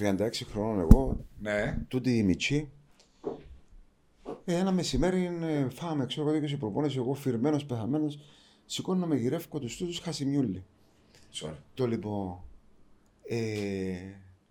36 0.00 0.44
χρονών 0.50 0.80
εγώ, 0.80 1.24
Ναι. 1.40 1.78
τούτη 1.88 2.16
η 2.16 2.22
μητσή. 2.22 2.70
Ε, 4.44 4.54
ένα 4.54 4.72
μεσημέρι 4.72 5.24
ε, 5.42 5.68
φάμε, 5.70 6.06
ξέρω 6.06 6.28
εγώ, 6.28 6.38
δίκαιο 6.40 6.56
προπόνηση, 6.58 6.96
εγώ 6.98 7.14
φυρμένος, 7.14 7.64
πεθαμένος, 7.66 8.18
σηκώνω 8.66 9.06
με 9.06 9.16
γυρεύκω 9.16 9.58
τους 9.58 9.76
τούτους 9.76 9.98
χασιμιούλι. 9.98 10.64
Sorry. 11.34 11.54
Το 11.74 11.86
λοιπόν, 11.86 12.38
ε, 13.26 13.36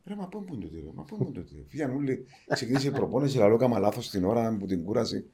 ρε 0.05 0.15
μα 0.15 0.27
πού 0.27 0.37
είναι 0.47 0.61
τούτη 0.61 0.79
ρε, 0.79 0.91
μα 0.93 1.03
πού 1.03 1.17
είναι 1.21 1.31
τούτη. 1.31 1.65
Φύγαν 1.67 1.95
όλοι, 1.95 2.25
ξεκίνησε 2.53 2.87
η 2.87 2.91
προπόνηση, 2.91 3.37
λαλό 3.37 3.57
κάμα 3.57 3.79
λάθος 3.79 4.09
την 4.09 4.25
ώρα 4.25 4.57
που 4.59 4.65
την 4.65 4.83
κούραση. 4.83 5.25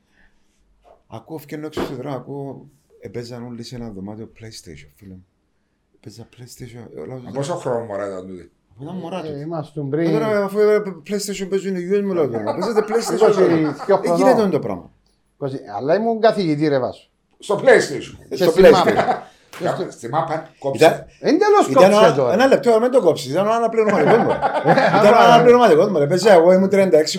Ακούω, 1.08 1.38
φκένω 1.38 1.66
έξω 1.66 1.84
στη 1.86 1.94
δρόμο, 1.94 2.16
ακούω, 2.16 2.70
επέζαν 3.00 3.44
όλοι 3.46 3.64
σε 3.64 3.76
ένα 3.76 3.90
δωμάτιο 3.92 4.32
PlayStation, 4.40 4.90
φίλε 4.96 5.14
μου. 5.14 5.26
Έπαιζα 5.96 6.28
PlayStation, 6.38 6.88
ε, 6.96 7.00
ο 7.00 7.06
λαός- 7.06 7.24
Μα 7.24 7.32
πόσο 7.32 7.56
χρόνο 7.56 7.86
μωρά 7.86 8.08
ήταν 8.08 8.28
τούτη; 8.28 8.52
Ήταν 8.82 8.96
μωρά 8.96 9.22
τους. 9.22 9.30
Ε, 9.30 9.40
Είμαστε 9.40 9.80
Ε, 9.80 9.84
πριν. 9.90 10.12
Τώρα 10.12 10.44
αφού 10.44 10.60
ε, 10.60 10.82
PlayStation 11.10 11.48
παίζουν 11.50 11.76
οι 11.76 11.80
γιους 11.82 12.02
μου 12.02 12.14
λέω 12.14 12.30
τώρα. 12.30 12.44
Παίζετε 12.60 12.82
PlayStation. 12.88 13.14
Είκοσι 13.16 13.38
τώρα. 13.40 13.46
δυο 13.86 14.00
Ε, 14.04 14.08
χρονών. 14.08 14.18
γίνεται 14.18 14.48
το 14.50 14.60
πράγμα. 14.60 14.90
20 15.40 15.46
Αλλά 15.78 15.96
ήμουν 15.96 16.20
καθηγητή 16.22 16.68
ρε 16.68 16.80
βάσο. 16.80 17.10
Στο 17.40 17.56
PlayStation. 17.64 18.26
Και 18.30 18.36
Στο 18.36 18.50
στη 18.52 18.62
PlayStation. 18.66 18.72
μάπα. 18.72 19.24
Κα- 19.64 19.88
Στη 19.90 20.10
μάπα 20.10 20.50
κόψε. 20.60 20.86
Ήταν, 20.86 21.06
Εν 21.20 21.40
τέλος 21.40 21.68
ήταν 21.70 21.84
κόψε 21.92 22.06
ένα, 22.06 22.16
τώρα. 22.16 22.34
ένα 22.34 22.46
λεπτό, 22.48 22.80
μην 22.80 22.92
το 22.92 23.02
κόψεις, 23.02 23.32
ήταν 23.32 23.48
ένα 23.48 23.70
πληρωματικό 23.70 24.16
μου. 24.18 24.30
Ήταν 25.02 25.14
ένα 25.34 25.42
πληρωματικό 25.44 25.88
μου. 25.88 25.98
ρε. 25.98 26.08
Παίζα 26.08 26.32
εγώ 26.34 26.52
ήμουν 26.54 26.70
36 26.72 26.74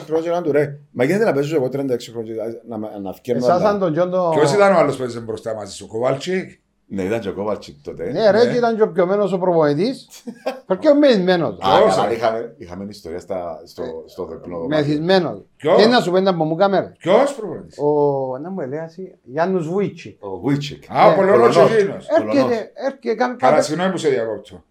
χρόνια 0.07 0.23
και 0.23 0.31
να 0.31 0.43
του 0.43 0.53
ρε. 0.53 0.79
Μα 0.91 1.05
γίνεται 1.05 1.25
να 1.25 1.33
παίζω 1.33 1.57
εγώ 1.57 1.67
36 1.67 1.69
χρόνια 2.13 2.35
και 2.35 2.41
να, 2.69 2.77
να, 2.79 2.99
να 2.99 3.13
φκένω. 3.13 3.39
Εσάς 3.39 3.61
αλλά- 3.61 3.69
αν 3.69 3.79
τον 3.79 3.93
Τζόντο... 3.93 4.31
Ποιος 4.35 4.53
ήταν 4.53 4.75
ο 4.75 4.79
άλλος 4.79 4.97
που 4.97 5.03
έζησε 5.03 5.21
μπροστά 5.21 5.55
μας, 5.55 5.81
ο 5.81 5.87
Κοβάλτσικ; 5.87 6.51
Ναι, 6.89 7.03
ήταν 7.03 7.21
και 7.21 7.29
ο 7.29 7.33
Κόβαλτσικ 7.35 7.83
τότε. 7.83 8.13
Ναι 8.13 8.31
ρε, 8.31 8.45
Ναι. 8.45 8.51
και 8.51 8.57
ήταν 8.57 8.77
και 8.77 8.83
ο 8.83 8.91
πιωμένος 8.93 9.33
ο 9.33 9.39
προπονητής. 9.39 10.09
Περκιωμένος. 10.67 11.59
Α, 11.61 11.77
Ποιος, 11.79 11.95
καλά, 11.95 12.09
ρε. 12.09 12.15
είχαμε, 12.15 12.55
είχαμε 12.59 12.87
ιστορία 12.89 13.19
στα, 13.19 13.63
στο, 13.65 13.83
στο 14.07 14.27
διπλό. 14.27 14.67
Μεθυσμένος. 14.67 15.43
Ποιος; 15.57 15.77
Και 15.83 15.87
να 15.87 16.01
σου 16.01 16.11
πέντε 16.11 16.29
από 16.31 16.45
μου 16.45 16.57
κάμερα. 16.57 16.93
Ποιος 16.99 17.35
προπονητής. 17.35 17.79
Ο, 17.79 18.39
να 18.39 18.51
μου 18.51 18.61
λέει, 18.61 19.19
Γιάννους 19.23 19.69
Βουίτσι. 19.69 20.17
Ο 20.21 20.39
Βουίτσικ. 20.39 20.85
Α, 20.91 21.07
ο 21.07 21.11
Ναι, 21.11 21.17
Πολωνός 21.17 21.55
Πολωνός. 21.57 21.77
εκείνος. 21.77 22.07
Πολωνός. 22.07 22.37
Έρχεται, 22.37 22.71
έρχεται, 22.75 23.15
κάμε 23.15 23.37
Καλά, 23.39 23.53
κάτι. 23.55 23.65
συγγνώμη 23.65 23.91
που 23.91 23.99
σε 23.99 24.09
διακόπτω. 24.09 24.65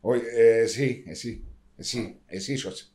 Όχι, 0.00 0.20
ε, 0.38 0.60
εσύ, 0.60 1.04
εσύ, 1.08 1.44
εσύ, 1.76 2.20
εσύ 2.26 2.52
ίσως. 2.52 2.92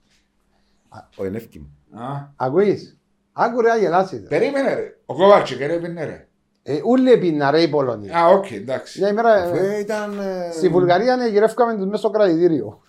Ο 1.17 1.25
Ενεύκη 1.25 1.59
μου. 1.59 2.02
Α, 2.03 2.05
Ακούεις. 2.35 3.00
Άκου 3.33 3.61
ρε, 3.61 3.72
αγελάσεις. 3.72 4.27
Περίμενε 4.27 4.73
ρε. 4.73 4.97
Ο 5.05 5.16
Κοβάλτσικ 5.16 5.59
ρε, 5.59 5.73
έπινε 5.73 6.05
ρε. 6.05 6.27
Ε, 6.69 6.81
Ούλοι 6.85 7.11
έπιναν 7.11 7.51
ρε 7.51 7.61
οι 7.61 7.67
Πολωνοί. 7.67 8.09
Α, 8.11 8.27
οκ, 8.27 8.51
εντάξει. 8.51 8.99
Μια 8.99 9.09
ημέρα, 9.09 9.33
Αφού 9.33 9.55
ε, 9.55 9.79
ήταν... 9.79 10.19
ε, 10.19 10.51
στη 10.51 10.69
Βουλγαρία 10.69 11.15
ναι, 11.15 11.27
γυρεύκαμε 11.27 11.75
τους 11.75 11.85
μέσα 11.85 11.97
στο 11.97 12.09
κρατητήριο. 12.09 12.81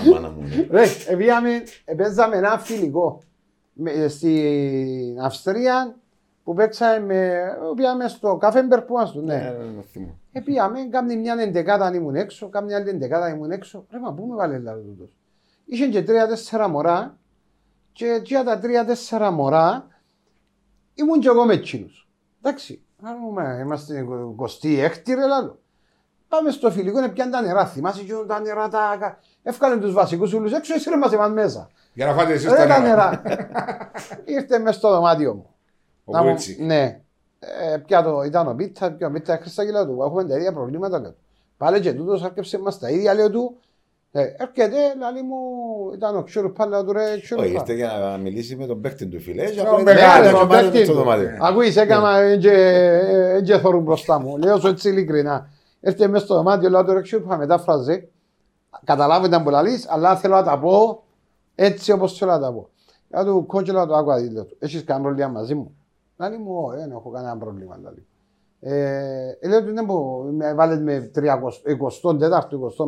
Αμάνα 0.00 0.28
μου. 0.30 0.40
ναι. 0.42 0.66
Ρε, 0.70 0.84
επίαμε, 1.08 1.50
παίζαμε 1.96 2.36
ένα 2.36 2.58
φιλικό 2.58 3.22
με- 3.72 4.08
στην 4.08 5.20
Αυστρία 5.20 5.94
που 6.44 6.54
παίξαμε, 6.54 6.98
με- 7.04 7.56
πήγαμε 7.76 8.08
στο 8.08 8.36
Καφέμπερ 8.36 8.80
που 8.82 8.94
είμαστε, 8.94 9.18
Ε, 9.18 9.22
ναι. 9.22 9.54
να 9.76 9.82
θυμώ. 9.82 10.18
Ε, 10.32 10.40
πήγαμε, 10.40 10.78
κάμνη 10.90 11.16
μια 11.16 11.34
εντεκάδα 11.38 11.84
αν 11.86 11.94
ήμουν 11.94 12.14
έξω, 12.14 12.48
κάμνη 12.48 12.74
άλλη 12.74 12.88
εντεκάδα 12.88 13.24
αν 13.24 13.34
ήμουν 13.34 13.50
έξω. 13.50 13.84
Ρε, 13.90 13.98
μα 13.98 14.12
πού 14.12 14.26
με 14.26 14.34
βάλε 14.36 14.58
λάδι 14.58 14.82
τούτος. 14.82 15.14
Είχε 15.64 15.86
και 15.86 16.02
τρία-τέσσερα 16.02 16.68
μωρά 16.68 17.16
και 17.92 18.20
για 18.24 18.44
τα 18.44 18.58
τρία-τέσσερα 18.58 19.30
μωρά 19.30 19.86
ήμουν 21.00 21.20
και 21.20 21.28
εγώ 21.28 21.44
με 21.44 21.52
εκείνους. 21.52 22.08
Εντάξει, 22.42 22.82
άρουμε, 23.02 23.58
είμαστε 23.64 24.06
26η 24.38 25.14
ρε 25.14 25.26
λάλο. 25.26 25.58
Πάμε 26.28 26.50
στο 26.50 26.70
φιλικό, 26.70 27.08
πιάνε 27.10 27.30
τα 27.30 27.40
νερά, 27.40 27.66
θυμάσαι 27.66 28.02
και 28.02 28.12
τα 28.26 28.40
νερά 28.40 28.68
τα... 28.68 29.18
Εύκαλε 29.42 29.76
τους 29.76 29.92
βασικούς 29.92 30.32
ούλους 30.32 30.52
έξω, 30.52 30.74
έσυρε 30.74 30.96
μας 30.96 31.12
εμάς 31.12 31.30
μέσα. 31.30 31.70
Για 31.94 32.06
να 32.06 32.12
φάτε 32.12 32.32
εσείς 32.32 32.50
Ρε 32.50 32.56
τα 32.56 32.66
τα 32.66 32.78
νερά. 32.80 33.22
νερά. 33.24 33.90
Ήρθε 34.24 34.58
μες 34.58 34.74
στο 34.74 34.90
δωμάτιο 34.90 35.34
μου. 35.34 35.54
Ο 36.04 36.12
Να 36.12 36.22
μου- 36.22 36.28
Βουίτσικ. 36.28 36.60
Ναι. 36.60 37.00
Ε, 37.38 37.76
πια 37.86 38.02
το, 38.02 38.22
ήταν 38.22 38.48
ο 38.48 38.54
Πίτσα, 38.54 38.92
πια 38.92 39.06
ο 39.06 39.10
Πίτσα 39.10 39.36
Χρυσά 39.36 39.64
και 39.64 39.70
λέω 39.70 39.86
του, 39.86 40.02
έχουμε 40.06 40.24
τα 40.24 40.36
ίδια 40.36 40.52
προβλήματα 40.52 41.00
λέω. 41.00 41.10
του. 41.10 41.18
Πάλι 41.56 41.80
και 41.80 41.92
τούτος 41.92 42.22
άρκεψε 42.22 42.58
μας 42.58 42.78
τα 42.78 42.90
ίδια 42.90 43.14
λέω 43.14 43.30
του. 43.30 43.60
Ε, 44.12 44.22
έρχεται, 44.36 44.76
λαλή 44.98 45.22
μου, 45.22 45.36
ήταν 45.94 46.16
ο 46.16 46.22
Ξουρουπά, 46.22 46.66
λέω 46.66 46.84
του 46.84 46.92
ρε 46.92 47.02
Όχι, 47.12 47.20
Ξουρουπά. 47.22 47.48
ήρθε 47.50 47.72
για 47.74 47.88
να 47.98 48.16
μιλήσει 48.18 48.56
με 48.56 48.66
τον 48.66 48.80
παίκτη 48.80 49.06
του 49.06 49.20
φίλε. 49.20 49.50
και 49.50 49.60
Ο 49.60 49.62
απλά 49.62 49.82
μεγάλος, 49.82 50.28
ήταν 50.28 50.34
ο 50.34 50.40
και 50.40 50.46
πάλι 50.46 50.62
παίκτης 50.62 50.84
στο 50.86 50.92
του. 50.92 50.98
δωμάτιο. 50.98 51.28
Ακούεις, 51.40 51.76
έκανα, 51.76 52.20
δεν 52.20 52.40
και 53.44 53.56
θωρούν 53.58 53.82
μπροστά 53.82 54.18
μου. 54.20 54.36
Λέω 54.36 54.58
σου 54.58 54.66
έτσι 54.66 54.88
ειλικρινά. 54.88 55.48
Έρχεται 55.80 56.06
μες 56.08 56.22
στο 56.22 56.34
δωμάτιο, 56.34 56.68
λέω 56.70 56.84
του 56.84 56.92
ρε 56.92 57.00
Ξουρουπά, 57.00 57.36
μετάφραζε. 57.36 58.08
Καταλάβετε 58.84 59.36
αν 59.36 59.42
που 59.42 59.50
λαλείς, 59.50 59.86
αλλά 59.90 60.16
θέλω 60.16 60.34
να 60.34 60.42
τα 60.44 60.58
πω 60.58 61.02
έτσι 61.54 61.92
όπως 61.92 62.16
θέλω 62.18 62.30
να 62.30 62.40
τα 62.40 62.52
πω. 62.52 62.68
Λέω 63.10 63.24
του 63.24 63.46
κόκκιλα 63.46 63.86
του 63.86 63.96
άκουα 63.96 64.18
δίλιο 64.20 64.44
του. 64.44 64.56
Έχεις 64.58 64.84
κανένα 64.84 65.04
πρόβλημα 65.06 65.30
μαζί 65.30 65.54
μου; 65.54 65.74
Λάλη 66.16 66.38
μου, 66.38 66.54
«Ω, 66.64 66.70
δεν 66.76 66.90
έχω 66.90 67.10
κανένα 67.10 67.36
πρόβλημα. 67.36 67.78
Λάλη. 67.82 68.06
Ε, 68.60 69.36
ε, 69.40 69.48
λέω 69.48 69.64
του 69.64 69.72
ναι 69.72 69.84
που 69.84 70.28
με 70.32 70.54
βάλετε 70.54 70.80
με 70.82 71.10
24ο, 71.14 72.12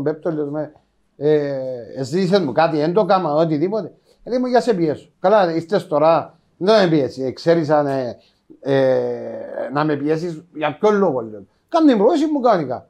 25ο, 0.05 0.33
λέω 0.33 0.45
του 0.45 0.51
με 0.51 0.73
ε, 1.17 1.53
εσύ 1.97 2.21
ήθελες 2.21 2.45
μου 2.47 2.53
κάτι, 2.53 2.77
δεν 2.77 2.93
το 2.93 3.05
κάμα, 3.05 3.33
οτιδήποτε. 3.35 3.93
Ε, 4.25 4.31
λέει 4.31 4.39
μου 4.39 4.47
για 4.47 4.61
σε 4.61 4.75
πιέσω. 4.75 5.09
Καλά, 5.21 5.55
ήρθες 5.55 5.87
τώρα, 5.87 6.39
δεν 6.57 6.83
με 6.85 6.97
πιέσει. 6.97 7.23
Ε, 7.23 7.31
ξέρεις 7.33 7.71
αν, 7.71 7.87
ε, 7.87 8.19
ε, 8.61 9.69
να 9.73 9.85
με 9.85 9.97
πιέσεις, 9.97 10.45
για 10.55 10.77
ποιο 10.81 10.91
λόγο 10.91 11.21
λέω. 11.21 11.47
Κάνε 11.69 11.87
την 11.91 11.99
πρόταση 11.99 12.27
μου 12.27 12.41
κανονικά. 12.41 12.87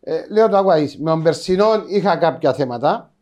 Ε, 0.00 0.20
λέω 0.30 0.48
το 0.48 0.56
άκουα 0.56 0.78
είσαι. 0.78 0.96
Με 1.00 1.10
τον 1.10 1.22
Περσινό 1.22 1.66
είχα 1.88 2.16
κάποια 2.16 2.52
θέματα. 2.54 3.12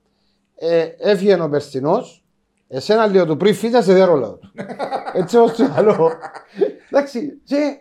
Ε, 0.55 0.87
έφυγε 0.99 1.41
ο 1.43 1.49
Περσινός. 1.49 2.25
Εσένα 2.69 3.07
λέω 3.07 3.27
του 3.27 3.37
πριν 3.37 3.55
φύγα 3.55 3.83
σε 3.83 3.93
δεν 3.93 4.05
ρόλο 4.07 4.39
του. 4.41 4.53
Έτσι 5.13 5.37
όπως 5.37 5.53
του 5.53 5.63
λέω. 5.83 6.11
Εντάξει, 6.91 7.41
και 7.45 7.79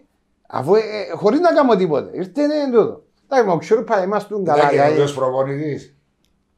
αφού 0.47 0.75
ε, 0.75 0.79
ε, 0.79 1.15
χωρίς 1.15 1.39
να 1.39 1.53
κάνω 1.53 1.75
τίποτε. 1.75 2.09
Ήρθε 2.17 2.45
ναι 2.47 2.65
τούτο. 2.71 3.03
Εντάξει, 3.29 3.47
μα 3.49 3.57
ξέρω 3.57 3.83
πάει 3.83 4.03
είμαστε 4.03 4.33
τον 4.33 4.45
καλά. 4.45 4.57
Ήταν 4.61 4.71
για- 4.73 4.81
καινούργιος 4.83 5.13
προπονητής. 5.13 5.94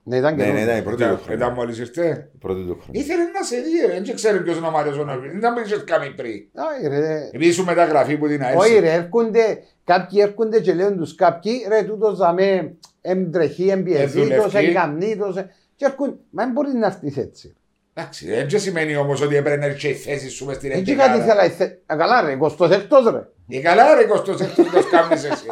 Ναι, 0.09 0.17
ήταν 0.17 0.35
Ναι, 0.35 0.43
ναι, 0.43 0.49
καινούριο. 0.49 0.63
ήταν 0.65 0.77
η 0.77 0.81
πρώτη 0.81 0.97
του 0.97 1.03
Ήταν- 1.03 1.17
χρονιά. 1.23 1.35
Ήταν 1.45 1.53
μόλις 1.53 1.77
ήρθε; 1.79 2.29
Η 2.35 2.37
πρώτη 2.37 2.61
του 2.61 2.77
χρονιά. 2.83 3.01
Ήθελε 3.01 3.23
να 3.23 3.43
σε 3.43 3.55
δει, 3.55 4.03
δεν 4.05 4.15
ξέρει 4.15 4.41
ποιος 4.43 4.57
είναι 4.57 4.67
ο 4.67 4.71
Μάριος 4.71 4.97
ο 4.97 5.03
Νοβίλ. 5.03 5.29
Δεν 5.29 5.37
ήταν 5.37 5.53
που 5.53 5.59
είχες 5.65 5.83
κάνει 5.83 6.09
πριν. 6.13 6.41
Όχι 6.53 6.87
ρε. 6.87 7.25
Επειδή 7.33 7.47
ήσουν 7.47 7.65
μεταγραφή 7.65 8.17
που 8.17 8.27
την 8.27 8.41
Όχι 8.41 8.51
αέρση. 8.51 8.79
ρε, 8.79 8.91
έρχονται, 8.93 9.57
κάποιοι 9.83 10.19
έρχονται 10.23 10.59
και 10.59 10.73
λένε 10.73 10.95
τους 10.95 11.15
κάποιοι, 11.15 11.65
ρε 11.67 11.83
τούτος 11.83 12.17
δαμέ, 12.17 12.73
εμπτρεχεί, 13.01 13.67
εμπιεζήτος, 13.69 14.31
Εδουλευκεί. 14.31 14.57
εγκαμνήτος, 14.65 15.37
ε, 15.37 15.49
και 15.75 15.85
έρχονται, 15.85 16.15
μα 16.29 16.43
δεν 16.43 16.51
μπορεί 16.53 16.69
να 16.73 16.85
έρθεις 16.85 17.17
έτσι. 17.17 17.55
Εντάξει, 17.93 18.27
δεν 18.29 18.47
και 18.47 18.57
σημαίνει 18.57 18.95
όμως 18.95 19.21
ότι 19.21 19.35
έπρεπε 19.35 19.59
να 19.59 19.65
έρθει 19.65 19.87
η 19.87 19.93
θέση 19.93 20.29
σου 20.29 20.45
μες 20.45 20.55
στην 20.55 20.71
Έτσι 20.71 20.95
κάτι 20.95 21.13
εντεκάδα. 21.19 21.45
ήθελα, 21.45 21.55
θε- 21.55 21.77
Α, 21.85 21.95
καλά 21.97 22.21
ρε, 22.21 22.31
26ος 22.31 23.11
ρε. 23.11 23.27
Ε, 23.57 23.59
καλά 23.61 23.83
ρε, 23.95 24.01
26ος 24.03 24.85
κάνεις 24.91 25.23
εσύ. 25.23 25.45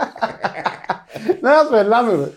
Να 1.41 1.51
σου 1.69 1.75
ελάμε 1.75 2.11
ρε. 2.15 2.29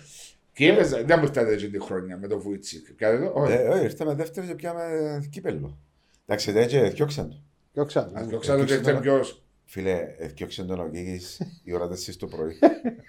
Και 0.59 0.69
έπαιζα, 0.69 1.03
δεν 1.05 1.19
μου 1.19 1.25
ήρθατε 1.25 1.53
έτσι 1.53 1.71
τη 1.71 1.81
χρόνια 1.81 2.17
με 2.17 2.27
το 2.27 2.41
Βουίτσικ. 2.41 2.93
Κάτι 2.93 3.15
εδώ, 3.17 3.33
όχι. 3.35 3.53
Ε, 3.53 3.69
όχι, 3.69 3.85
ήρθαμε 3.85 4.15
δεύτερη 4.15 4.47
και 4.47 4.55
πιάμε 4.55 4.83
κύπελο. 5.31 5.79
Εντάξει, 6.27 6.53
δεν 6.53 6.67
και 6.69 6.81
διώξαν 6.81 7.29
το. 7.29 7.37
Και 7.73 7.85
ξανά. 7.87 8.11
Αν 8.21 8.31
το 8.31 8.39
ξέρω 8.39 8.61
ότι 8.61 8.73
ήρθε 8.73 8.95
ποιος. 9.01 9.43
Φίλε, 9.65 10.07
διώξαν 10.35 10.67
τον 10.67 10.81
ο 10.81 10.89
Κίκης 10.89 11.41
η 11.65 11.73
ώρα 11.75 11.89
4 11.89 12.15
το 12.19 12.27
πρωί. 12.27 12.59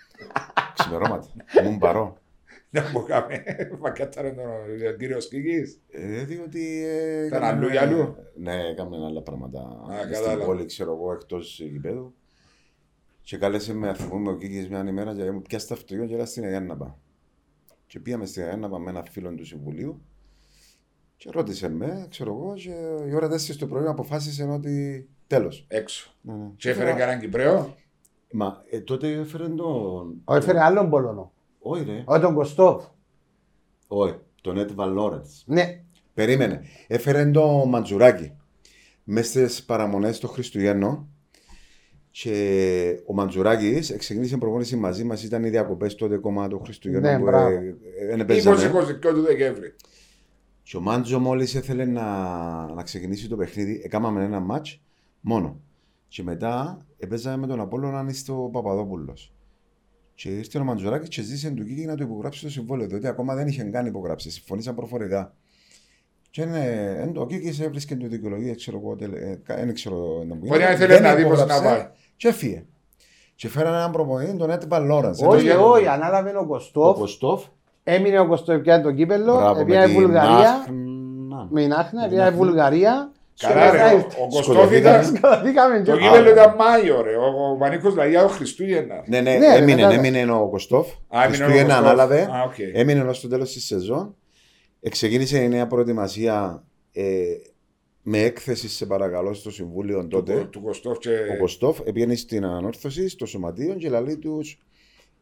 Ξημερώματα. 0.77 1.27
Ήμουν 1.63 1.77
παρό. 1.77 2.17
Δεν 2.69 2.83
μου 2.93 3.03
κάμε. 3.03 3.43
Μα 3.79 3.89
κάταρε 3.89 4.31
τον 4.31 4.45
ο 4.93 4.95
κύριος 4.99 5.27
Κίκης. 5.27 5.79
Ε, 5.89 6.23
διότι... 6.23 6.83
ε, 6.85 7.25
Ήταν 7.25 7.37
έκαναμε- 7.37 7.57
αλλού 7.57 7.67
για 7.71 7.81
αλλού. 7.81 8.15
Ναι, 8.35 8.67
έκαμε 8.71 9.05
άλλα 9.05 9.21
πράγματα. 9.21 9.59
στην 10.01 10.11
κατάλαβα. 10.13 10.45
πόλη, 10.45 10.65
ξέρω 10.65 10.91
εγώ, 10.93 11.11
εκτός 11.11 11.59
γηπέδου. 11.59 12.13
Και 13.21 13.37
κάλεσε 13.37 13.73
με 13.73 13.89
αφού 13.89 14.21
ο 14.27 14.37
Κίκης 14.37 14.69
μια 14.69 14.85
ημέρα 14.87 15.15
και 15.15 15.31
μου 15.31 15.41
πιάσει 15.41 15.67
το 15.67 15.73
αυτοκίνητο 15.73 16.07
και 16.07 16.13
έλα 16.13 16.25
στην 16.25 16.43
Αγιάνναπα. 16.43 16.97
Και 17.89 17.99
πήγαμε 17.99 18.25
στην 18.25 18.41
Αγιάνναπα 18.41 18.79
με 18.79 18.89
ένα 18.89 19.03
φίλο 19.03 19.33
του 19.33 19.45
Συμβουλίου 19.45 20.01
και 21.15 21.29
ρώτησε 21.31 21.69
με, 21.69 22.07
ξέρω 22.09 22.31
εγώ, 22.33 22.53
και 22.55 22.69
η 23.09 23.13
ώρα 23.15 23.31
4 23.31 23.55
το 23.55 23.67
πρωί 23.67 23.87
αποφάσισε 23.87 24.43
ότι 24.43 25.07
τέλος. 25.27 25.65
Έξω. 25.67 26.11
Ναι, 26.21 26.33
ναι. 26.33 26.49
Και 26.55 26.69
έφερε 26.69 26.89
κανέναν 26.89 27.19
Κυπρέο. 27.19 27.75
Μα 28.31 28.63
ε, 28.69 28.79
τότε 28.79 29.11
έφερε 29.11 29.47
τον... 29.47 30.21
Ο 30.23 30.35
έφερε 30.35 30.63
άλλον 30.63 30.89
Πολωνό. 30.89 31.31
Όχι 31.59 31.83
ρε. 31.83 32.03
Όχι 32.05 32.21
τον 32.21 32.33
Κωστόφ. 32.33 32.85
Όχι. 33.87 34.15
Τον 34.41 34.57
Έτβαν 34.57 34.93
Λόρεντς. 34.93 35.43
Ναι. 35.47 35.83
Περίμενε. 36.13 36.61
Έφερε 36.87 37.31
το 37.31 37.65
Μαντζουράκι. 37.65 38.31
Μέσα 39.03 39.47
στις 39.47 39.63
παραμονές 39.63 40.19
των 40.19 40.29
Χριστουγέννων. 40.29 41.07
Και 42.11 42.99
ο 43.05 43.13
Μαντζουράκης 43.13 43.95
ξεκίνησε 43.97 44.37
προπόνηση 44.37 44.75
μαζί 44.75 45.03
μας. 45.03 45.23
Ήταν 45.23 45.43
οι 45.43 45.49
διακοπέ 45.49 45.87
τότε 45.87 46.17
κομμάτι 46.17 46.49
των 46.49 46.63
Χριστουγέννων. 46.63 47.11
Ναι, 47.11 47.17
που 47.17 47.23
μπράβο. 47.23 47.47
ε, 47.47 47.75
ε, 47.99 48.15
δεν 48.15 48.25
παίζαμε. 48.25 48.71
20-22 49.01 49.13
του 49.13 49.21
Δεκέμβρη. 49.21 49.75
Και 50.63 50.77
ο 50.77 50.81
Μάντζο 50.81 51.19
μόλις 51.19 51.53
ήθελε 51.53 51.85
να, 51.85 52.03
να 52.73 52.83
ξεκινήσει 52.83 53.27
το 53.27 53.35
παιχνίδι, 53.35 53.81
έκαναμε 53.83 54.23
ένα 54.23 54.39
ματ 54.39 54.65
μόνο. 55.21 55.61
Και 56.07 56.23
μετά 56.23 56.85
έπαιζαμε 56.97 57.37
με 57.37 57.47
τον 57.47 57.59
Απόλλωνα 57.59 58.11
στο 58.11 58.49
Παπαδόπουλος. 58.53 59.33
Και 60.15 60.29
ήρθε 60.29 60.59
ο 60.59 60.63
Μαντζουράκης 60.63 61.09
και 61.09 61.21
ζήτησε 61.21 61.49
του 61.49 61.65
Κίκη 61.65 61.85
να 61.85 61.95
του 61.95 62.03
υπογράψει 62.03 62.41
το 62.41 62.49
συμβόλαιο, 62.49 62.87
διότι 62.87 63.07
ακόμα 63.07 63.35
δεν 63.35 63.47
είχε 63.47 63.63
καν 63.63 63.85
υπογράψει. 63.85 64.31
Συμφωνήσαν 64.31 64.75
προφορικά. 64.75 65.35
Και 66.31 66.41
είναι, 66.41 66.95
εν 67.01 67.13
το 67.13 67.25
Κίκη 67.25 67.63
έβρισκε 67.63 67.95
του 67.95 68.07
δικαιολογία, 68.07 68.55
ξέρω 68.55 68.81
εγώ, 68.83 68.95
τελε- 68.95 69.21
ε, 69.21 69.39
κα- 69.45 69.55
δεν 69.55 69.73
ξέρω. 69.73 69.95
να 70.27 70.35
μου 70.35 70.41
Μπορεί 70.45 70.47
γίνει. 70.47 70.63
να 70.63 70.71
ήθελε 70.71 70.93
Δεν 70.93 71.01
να 71.03 71.15
δει 71.15 71.23
πώς 71.23 71.37
υπογράψε 71.37 71.63
να 71.63 71.69
πάει. 71.69 71.87
Και 72.17 72.27
έφυγε. 72.27 72.63
Και 73.35 73.47
φέρανε 73.49 73.77
έναν 73.77 73.91
προπονητή, 73.91 74.37
τον 74.37 74.49
Έτυπα 74.49 74.79
Λόρανς. 74.79 75.21
Όχι, 75.21 75.47
Έτος- 75.47 75.65
όχι, 75.65 75.87
ανάλαβε 75.87 76.29
ο 76.29 76.39
Ο 76.39 76.45
Κωστόφ. 76.45 76.97
Κωστόφ. 76.99 77.43
Έμεινε 77.83 78.19
ο 78.19 78.27
Κωστόφ 78.27 78.61
πια 78.61 78.81
το 78.81 78.91
κύπελο. 78.91 79.35
Μπράβο, 79.35 79.59
Έπια 79.61 79.79
με 79.79 79.85
η 79.85 79.87
την 79.93 80.01
Βουλγαρία. 80.01 80.49
Άχνα. 80.53 81.47
Με 81.51 81.61
την 81.61 81.73
Άχνα, 81.73 82.05
έπια 82.05 82.27
η 82.27 82.31
Βουλγαρία. 82.31 83.11
Καλά, 83.39 83.53
Και 83.65 83.71
ρε, 83.71 83.71
μετά 83.71 83.91
ο- 83.91 83.95
ήρθε. 83.95 84.07
ο 84.21 84.27
Κωστόφ 84.27 84.43
Σκοτωθήκαμε. 84.43 84.97
ήταν. 84.97 85.15
Σκοτωθήκαμε 85.15 85.81
Το 85.81 85.91
και- 85.97 86.01
κύπελο 86.03 86.29
ήταν 86.29 86.55
Μάιο, 86.57 87.01
ρε. 87.01 87.15
Ο 87.15 87.57
Πανίκος 87.59 87.95
Λαγιά 87.95 88.23
ο 88.23 88.27
Χριστούγεννα. 88.27 89.03
Ναι, 89.07 89.21
ναι, 89.21 89.31
Ναι, 89.37 89.47
ρε, 89.47 89.55
έμεινε, 89.61 89.81
μετά- 89.81 89.93
έμεινε 89.93 90.31
ο 90.31 90.47
Κωστόφ. 90.49 90.87
Α, 90.87 90.93
έμεινε 91.23 91.25
ο 91.25 91.29
Χριστούγεννα 91.29 91.63
Κωστόφ. 91.73 91.85
ανάλαβε. 91.85 92.21
Α, 92.21 92.43
οκ. 92.45 92.53
Έμεινε 92.73 93.01
ως 93.01 93.19
το 93.21 93.27
τέλος 93.27 93.51
της 93.53 93.65
σεζόν. 93.65 94.15
Εξεκίνησε 94.81 95.43
η 95.43 95.47
νέα 95.49 95.67
προετοιμασία 95.67 96.63
ε, 96.91 97.23
με 98.03 98.21
έκθεση 98.21 98.69
σε 98.69 98.85
παρακαλώ 98.85 99.33
στο 99.33 99.51
Συμβούλιο 99.51 100.07
τότε. 100.07 100.33
Του- 100.39 100.49
Του 100.49 100.61
Κωστόφ 100.61 100.97
και... 100.97 101.09
Ο 101.09 101.37
Κωστόφ 101.39 101.81
πήγαινε 101.81 102.15
στην 102.15 102.45
ανόρθωση, 102.45 103.09
στο 103.09 103.25
σωματείο 103.25 103.73
και 103.75 103.89
λέει 103.89 104.17
τους. 104.17 104.59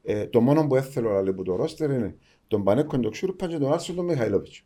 Ε, 0.04 0.26
το 0.28 0.42
μόνο 0.42 0.68
που 0.68 0.76
έθελω 0.76 1.22
λέει, 1.22 1.34
που 1.34 1.44
το 1.44 1.56
ρόστερ 1.56 1.90
είναι 1.90 2.16
τον 2.48 2.64
Πανέκο 2.64 2.98
Ντοξούρπα 2.98 3.48
και 3.48 3.58
τον 3.58 3.74
Άρσο 3.74 3.94
τον 3.94 4.06
Μιχαηλόβιτς. 4.06 4.64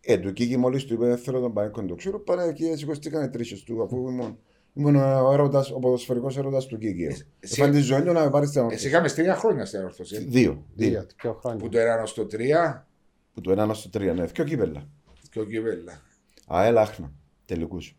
Ε, 0.00 0.18
του 0.18 0.32
Κίκη 0.32 0.56
μόλις 0.56 0.84
του 0.84 0.94
είπε 0.94 1.16
θέλω 1.16 1.40
τον 1.40 1.52
Πανέκο 1.52 1.82
Ντοξούρπα 1.82 2.52
και 2.52 2.76
σηκωστήκαν 2.76 3.24
οι 3.24 3.28
τρίχε 3.30 3.56
του 3.66 3.82
αφού 3.82 4.08
ήμουν, 4.08 4.38
ήμουν 4.74 4.96
ο, 4.96 5.32
έρωτας, 5.32 5.70
ο 5.70 5.78
ποδοσφαιρικός 5.78 6.36
έρωτας 6.36 6.66
του 6.66 6.78
Κίκη. 6.78 7.02
εσύ- 7.04 7.26
Εφάν 7.40 7.70
τη 7.70 7.80
ζωή 7.80 8.02
του 8.02 8.12
να 8.12 8.24
με 8.24 8.30
πάρεις 8.30 8.48
στην 8.48 8.60
Εσύ 8.60 8.66
ανόρθωση. 8.70 8.88
είχαμε 8.88 9.08
τρία 9.08 9.34
χρόνια 9.36 9.64
στην 9.64 9.80
ορθωσία. 9.84 10.18
Δύο. 10.20 10.28
δύο. 10.28 10.64
Δύο, 10.90 11.06
δύο 11.22 11.32
χρόνια. 11.32 11.60
Που 11.64 11.68
το 11.68 11.78
έναν 11.78 12.06
στο 12.06 12.26
τρία 12.26 12.87
Που 13.38 13.44
το 13.44 13.52
ένα 13.52 13.74
στο 13.74 13.90
τρία, 13.90 14.12
ναι, 14.14 14.24
δύο 14.24 14.44
κύπελα. 14.44 14.82
και 15.30 15.40
ο 15.40 15.44
Κιβέλα. 15.44 15.92
ΑΕΛ 16.46 16.78
Άχνα. 16.78 17.10
Τελικούς. 17.44 17.96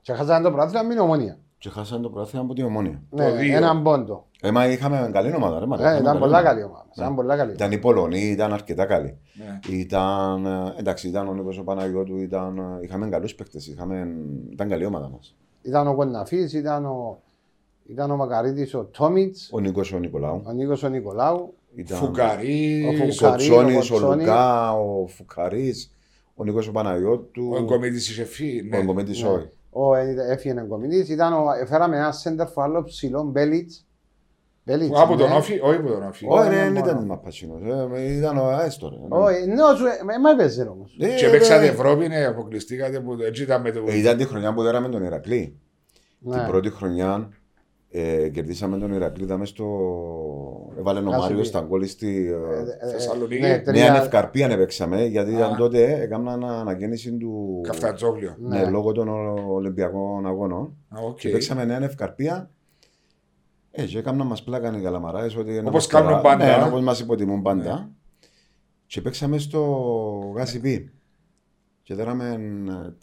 Και 0.00 0.12
χάσανε 0.12 0.44
το 0.44 0.50
πρωτάθλημα 0.50 0.82
με 0.82 0.88
την 0.88 0.98
ομονία. 0.98 1.38
Και 1.58 1.68
χάσαν 1.68 2.02
το 2.02 2.10
πρωτάθλημα 2.10 2.44
από 2.44 2.54
την 2.54 2.64
ομόνια. 2.64 3.02
Ναι, 3.10 3.30
δύο. 3.30 3.56
έναν 3.56 3.82
πόντο. 3.82 4.26
Ε, 4.40 4.50
μα 4.50 4.66
είχαμε 4.66 5.10
καλή 5.12 5.34
ομάδα, 5.34 5.58
ρε, 5.58 5.66
μάνα, 5.66 5.82
Ε, 5.82 5.86
είχαμε 5.86 6.00
Ήταν 6.00 6.12
καλή 6.12 6.18
πολλά 6.18 6.38
ομάδα. 6.38 6.48
καλή 6.48 6.62
ομάδα. 6.64 6.86
Ήταν 6.96 7.14
πολλά 7.14 7.36
καλή. 7.36 7.52
Ήταν 7.52 7.72
οι 7.72 7.78
Πολωνοί, 7.78 8.20
ήταν 8.20 8.52
αρκετά 8.52 8.84
καλοί. 8.86 9.18
Ναι. 9.34 9.58
Ήταν, 9.76 10.46
ε, 10.46 10.74
εντάξει, 10.76 11.08
ήταν 11.08 11.28
ο 11.28 11.34
Νίκος 11.34 11.58
ο 11.58 11.64
Παναγιώτου, 11.64 12.16
ήταν, 12.18 12.58
ε, 12.58 12.62
είχαμε 12.82 13.08
καλούς 13.08 13.34
παίκτες, 13.34 13.66
είχαμε, 13.66 14.08
ήταν 14.52 14.68
καλή 14.68 14.84
ομάδα 14.84 15.08
μας. 15.08 15.36
Ήταν 15.62 15.86
ο 15.86 15.94
Κοναφής, 15.94 16.52
ήταν 16.52 16.84
ο, 16.86 17.20
ήταν 17.86 18.10
ο 18.10 18.16
Μακαρίτης, 18.16 18.74
ο 18.74 18.84
Τόμιτς, 18.84 19.48
Ο 19.52 19.60
Νίκος 19.60 19.92
ο 19.92 19.98
Νικολάου, 19.98 20.42
ο 20.46 20.52
Νίκος 20.52 20.82
ο 20.82 20.88
Νικολάου. 20.88 21.54
Ήταν 21.76 21.98
Ο 21.98 22.04
Φουκαρί, 22.04 22.84
ο 22.88 22.92
Φουκαρί, 22.92 23.16
Κοτσόνης, 23.48 23.90
ο 23.90 23.94
ο 23.94 23.98
Κοτσόνη. 23.98 24.20
Λουκά, 24.22 24.72
ο 24.72 25.06
Φουκαρής, 25.06 25.92
ο 26.34 26.44
Νίκος 26.44 26.68
ο 26.68 26.72
Παναγιώτου, 26.72 27.50
ο 27.52 27.56
Εγκομίτης 27.56 28.10
είχε 28.10 28.24
φύγει. 28.24 28.60
ο 28.60 28.64
ναι. 28.70 28.76
Εγκομέντης 28.76 29.22
Ναι. 29.22 29.28
όχι. 29.28 29.48
Ο 29.70 29.94
ε, 29.94 30.14
έφυγε 30.30 30.54
εγκομινής. 30.60 31.08
Ήταν 31.08 31.32
ο, 31.32 31.44
φέραμε 31.66 31.96
ένα 31.96 32.12
center 32.24 32.44
for 32.46 32.62
άλλο 32.62 32.82
ψηλό, 32.84 33.22
Μπέλιτς. 33.22 33.86
Μπέλιτς, 34.66 35.00
Από 35.00 35.16
τον 35.16 35.28
ναι. 35.28 35.34
Όφη, 35.36 35.60
όχι 35.62 35.76
από 35.76 35.88
τον 35.88 36.02
Όφη. 36.06 36.26
Όχι, 36.28 36.48
ναι, 36.48 36.54
δεν 36.54 36.72
μόνο. 36.72 36.78
ήταν 36.78 37.04
μαπατσίνος, 37.04 37.60
ε, 37.94 38.12
ήταν 38.16 38.38
ο 38.38 38.44
Αέστορ. 38.48 38.92
ε, 38.92 38.96
Όχι, 39.08 39.46
ναι, 39.46 39.62
όσο- 39.62 39.86
ε, 39.86 40.18
μα 40.22 40.30
έπαιζε 40.30 40.62
όμως. 40.62 40.96
ε, 41.00 41.08
Και 41.14 41.26
ε, 41.26 41.30
παίξατε 41.30 41.64
ε, 41.66 41.68
Ευρώπη, 41.68 42.08
ναι, 42.08 42.24
αποκλειστήκατε 42.24 43.00
που 43.00 43.16
έτσι 43.20 43.42
ήταν 43.42 43.60
με 43.60 43.70
το... 43.70 43.84
ε, 43.88 43.98
Ήταν 43.98 44.16
τη 44.16 44.24
χρονιά 44.24 44.54
που 44.54 44.62
δέραμε 44.62 44.88
τον 44.88 45.04
Ηρακλή. 45.04 45.58
Ναι. 46.18 46.36
Την 46.36 46.46
πρώτη 46.46 46.70
χρονιά 46.70 47.28
ε, 47.96 48.28
κερδίσαμε 48.28 48.78
τον 48.78 48.92
Ηρακλή, 48.92 49.22
είδαμε 49.24 49.46
στο... 49.46 49.64
Έβαλε 50.78 50.98
ο 50.98 51.02
Κάσου 51.02 51.20
Μάριος 51.20 51.40
πει. 51.40 51.46
στα 51.46 51.60
γκόλ 51.60 51.86
στη... 51.86 52.28
ε, 52.28 52.84
Ε, 52.84 52.88
ε, 52.88 52.90
Θεσσαλονίκη. 52.90 53.40
ναι, 53.40 53.48
Νέα 53.48 53.62
τρία- 53.62 53.94
Ευκαρπία 53.96 54.46
έπαιξαμε, 54.50 55.04
γιατί 55.04 55.30
Α. 55.34 55.36
ήταν 55.38 55.56
τότε 55.56 56.00
έκαναν 56.00 56.44
ανακαίνιση 56.44 57.16
του. 57.16 57.60
Καφτατζόγλιο. 57.66 58.34
Ναι, 58.38 58.58
Ναι. 58.58 58.70
λόγω 58.70 58.92
των 58.92 59.08
Ολυμπιακών 59.48 60.26
Αγώνων. 60.26 60.76
Α, 60.88 60.98
οκ. 61.06 61.18
Και 61.18 61.28
παίξαμε 61.28 61.64
νέα 61.64 61.82
Ευκαρπία. 61.82 62.50
Ε, 63.70 63.84
και 63.84 63.98
έκαναν 63.98 64.26
μας 64.26 64.42
πλάκαν 64.42 64.74
οι 64.74 64.82
καλαμαράες 64.82 65.36
ότι... 65.36 65.50
να 65.52 65.58
Όπως 65.58 65.72
μας 65.72 65.86
κάνουν 65.86 66.08
καλά- 66.08 66.20
πάντα. 66.20 66.56
Ναι, 66.58 66.64
όπως 66.64 66.80
μας 66.82 67.00
υποτιμούν 67.00 67.42
πάντα. 67.42 67.90
Και 68.86 69.00
παίξαμε 69.00 69.38
στο 69.38 69.60
Γάσι 70.36 70.60
Πι. 70.60 70.90
Και 71.82 71.94
δέραμε... 71.94 72.38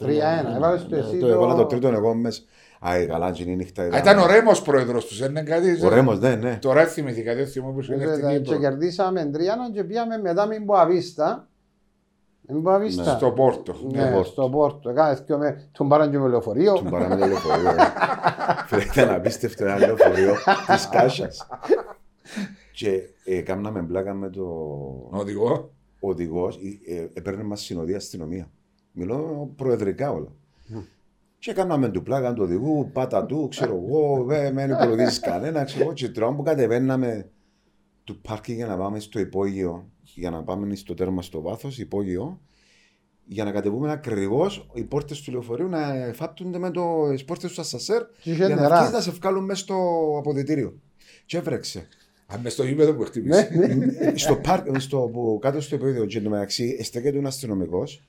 ε, 0.02 0.06
3-1. 0.06 0.56
Έβαλες 0.56 0.84
το 0.88 0.96
ναι, 0.96 1.02
εσύ 1.02 1.18
το 1.20 1.26
το- 1.28 1.32
έβαλα 1.34 1.56
το 1.56 1.66
τρίτο 1.66 1.88
εγώ 1.88 2.14
μέσα. 2.14 2.42
Α, 2.88 3.00
η 3.00 3.06
καλά, 3.06 3.34
η 3.38 3.56
νύχτα 3.56 3.84
Α, 3.84 3.98
Ήταν 3.98 4.18
ο 4.20 4.26
Ρέμος 4.26 4.62
πρόεδρος 4.62 5.06
τους, 5.06 5.20
είναι 5.20 5.44
κάτι... 5.44 5.86
Ο 5.86 5.90
Ρέμος, 5.90 6.20
ναι, 6.20 6.36
ναι. 6.36 6.58
Τώρα 6.62 6.86
θυμηθήκα, 6.86 7.36
δεν 7.36 7.48
θυμώ 7.48 7.72
που 7.72 7.92
είναι 7.94 8.04
Ε, 8.04 8.14
στην 8.16 8.28
Και 8.30 8.38
Κύπρο. 8.40 8.60
κερδίσαμε 8.60 9.26
τριάνο 9.26 9.72
και 9.72 9.84
πήγαμε 9.84 10.18
μετά 10.18 10.46
με 10.48 10.60
Μποαβίστα. 10.60 11.48
Με 12.42 12.60
Μποαβίστα. 12.60 13.04
Στο 13.18 13.32
Πόρτο. 13.32 13.74
Ναι, 13.92 14.12
Πόρτο. 14.12 14.24
στο 14.24 14.50
Πόρτο. 14.50 14.90
Έκανε 14.90 15.20
δυο 15.26 15.38
με 15.38 15.70
τον 15.72 15.88
πάραν 15.90 16.12
και 16.12 16.18
με 16.20 16.28
λεωφορείο. 16.28 16.74
Του 16.74 16.84
παράμε 16.90 17.16
το 17.18 17.26
λεωφορείο. 17.26 17.70
ε. 17.70 17.76
Φίλε, 18.68 18.84
ήταν 18.84 19.10
απίστευτο 19.16 19.66
ένα 19.66 19.78
λεωφορείο 19.78 20.34
της 20.68 20.90
Κάσας. 20.90 21.48
Και 22.74 23.02
ε, 23.26 23.42
κάμναμε 23.42 23.80
μπλάκα 23.82 24.14
με 24.14 24.30
το 24.30 24.44
Οδηγός. 25.10 25.70
οδηγός, 26.00 26.60
ε, 26.88 27.08
έπαιρνε 27.14 27.44
μας 27.44 27.62
συνοδεία 27.62 27.98
αστυνομία. 27.98 28.50
Μιλώ 28.92 29.50
προεδρικά 29.56 30.12
όλα. 30.12 30.28
Και 31.42 31.54
κάναμε 31.54 31.90
του 31.90 32.04
πλάκα 32.04 32.34
του 32.34 32.44
οδηγού, 32.44 32.90
πάτα 32.94 33.26
του, 33.26 33.48
ξέρω 33.50 33.84
εγώ, 33.86 34.24
δεν 34.24 34.54
με 34.54 34.64
υπολογίζεις 34.64 35.20
κανένα, 35.20 35.64
ξέρω 35.64 35.84
εγώ. 35.84 35.94
Και 35.94 36.10
τώρα 36.10 36.34
που 36.34 36.44
κατεβαίναμε 36.44 37.30
του 38.04 38.22
πάρκι 38.22 38.54
για 38.54 38.68
να 38.68 38.78
πάμε 38.78 39.00
στο 39.00 39.20
υπόγειο, 39.20 39.90
για 40.02 40.30
να 40.30 40.44
πάμε 40.44 40.76
στο 40.76 40.94
τέρμα 40.94 41.22
στο 41.22 41.42
βάθος, 41.42 41.80
υπόγειο, 41.80 42.40
για 43.26 43.44
να 43.44 43.52
κατεβούμε 43.52 43.92
ακριβώς 43.92 44.68
οι 44.74 44.84
πόρτες 44.84 45.22
του 45.22 45.32
λεωφορείου 45.32 45.68
να 45.68 46.12
φάπτονται 46.14 46.58
με 46.58 46.72
το, 46.72 47.10
τις 47.12 47.26
πόρτες 47.26 47.54
του 47.54 47.62
ασασέρ 47.62 48.02
Και 48.22 48.32
είχε 48.32 48.46
για 48.46 48.56
να 48.56 48.62
νερά. 48.62 48.80
βγεις 48.82 48.92
να 48.92 49.02
σε 49.02 49.12
βγάλουν 49.12 49.44
μέσα 49.46 49.62
στο 49.62 49.76
αποδητήριο. 50.18 50.80
Και 51.26 51.38
έβρεξε. 51.38 51.88
Αν 52.28 52.40
μες 52.40 52.54
στο 52.54 52.64
γήπεδο 52.64 52.94
που 52.94 53.04
χτύπησε. 53.04 53.50
Ναι, 53.54 54.18
στο 54.18 54.36
πάρκ, 54.36 54.80
στο, 54.80 55.10
που, 55.14 55.40
κάτω 55.42 55.62
στο 55.62 55.76
επίπεδο 55.76 56.06
και 56.06 56.18
εντωμεταξύ 56.18 56.84
στέκεται 56.84 57.18
ένα 57.18 57.28
αστυνομικός 57.28 58.04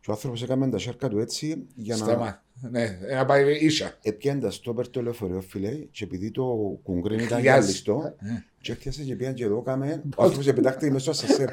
και 0.00 0.10
ο 0.10 0.12
άνθρωπος 0.12 0.42
έκανε 0.42 0.70
τα 0.70 0.78
σέρκα 0.78 1.08
του 1.08 1.18
έτσι 1.18 1.66
για 1.74 1.96
να. 1.96 2.04
Σταμά. 2.04 2.42
Ναι, 2.60 2.98
να 3.14 3.24
πάει 3.24 3.64
ίσα. 3.64 3.92
Επιάνε 4.02 4.40
τα 4.40 4.50
στόπερ 4.50 4.88
το 4.88 5.02
λεωφορείο, 5.02 5.40
φίλε, 5.40 5.68
και 5.68 6.04
επειδή 6.04 6.30
το 6.30 6.44
κουγκρίνι 6.82 7.22
ήταν 7.22 7.38
Χιλιάζει. 7.38 7.60
γυαλιστό, 7.60 8.14
και 8.60 8.72
έφτιασες 8.72 9.04
και 9.04 9.16
πήγαν 9.16 9.34
και 9.34 9.44
εδώ 9.44 9.62
κάμε, 9.62 10.02
ο 10.16 10.22
άνθρωπος 10.22 10.46
επιτάχθηκε 10.46 10.90
μέσα 10.90 11.12
στο 11.12 11.24
ασασέρ. 11.26 11.48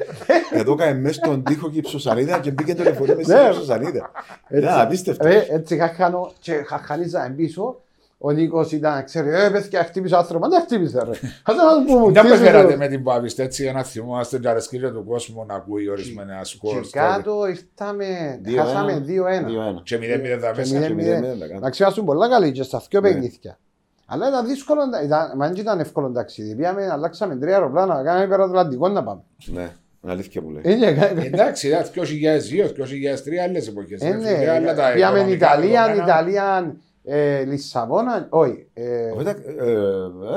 Εδώ 0.52 0.74
κάμε 0.74 0.94
μέσα 0.94 1.14
στον 1.14 1.44
τοίχο 1.44 1.70
και 1.70 1.78
η 1.78 1.80
ψωσαρίδα 1.80 2.40
και 2.40 2.50
μπήκε 2.50 2.74
το 2.74 2.82
λεωφορείο 2.82 3.16
μέσα 3.16 3.38
στην 3.38 3.50
ψωσαρίδα. 3.50 4.10
Ήταν 4.50 4.80
απίστευτο. 4.80 5.28
Ρε, 5.28 5.46
έτσι 5.48 5.76
χαχάνω 5.76 6.32
και 6.38 6.52
χαχανίζαμε 6.52 7.34
πίσω. 7.34 7.80
Ο 8.18 8.30
Νίκος 8.30 8.72
ήταν, 8.72 9.04
ξέρει, 9.04 9.28
ε, 9.28 9.48
πες 9.50 9.68
και 9.68 9.76
χτύπησε 9.76 10.16
άνθρωπο. 10.16 10.48
Δεν 10.48 10.60
χτύπησε 10.60 10.98
ρε. 11.04 11.10
Ας 11.42 11.54
να 11.56 11.62
του 11.78 11.84
πούμε, 11.86 12.12
Δεν 12.12 12.22
τι 12.22 12.28
με 12.28 12.34
είσαι 12.34 12.44
φέρατε 12.44 12.72
το- 12.72 12.78
με 12.78 12.88
την 12.88 13.02
Πάβιστα 13.02 13.42
έτσι 13.42 13.62
για 13.62 13.72
να 13.72 13.82
θυμόμαστε 13.82 14.38
την 14.38 14.48
αρεσκήρια 14.48 14.92
του 14.92 15.04
κόσμου 15.04 15.44
να 15.46 15.54
ακούει 15.54 15.88
ορισμένα 15.88 16.44
σκορ. 16.44 16.80
Και 16.80 16.88
κάτω 16.92 17.46
ήρθαμε, 17.48 18.38
Δύο 18.42 18.62
χάσαμε 18.62 18.92
ένα. 18.92 19.00
2-1. 19.00 19.46
Δύο-ένα. 19.46 19.80
Και 19.84 19.98
μηδέν 19.98 20.20
μηδέν 20.20 20.40
τα 20.40 20.50
Και 20.50 20.58
μέσα. 20.58 20.74
μηδέν 20.74 20.88
Και 20.88 20.94
μηδέν. 20.94 21.20
μηδέν 21.20 21.32
μηδέν 21.36 21.50
τα 21.50 21.58
Να 21.60 21.70
ξέρασουν 21.70 22.04
πολλά 22.04 22.28
καλή 22.28 22.52
και 22.52 22.62
στα 22.62 22.82
δυο 22.90 23.00
Ναι. 23.00 23.08
παιχνίδια. 23.08 23.58
Αλλά 24.06 24.28
ήταν 24.28 24.46
δύσκολο, 24.46 24.80
ήταν, 25.04 25.32
μα 25.36 25.46
δεν 25.48 25.56
ήταν 25.56 25.80
εύκολο 25.80 26.10
ταξίδι. 26.10 26.54
Πήγαμε, 26.54 26.88
αλλάξαμε 26.90 27.36
τρία 27.36 27.54
αεροπλάνα, 27.54 28.02
κάναμε 28.04 28.24
υπερατλαντικό 28.24 28.88
να 28.88 29.02
πάμε. 29.04 29.20
Ναι, 29.46 29.60
είναι 30.02 30.12
αλήθεια 30.12 30.42
που 30.42 30.50
λέει. 30.50 30.62
Είναι, 30.74 30.92
κα- 30.92 31.10
Εντάξει, 31.24 31.66
ήταν 31.68 31.82
2002, 31.82 32.72
2003 32.72 33.36
άλλες 33.48 33.68
εποχές. 33.68 34.00
ε, 34.00 34.08
ρε 34.10 34.16
ναι, 34.16 34.28
φίλε, 34.36 34.50
άλλα 34.50 34.74
τα 34.74 34.90
Πήγαμε 34.94 35.18
οικονομικά 35.18 35.46
Ιταλία, 35.46 35.82
δεδομένα. 35.86 36.04
Ιταλία, 36.04 36.76
ε, 37.08 37.44
Λισαβόνα, 37.44 38.26
όχι. 38.30 38.66
ε, 38.74 39.10
Όχι, 39.10 39.24
τα- 39.24 39.36
ε, 39.64 39.72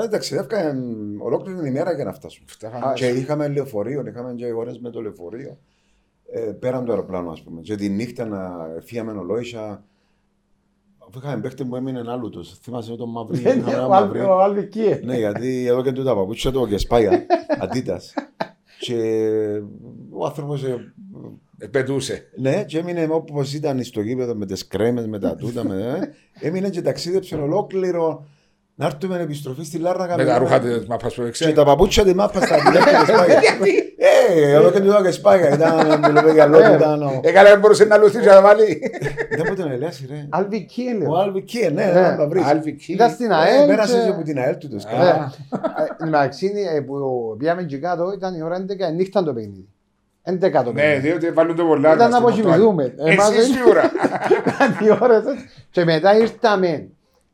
ε, 0.04 0.08
ταξιδεύκαν 0.08 0.96
ολόκληρη 1.20 1.58
την 1.58 1.66
ημέρα 1.66 1.92
για 1.94 2.04
να 2.04 2.12
φτάσουν. 2.12 2.44
Φτάχαμε. 2.48 2.92
Και 2.94 3.06
είχαμε 3.06 3.48
λεωφορείο, 3.48 4.04
είχαμε 4.06 4.34
και 4.34 4.52
ώρες 4.52 4.78
με 4.78 4.90
το 4.90 5.00
λεωφορείο. 5.02 5.58
Ε, 6.32 6.40
πέραν 6.40 6.84
το 6.84 6.92
αεροπλάνο, 6.92 7.30
ας 7.30 7.42
πούμε. 7.42 7.60
Και 7.60 7.74
τη 7.74 7.88
νύχτα 7.88 8.24
να 8.26 8.50
φύγαμε 8.80 9.12
ολόισα. 9.12 9.82
Αφού 11.08 11.18
είχαμε 11.24 11.40
παίχτη 11.42 11.64
που 11.64 11.76
έμεινε 11.76 12.02
άλλου 12.06 12.30
τους. 12.30 12.58
Θυμάσαι 12.58 12.96
τον 12.96 13.10
μαύρη. 13.10 13.38
είχαμε 13.38 13.72
ένα 13.72 13.84
Ο 13.86 13.88
μαύρη. 13.88 14.18
Αλ- 14.20 14.28
ο 14.28 14.40
Αλβικίε. 14.40 15.00
Ναι, 15.04 15.16
γιατί 15.18 15.66
εδώ 15.66 15.82
και 15.82 15.92
τούτα 15.92 16.14
παπούτσια 16.14 16.52
του 16.52 16.66
και 16.68 16.78
σπάγια. 16.78 17.26
Αντίτας. 17.62 18.14
Και 18.80 18.96
ο 20.10 20.24
άνθρωπος 20.26 20.64
ε, 20.64 20.70
Ε, 20.70 20.78
Πετούσε. 21.70 22.28
ναι, 22.36 22.64
και 22.66 22.78
έμεινε 22.78 23.06
όπως 23.10 23.54
ήταν 23.54 23.82
στο 23.82 24.00
γήπεδο 24.00 24.34
με 24.34 24.46
τις 24.46 24.66
κρέμες, 24.66 25.06
με 25.06 25.18
τα 25.18 25.34
τούτα. 25.36 25.64
Με, 25.64 25.74
ε, 26.40 26.46
έμεινε 26.48 26.68
και 26.68 26.82
ταξίδεψε 26.82 27.34
ολόκληρο 27.36 28.26
να 28.74 28.86
έρθουμε 28.86 29.20
επιστροφή 29.20 29.64
στη 29.64 29.78
Λάρνακα. 29.78 30.16
Με 30.16 30.24
τα 30.24 30.32
με- 30.32 30.38
ρούχα 30.38 30.60
της 30.60 30.86
μάπας 30.86 31.14
που 31.14 31.20
Και 31.22 31.28
έξερε. 31.28 31.52
τα 31.52 31.64
παπούτσια 31.64 32.04
της 32.04 32.14
μάπας 32.14 32.42
στα 32.44 32.54
αντιλέγχια 32.54 32.98
της 33.04 33.14
πάγια. 33.16 33.36
Ε, 33.36 34.42
Ε, 34.42 34.50
εδώ 34.52 34.70
και 34.70 34.80
του 34.80 34.86
δω 34.90 35.02
και 35.02 35.10
σπάγια. 35.10 35.54
Ήταν 35.54 36.00
μιλούμε 36.00 36.32
για 36.32 36.46
λόγο, 36.46 36.74
ήταν 36.74 37.02
ο... 37.02 37.20
Ε, 37.24 37.32
καλά, 37.32 37.50
δεν 37.50 37.58
μπορούσε 37.60 37.84
να 37.84 37.96
λουθεί 37.96 38.18
και 38.20 38.26
να 38.26 38.40
βάλει. 38.42 38.80
Δεν 39.30 39.40
μπορεί 39.44 39.54
τον 39.60 39.70
Ελέαση, 39.70 40.06
ρε. 40.10 40.26
Αλβι 40.28 40.64
Κίελ. 40.64 41.02
Ο 41.08 41.16
Άλβι 41.18 41.42
Κίε, 41.42 41.68
ναι, 41.70 41.84
Ναι. 41.84 42.00
να 42.00 42.16
τα 42.16 42.28
βρεις. 42.28 42.44
Άλβι 42.44 42.72
Κί. 42.72 42.92
Ήταν 42.92 43.10
στην 43.10 43.30
Ε, 43.30 43.34
ΑΕΛ. 43.34 43.66
Πέρασε 43.66 43.96
και- 43.96 44.02
και 44.04 44.08
από 44.08 44.22
την 44.22 44.38
ΑΕΛ 44.38 44.56
του 44.58 44.68
το 44.68 44.76
Ε, 44.76 44.78
σκάφο. 44.78 45.32
ε, 46.02 46.06
Εντάξει, 46.06 46.52
ε, 46.76 46.80
που 46.80 46.94
πήγαμε 47.38 47.62
και 47.62 47.78
κάτω, 47.78 48.12
ήταν 48.16 48.34
η 48.34 48.42
ώρα 48.42 48.56
11 48.56 48.90
νύχτα 48.94 49.22
το 49.24 49.32
παιχνίδι. 49.32 49.68
11 50.22 50.38
το 50.64 50.72
Ναι, 50.72 50.80
παιχνίδι. 50.80 51.08
διότι 51.08 51.30
βάλουν 51.30 51.56
το 51.56 51.64
πολλά. 51.64 51.94
Ήταν 51.94 52.10
να 52.10 52.18
αποκοιμηθούμε. 52.18 52.94
Εμάς 52.98 53.28
Εσύ 53.30 53.36
δεν- 53.40 53.56
σίγουρα. 53.56 53.90
Ήταν 54.46 54.86
οι 54.86 54.98
ώρες 55.02 55.24
έτσι. 55.26 55.48
Και 55.70 55.84
μετά 55.84 56.16
ήρθαμε. 56.16 56.88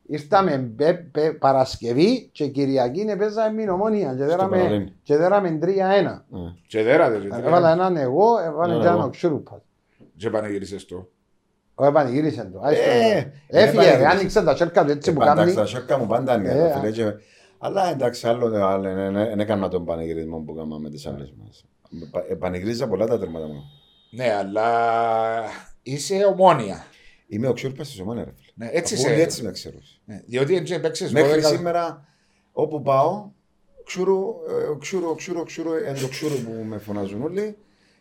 Ήρθαμε 0.09 0.71
πε- 0.75 1.11
πε- 1.11 1.37
Παρασκευή 1.39 2.29
και 2.31 2.47
Κυριακή 2.47 3.15
παίζαμε 3.17 3.63
με 3.63 3.71
ομόνια 3.71 4.15
και 4.17 4.23
δέραμε- 4.23 4.57
Παραλίμνη. 4.61 4.93
και 5.03 5.17
δέραμε 5.17 5.49
3-1. 5.61 6.25
Ναι. 6.29 6.39
Και 6.67 6.83
δέρατε. 6.83 7.17
και 7.17 7.27
Έβαλα 7.27 7.41
δέρατε. 7.59 7.71
έναν 7.71 7.97
εγώ, 7.97 8.25
έβαλε 8.45 8.73
Ναι, 8.73 8.79
και 8.79 8.85
έναν 8.85 8.97
εγώ. 8.97 9.07
ο 9.07 9.09
Ξούρουπας. 9.09 9.59
Και 10.17 10.29
πανηγύρισες 10.29 10.85
το. 10.85 11.07
Ο 11.75 11.85
επανηγύρισε 11.85 12.49
το. 12.53 12.59
Άιστο. 12.63 12.89
Ε, 12.89 12.95
Έφυγε, 12.97 13.31
επανηγύρισε. 13.49 13.97
ρε, 13.97 14.05
άνοιξε 14.05 14.43
τα 14.43 14.55
σέρκα 14.55 14.85
του 14.85 14.91
έτσι 14.91 15.13
που 15.13 15.21
Εντάξει, 15.21 15.39
κάνει. 15.43 15.53
τα 15.53 15.65
σόκα 15.65 15.97
μου 15.97 16.07
πάντα 16.07 16.35
είναι. 16.35 16.49
Ε, 16.49 16.53
ρε, 16.53 16.71
α. 16.71 16.79
φίλε, 16.79 16.91
και- 16.91 17.13
Αλλά 17.57 17.89
εντάξει, 17.89 18.27
άλλο 18.27 18.65
άλλο, 18.65 18.93
ναι, 18.93 19.09
ναι, 19.09 19.25
δεν 19.27 19.39
έκανα 19.39 19.67
τον 19.67 19.85
πανηγυρισμό 19.85 20.37
που 20.37 20.53
έκανα 20.57 20.79
με 20.79 20.89
τις 20.89 21.07
άλλες 21.07 21.33
μας. 21.43 21.65
Ε, 22.29 22.33
Πανηγυρίζα 22.33 22.87
πολλά 22.87 23.07
τα 23.07 23.19
τέρματα 23.19 23.47
μου. 23.47 23.63
Ναι, 24.09 24.33
αλλά 24.33 25.43
είσαι 25.83 26.25
ομόνια. 26.25 26.85
Είμαι 27.27 27.47
ο 27.47 27.53
Ξούρπας 27.53 27.89
της 27.89 27.99
Ομόνια, 27.99 28.23
ρε 28.23 28.31
φίλε. 28.35 28.51
Ναι, 28.55 28.77
έτσι 28.77 28.93
Αφού 28.93 29.03
είσαι. 29.03 29.11
όλοι 29.13 29.21
έτσι 29.21 29.43
με 29.43 29.51
ξέρω. 29.51 29.77
Ναι, 30.05 30.21
Διότι 30.25 30.55
έτσι 30.55 30.73
έπαιξες 30.73 31.11
Μέχρι 31.11 31.41
12 31.41 31.45
σήμερα, 31.45 32.05
όπου 32.51 32.81
πάω, 32.81 33.31
ξούρου, 33.83 34.35
ε, 34.49 34.77
ξούρου, 34.79 35.15
ξούρου, 35.15 35.43
ξούρου, 35.43 35.73
εν 35.73 35.99
το 36.01 36.07
ξούρου 36.07 36.35
που 36.35 36.51
με 36.63 36.77
φωνάζουν 36.77 37.21
όλοι 37.21 37.57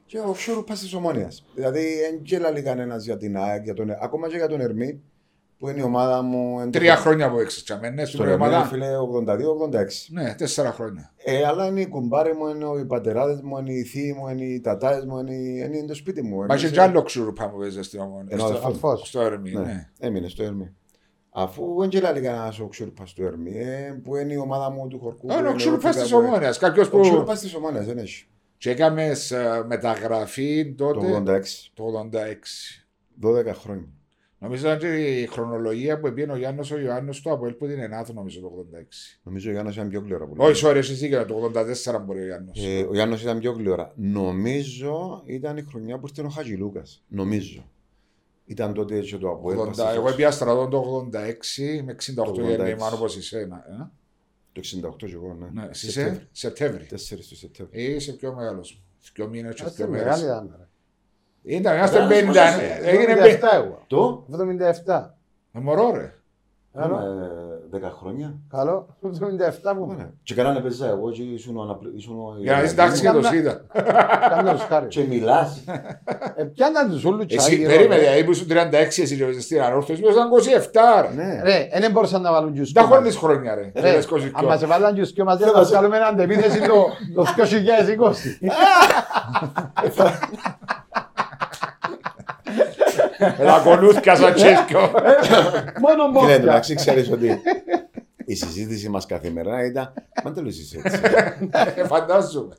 και 0.07 0.19
ο 0.19 0.33
ξούρου 0.33 0.64
πας 0.64 0.81
της 0.81 0.95
Ομόνιας. 0.95 1.45
Δηλαδή, 1.55 1.81
δεν 2.00 2.21
γέλαλε 2.23 2.61
κανένας 2.61 3.05
για 3.05 3.16
την 3.16 3.37
ΑΕΚ, 3.37 3.64
για 3.64 3.75
τον, 3.75 3.90
ακόμα 3.90 4.28
και 4.28 4.37
για 4.37 4.49
τον 4.49 4.61
Ερμή, 4.61 5.02
που 5.59 5.69
είναι 5.69 5.81
η 5.81 5.83
ομάδα 5.83 6.23
μου. 6.23 6.61
εν 6.61 6.71
το- 6.71 6.79
Τρία 6.79 6.97
χρόνια 6.97 7.31
που 7.31 7.39
έξεις 7.39 7.63
τσάμε, 7.65 7.91
ναι, 7.91 8.05
στην 8.05 8.19
Στον 8.19 8.29
Ερμή, 8.31 8.43
ομάδα. 8.45 8.65
φίλε, 8.65 8.97
82-86. 8.97 10.09
Ναι, 10.11 10.35
τέσσερα 10.35 10.73
χρόνια. 10.73 11.13
Ε, 11.17 11.45
αλλά 11.47 11.67
είναι 11.67 11.81
οι 11.81 11.87
κουμπάροι 11.87 12.33
μου, 12.35 12.47
είναι 12.47 12.81
οι 12.81 12.85
πατεράδες 12.85 13.41
μου, 13.41 13.59
είναι 13.59 13.73
οι 13.73 13.83
θείοι 13.83 14.15
μου, 14.19 14.29
είναι 14.29 14.45
οι 14.45 14.61
τατάες 14.61 15.05
μου, 15.05 15.19
είναι, 15.19 15.35
είναι 15.35 15.85
το 15.87 15.95
σπίτι 15.95 16.23
μου. 16.23 16.37
Μα 16.37 16.45
Εμείς- 16.45 16.63
είχε 16.63 16.73
κι 16.73 16.81
άλλο 16.81 17.03
ξουρουπά 17.03 17.51
που 17.51 17.59
παίζες 17.59 17.87
στην 17.87 18.01
ομόνια. 18.01 18.27
Ενώ 18.29 18.41
Στο- 18.41 18.49
αδερφός 18.51 18.79
μου. 18.81 18.89
Αλφός. 18.89 19.09
Στο 19.09 19.21
Ερμή, 19.21 19.53
Ναι, 19.53 19.61
ναι. 19.61 19.89
έμεινε 19.99 20.29
στο 20.29 20.43
Ερμή. 20.43 20.75
Αφού 21.39 21.77
δεν 21.79 21.89
γελάει 21.89 22.13
κανένας 22.21 22.59
ο 22.61 22.67
Ξούρπας 22.69 23.13
του 23.13 23.25
Ερμή, 23.25 23.53
ε, 23.59 24.01
που 24.05 24.17
είναι 24.17 24.33
η 24.33 24.37
ομάδα 24.37 24.71
μου 24.71 24.89
του 24.89 24.99
Χορκού. 24.99 25.27
Ε, 25.31 25.35
που 25.35 25.37
Ο 25.37 25.47
είναι 25.47 25.55
ξουρουπάς 25.55 25.97
ο 25.97 25.99
της 26.01 26.09
Φίκα 26.09 26.21
που- 26.21 26.27
ομόνιας. 26.27 26.59
Κάποιος 26.59 26.87
Ο 26.87 26.91
που... 26.91 27.01
Ξούρπας 27.01 27.41
της 27.41 27.55
Ομόνιας, 27.55 27.87
δεν 27.87 27.99
έχει. 27.99 28.27
Και 28.59 28.71
έκαμες 28.71 29.31
ε, 29.31 29.65
μεταγραφή 29.67 30.75
Το 30.75 30.93
τότε 30.93 31.07
86, 31.13 31.71
το 31.75 31.85
86. 31.85 32.85
12 33.21 33.53
χρόνια. 33.55 33.89
Νομίζω 34.38 34.66
ήταν 34.66 34.78
και 34.78 35.21
η 35.21 35.26
χρονολογία 35.26 35.99
που 36.00 36.12
πήγαινε 36.12 36.33
ο 36.33 36.37
Γιάννος 36.37 36.71
ο 36.71 36.78
Ιωάννης 36.78 37.21
του 37.21 37.31
Αποέλ 37.33 37.52
που 37.52 37.66
την 37.66 37.78
Ενάθου 37.78 38.12
νομίζω 38.12 38.40
το 38.40 38.66
86. 38.73 38.83
Νομίζω 39.23 39.49
ο 39.49 39.52
Γιάννος 39.52 39.75
ήταν 39.75 39.88
πιο 39.88 40.00
γλυόρα. 40.00 40.26
που 40.26 40.35
Όχι, 40.38 40.64
λέμε. 40.64 40.75
sorry, 40.75 40.78
εσύ 40.81 40.93
δίκαιο, 40.93 41.25
το 41.25 41.52
84 41.95 42.00
μπορεί 42.05 42.21
ο 42.21 42.25
Γιάννος. 42.25 42.64
Ε, 42.66 42.81
ο 42.88 42.93
Γιάννος 42.93 43.23
ήταν 43.23 43.38
πιο 43.38 43.52
γλυόρα. 43.52 43.93
Νομίζω 43.97 45.23
ήταν 45.26 45.57
η 45.57 45.62
χρονιά 45.62 45.99
που 45.99 46.07
ήρθε 46.09 46.23
ο 46.23 46.28
Χατζηλούκας. 46.28 47.05
Νομίζω. 47.09 47.71
Ήταν 48.47 48.73
τότε 48.75 49.00
και 49.00 49.16
το 49.16 49.31
Αποέλ. 49.31 49.59
80, 49.59 49.66
Παστιφός. 49.66 49.95
εγώ 49.95 50.14
πήγα 50.14 50.31
στρατό 50.31 50.69
το 50.69 50.78
86 50.78 51.83
με 51.85 51.93
68 51.93 52.14
Το 52.14 52.31
86. 52.43 52.47
γεννήμα 52.57 52.87
όπως 52.93 53.16
εσένα. 53.16 53.57
ε. 53.57 53.90
Το 54.52 54.61
68 54.62 55.07
και 55.07 55.14
εγώ, 55.14 55.35
ναι. 55.40 55.61
Ναι, 55.62 55.69
εσύ 55.71 55.90
Σεπτέμβρη. 55.90 56.16
είσαι 56.21 56.28
Σεπτέμβρη. 56.33 56.87
4 56.90 57.28
του 57.28 57.37
Σεπτέμβρη. 57.37 57.83
Είσαι 57.83 58.12
πιο 58.12 58.35
μεγάλος. 58.35 58.83
Πιο 59.12 59.28
μήνες 59.28 59.55
και 59.55 59.62
Αυτή 59.62 59.76
πιο 59.83 59.88
μεγάλη 59.90 60.23
μέρες. 60.25 60.66
Ήταν. 61.47 61.53
ρε. 61.53 61.57
Ήταν, 61.57 61.76
είμαστε 61.76 61.99
Μεγάλος 62.07 62.19
50. 62.23 62.26
πόσος 62.26 62.55
είσαι; 62.55 62.81
Έγινε 62.91 63.15
77 63.15 63.55
εγώ. 63.55 63.83
Το; 63.87 64.26
77. 64.87 65.11
Ε, 65.53 65.59
Μωρό 65.61 65.93
ρε. 65.95 66.11
Καλό. 66.81 66.97
Ε, 67.73 67.79
10 67.79 67.91
χρόνια. 67.99 68.35
Καλό. 68.50 68.87
77 69.03 69.75
που 69.76 69.87
Ωραία. 69.91 70.11
Και 70.23 70.35
κανένα 70.35 70.61
παίζα 70.61 70.87
εγώ 70.88 71.11
και 71.11 71.23
ήσουν 71.23 71.57
ο 71.57 71.62
αναπλη- 71.62 71.97
ήσουν 71.97 72.19
ο- 72.19 72.37
Για 72.38 72.53
να 72.53 72.62
είσαι 72.62 72.73
εντάξει 72.73 73.00
και 73.00 73.07
το 73.07 73.12
Κάνα- 73.12 73.29
σίδα. 73.29 73.61
κάνω 74.29 74.53
τους 74.53 74.62
χάρη. 74.62 74.87
Και 74.87 75.05
μιλάς. 75.09 75.62
Ε, 76.37 76.43
Πιάναν 76.45 76.91
τους 76.91 77.05
όλους 77.05 77.25
Εσύ 77.29 77.37
τσάγι, 77.37 77.65
περίμενε, 77.67 77.95
ρε. 77.95 78.00
δηλαδή 78.00 78.25
που 78.25 78.31
ήσουν 78.31 78.47
36 78.49 79.03
εσύ 79.03 79.17
και 79.17 79.25
παίζες 79.25 79.45
στην 79.45 79.62
ανόρθωση, 79.62 80.00
ήσουν 80.03 80.31
27 80.73 81.03
ρε. 81.03 81.15
Ναι. 81.15 81.43
Ρε, 81.43 81.69
δεν 81.81 81.91
μπορούσαν 81.91 82.23
να 82.23 82.33
βάλουν 82.33 82.55
τους 82.55 82.73
Τα 82.73 82.81
κόμμα. 82.83 82.97
χώνεις 82.97 83.17
χρόνια 83.17 83.55
ρε. 83.55 83.73
Ρε, 83.75 83.91
Ρε, 83.91 83.99
22. 83.99 84.31
αν 84.35 84.45
μας 84.45 84.62
έβαλαν 84.62 84.95
τους 84.95 85.12
και 85.12 85.25
μαζί 85.25 85.45
θα 85.45 85.62
βγάλουμε 85.65 85.97
έναν 85.97 86.09
αντεπίθεση 86.09 86.61
το- 86.61 86.87
το 87.15 87.25
2020. 87.37 88.38
Με 93.19 93.45
τα 93.45 93.61
κονούθια 93.65 94.17
σαν 94.17 94.35
τσίσκο. 94.35 94.81
Μόνο 95.81 96.03
Φίλε, 96.05 96.11
μπόφια. 96.13 96.35
εντάξει, 96.35 96.75
ξέρεις 96.75 97.11
ότι 97.11 97.41
η 98.25 98.35
συζήτηση 98.35 98.89
μας 98.89 99.07
καθημερινά 99.07 99.65
ήταν. 99.65 99.93
Μα 100.25 100.31
δεν 100.31 100.35
το 100.35 100.43
λες 100.43 100.59
έτσι. 100.59 100.81
Ε, 101.77 101.85
Φαντάζομαι. 101.85 102.55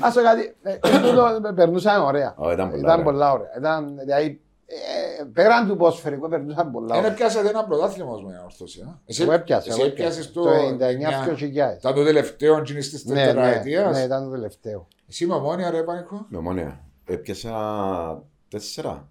Ας 0.00 0.14
το 0.14 0.22
κάτι, 0.22 0.54
ε, 0.62 0.74
τούτο 0.98 1.52
περνούσαμε 1.54 2.04
ωραία. 2.04 2.34
Ω, 2.36 2.50
ήταν 2.52 2.68
πολλά 2.70 2.78
Ήταν 2.80 2.90
ωραία. 2.92 3.04
πολλά 3.04 3.32
ωραία. 3.32 3.48
Ήταν, 3.58 3.98
δηλαδή, 4.04 4.40
ε, 4.66 5.24
πέραν 5.32 5.68
του 5.68 5.76
ποσφαιρικού 5.76 6.28
περνούσαμε 6.28 6.70
πολλά 6.70 6.94
Δεν 6.94 7.04
ωραία. 7.04 7.14
πιάσατε 7.16 7.48
ένα 7.48 7.64
πρωτάθλημα 7.64 8.08
όμως 8.08 8.24
με 8.24 8.36
ανόρθωση. 8.38 8.80
ε. 8.86 8.90
Εσύ- 9.06 9.22
Εγώ 9.22 9.32
έπιασα. 9.32 9.68
Εσύ 9.70 9.80
εγώ 9.80 9.88
έπιασες 9.88 10.26
έπιασα. 10.26 10.32
το 10.32 10.42
Το 10.42 10.66
99-2000. 10.68 11.76
Ήταν 11.78 11.94
το 11.94 12.04
τελευταίο 12.04 12.62
τζινής 12.62 12.90
της 12.90 13.04
Ναι, 13.04 13.14
ναι, 13.14 13.20
ναι, 13.20 13.26
τετραετίας. 13.26 14.04
ήταν 14.04 14.24
το 14.24 14.30
τελευταίο. 14.30 14.86
Εσύ 15.08 15.26
με 15.26 15.34
ομόνια 15.34 15.70
ρε 15.70 15.82
Πανικό. 15.82 16.26
Με 16.28 16.38
ομόνια. 16.38 16.80
Έπιασα 17.06 17.52
τέσσερα. 18.48 19.08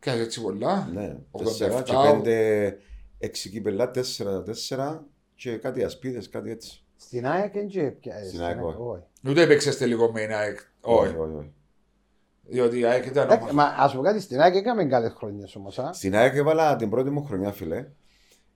Και 0.00 0.10
έτσι 0.10 0.42
πολλά. 0.42 0.88
Ναι, 0.92 1.16
87. 1.30 1.44
τέσσερα 1.44 1.82
και 1.82 1.92
πέντε 2.10 2.76
έξι 3.18 3.50
κύπελα, 3.50 3.90
τέσσερα, 3.90 4.42
τέσσερα 4.42 5.06
και 5.34 5.56
κάτι 5.56 5.84
ασπίδες, 5.84 6.28
κάτι 6.28 6.50
έτσι. 6.50 6.82
Στην 6.96 7.26
ΑΕΚ 7.26 7.52
δεν 7.52 7.66
και 7.68 7.82
έπιασα. 7.82 8.28
Στην 8.28 8.42
ΑΕΚ, 8.42 8.64
όχι. 8.64 8.76
όχι. 8.80 9.02
Ούτε 9.26 9.42
έπαιξες 9.42 9.76
τελικό 9.76 10.10
με 10.12 10.20
την 10.20 10.34
ΑΕΚ. 10.34 10.58
Όχι. 10.80 11.16
όχι, 11.16 11.34
όχι. 11.34 11.52
Διότι 12.42 12.78
η 12.78 12.84
ΑΕΚ 12.84 13.06
ήταν 13.06 13.24
Εντάξει, 13.24 13.50
ομάδα. 13.50 13.76
Μα 13.76 13.84
ας 13.84 13.94
πω 13.94 14.02
κάτι, 14.02 14.20
στην 14.20 14.40
ΑΕΚ 14.40 14.54
έκαμε 14.54 14.84
καλές 14.84 15.12
χρονιές 15.12 15.56
όμως. 15.56 15.78
α. 15.78 15.92
Στην 15.92 16.16
ΑΕΚ 16.16 16.34
έβαλα 16.34 16.76
την 16.76 16.90
πρώτη 16.90 17.10
μου 17.10 17.24
χρονιά, 17.24 17.52
φίλε. 17.52 17.86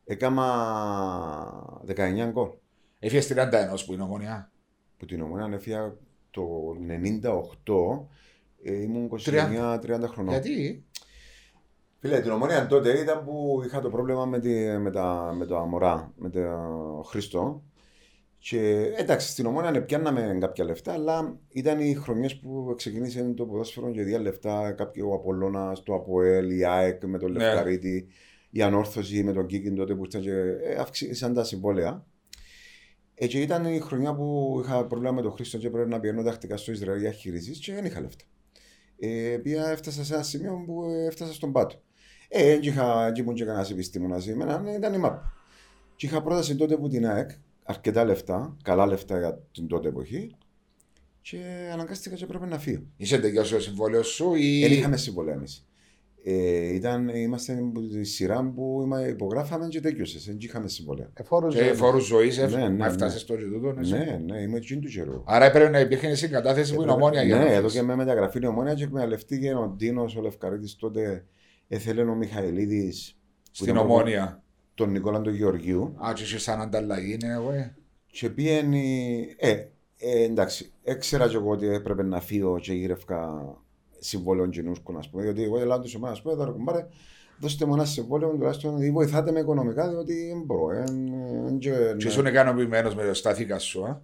Έκαμα 0.05 1.83
19 1.87 2.31
γκολ. 2.31 2.49
Έφυγε 2.99 3.21
στην 3.21 3.37
31 3.37 3.41
που 3.87 3.93
είναι 3.93 4.03
ομόνια. 4.03 4.51
Που 4.97 5.07
την 5.07 5.23
ομόνια 5.23 5.51
έφυγα 5.55 5.97
το 6.31 6.77
98, 7.65 8.07
ε, 8.63 8.81
ήμουν 8.83 9.11
29-30 9.27 10.09
χρονών. 10.09 10.33
Γιατί; 10.33 10.85
Φίλε, 12.05 12.21
την 12.21 12.31
ομόνια 12.31 12.67
τότε 12.67 12.99
ήταν 12.99 13.25
που 13.25 13.63
είχα 13.67 13.81
το 13.81 13.91
πρόβλημα 13.91 14.25
με, 14.25 14.41
τη, 14.41 14.79
με, 14.79 14.91
τα, 14.91 15.35
με 15.37 15.47
το 15.47 15.57
Αμορά, 15.57 16.13
με 16.17 16.31
τον 16.31 17.05
Χριστό. 17.05 17.63
Και 18.39 18.93
εντάξει, 18.97 19.29
στην 19.29 19.47
ομόνια 19.47 19.83
πιάνναμε 19.85 20.37
κάποια 20.41 20.65
λεφτά, 20.65 20.93
αλλά 20.93 21.39
ήταν 21.49 21.81
οι 21.81 21.95
χρονιές 21.95 22.37
που 22.37 22.75
ξεκίνησε 22.77 23.33
το 23.37 23.45
ποδόσφαιρο 23.45 23.91
και 23.91 24.03
δια 24.03 24.19
λεφτά. 24.19 24.73
Κάποιο 24.73 25.13
Απολώνα, 25.13 25.77
το 25.85 25.95
Αποέλ, 25.95 26.51
η 26.51 26.65
ΑΕΚ 26.65 27.05
με 27.05 27.19
τον 27.19 27.33
Ναι. 27.33 27.39
Λευκαρίτη, 27.39 28.07
η 28.51 28.63
Ανόρθωση 28.63 29.23
με 29.25 29.33
τον 29.33 29.47
Κίκιν 29.47 29.75
τότε 29.75 29.95
που 29.95 30.05
ήταν 30.05 30.21
και 30.21 30.33
ε, 30.63 30.75
αυξήσαν 30.75 31.35
τα 31.35 31.45
συμβόλαια. 31.45 32.07
Ε, 33.15 33.27
και 33.27 33.41
ήταν 33.41 33.65
η 33.65 33.81
χρονιά 33.81 34.15
που 34.15 34.61
είχα 34.65 34.87
πρόβλημα 34.87 35.13
με 35.13 35.23
τον 35.23 35.33
Χρήστο 35.33 35.59
και 35.59 35.71
πρέπει 35.71 35.91
να 35.91 36.01
πηγαίνω 36.01 36.23
τακτικά 36.23 36.57
στο 36.57 36.73
Ισραήλ 36.73 37.01
για 37.01 37.13
χειρήσεις 37.13 37.59
και 37.59 37.73
δεν 37.73 37.85
είχα 37.85 38.01
λεφτά. 38.01 38.25
Ε, 38.99 39.39
πια 39.43 39.67
έφτασα 39.67 40.05
σε 40.05 40.15
ένα 40.15 40.23
σημείο 40.23 40.63
που 40.67 40.85
ε, 40.85 41.07
έφτασα 41.07 41.33
στον 41.33 41.53
πάτο. 41.53 41.83
Ε, 42.35 42.45
δεν 42.47 42.61
είχα, 42.63 43.05
δεν 43.05 43.15
ήμουν 43.25 43.35
και 43.35 43.45
κανένας 43.45 43.71
επιστήμονας 43.71 44.29
εμένα, 44.29 44.59
ναι, 44.61 44.71
ήταν 44.71 44.95
η 44.95 44.99
ΜΑΠ. 44.99 45.23
Και 45.97 46.07
είχα 46.07 46.23
πρόταση 46.23 46.57
τότε 46.57 46.77
που 46.77 46.89
την 46.89 47.07
ΑΕΚ, 47.07 47.31
αρκετά 47.65 48.05
λεφτά, 48.05 48.57
καλά 48.63 48.87
λεφτά 48.87 49.19
για 49.19 49.39
την 49.53 49.67
τότε 49.67 49.89
εποχή 49.89 50.31
και 51.21 51.39
αναγκάστηκα 51.73 52.15
και 52.17 52.27
πρέπει 52.27 52.47
να 52.47 52.59
φύγω. 52.59 52.83
Είσαι 52.97 53.19
τελειώσει 53.19 53.53
το 53.55 53.61
συμβόλαιος 53.61 54.07
σου 54.09 54.35
ή. 54.35 54.61
Δεν 54.61 54.73
είχαμε 54.73 54.97
συμβολέα 54.97 55.35
εμείς. 55.35 55.67
Ε, 56.25 56.75
ήταν, 56.75 57.09
είμαστε 57.09 57.53
από 57.59 57.81
τη 57.81 58.05
σειρά 58.05 58.53
που 58.55 58.81
είμα- 58.85 59.09
υπογράφαμε 59.09 59.69
και 59.69 59.81
τέλειωσε. 59.81 60.19
Δεν 60.27 60.37
είχαμε 60.41 60.69
συμβολέα. 60.69 61.11
Εφόρους 61.15 61.55
Και 61.55 61.63
ζωής. 61.65 61.79
φόρους 61.79 62.05
ζωής 62.07 62.39
Ναι, 62.39 62.69
ναι, 62.69 62.87
έφτασες 62.87 63.13
ναι. 63.29 63.37
στο 63.37 63.49
τούτο. 63.53 63.75
εσύ. 63.81 63.93
Ναι, 63.93 64.21
ναι, 64.27 64.41
είμαι 64.41 64.57
έτσι 64.57 64.79
του 64.79 64.89
καιρού. 64.89 65.23
Άρα 65.27 65.45
έπρεπε 65.45 65.69
να 65.69 65.81
υπήρχε 65.81 66.15
συγκατάθεση 66.15 66.75
που 66.75 66.83
είναι 66.83 66.91
ομόνια 66.93 67.23
για 67.23 67.35
να 67.37 67.41
Ναι, 67.43 67.47
φύγεις. 67.49 67.59
εδώ 67.59 67.69
και 67.69 67.83
με 67.83 67.97
μεταγραφή 67.97 68.39
είναι 68.39 68.47
ομόνια 68.47 68.75
και 68.75 68.85
εκμεταλλευτήκε 68.85 69.55
ο 69.55 69.75
Ντίνος, 69.77 70.17
ο 70.17 70.21
Λευκαρίτης 70.21 70.77
τότε. 70.77 71.25
Έθελε 71.69 72.03
ο 72.03 72.15
Μιχαηλίδης. 72.15 73.17
Στην 73.51 73.77
ομόνια. 73.77 74.43
Τον 74.75 74.91
Νικόλα 74.91 75.21
τον 75.21 75.35
Γεωργίου. 75.35 75.95
Α, 76.07 76.13
και 76.15 76.23
είσαι 76.23 76.39
σαν 76.39 76.61
ανταλλαγή, 76.61 77.17
ναι, 77.25 77.33
εγώ. 77.33 77.51
ε. 77.53 77.75
Και 78.07 78.29
πήγαινε. 78.31 78.79
Ε, 79.37 79.51
ε, 79.99 80.23
εντάξει, 80.25 80.73
έξερα 80.83 81.29
και 81.29 81.37
εγώ 81.37 81.51
ότι 81.51 81.67
έπρεπε 81.67 82.03
να 82.03 82.21
φύγω 82.21 82.59
και 82.59 82.73
γύρευκα 82.73 83.45
συμβόλαιο 83.99 84.45
γεννούσκων, 84.53 84.97
ας 84.99 85.11
πούμε. 85.11 85.23
Διότι 85.23 85.43
εγώ 85.43 85.59
έλαβα 85.59 85.83
τους 85.83 85.95
ομάδες, 85.95 86.17
ας 86.17 86.23
πούμε, 86.23 86.35
τώρα 86.37 86.51
κουμπάρε, 86.51 86.87
δώστε 87.41 87.67
μου 87.67 87.75
ένα 87.75 87.85
συμβόλαιο, 87.85 88.31
τουλάχιστον 88.31 88.83
ή 88.83 88.91
βοηθάτε 88.91 89.33
με 89.33 89.41
οικονομικά, 89.41 89.89
διότι 89.89 90.27
δεν 90.29 90.43
μπορώ. 90.45 90.71
Ε, 90.71 90.81
ε, 90.83 90.85
και- 91.59 91.71
Και 91.71 91.77
ναι. 91.77 91.95
ήσουν 92.11 92.27
ικανοποιημένος 92.27 92.95
με 92.95 93.05
το 93.07 93.15
στάθηκα 93.15 93.59
σου, 93.59 93.85
α. 93.87 94.03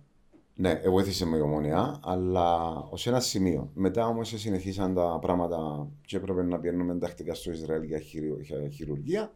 Ναι, 0.61 0.75
βοήθησε 0.75 1.27
με 1.27 1.37
η 1.37 1.41
ομονία, 1.41 2.01
αλλά 2.03 2.77
ως 2.91 3.07
ένα 3.07 3.21
σημείο. 3.21 3.71
Μετά 3.75 4.07
όμως 4.07 4.29
συνεχίσαν 4.37 4.95
τα 4.95 5.19
πράγματα 5.21 5.89
και 6.07 6.17
έπρεπε 6.17 6.43
να 6.43 6.59
πηγαίνουμε 6.59 6.99
τακτικά 6.99 7.35
στο 7.35 7.51
Ισραήλ 7.51 7.83
για, 7.83 7.99
χειρου, 7.99 8.41
για 8.41 8.69
χειρουργία. 8.69 9.33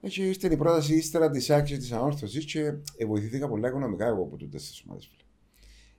Και 0.00 0.26
ήρθε 0.26 0.52
η 0.52 0.56
πρόταση 0.56 0.94
ύστερα 0.94 1.30
της 1.30 1.50
άξιας 1.50 1.78
της 1.78 1.92
ανόρθωσης 1.92 2.44
και 2.44 2.60
ε, 2.96 3.06
βοηθήθηκα 3.06 3.48
πολλά 3.48 3.68
οικονομικά 3.68 4.06
εγώ 4.06 4.22
από 4.22 4.36
τούτες 4.36 4.68
τις 4.68 4.84
ομάδες. 4.86 5.10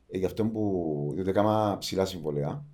Ε, 0.10 0.18
γι' 0.18 0.26
αυτό 0.26 0.46
που. 0.46 1.12
διότι 1.14 1.30
έκανα 1.30 1.78
ψηλά 1.78 2.06
συμβολέα. 2.06 2.66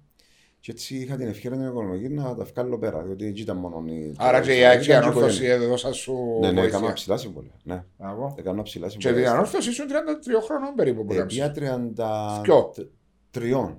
Και 0.64 0.72
έτσι 0.72 0.96
είχα 0.96 1.16
την 1.16 1.28
ευκαιρία 1.28 1.58
την 1.58 1.68
οικονομική 1.68 2.10
να 2.10 2.36
τα 2.36 2.44
βγάλω 2.44 2.78
πέρα. 2.78 3.02
Διότι 3.04 3.26
έτσι 3.26 3.42
ήταν 3.42 3.58
μόνο 3.58 3.84
η. 3.88 4.14
Άρα 4.18 4.42
και 4.42 4.58
η 4.58 4.66
άξια 4.66 4.98
ανόρθωση 4.98 5.46
έδωσα 5.46 5.94
σου. 5.94 6.14
Ναι, 6.42 6.52
ναι, 6.52 6.60
βοήθεια. 6.62 6.78
έκανα 6.78 6.94
ψηλά 6.94 7.18
συμβολέα. 7.18 7.52
Ναι, 7.64 7.84
Μπράβο. 7.98 8.36
έκανα 8.40 8.62
ψηλά 8.62 8.88
Και 8.88 8.92
την 8.98 9.02
συμβολέα. 9.02 9.32
ανόρθωση 9.32 9.70
ήσουν 9.70 9.86
33 9.88 9.92
χρόνων 10.46 10.74
περίπου 10.76 11.06
που 11.06 11.12
Ε, 11.14 11.16
έκαμψες. 11.16 11.52
Πια 11.52 12.42
Ποιο; 12.42 12.74
33. 13.32 13.78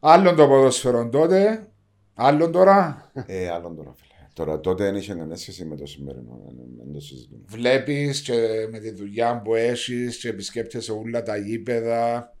Άλλον 0.00 0.36
το 0.36 0.46
ποδόσφαιρο 0.48 1.08
τότε, 1.08 1.68
άλλον 2.14 2.52
τώρα. 2.52 3.10
Ε, 3.26 3.48
άλλον 3.48 3.76
τώρα, 3.76 3.92
φίλε. 3.96 4.08
Τώρα 4.34 4.60
τότε 4.60 4.84
δεν 4.84 4.96
είχε 4.96 5.12
κανένα 5.14 5.36
σχέση 5.36 5.64
με 5.64 5.76
το 5.76 5.86
σημερινό. 5.86 6.42
ε, 6.48 6.52
Δεν 6.84 6.92
το 6.92 7.00
συζητούμε. 7.00 7.42
Βλέπεις 7.46 8.22
και 8.22 8.68
με 8.70 8.78
τη 8.78 8.90
δουλειά 8.90 9.40
που 9.44 9.54
έχεις 9.54 10.16
και 10.18 10.28
επισκέπτεσαι 10.28 10.92
όλα 10.92 11.22
τα 11.22 11.36
γήπεδα. 11.36 12.34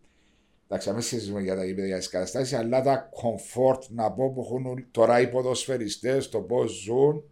Εντάξει, 0.72 0.92
μην 0.92 1.00
συζητούμε 1.00 1.40
για 1.40 1.56
τα 1.56 1.64
γήπεδα 1.64 1.86
για 1.86 1.98
τις 1.98 2.08
καταστάσεις, 2.08 2.58
αλλά 2.58 2.82
τα 2.82 3.08
comfort 3.08 3.80
να 3.88 4.12
πω 4.12 4.32
που 4.32 4.40
έχουν 4.40 4.86
τώρα 4.90 5.20
οι 5.20 5.28
ποδοσφαιριστές, 5.28 6.28
το 6.28 6.40
πώς 6.40 6.72
ζουν 6.72 7.22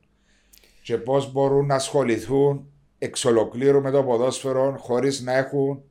και 0.83 0.99
πώς 0.99 1.33
μπορούν 1.33 1.67
να 1.67 1.75
ασχοληθούν 1.75 2.73
εξ 2.99 3.25
ολοκλήρου 3.25 3.81
με 3.81 3.91
το 3.91 4.05
ποδόσφαιρο 4.05 4.77
χωρίς 4.79 5.21
να 5.21 5.37
έχουν 5.37 5.83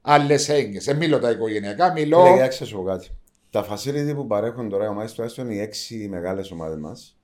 άλλες 0.00 0.48
έννοιες. 0.48 0.84
Δεν 0.84 0.96
μιλώ 0.96 1.18
τα 1.18 1.30
οικογενειακά, 1.30 1.92
μιλώ. 1.92 2.22
Φίλε, 2.22 2.32
κοιτάξτε 2.32 2.64
σου 2.64 2.76
πω 2.76 2.82
κάτι. 2.82 3.08
Τα 3.50 3.66
facility 3.70 4.12
που 4.14 4.26
παρέχουν 4.26 4.68
τώρα 4.68 4.84
οι 4.84 4.88
ομάδε 4.88 5.12
τουλάχιστον 5.12 5.50
οι 5.50 5.58
έξι 5.58 6.08
μεγάλες 6.08 6.50
ομάδες 6.50 6.78
μας. 6.78 7.18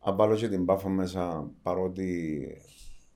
Αν 0.00 0.16
βάλω 0.16 0.36
και 0.36 0.48
την 0.48 0.64
πάφο 0.64 0.88
μέσα, 0.88 1.50
παρότι 1.62 2.46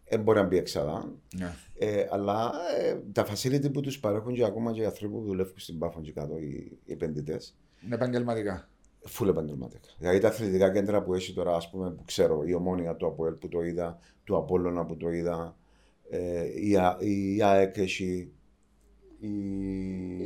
δεν 0.08 0.20
μπορεί 0.20 0.38
να 0.38 0.46
μπει 0.46 0.56
εξάδα. 0.56 1.12
Ναι. 1.34 1.54
Ε, 1.80 2.06
αλλά 2.10 2.52
ε, 2.80 2.96
τα 3.12 3.26
facility 3.26 3.72
που 3.72 3.80
τους 3.80 4.00
παρέχουν 4.00 4.34
και 4.34 4.44
ακόμα 4.44 4.72
και 4.72 4.80
οι 4.80 4.84
άνθρωποι 4.84 5.14
που 5.14 5.22
δουλεύουν 5.22 5.58
στην 5.58 5.78
πάφο 5.78 6.00
και 6.00 6.12
κάτω, 6.12 6.38
οι, 6.38 6.78
οι 6.84 6.92
επενδυτές, 6.92 7.56
Είναι 7.84 7.94
επαγγελματικά. 7.94 8.68
φουλ 9.04 9.28
επαγγελματικά. 9.28 9.88
Δηλαδή 9.98 10.18
τα 10.18 10.28
αθλητικά 10.28 10.72
κέντρα 10.72 11.02
που 11.02 11.14
έχει 11.14 11.32
τώρα, 11.32 11.54
ας 11.54 11.70
πούμε, 11.70 11.90
που 11.90 12.02
ξέρω, 12.04 12.42
η 12.46 12.54
Ομόνια 12.54 12.96
του 12.96 13.06
Αποέλ 13.06 13.32
που 13.32 13.48
το 13.48 13.62
είδα, 13.62 13.98
του 14.24 14.36
Απόλλωνα 14.36 14.84
που 14.86 14.96
το 14.96 15.10
είδα, 15.10 15.56
ε, 16.10 16.44
η, 16.68 16.76
Α- 16.76 16.96
η 17.00 17.42
ΑΕΚ 17.42 17.76
έχει. 17.76 18.32
Η... 19.20 19.28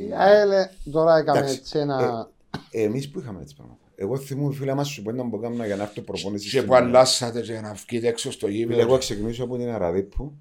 Η 0.07 0.13
ΑΕΛ 0.17 0.49
τώρα 0.91 1.17
έκαμε 1.17 1.37
Εντάξει, 1.39 1.57
έτσι 1.59 1.77
ένα. 1.79 2.29
Εμείς 2.71 3.09
που 3.09 3.19
είχαμε 3.19 3.41
έτσι 3.41 3.55
πράγματα. 3.55 3.79
Εγώ 3.95 4.17
θυμούμαι 4.17 4.53
φίλα 4.53 4.75
μα 4.75 4.83
σου 4.83 5.01
πέντε 5.03 5.21
που 5.29 5.39
κάνουμε 5.39 5.65
για 5.65 5.75
να 5.75 5.83
έρθω 5.83 6.01
προπόνησης. 6.01 6.51
Και 6.51 6.57
στην 6.57 6.69
που 6.69 6.75
αλλάσατε 6.75 7.41
και 7.41 7.59
να 7.59 7.73
βγείτε 7.73 8.07
έξω 8.07 8.31
στο 8.31 8.47
Φίλε, 8.47 8.63
εγώ 8.63 8.71
γήπεδο. 8.73 8.97
ξεκινήσω 8.97 9.43
από 9.43 9.57
την 9.57 9.69
Αραδίππου. 9.69 10.33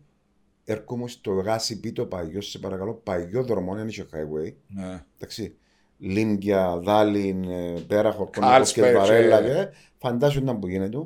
Έρχομαι 0.65 1.09
στο 1.09 1.33
γάσι 1.33 1.81
πίτο 1.81 2.07
παγιό, 2.07 2.41
σε 2.41 2.59
παρακαλώ, 2.59 2.95
παγιό 2.95 3.43
δρομό, 3.43 3.75
δεν 3.75 3.89
είχε 3.89 4.07
highway. 4.13 4.53
Ναι. 4.67 5.05
Εντάξει. 5.17 5.55
Λίμπια, 5.99 6.79
Δάλιν, 6.79 7.43
ε, 7.51 7.75
Πέραχο, 7.87 8.29
Κάλσπερ 8.31 8.93
και 8.93 8.99
Βαρέλα. 8.99 9.41
και- 9.43 9.49
Και... 9.49 9.69
Φαντάσου 9.99 10.39
ήταν 10.39 10.59
που 10.59 10.69
γίνεται. 10.69 10.99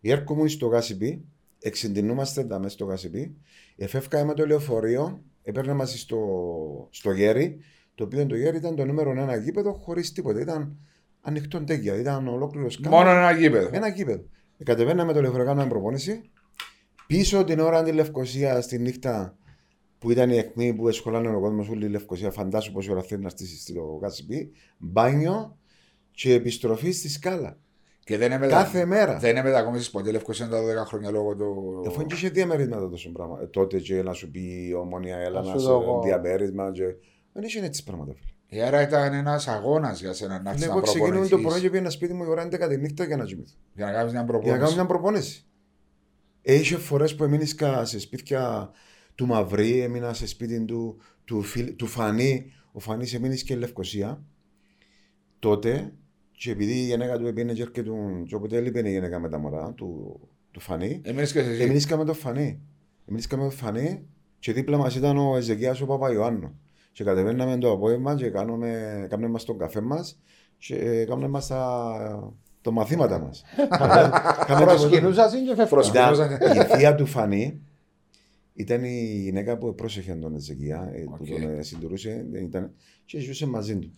Έρχομαι 0.00 0.48
στο 0.48 0.66
γάσι 0.66 1.24
εξεντινούμαστε 1.60 2.44
τα 2.44 2.58
μέσα 2.58 2.70
στο 2.74 2.84
γάσι 2.84 3.36
Εφεύγαμε 3.76 4.24
με 4.24 4.34
το 4.34 4.46
λεωφορείο, 4.46 5.22
έπαιρνε 5.42 5.72
μαζί 5.72 5.98
στο, 5.98 6.18
στο 6.90 7.12
γέρι, 7.12 7.58
το 7.94 8.04
οποίο 8.04 8.26
το 8.26 8.36
γέρι 8.36 8.56
ήταν 8.56 8.76
το 8.76 8.84
νούμερο 8.84 9.10
ένα 9.10 9.36
γήπεδο 9.36 9.72
χωρίς 9.72 10.12
τίποτα. 10.12 10.40
Ήταν 10.40 10.76
ανοιχτό 11.20 11.64
τέγια, 11.64 11.94
ήταν 11.98 12.28
ολόκληρος 12.28 12.78
Μόνο 12.78 13.10
ένα 13.10 13.30
γήπεδο. 13.32 13.68
ένα 13.72 13.88
γήπεδο. 13.88 14.24
Ε, 14.58 14.64
Κατεβαίναμε 14.64 15.12
το 15.12 15.20
λεωφορείο, 15.20 15.44
κάναμε 15.46 15.68
προπόνηση. 15.68 16.30
Πίσω 17.06 17.44
την 17.44 17.58
ώρα 17.60 17.82
τη 17.82 17.92
Λευκοσία 17.92 18.60
στη 18.60 18.78
νύχτα 18.78 19.36
που 19.98 20.10
ήταν 20.10 20.30
η 20.30 20.36
εκμή 20.36 20.74
που 20.74 20.88
εσχολάνε 20.88 21.28
ο 21.36 21.40
κόσμος, 21.40 21.68
όλη 21.68 21.84
η 21.86 21.88
Λευκοσία, 21.88 22.30
φαντάσου 22.30 22.72
πόση 22.72 22.90
ώρα 22.90 23.02
θέλει 23.02 23.22
να 23.22 23.28
στήσει 23.28 23.58
στο 23.72 23.98
Γάσιμπι. 24.02 24.50
Μπάνιο 24.78 25.58
και 26.10 26.32
επιστροφή 26.32 26.90
στη 26.90 27.08
σκάλα. 27.08 27.58
Και 28.04 28.16
δεν 28.18 28.32
είναι 28.32 28.46
Κάθε 28.46 28.84
μέρα. 28.84 29.18
Δεν 29.18 29.30
είναι 29.30 29.42
μετακόμιση 29.42 29.90
ποτέ 29.90 30.10
Λευκοσία 30.10 30.48
τα 30.48 30.58
12 30.82 30.86
χρόνια 30.86 31.10
λόγω 31.10 31.36
του. 31.36 31.82
Αφού 31.86 32.00
είναι 32.00 32.08
και 32.08 32.14
είχε 32.14 32.28
διαμερίσματα 32.28 32.88
τόσο 32.88 33.10
πράγμα. 33.12 33.38
Ε, 33.42 33.46
τότε 33.46 33.78
και 33.78 34.02
να 34.02 34.12
σου 34.12 34.30
πει 34.30 34.66
η 34.68 34.74
ομόνια, 34.74 35.16
έλα 35.16 35.40
Να 35.40 35.46
να 35.46 35.52
σου 35.52 35.60
σε 35.60 35.66
δω 35.66 35.82
εγώ. 35.82 36.00
διαμέρισμα. 36.04 36.70
Και... 36.72 36.82
Δεν 37.32 37.42
είχε 37.42 37.64
έτσι 37.64 37.84
πράγματα, 37.84 38.12
φίλε. 38.14 38.62
Ε, 38.62 38.66
Άρα 38.66 38.82
ήταν 38.82 39.12
ένας 39.12 39.48
αγώνας 39.48 40.00
για 40.00 40.12
σένα 40.12 40.42
να 40.42 40.50
έρθει 40.50 40.60
Ναι, 40.60 40.66
να 40.66 40.72
εγώ 40.72 40.80
ξεκινούν 40.80 41.10
το 41.12 41.18
πρωί 41.18 41.28
προπονηθείς. 41.28 41.62
και 41.62 41.70
πήγαινα 41.70 41.90
σπίτι 41.90 42.12
μου 42.12 42.24
η 42.24 42.26
ώρα 42.26 42.46
11 42.46 42.68
τη 42.68 42.76
νύχτα 42.76 43.04
για 43.04 43.16
να 43.16 43.24
κοιμηθώ. 43.24 43.54
Για 43.74 43.86
να 43.86 43.92
κάνεις 43.92 44.12
μια 44.12 44.24
Για 44.24 44.32
να 44.32 44.38
κάνω 44.42 44.42
προπόνηση. 44.42 44.74
μια 44.74 44.86
προπόνηση. 44.86 45.46
Ε, 46.46 46.54
Είχε 46.54 46.76
φορές 46.76 47.14
που 47.14 47.24
έμεινες 47.24 47.56
σε 47.82 47.98
σπίτια 47.98 48.70
του 49.14 49.26
Μαυρί, 49.26 49.80
έμεινα 49.80 50.12
σε 50.14 50.26
σπίτι 50.26 50.64
του, 50.64 50.96
του, 51.24 51.42
φίλ- 51.42 51.76
του 51.76 51.86
Φανή. 51.86 52.52
Ο 52.72 52.78
Φανής 52.80 53.14
έμεινες 53.14 53.42
και 53.42 53.56
Λευκοσία. 53.56 54.24
Τότε, 55.38 55.92
και 56.30 56.50
επειδή 56.50 56.72
η 56.72 56.84
γυναίκα 56.84 57.18
του 57.18 57.26
έπαιρνε 57.26 57.52
και 57.52 57.62
έρχεται, 57.62 57.90
και 58.26 58.34
όποτε 58.34 58.56
έλειπε 58.56 58.88
η 58.88 58.92
γυναίκα 58.92 59.18
με 59.18 59.28
τα 59.28 59.38
μωρά 59.38 59.72
του, 59.72 60.20
του 60.50 60.60
Φανή, 60.60 61.00
Εμείς 61.04 61.32
και 61.32 61.38
εσύ. 61.38 61.62
Εμείς 61.62 61.86
με 61.86 62.04
το 62.04 62.14
Φανή. 62.14 62.60
Εμείς 63.06 63.26
με 63.26 63.36
το 63.36 63.50
Φανή 63.50 64.06
και 64.38 64.52
δίπλα 64.52 64.76
μας 64.76 64.96
ήταν 64.96 65.16
ο 65.16 65.36
Εζεκίας 65.36 65.80
ο 65.80 65.86
Παπαϊωάννου. 65.86 66.58
Και 66.92 67.04
κατεβαίναμε 67.04 67.58
το 67.58 67.70
απόγευμα 67.72 68.14
και 68.14 68.30
κάνουμε, 68.30 69.06
κάνουμε 69.10 69.28
μας 69.28 69.44
τον 69.44 69.58
καφέ 69.58 69.80
μας 69.80 70.20
και 70.58 71.04
κάνουμε 71.04 71.28
μας 71.28 71.46
τα, 71.46 72.34
το 72.64 72.72
μαθήματα 72.72 73.18
μας. 73.18 73.44
Κάναμε 74.46 74.64
το- 74.64 74.64
Προσκυνούσας 74.64 75.32
και 75.32 75.38
φεύγα. 75.46 75.66
Προσκυνούσας. 75.66 76.34
Ήταν 76.36 76.56
η 76.60 76.64
θεία 76.64 76.94
του 76.94 77.06
Φανή 77.06 77.60
ήταν 78.54 78.84
η 78.84 79.20
γυναίκα 79.22 79.56
που 79.58 79.74
πρόσεχε 79.74 80.12
τον 80.14 80.34
Εζεκία, 80.34 80.90
ε, 80.94 81.00
που 81.04 81.16
Οκ. 81.20 81.26
τον 81.28 81.58
ε, 81.58 81.62
συντηρούσε 81.62 82.26
δεν 82.30 82.44
ήταν, 82.44 82.72
και 83.04 83.20
ζούσε 83.20 83.46
μαζί 83.46 83.78
του. 83.78 83.92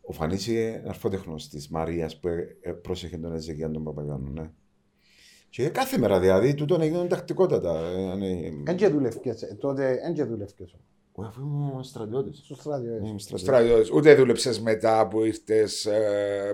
Ο 0.00 0.12
Φανής 0.12 0.46
είναι 0.46 0.82
αρφότεχνος 0.86 1.48
της 1.48 1.68
Μαρίας 1.68 2.18
που 2.18 2.28
ε, 2.28 2.56
ε, 2.60 2.70
πρόσεχε 2.70 3.16
τον 3.18 3.34
Εζεκία 3.34 3.70
τον 3.70 3.84
Παπαγιάννου, 3.84 4.32
ναι. 4.32 4.50
Και 5.50 5.68
κάθε 5.68 5.98
μέρα 5.98 6.20
δηλαδή, 6.20 6.54
τούτον 6.54 6.80
έγινε 6.80 7.04
τακτικότατα. 7.06 7.80
ε, 7.80 8.14
ναι. 8.14 8.28
Εν 8.70 8.76
και 8.76 8.88
δουλεύκες, 8.88 9.42
ε, 9.42 9.56
τότε 9.60 9.98
εν 10.04 10.14
και 10.14 10.24
δουλεύκες. 10.24 10.74
Ο, 11.12 11.22
Αφού 11.22 11.40
ήμουν 11.40 11.82
στρατιώτης. 11.82 12.40
Στο 12.44 12.54
στράδιο. 12.54 12.90
Ναι, 12.90 12.94
έτσι. 12.96 13.06
ήμουν 13.06 13.18
στρατιώτης. 13.18 13.46
Στρατιώτης. 13.46 13.90
Ούτε 13.92 14.14
δούλεψες 14.14 14.60
μετά 14.60 15.08
που 15.08 15.24
ήρθες, 15.24 15.88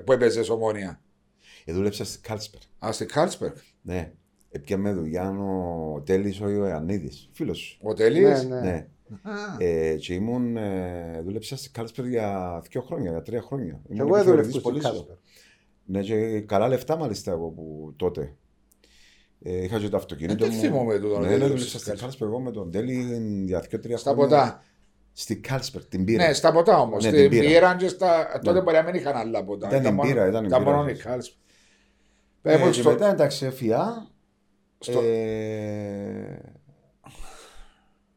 που 0.04 0.12
έπαιζες 0.12 0.48
Ομόνοια. 0.48 1.00
Ε, 1.68 1.72
δούλεψα 1.72 2.04
στη 2.04 2.18
Κάρλσμπεργκ. 2.20 2.60
Α, 2.86 2.92
στη 2.92 3.06
Κάρλσμπεργκ. 3.06 3.54
Ναι. 3.82 4.12
Έπιαμε 4.50 4.92
δουλειά 4.92 5.30
ο 5.30 6.00
Τέλης 6.00 6.40
ο 6.40 6.48
Ιωαννίδης, 6.48 7.28
φίλος 7.32 7.58
σου. 7.58 7.78
Ο 7.82 7.94
Τελή. 7.94 8.20
Ναι, 8.20 8.42
ναι. 8.42 8.60
Ναι. 8.60 8.86
Ε, 9.58 9.94
και 9.96 10.14
ήμουν, 10.14 10.56
ε, 10.56 11.20
δούλεψα 11.24 11.56
στη 11.56 11.70
Κάρλσμπεργκ 11.70 12.06
για 12.06 12.60
δύο 12.70 12.80
χρόνια, 12.80 13.10
για 13.10 13.22
τρία 13.22 13.40
χρόνια. 13.42 13.80
Και 13.86 13.92
Ήμουν 13.92 14.06
εγώ 14.06 14.16
επιθεωρητής 14.16 14.54
έδουλευκούσα 14.56 14.60
πολίσεως. 14.60 14.94
στην 14.96 15.06
Κάρλσμπεργκ. 15.06 15.16
Ναι, 15.84 16.02
και 16.02 16.40
καλά 16.40 16.68
λεφτά 16.68 16.96
μάλιστα 16.96 17.30
εγώ 17.30 17.48
που 17.48 17.92
τότε. 17.96 18.34
Ε, 19.42 19.62
είχα 19.64 19.78
και 19.78 19.88
το 19.88 19.96
αυτοκίνητο 19.96 20.44
Ε, 20.44 20.48
δεν 20.48 20.56
μου. 20.56 20.62
θυμόμαι 20.62 20.98
τούτο, 20.98 21.18
Ναι, 21.18 21.28
δεν 21.28 21.38
ναι, 21.38 21.44
δούλεψες 21.44 21.48
δούλεψα 21.48 21.68
στη 21.68 21.78
στη 21.78 21.86
Κάλσπερ. 21.88 22.00
Κάλσπερ 22.00 22.28
εγώ 22.28 22.40
με 22.40 22.50
τον 22.50 22.70
Τέλη 22.70 23.44
για 23.46 23.60
δύο 23.60 23.80
τρία 23.80 23.96
Στα 23.96 24.10
χρόνια. 24.10 24.28
ποτά. 24.36 24.62
Στη 25.12 25.36
Κάλσπερ, 25.36 25.84
την 25.84 26.04
πήρα. 26.04 26.26
Ναι, 26.26 26.32
στα 26.32 26.52
ποτά 26.52 26.78
όμως. 26.80 27.02
Ναι, 27.04 27.08
Στην 27.10 27.20
την 27.20 27.30
πήρα. 27.30 27.48
πήρα 27.48 27.76
και 27.76 27.88
στα. 27.88 28.40
Τότε 28.44 28.52
Ναι. 28.58 28.62
μπορεί 28.64 28.76
να 28.76 28.82
μην 28.82 28.94
είχαν 28.94 29.16
άλλα 29.16 29.44
ποτά. 29.44 29.68
Ήταν 29.68 29.82
την 29.82 29.94
μόνο- 29.94 30.08
πήρα, 30.08 30.26
ήταν 30.28 30.42
η 30.42 30.46
Ήταν 30.48 30.62
πήρα. 30.64 30.76
μόνο 30.76 30.88
η 30.88 30.94
Κάλσπεργκ. 30.94 31.38
Ε, 32.48 32.56
Πες 32.56 32.60
μου 32.66 32.70
και 32.70 32.80
στο- 32.80 32.90
μετά 32.90 33.08
εντάξει 33.10 33.46
έφυγα. 33.46 34.10
στο- 34.78 35.00
Ε, 35.02 36.40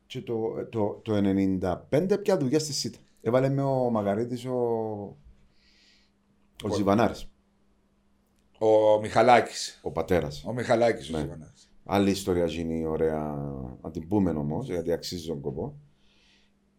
και 0.06 0.22
το, 0.22 0.66
το, 0.70 1.00
το 1.04 1.14
95 1.16 2.18
πια 2.22 2.38
δουλειά 2.38 2.60
στη 2.60 2.74
ΣΥΤΑ. 2.74 2.98
Έβαλε 3.22 3.50
με 3.50 3.62
ο 3.62 3.90
Μαγαρίτης 3.90 4.46
ο, 4.46 4.56
ο 6.64 6.70
Ζιβανάρης, 6.76 7.30
Ο 8.60 9.00
Μιχαλάκης. 9.02 9.80
ο 9.84 9.92
πατέρας. 9.92 10.44
Ο 10.48 10.54
Μιχαλάκης. 10.54 11.10
Ναι. 11.10 11.28
Άλλη 11.86 12.10
ιστορία 12.10 12.46
γίνει 12.46 12.86
ωραία, 12.86 13.20
να 13.82 13.92
την 13.92 14.08
πούμε 14.08 14.32
όμως, 14.32 14.70
γιατί 14.70 14.92
αξίζει 14.92 15.28
τον 15.28 15.42
κόπο. 15.42 15.80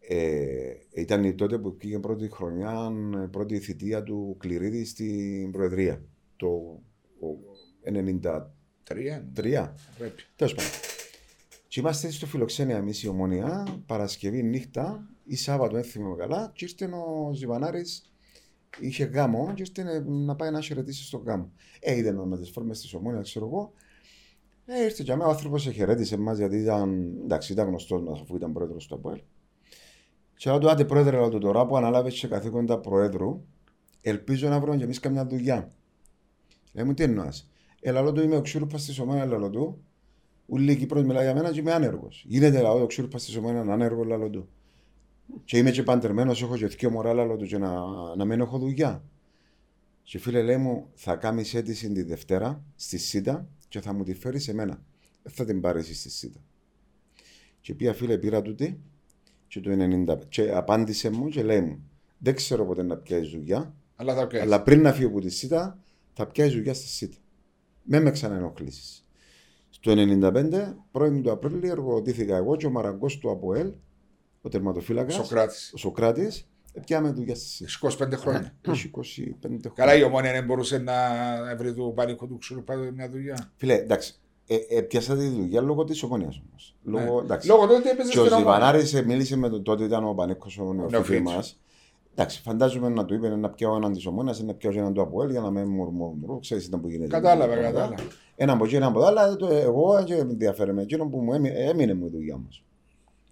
Ε, 0.01 0.73
ήταν 0.95 1.25
η 1.25 1.35
τότε 1.35 1.59
που 1.59 1.77
πήγε 1.77 1.99
πρώτη 1.99 2.29
χρονιά, 2.31 2.91
πρώτη 3.31 3.59
θητεία 3.59 4.03
του 4.03 4.37
Κληρίδης 4.39 4.91
στην 4.91 5.51
Προεδρία. 5.51 6.03
Το 6.37 6.47
ο, 6.47 6.83
93. 7.85 9.25
Τρία. 9.33 9.75
Πρέπει. 9.99 10.23
Τέλος 10.37 10.55
πάντων. 10.55 10.71
Και 11.69 11.81
είμαστε 11.81 12.11
στο 12.11 12.27
φιλοξένια 12.27 12.77
εμείς 12.77 13.03
η 13.03 13.09
ομονία, 13.09 13.67
Παρασκευή 13.87 14.43
νύχτα 14.43 15.09
ή 15.25 15.37
Σάββατο, 15.37 15.75
δεν 15.75 15.85
θυμάμαι 15.85 16.17
καλά, 16.17 16.51
και 16.55 16.65
ήρθε 16.65 16.85
ο 16.85 17.33
Ζιβανάρης, 17.35 18.13
είχε 18.81 19.05
γάμο, 19.05 19.53
και 19.55 19.63
ήρθε 19.63 19.83
να- 19.83 20.01
να 20.25 20.37
πάει 20.37 20.51
να 20.51 20.61
χαιρετήσει 20.61 21.05
στον 21.05 21.23
γάμο. 21.27 21.53
Ε, 21.81 21.97
είδε 21.97 22.13
με 22.13 22.39
τις 22.39 22.51
φόρμε 22.51 22.73
τη 22.75 22.97
ομονία, 22.97 23.21
ξέρω 23.21 23.47
εγώ. 23.47 23.73
Ε, 24.67 24.85
ήρθε 24.85 25.03
και 25.03 25.13
ο 25.13 25.25
άνθρωπος 25.25 25.63
χαιρέτησε 25.63 26.15
εμάς 26.15 26.39
γιατί 26.39 26.57
ήταν, 26.57 27.13
εντάξει, 27.23 27.53
ήταν 27.53 27.67
γνωστός 27.69 28.03
μας 28.03 28.21
αφού 28.21 28.37
ήταν 28.37 28.53
πρόεδρος 28.53 28.87
του 28.87 28.95
ΑΠΟΕΛ. 28.95 29.21
Και 30.37 30.51
λέω 30.51 30.59
του, 30.59 30.71
άντε 30.71 30.85
πρόεδρε, 30.85 31.17
λέω 31.17 31.29
του, 31.29 31.39
τώρα 31.39 31.67
που 31.67 31.77
ανάλαβες 31.77 32.15
σε 32.15 32.29
καθήκοντα 32.29 32.79
προέδρου, 32.79 33.45
ελπίζω 34.01 34.49
να 34.49 34.61
βρούμε 34.61 34.77
και 34.77 34.85
εμείς 34.85 34.99
καμιά 35.01 35.27
δουλειά. 35.27 35.73
Λέει 36.73 36.85
μου, 36.85 36.95
τι 36.95 37.03
εννοάς. 37.03 37.51
Έλα, 37.81 38.03
λέω 38.03 38.13
του, 38.13 38.23
είμαι 38.23 38.37
ο 38.37 38.41
ξύρουπας 38.41 38.85
της 38.85 38.99
ομόνας, 38.99 39.29
λέω 39.29 39.51
του. 39.51 39.85
Ούλη 40.47 40.73
η 40.73 40.77
Κύπρος 40.77 41.03
μιλάει 41.05 41.25
για 41.25 41.35
μένα 41.35 41.53
και 41.53 41.61
είμαι 41.61 41.73
άνεργος. 41.73 42.25
Γίνεται, 42.27 42.61
λέω, 42.61 42.83
ο 42.83 42.87
ξύρουπας 42.87 43.25
της 43.25 43.37
ομόνας 43.37 43.63
είναι 43.63 43.73
άνεργο, 43.73 44.05
λέω 44.05 44.31
του. 44.31 44.49
Και 45.45 45.59
είμαι 45.59 45.71
και 45.71 45.83
παντερμένος, 45.83 46.43
έχω 46.43 46.57
και 46.57 46.67
δύο 46.67 46.91
μωρά, 46.91 47.15
λέω 47.15 47.37
του, 47.37 47.47
και 47.47 47.59
να, 47.59 47.75
να 48.17 48.25
μην 48.25 48.41
έχω 48.41 48.59
δουλειά. 48.59 49.05
Και 50.03 50.19
φίλε, 50.19 50.43
λέει 50.43 50.57
μου, 50.57 50.87
θα 50.95 51.17
κάνεις 51.17 51.55
αίτηση 51.55 51.93
τη 51.93 52.03
Δευτέρα 52.03 52.65
στη 52.77 52.99
ΣΥΤΑ 52.99 53.49
και 53.69 53.81
θα 53.81 53.93
μου 53.93 54.05
τη 54.05 54.15
φέρεις 54.15 54.43
σε 54.43 54.55
μένα. 54.55 54.83
Δεν 55.23 55.33
θα 55.33 55.45
την 55.45 55.61
πάρεις 55.61 55.83
εσύ 55.83 55.95
στη 56.01 56.11
ΣΥΤΑ. 56.11 56.39
Και 57.61 57.75
πια 57.75 57.93
φίλε, 57.93 58.19
πήρα 58.19 58.43
τούτη 58.43 58.81
και 59.49 59.61
το 59.61 59.71
90. 59.71 60.19
Και 60.29 60.51
απάντησε 60.53 61.11
μου 61.11 61.29
και 61.29 61.43
λέει 61.43 61.61
μου, 61.61 61.83
δεν 62.19 62.35
ξέρω 62.35 62.67
πότε 62.67 62.83
να 62.83 62.97
πιάσεις 62.97 63.31
δουλειά, 63.31 63.75
Αλλά 63.97 64.15
θα 64.15 64.27
πιάσεις. 64.27 64.47
αλλά 64.47 64.63
πριν 64.63 64.81
να 64.81 64.93
φύγω 64.93 65.09
από 65.09 65.21
τη 65.21 65.31
ΣΥΤΑ, 65.31 65.79
θα 66.21 66.27
πιάσει 66.27 66.55
δουλειά 66.57 66.75
στη 66.75 66.87
ΣΥΤΑ. 66.87 67.17
Με 67.83 68.01
με 68.01 68.11
ξαναενοχλήσεις. 68.11 69.05
Στο 69.71 69.93
95, 69.93 70.77
πρώην 70.91 71.23
του 71.23 71.31
Απρίλη, 71.31 71.69
εργοδοτήθηκα 71.69 72.37
εγώ 72.37 72.57
και 72.57 72.67
ο 72.67 72.71
Μαραγκός 72.71 73.19
του 73.19 73.31
ΑΠΟΕΛ, 73.31 73.73
ο 74.43 74.49
τερματοφύλακας, 74.49 75.15
Σοκράτης. 75.15 75.71
ο 75.75 75.77
Σοκράτης, 75.77 76.49
πιάμε 76.85 77.11
δουλειά 77.11 77.35
στη 77.35 77.47
ΣΥΤΑ. 77.47 77.71
25 78.07 78.17
χρόνια. 78.17 78.57
Έχει 78.69 78.87
25 78.89 79.03
χρόνια. 79.43 79.73
Καλά, 79.75 79.95
η 79.97 80.03
ομόνια 80.03 80.33
δεν 80.33 80.45
μπορούσε 80.45 80.79
να 80.79 80.95
βρει 81.59 81.75
του 81.75 81.93
πανικού 81.97 82.27
του 82.27 82.39
ξύλου 82.39 82.65
πάνω 82.65 82.91
μια 82.91 83.11
δουλειά. 83.11 83.53
Φίλε, 83.57 83.75
εντάξει, 83.75 84.15
ε, 84.47 84.57
ε, 84.69 84.81
πιάσα 84.81 85.17
τη 85.17 85.29
δουλειά 85.29 85.61
λόγω 85.61 85.85
της 85.85 86.03
ομονία 86.03 86.33
όμως. 86.49 86.77
Λόγω, 86.83 87.15
Ναι. 87.19 87.25
εντάξει. 87.25 87.49
Λόγω 87.49 87.67
του 87.67 87.75
ότι 87.79 87.89
έπαιζε 87.89 88.11
Και 88.11 88.19
ο 88.19 88.25
στην 88.25 88.35
ομόνια. 88.37 88.55
Ζιβανάρης 88.55 89.03
μίλησε 89.05 89.37
με 89.37 89.49
τον 89.49 89.63
τότε 89.63 89.85
ήταν 89.85 90.05
ο 90.05 90.15
Πανέκο 90.15 90.47
ο 90.61 90.73
νεοφύτη 90.73 90.93
νεοφύτης. 90.93 91.21
μας. 91.23 91.61
Εντάξει, 92.13 92.41
φαντάζομαι 92.43 92.89
να 92.89 93.05
του 93.05 93.15
είπε 93.15 93.29
να 93.37 93.51
πιάω 93.51 93.77
έναν 93.77 93.93
της 93.93 94.07
ομόνας 94.07 94.39
ή 94.39 94.45
να 94.45 94.55
πιάω 94.55 94.73
και 94.73 94.79
έναν 94.79 94.93
του 94.95 95.01
Αποέλ 95.01 95.31
για 95.31 95.41
να 95.41 95.51
με 95.51 95.65
μουρμουρμουρού. 95.65 96.39
Ξέρει 96.41 96.65
ήταν 96.65 96.81
που 96.81 96.89
γίνεται. 96.89 97.11
Κατάλαβα, 97.11 97.53
Ένα 97.53 97.63
κατάλαβα. 97.63 97.95
Ένα 98.37 98.53
από 98.53 98.65
εκεί, 98.65 98.75
ένα 98.77 98.87
από 98.87 98.99
εδώ, 98.99 99.09
αλλά 99.09 99.37
το- 99.37 99.47
εγώ 99.55 100.05
δεν 100.09 100.27
με 100.27 100.33
ενδιαφέρει 100.33 100.73
με 100.73 100.83
εκείνο 100.83 101.07
που 101.09 101.19
μου 101.19 101.33
έμει- 101.35 101.53
έμεινε 101.57 101.95
μου 101.95 102.07
η 102.07 102.09
δουλειά 102.09 102.37
μου. 102.37 102.49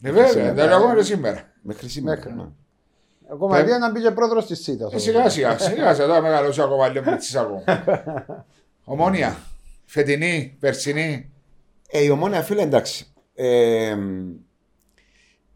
Ε, 0.03 0.11
Βέβαια, 0.11 0.27
Σήμερα. 0.29 0.53
δεν 0.55 0.73
ακόμα 0.73 0.95
και 0.97 1.03
σήμερα. 1.03 1.53
Μέχρι 1.63 1.89
σήμερα. 1.89 2.17
Μέχρι. 2.17 2.35
ναι. 2.35 2.45
Εγώ 3.31 3.49
μαλλιά 3.49 3.79
να 3.79 3.91
μπει 3.91 4.01
και 4.01 4.11
πρόεδρος 4.11 4.47
της 4.47 4.63
ΣΥΤΑ. 4.63 4.89
Ε, 4.93 4.99
Σιγά 4.99 5.29
σιγά, 5.29 5.59
σιγά 5.59 5.95
σιγά, 5.95 6.07
τώρα 6.07 6.21
μεγαλώσει 6.21 6.61
ακόμα 6.63 6.89
λίγο 6.89 7.05
με 7.05 7.19
ακόμα. 7.37 7.63
Ομόνια, 8.85 9.37
φετινή, 9.85 10.57
περσινή. 10.61 11.33
Ε, 11.91 12.03
η 12.05 12.11
ομόνια 12.11 12.43
φίλε, 12.43 12.63
εντάξει. 12.63 13.07
Ε, 13.35 13.97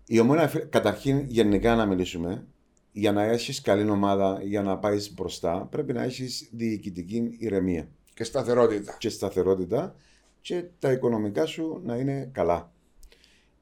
η 0.07 0.19
ομόνια 0.21 0.49
φίλε, 0.49 0.65
καταρχήν 0.65 1.25
γενικά 1.27 1.75
να 1.75 1.87
μιλήσουμε, 1.87 2.47
για 2.93 3.13
να 3.13 3.23
έχεις 3.23 3.61
καλή 3.61 3.91
ομάδα, 3.91 4.41
για 4.43 4.63
να 4.63 4.79
πάεις 4.79 5.15
μπροστά, 5.15 5.69
πρέπει 5.71 5.93
να 5.93 6.03
έχεις 6.03 6.49
διοικητική 6.53 7.37
ηρεμία 7.39 7.89
και 8.15 8.25
σταθερότητα. 8.25 8.97
και 8.99 9.09
σταθερότητα 9.09 9.95
και 10.41 10.65
τα 10.79 10.93
οικονομικά 10.93 11.47
σου 11.47 11.81
να 11.85 11.97
είναι 11.97 12.31
καλά. 12.33 12.73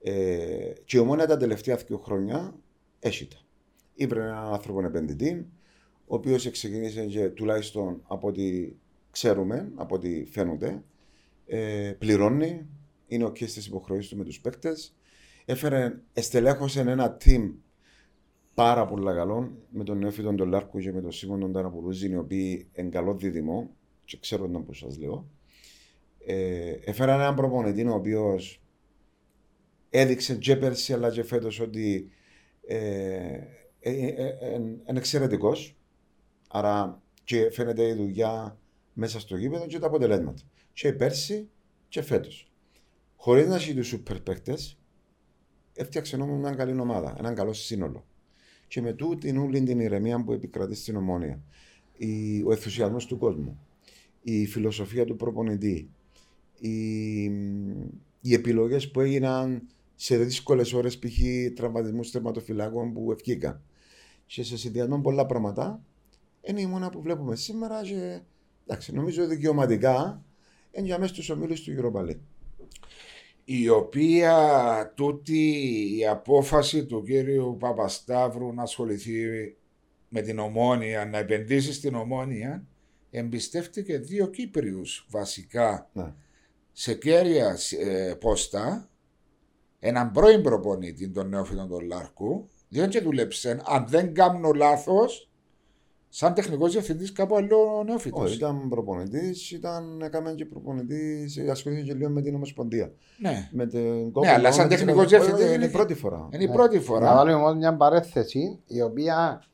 Ε, 0.02 0.72
και 0.84 0.96
η 0.96 1.00
ομόνια 1.00 1.26
τα 1.26 1.36
τελευταία 1.36 1.76
δύο 1.76 1.98
χρόνια 1.98 2.54
έχει 2.98 3.28
τα. 3.28 3.36
Ήπρε 3.94 4.20
έναν 4.20 4.52
άνθρωπο 4.52 4.84
επενδυτή, 4.84 5.46
ο 6.06 6.14
οποίος 6.14 6.50
ξεκίνησε 6.50 7.06
και 7.06 7.28
τουλάχιστον 7.28 8.02
από 8.06 8.28
ό,τι 8.28 8.72
ξέρουμε, 9.10 9.72
από 9.74 9.94
ό,τι 9.94 10.24
φαίνονται, 10.24 10.82
ε, 11.46 11.92
πληρώνει, 11.98 12.66
είναι 13.06 13.24
ο 13.24 13.32
στι 13.34 13.62
υποχρεώσεις 13.66 14.10
του 14.10 14.16
με 14.16 14.24
τους 14.24 14.40
παίκτες. 14.40 14.94
Έφερε, 15.44 16.00
εστελέχωσε 16.12 16.80
ένα 16.80 17.16
team 17.24 17.52
πάρα 18.60 18.86
πολύ 18.86 19.04
καλό 19.04 19.50
με 19.70 19.84
τον 19.84 19.98
Νεόφιτον 19.98 20.36
τον 20.36 20.48
Λάρκου 20.48 20.78
και 20.78 20.92
με 20.92 21.00
τον 21.00 21.12
Σίμον 21.12 21.40
τον 21.40 21.52
Ταραπουλούζη, 21.52 22.10
οι 22.10 22.16
οποίοι 22.16 22.68
είναι 22.72 22.88
καλό 22.88 23.14
δίδυμο, 23.14 23.70
και 24.04 24.18
ξέρω 24.20 24.46
να 24.46 24.60
που 24.60 24.72
σας 24.74 24.98
λέω. 24.98 25.28
Ε, 26.26 26.70
έφερα 26.84 27.14
έναν 27.14 27.34
προπονητή 27.34 27.86
ο 27.86 27.94
οποίος 27.94 28.62
έδειξε 29.90 30.36
και 30.36 30.56
πέρσι 30.56 30.92
αλλά 30.92 31.10
και 31.10 31.22
φέτος 31.22 31.60
ότι 31.60 32.10
ε, 32.66 32.76
ε, 33.80 33.90
ε, 33.90 34.36
ε, 34.40 34.54
είναι 34.54 34.98
εξαιρετικός. 34.98 35.76
Άρα 36.48 37.02
και 37.24 37.50
φαίνεται 37.50 37.88
η 37.88 37.94
δουλειά 37.94 38.58
μέσα 38.92 39.20
στο 39.20 39.36
γήπεδο 39.36 39.66
και 39.66 39.78
τα 39.78 39.86
αποτελέσματα. 39.86 40.42
Και 40.72 40.92
πέρσι 40.92 41.48
και 41.88 42.02
φέτος. 42.02 42.52
Χωρίς 43.16 43.46
να 43.46 43.54
έχει 43.54 43.74
τους 43.74 43.86
σούπερ 43.86 44.20
παίκτες, 44.20 44.78
έφτιαξε 45.74 46.16
όμω 46.16 46.36
μια 46.36 46.54
καλή 46.54 46.80
ομάδα, 46.80 47.14
έναν 47.18 47.34
καλό 47.34 47.52
σύνολο. 47.52 48.04
Και 48.70 48.80
με 48.80 48.92
τούτη 48.92 49.36
όλη 49.36 49.62
την 49.62 49.80
ηρεμία 49.80 50.24
που 50.24 50.32
επικρατεί 50.32 50.74
στην 50.74 50.96
ομόνια, 50.96 51.42
η, 51.96 52.42
ο 52.42 52.50
ενθουσιασμός 52.50 53.06
του 53.06 53.18
κόσμου, 53.18 53.60
η 54.22 54.46
φιλοσοφία 54.46 55.04
του 55.04 55.16
προπονητή, 55.16 55.90
οι, 56.58 57.24
οι 58.20 58.34
επιλογές 58.34 58.90
που 58.90 59.00
έγιναν 59.00 59.62
σε 59.94 60.18
δύσκολες 60.18 60.72
ώρες, 60.72 60.98
π.χ. 60.98 61.18
τραυματισμούς 61.54 62.10
τερματοφυλάκων 62.10 62.92
που 62.92 63.12
ευκήκαν. 63.12 63.62
Και 64.26 64.42
σε 64.42 64.56
συνδυασμό 64.56 65.00
πολλά 65.00 65.26
πράγματα, 65.26 65.82
είναι 66.42 66.60
η 66.60 66.66
μόνα 66.66 66.90
που 66.90 67.02
βλέπουμε 67.02 67.36
σήμερα 67.36 67.82
και 67.82 68.20
εντάξει, 68.66 68.92
νομίζω 68.92 69.26
δικαιωματικά 69.26 70.24
είναι 70.72 70.86
για 70.86 70.98
μέσα 70.98 71.14
στου 71.14 71.34
ομίλους 71.36 71.62
του 71.62 71.72
Europa 71.76 72.00
League. 72.00 72.20
Η 73.52 73.68
οποία 73.68 74.92
τούτη 74.96 75.52
η 75.98 76.06
απόφαση 76.06 76.84
του 76.86 77.02
κύριου 77.02 77.56
Παπασταύρου 77.60 78.54
να 78.54 78.62
ασχοληθεί 78.62 79.12
με 80.08 80.20
την 80.20 80.38
ομόνια, 80.38 81.06
να 81.06 81.18
επενδύσει 81.18 81.72
στην 81.72 81.94
ομόνια, 81.94 82.66
εμπιστεύτηκε 83.10 83.98
δύο 83.98 84.26
Κύπριους 84.26 85.06
βασικά 85.10 85.90
Ναι. 85.92 86.12
σε 86.72 86.94
κέρια 86.94 87.56
ε, 87.78 88.14
πόστα, 88.14 88.90
έναν 89.78 90.10
πρώην 90.10 90.42
προπονητή, 90.42 91.08
τον 91.08 91.28
Νεόφιτον 91.28 91.68
τον 91.68 91.86
Λάρκου, 91.86 92.48
διότι 92.68 92.90
και 92.90 93.00
δούλεψε, 93.00 93.60
αν 93.64 93.86
δεν 93.88 94.14
κάνω 94.14 94.52
λάθος, 94.52 95.29
σαν 96.12 96.34
τεχνικός 96.34 96.72
διευθυντής 96.72 97.12
κάπου 97.12 97.36
άλλο 97.36 97.56
ο 97.78 97.84
Νεόφιτος. 97.84 98.24
Όχι, 98.24 98.34
ήταν 98.34 98.68
προπονητής, 98.68 99.50
ήταν, 99.50 100.00
έκαμε 100.02 100.32
και 100.32 100.44
προπονητής, 100.44 101.38
ασχολήθηκε 101.50 101.86
και 101.92 101.94
λίγο 101.98 102.10
με 102.10 102.22
την 102.22 102.34
Ομοσπονδία. 102.34 102.92
Ναι, 103.18 103.48
Με 103.52 103.66
την 103.66 104.12
Ναι, 104.20 104.30
αλλά 104.32 104.52
σαν 104.52 104.62
με 104.68 104.68
την- 104.68 104.78
τεχνικός 104.86 105.08
διευθυντής 105.10 105.44
Είναι 105.44 105.54
είναι- 105.54 105.64
η 105.64 105.70
πρώτη 105.70 105.94
φορά. 105.94 106.28
είναι 106.32 106.42
η 106.44 106.46
Ναι. 106.46 106.52
πρώτη 106.54 106.76
Να 106.76 106.82
φορά. 106.82 107.14
βάλουμε 107.14 107.36
όμως 107.36 107.54
μια 107.56 107.76
παρέθεση 107.76 108.58
η 108.66 108.82
οποία 108.82 109.44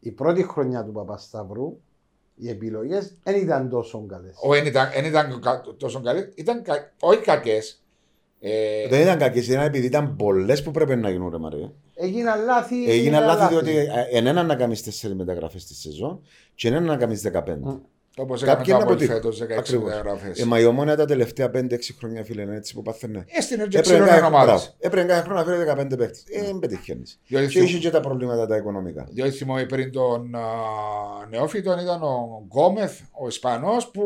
η 0.00 0.10
πρώτη 0.10 0.42
χρονιά 0.42 0.84
του 0.84 0.92
Παπασταύρου 0.92 1.80
οι 2.34 2.48
επιλογές 2.48 3.14
δεν 3.22 3.40
ήταν 3.40 3.68
τόσο 3.68 4.06
καλές. 4.06 4.36
Όχι, 4.40 4.60
δεν 4.60 4.68
ήταν, 4.70 4.88
εν 4.94 5.04
ήταν 5.04 5.40
κα- 5.40 5.62
τόσο 5.76 6.00
καλή. 6.00 6.32
Ήταν 6.34 6.62
κα, 6.62 6.92
όχι 7.00 7.20
κακές. 7.20 7.82
Ε, 8.40 8.88
Δεν 8.88 9.00
ήταν 9.00 9.18
κακέ, 9.18 9.38
ήταν 9.38 9.64
επειδή 9.64 9.86
ήταν 9.86 10.16
πολλές 10.16 10.62
που 10.62 10.70
πρέπει 10.70 10.96
να 10.96 11.10
γίνουν, 11.10 11.30
ρε 11.30 11.38
Μαρία. 11.38 11.72
Έγιναν 11.94 12.44
λάθη. 12.44 12.90
Έγιναν 12.90 13.24
λάθη 13.24 13.48
διότι 13.54 13.76
ε, 13.76 13.88
εν 14.12 14.26
έναν 14.26 14.46
να 14.46 14.54
κάνεις 14.56 14.82
τέσσερι 14.82 15.14
μεταγραφές 15.14 15.66
τη 15.66 15.74
σεζόν 15.74 16.20
και 16.54 16.68
εν 16.68 16.74
έναν 16.74 16.86
να 16.86 16.96
κάνεις 16.96 17.22
15. 17.32 17.40
Όπως 18.18 18.42
Κάποιοι 18.42 18.64
έκαμε 18.68 18.84
το 18.84 18.92
είναι 18.92 19.04
Απόελ 19.04 19.20
αποτύχουν. 19.20 19.32
φέτος, 19.32 19.56
16 19.56 19.58
Ακριβώς. 19.58 19.88
μεταγραφέ. 19.88 20.32
Ε, 20.42 20.44
μα 20.44 20.60
η 20.60 20.64
ομόνια 20.64 20.96
τα 20.96 21.04
τελευταία 21.04 21.50
5-6 21.50 21.94
χρόνια, 21.98 22.24
φίλε, 22.24 22.42
είναι 22.42 22.56
έτσι 22.56 22.74
που 22.74 22.82
πάθαινε. 22.82 23.24
Έστεινε 23.28 23.62
και 23.66 23.78
Έπρεπε 23.78 23.82
ξένων 23.96 24.06
κάθε- 24.08 24.20
ομάδες. 24.26 24.46
μπράβο. 24.46 24.64
Έπρεπε 24.78 25.06
κάθε 25.06 25.22
χρόνο 25.22 25.38
να 25.38 25.44
φέρει 25.44 25.64
15 25.64 25.96
παίχτε. 25.96 26.18
Ε, 26.30 26.42
δεν 26.44 26.58
πετυχαίνεις. 26.58 27.20
Διότι 27.26 27.46
Και 27.46 27.58
είχε 27.60 27.78
και 27.78 27.90
τα 27.90 28.00
προβλήματα 28.00 28.46
τα 28.46 28.56
οικονομικά. 28.56 29.06
Διότι 29.10 29.30
θυμόμαι 29.30 29.64
πριν 29.64 29.92
τον 29.92 30.34
α, 30.34 30.40
Νεόφιτον 31.30 31.78
ήταν 31.78 32.02
ο 32.02 32.42
Γκόμεθ, 32.46 33.00
ο 33.12 33.26
Ισπανός, 33.26 33.90
που 33.90 34.02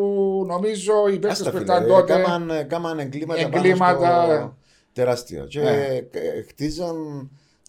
νομίζω 0.46 0.92
οι 1.08 1.12
παίκτες 1.18 1.30
Άστα, 1.30 1.44
που 1.50 1.56
φίλε, 1.56 1.62
ήταν 1.72 1.84
ε, 1.84 1.86
τότε. 1.86 2.12
κάμαν- 2.12 2.50
ε, 2.50 2.62
κάμαν 2.62 2.98
εγκλήματα, 2.98 3.40
Εγκλήματα. 3.40 3.98
πάνω 3.98 4.36
στο 4.38 4.56
τεράστια. 4.92 5.44
Και 5.48 5.60
Ναι. 5.60 5.70
ε, 5.70 5.96
ε, 6.10 6.42
χτίζαν 6.48 6.96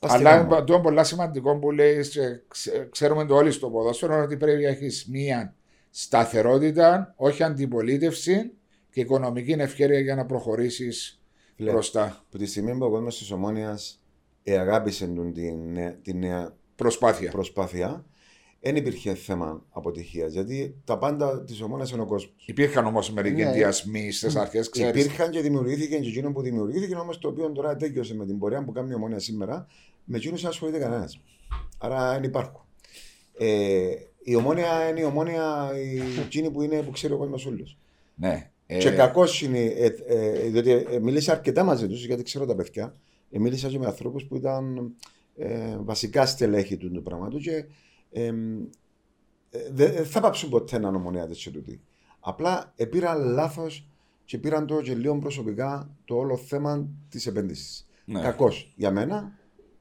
πας 0.02 0.12
στη 0.12 0.20
Αλλά 0.20 0.36
γάμα. 0.38 0.56
είναι 0.58 0.66
το 0.66 0.80
πολλά 0.80 1.04
σημαντικό 1.04 1.56
που 1.60 1.72
λέει, 1.72 2.08
και 2.08 2.20
ξε- 2.48 2.90
ξέρουμε 2.92 3.26
το 3.26 3.36
όλοι 3.36 3.52
στο 3.52 3.70
ποδόσφαιρο, 3.70 4.22
ότι 4.24 4.38
πρέπει 4.38 4.64
να 4.64 4.70
έχεις 4.70 5.08
μία 5.12 5.56
σταθερότητα, 5.92 7.14
όχι 7.18 7.44
αντιπολίτευση 7.44 8.52
και 8.92 9.00
οικονομική 9.02 9.52
ευκαιρία 9.52 10.00
για 10.00 10.16
να 10.16 10.26
προχωρήσεις 10.26 11.22
Φίλε, 11.56 11.72
μπροστά. 11.72 12.26
Που 12.30 12.38
τη 12.38 12.46
στιγμή 12.46 12.78
που 12.78 12.86
ο 12.86 12.90
κόσμο 12.90 13.08
τη 13.08 13.34
Ομόνια 13.34 13.80
αγάπησε 14.60 15.08
τον 15.08 15.34
τη, 15.34 15.52
νέα- 15.56 15.94
τη 16.02 16.14
νέα 16.14 16.56
Προσπάθεια. 16.76 17.32
προσπάθεια, 17.32 18.06
δεν 18.60 18.76
υπήρχε 18.76 19.14
θέμα 19.16 19.66
αποτυχίας. 19.70 20.34
Γιατί 20.34 20.76
τα 20.86 20.98
πάντα 20.98 21.44
της 21.44 21.62
Ομόνια 21.62 21.86
είναι 21.94 22.02
ο 22.02 22.06
κόσμος. 22.06 22.34
Υπήρχαν 22.46 22.86
όμως 22.86 23.12
μερικοί 23.12 23.42
Ναι. 23.42 23.48
ενδιασμοί 23.48 24.12
στις 24.12 24.36
αρχές, 24.36 24.70
ξέρεις. 24.70 25.04
Υπήρχαν 25.04 25.30
και 25.32 25.42
δημιουργήθηκε 25.42 25.98
και 26.00 26.08
εκείνο 26.08 26.32
που 26.32 26.42
δημιουργήθηκε, 26.42 26.96
όμως 26.96 27.20
το 27.20 27.28
οποίο 27.28 27.52
τώρα 27.52 27.76
τέλειωσε 27.76 28.16
με 28.16 28.26
την 28.26 28.38
πορεία 28.38 28.64
που 28.64 28.72
κάνει 28.72 28.90
η 28.92 28.94
Ομόνια 28.94 29.20
σήμερα. 29.20 29.68
Με 30.04 30.18
εκείνους 30.18 30.42
δεν 30.42 30.50
ασχολείται 30.50 30.80
κανένας. 30.80 31.22
Άρα 31.78 32.12
δεν 32.14 32.24
υπάρχουν. 32.24 32.62
Ε, 33.38 33.90
η 34.24 34.36
Ομόνια 34.36 34.90
είναι 34.90 35.00
η 35.00 35.04
Ομόνια, 35.04 35.72
η, 35.76 36.02
εκείνη 36.26 36.52
που 36.52 36.62
είναι 36.62 36.82
που 36.82 36.92
ξέρει 36.92 37.14
ο 37.14 37.18
κόσμος 37.18 37.46
όλος. 37.46 37.78
Ναι. 38.16 38.50
Ε, 38.66 38.78
Και 38.78 38.90
κακός 38.90 39.42
είναι, 39.42 39.60
ε, 39.60 39.96
ε, 40.08 40.50
διότι 40.50 40.72
ε, 40.72 41.00
μίλησα 41.00 41.32
αρκετά 41.32 41.64
μαζί 41.64 41.88
τους, 41.88 42.06
γιατί 42.06 42.24
ξέρω 42.24 42.46
τα 42.46 42.56
παιδιά. 42.56 42.96
Ε, 43.32 43.40
μίλησα 43.40 43.68
και 43.68 43.80
με 43.80 43.86
ανθρώπους 43.86 44.24
που 44.26 44.36
ήταν 44.36 44.92
ε, 45.38 45.78
βασικά 45.80 46.26
στελέχη 46.26 46.78
του 46.78 46.92
του 46.92 47.02
πράγματος 47.02 47.42
και 47.44 47.66
ε, 48.12 48.26
ε, 48.26 48.34
δεν 49.72 50.06
θα 50.06 50.20
πάψουν 50.20 50.50
ποτέ 50.50 50.80
να 50.80 50.92
νομονία 50.92 51.28
τέτοιο 51.28 51.52
τούτη. 51.52 51.82
Απλά 52.20 52.74
επήραν 52.76 53.34
λάθος 53.34 53.88
και 54.26 54.38
πήραν 54.38 54.68
το 54.68 54.82
και 54.82 54.94
λίγο 54.96 55.18
προσωπικά 55.20 55.90
το 56.06 56.16
όλο 56.16 56.38
θέμα 56.38 56.88
της 57.10 57.28
επένδυσης. 57.28 57.88
Ναι. 58.06 58.22
Κακώ 58.22 58.52
για 58.76 58.92
μένα. 58.92 59.32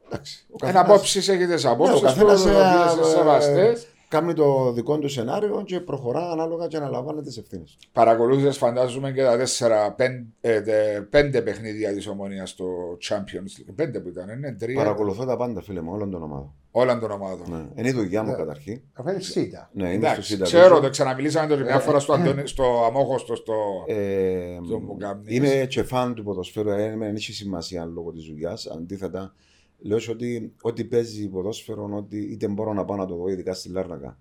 Εντάξει. 0.07 0.44
ο 0.48 0.53
Εν 0.53 0.59
καθένας- 0.59 0.85
απόψεις 0.88 1.29
έχετε 1.29 1.55
τις 1.55 1.64
απόψει. 1.64 1.92
Ναι, 1.92 1.98
ο 1.98 2.00
καθένας, 2.00 2.44
ε, 2.46 3.05
σεβαστές. 3.05 3.87
Ε, 4.11 4.16
κάνει 4.16 4.33
το 4.33 4.73
δικό 4.73 4.99
του 4.99 5.09
σενάριο 5.09 5.62
και 5.66 5.81
προχωρά 5.81 6.31
ανάλογα 6.31 6.66
και 6.66 6.77
αναλαμβάνει 6.77 7.23
τις 7.23 7.37
ευθύνες. 7.38 7.77
Παρακολούθησες, 7.92 8.57
φαντάζομαι, 8.59 9.12
και 9.12 9.23
τα 9.23 9.37
τέσσερα, 9.37 9.92
πέντε, 9.92 10.25
ε, 10.40 10.61
τε- 10.61 11.01
πέντε 11.11 11.42
παιχνίδια 11.42 11.92
της 11.92 12.07
ομονίας 12.07 12.51
στο 12.51 12.66
Champions 13.09 13.61
League. 13.70 13.73
Πέντε 13.75 14.01
που 14.01 14.09
ήταν, 14.09 14.29
είναι 14.29 14.53
τρία. 14.53 14.77
Παρακολουθώ 14.77 15.25
τα 15.25 15.37
πάντα, 15.37 15.62
φίλε 15.62 15.81
μου, 15.81 15.90
όλων 15.92 16.11
των 16.11 16.23
ομάδων. 16.23 16.53
Όλων 16.73 17.01
των 17.01 17.11
ομάδων. 17.11 17.46
Ναι. 17.51 17.64
Είναι 17.75 17.88
η 17.88 17.92
δουλειά 17.92 18.23
μου 18.23 18.31
Ναι. 18.31 18.37
καταρχήν. 18.37 18.81
Αυτό 18.92 19.11
είναι 19.11 19.20
σίτα. 19.20 19.70
Ναι, 19.73 19.88
είμαι 19.88 19.96
στο 19.96 20.07
Εντάξει, 20.07 20.33
ΣΥΤΑ. 20.33 20.44
ξέρω, 20.44 20.81
το 20.81 20.90
ξαναμιλήσαμε 20.90 21.57
το 21.57 21.64
μια 21.64 21.79
φορά 21.79 21.99
στο, 21.99 22.12
Αντώνη, 22.12 22.46
στο 22.46 22.85
Αμόχωστο. 22.87 23.35
Στο... 23.35 23.55
Ε, 23.87 24.57
Το 24.70 24.79
μου 24.79 24.96
κάνεις. 24.96 25.25
είμαι 25.37 25.66
και 25.68 25.83
φαν 25.83 26.14
του 26.14 26.23
ποδοσφαίρου, 26.23 26.68
ε, 26.70 26.96
δεν 26.99 27.14
έχει 27.14 27.33
σημασία 27.33 27.85
λόγω 27.85 28.11
της 28.12 28.25
δουλειάς. 28.25 28.66
Αντίθετα, 28.66 29.35
λέω 29.80 29.98
σε 29.98 30.10
ότι 30.10 30.52
ό,τι 30.60 30.84
παίζει 30.84 31.28
ποδόσφαιρο, 31.28 31.90
ότι 31.92 32.18
είτε 32.18 32.48
μπορώ 32.48 32.72
να 32.72 32.84
πάω 32.84 32.96
να 32.96 33.06
το 33.06 33.14
δω, 33.16 33.28
ειδικά 33.28 33.54
στη 33.54 33.68
Λάρνακα, 33.68 34.18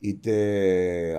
είτε 0.00 0.34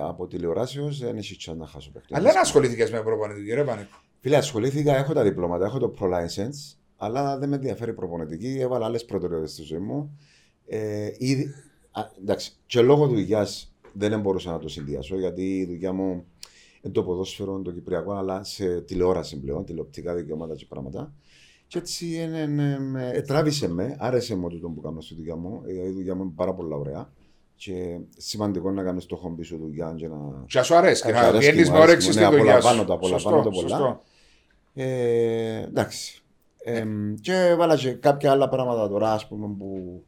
από 0.02 0.26
τηλεοράσεως, 0.26 0.98
δεν 0.98 1.16
έχει 1.16 1.36
chance 1.40 1.56
να 1.56 1.66
χάσω 1.66 1.90
παιχνίδι. 1.92 2.14
Αλλά 2.14 2.32
δεν 2.32 2.40
ασχολήθηκες 2.40 2.90
με 2.90 3.02
προπονητική, 3.02 3.54
ρε 3.54 3.64
Πανίκο. 3.64 3.96
Φίλε, 4.20 4.36
ασχολήθηκα, 4.36 4.96
έχω 4.96 5.12
τα 5.12 5.22
διπλώματα, 5.22 5.66
έχω 5.66 5.78
το 5.78 5.94
Pro 5.98 6.06
License, 6.06 6.76
αλλά 6.96 7.38
δεν 7.38 7.48
με 7.48 7.54
ενδιαφέρει 7.54 7.90
η 7.90 7.94
προπονητική. 7.94 8.58
Έβαλα 8.60 8.86
άλλες 8.86 9.04
προτεραιότητες 9.04 9.52
στη 9.52 9.62
ζωή 9.62 9.78
μου. 9.78 10.18
Ε, 10.66 11.10
ήδη, 11.18 11.54
α, 11.90 12.02
εντάξει, 12.20 12.52
και 12.66 12.82
λόγω 12.82 13.06
δουλειάς 13.06 13.74
δεν 13.92 14.20
μπορούσα 14.20 14.50
να 14.50 14.58
το 14.58 14.68
συνδυάσω, 14.68 15.18
γιατί 15.18 15.58
η 15.58 15.66
δουλειά 15.66 15.92
μου 15.92 16.24
είναι 16.82 16.92
το 16.92 17.02
ποδόσφαιρο, 17.02 17.54
είναι 17.54 17.62
το 17.62 17.72
κυπριακό, 17.72 18.12
αλλά 18.12 18.44
σε 18.44 18.80
τηλεόραση 18.80 19.40
πλέον, 19.40 19.64
τηλεοπτικά 19.64 20.14
δικαιώματα 20.14 20.54
και 20.54 20.66
πράγματα. 20.68 21.14
Και 21.70 21.78
έτσι 21.78 22.16
ε, 22.16 22.40
ε, 22.40 22.48
ε, 22.98 23.16
ε, 23.16 23.22
τράβησε 23.22 23.68
με, 23.68 23.96
άρεσε 23.98 24.36
μου 24.36 24.48
τούτο 24.48 24.68
που 24.68 24.80
κάνω 24.80 25.00
στη 25.00 25.14
δουλειά 25.14 25.36
μου. 25.36 25.62
Ε, 25.66 25.88
η 25.88 25.90
δουλειά 25.90 26.14
μου 26.14 26.22
είναι 26.22 26.32
πάρα 26.34 26.54
πολύ 26.54 26.74
ωραία. 26.74 27.12
Και 27.54 27.98
σημαντικό 28.16 28.70
να 28.70 28.82
κάνεις 28.82 29.06
το 29.06 29.16
χομπί 29.16 29.42
σου 29.42 29.58
δουλειά 29.58 29.94
και 29.96 30.08
να, 30.08 30.16
Και 30.46 30.62
σου 30.62 30.74
αρέσει 30.74 31.02
και 31.02 31.12
Μου 31.12 31.14
να 31.14 31.20
αρέσει, 31.26 31.50
βγαίνεις 31.50 31.68
μου 31.70 31.76
με 31.76 31.82
αρέσει, 31.82 31.92
όρεξη 31.92 32.08
ναι, 32.08 32.12
στη 32.26 32.36
δουλειά 32.36 32.56
απολαμβάνω 32.56 32.80
σου. 32.80 32.86
το, 32.86 32.92
απολαμβάνω 32.92 33.36
Σωστό, 33.36 33.50
το 33.50 33.56
πολλά. 33.56 33.68
σωστό. 33.68 34.02
Ε, 34.74 35.62
εντάξει. 35.62 36.22
Ε, 36.64 36.84
και 37.20 37.54
βάλα 37.58 37.76
και 37.76 37.92
κάποια 37.92 38.30
άλλα 38.30 38.48
πράγματα 38.48 38.88
τώρα, 38.88 39.12
ας 39.12 39.26
πούμε, 39.28 39.46
που 39.58 40.02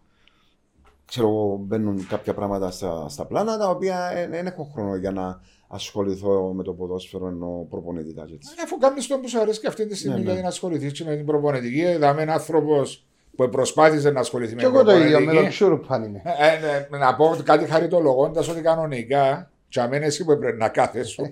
ξέρω 1.05 1.29
εγώ, 1.29 1.57
μπαίνουν 1.63 2.07
κάποια 2.07 2.35
πράγματα 2.35 2.71
στα, 2.71 3.09
στα 3.09 3.27
πλάνα, 3.27 3.59
τα 3.59 3.71
οποία 3.71 4.11
ε, 4.15 4.29
δεν 4.29 4.47
έχω 4.47 4.65
χρόνο 4.65 4.97
για 4.97 5.11
να 5.11 5.41
ασχοληθώ 5.75 6.53
με 6.57 6.63
το 6.63 6.73
ποδόσφαιρο 6.73 7.27
ενώ 7.27 7.67
προπονητικά 7.71 8.25
και 8.27 8.35
έτσι. 8.35 8.49
Ε, 8.59 8.63
Αφού 8.63 8.79
κάνεις 8.79 9.07
το 9.07 9.19
που 9.19 9.29
σου 9.29 9.41
αρέσει 9.41 9.61
και 9.61 9.67
αυτή 9.67 9.87
τη 9.87 9.97
στιγμή 9.97 10.19
Ναι, 10.19 10.25
ναι. 10.25 10.33
για 10.33 10.43
να 10.43 10.49
ασχοληθείς 10.49 11.05
με 11.05 11.17
την 11.17 11.27
προπονητική, 11.27 11.81
είδαμε 11.81 12.23
ένα 12.23 12.33
άνθρωπος 12.33 13.07
που 13.37 13.49
προσπάθησε 13.49 14.11
να 14.11 14.21
ασχοληθεί 14.21 14.55
με 14.55 14.61
Και 14.61 14.67
την 14.67 14.75
εγώ 14.75 14.85
το 14.85 14.91
ίδιο, 14.93 15.05
με 15.07 15.13
τον 15.13 15.25
προπονητική. 15.25 15.49
Ξούρουπαν 15.55 16.03
είναι. 16.05 16.23
Ε, 16.25 16.87
ναι, 16.91 16.99
να 16.99 17.15
πω 17.17 17.37
κάτι 17.45 17.65
χαριτολογώντας 17.65 18.49
ότι 18.49 18.61
κανονικά, 18.61 19.51
και 19.69 19.81
αμέν 19.81 20.03
εσύ 20.03 20.25
που 20.25 20.39
πρέπει 20.39 20.59
να 20.59 20.69
κάθεσαι, 20.69 21.23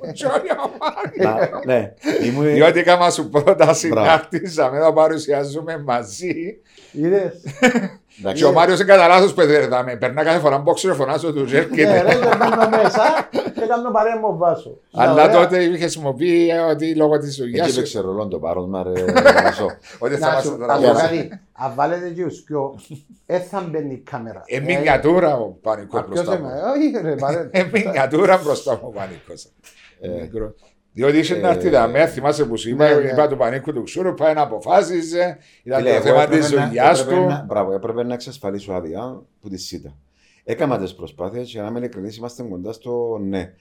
Να- 1.23 1.51
ναι, 1.67 1.95
ήμουν, 2.25 2.45
διότι 2.45 2.83
κάμα 2.83 3.11
σου 3.11 3.29
πρόταση 3.29 3.89
να 3.89 4.09
χτίζαμε, 4.19 4.79
να 4.79 4.93
παρουσιάζουμε 4.93 5.79
μαζί. 5.87 6.61
Είδες. 6.93 7.33
εντάξει, 8.21 8.43
Και 8.43 8.49
ο 8.49 8.53
Μάριος 8.53 8.81
είναι 8.81 8.93
κατά 8.93 9.07
λάθο 9.09 9.33
παιδερδάμε. 9.35 9.97
Περνά 9.97 10.25
κάθε 10.25 10.39
φορά 10.39 10.59
μπόξο 10.59 10.89
και 10.89 10.95
φωνάζω 10.95 11.33
τους 11.33 11.49
Ζερ 11.51 11.69
και 11.69 11.85
Ναι, 11.85 12.03
ρε, 12.03 12.19
δεν 12.19 12.37
μπαίνω 12.39 12.69
μέσα 12.69 13.29
και 13.55 13.67
κάνω 13.69 13.91
παρέα 13.93 14.17
μου 14.19 14.37
βάσο. 14.37 14.79
Αλλά 14.95 15.13
Ωραία. 15.13 15.31
τότε 15.31 15.63
είχε 15.63 15.79
χρησιμοποιεί 15.79 16.49
ε, 16.51 16.59
ότι 16.59 16.95
λόγω 16.95 17.19
της 17.19 17.37
δουλειά 17.37 17.63
εκεί 17.63 17.73
σου. 17.73 17.79
παίξε 17.79 18.01
ρολόν 18.01 18.29
το 18.31 18.39
πάρον, 18.39 18.77
ρε, 18.93 19.05
Μασό. 19.45 19.67
Ότι 19.99 20.15
θα 20.17 20.27
Να 20.29 20.33
μας 20.35 20.43
σου 20.45 20.57
το 20.59 20.67
να 20.67 20.75
σου 20.75 20.81
Για 20.81 20.89
πω 20.93 20.95
να- 20.97 21.03
κάτι. 21.03 21.41
Αν 21.53 21.73
βάλετε 21.75 22.09
και 22.09 22.25
ο 22.25 22.31
σκιό, 22.31 22.75
δεν 23.27 23.41
θα 23.41 23.61
μπαίνει 23.71 23.93
η 23.95 24.03
κάμερα. 24.11 24.43
Ε, 24.47 24.61
μινιατούρα 24.61 25.37
ο 25.37 25.47
πανικός 25.63 26.01
Μα 26.01 26.07
ποιος 26.07 26.25
μπροστά 26.25 26.41
είμαι, 26.41 26.49
μου. 26.49 26.61
όχι 26.77 27.03
ρε, 27.05 27.15
παρέ. 27.15 27.49
Ε, 27.51 27.65
μινιατούρα 27.73 28.41
μπροστά 28.45 28.73
μου 28.73 28.81
ο 28.83 28.91
πανικός. 28.91 29.47
Μικρό. 30.93 31.11
Διότι 31.11 31.19
είχε 31.19 31.41
να 31.41 31.49
έρθει 31.49 31.69
δαμέ, 31.69 32.07
θυμάσαι 32.07 32.45
που 32.45 32.57
σου 32.57 32.69
είπα, 32.69 32.89
Ναι, 32.89 33.01
ναι. 33.01 33.11
είπα 33.11 33.29
του 33.29 33.37
πανίκου 33.37 33.73
του 33.73 33.83
Ξούρου, 33.83 34.15
πάει 34.15 34.35
να 34.35 34.41
αποφάσιζε, 34.43 35.39
ήταν 35.63 35.79
Φίλε, 35.83 35.91
το 35.91 35.97
εγώ 35.97 36.03
θέμα 36.05 36.27
της 36.27 36.45
έπρεπε 36.47 36.61
να- 36.61 36.67
δουλειά 36.67 36.91
έπρεπε 36.91 37.15
του. 37.21 37.27
να- 37.27 37.45
Μπράβο, 37.49 37.73
έπρεπε 37.73 38.03
να 38.03 38.15
εξασφαλίσω 38.15 38.73
άδεια 38.73 39.23
που 39.41 39.49
τη 39.49 39.57
ΣΥΤΑ. 39.57 39.97
Έκανα 40.45 40.79
τις 40.79 40.95
προσπάθειες 40.95 41.51
και 41.51 41.61
να 41.61 41.67
είμαι 41.67 41.79
ειλικρινή, 41.79 42.15
είμαστε 42.19 42.43
κοντά 42.43 42.73
στο 42.73 43.19
ναι. 43.23 43.53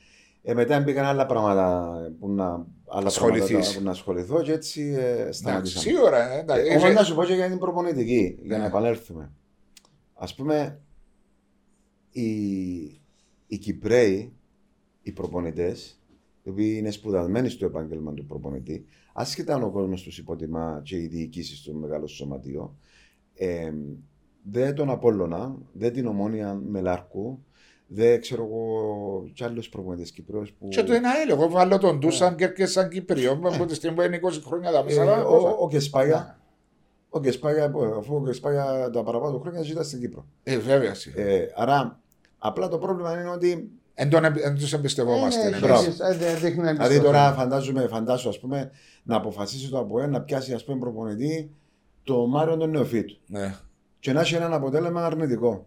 Ε, 0.44 0.54
μετά 0.54 0.80
μπήκαν 0.80 1.06
άλλα 1.06 1.26
πράγματα 1.26 1.94
που 2.20 2.30
να, 2.32 2.66
άλλα 2.88 3.08
Ασχοληθείς. 3.08 3.48
πράγματα 3.50 3.78
που 3.78 3.84
να 3.84 3.92
ασχοληθώ 3.92 4.42
και 4.42 4.52
έτσι 4.52 4.96
ε, 4.98 5.12
Εντάξει, 5.12 5.40
σταματήσαμε. 5.42 5.84
σίγουρα. 5.86 6.34
ε, 6.34 6.40
εντάξει. 6.40 6.72
Ε, 6.72 6.76
Όμως 6.78 6.94
να 6.94 7.04
σου 7.04 7.16
πω 7.16 7.24
και 7.24 7.34
για 7.34 7.48
την 7.48 7.58
προπονητική, 7.58 8.38
για 8.44 8.56
Ναι. 8.56 8.62
να 8.62 8.68
επανέλθουμε. 8.68 9.32
Α 10.14 10.34
πούμε, 10.36 10.80
οι, 12.12 12.30
οι 13.48 13.58
Κυπρέοι, 13.58 14.34
οι 15.02 15.12
προπονητές, 15.12 15.99
οι 16.50 16.52
οποίοι 16.52 16.76
είναι 16.78 16.92
σπουδασμένοι 16.92 17.50
στο 17.50 17.66
επάγγελμα 17.66 18.14
του 18.14 18.26
προπονητή, 18.26 18.86
άσχετα 19.14 19.56
αν 19.56 19.64
ο 19.64 19.70
κόσμος 19.70 20.02
τους 20.02 20.18
υποτιμά 20.18 20.82
και 20.84 20.98
οι 20.98 21.08
διοικήσεις 21.08 21.60
στο 21.60 21.74
μεγάλο 21.74 22.08
σωματείο, 22.08 22.76
ε, 23.34 23.72
δεν 24.44 24.76
τον 24.76 24.90
Απόλλωνα, 24.90 25.58
δεν 25.74 25.94
την 25.94 26.06
ομόνια 26.06 26.54
Μελάρκου, 26.54 27.44
δεν 27.88 28.22
ξέρω 28.22 28.44
εγώ 28.44 29.30
κι 29.34 29.44
άλλους 29.44 29.70
προπονητές 29.70 30.12
Κυπρέου 30.12 30.46
που. 30.60 30.68
Και 30.68 30.84
το 30.84 30.94
ένα 30.94 31.10
έλεγχο, 31.22 31.44
εγώ 31.44 31.52
βάλω 31.52 31.78
τον 31.78 31.98
Ντούσαν 31.98 32.36
και 32.56 32.66
σαν 32.66 32.90
Κυπριό, 32.90 33.40
από 33.44 33.66
τη 33.66 33.76
στιγμή 33.76 33.96
που 33.96 34.02
είναι 34.02 34.20
20 34.24 34.42
χρόνια 34.46 34.72
τα 34.72 34.80
Ε, 34.80 34.84
μέσα. 34.84 35.26
ο, 35.26 35.64
ο 35.64 35.68
Κεσπάγια, 35.68 36.40
ο 37.10 37.20
Κεσπάγια, 37.20 37.74
αφού 37.98 38.16
ο 38.16 38.24
Κεσπάγια 38.24 38.90
τα 38.94 39.04
παραπάνω 39.04 39.40
χρόνια 39.40 39.62
ζητά 39.62 39.84
στην 39.84 40.00
Κύπρο. 40.00 40.26
Ε, 40.44 40.58
βέβαια. 40.58 40.94
σίγουρα. 40.94 41.24
Ε, 41.24 41.52
άρα, 41.56 42.00
απλά 42.38 42.68
το 42.68 42.78
πρόβλημα 42.78 43.20
είναι 43.20 43.30
ότι. 43.30 43.72
Εν 44.02 44.10
τον 44.10 44.24
εμ- 44.26 44.38
εν 44.44 44.56
τους 44.56 44.74
εμπιστευόμαστε. 44.74 45.42
Ε, 45.42 45.50
ναι, 45.50 45.58
ναι, 45.60 45.68
ναι. 45.68 45.74
έχεις- 45.74 46.00
ε, 46.00 46.14
δε- 46.18 46.34
δείχνει 46.34 46.50
Δηλαδή 46.50 46.70
εμπιστοσύνη. 46.70 47.04
τώρα 47.04 47.34
φαντάζομαι, 47.34 47.88
φαντάσου 47.88 48.30
ας 48.30 48.40
πούμε, 48.40 48.72
να 49.04 49.16
αποφασίσει 49.16 49.70
το 49.70 49.80
ΑΠΟΕ 49.80 50.08
να 50.08 50.22
πιάσει 50.22 50.54
ας 50.54 50.64
πούμε 50.66 50.80
προπονητή 50.80 51.52
το 52.04 52.28
Μάριο 52.28 52.58
τον 52.58 52.70
Νεοφίτου 52.70 53.18
Ναι. 53.28 53.56
και 54.00 54.14
να 54.14 54.22
έχει 54.22 54.36
ένα 54.36 54.56
αποτέλεσμα 54.56 55.06
αρνητικό. 55.06 55.66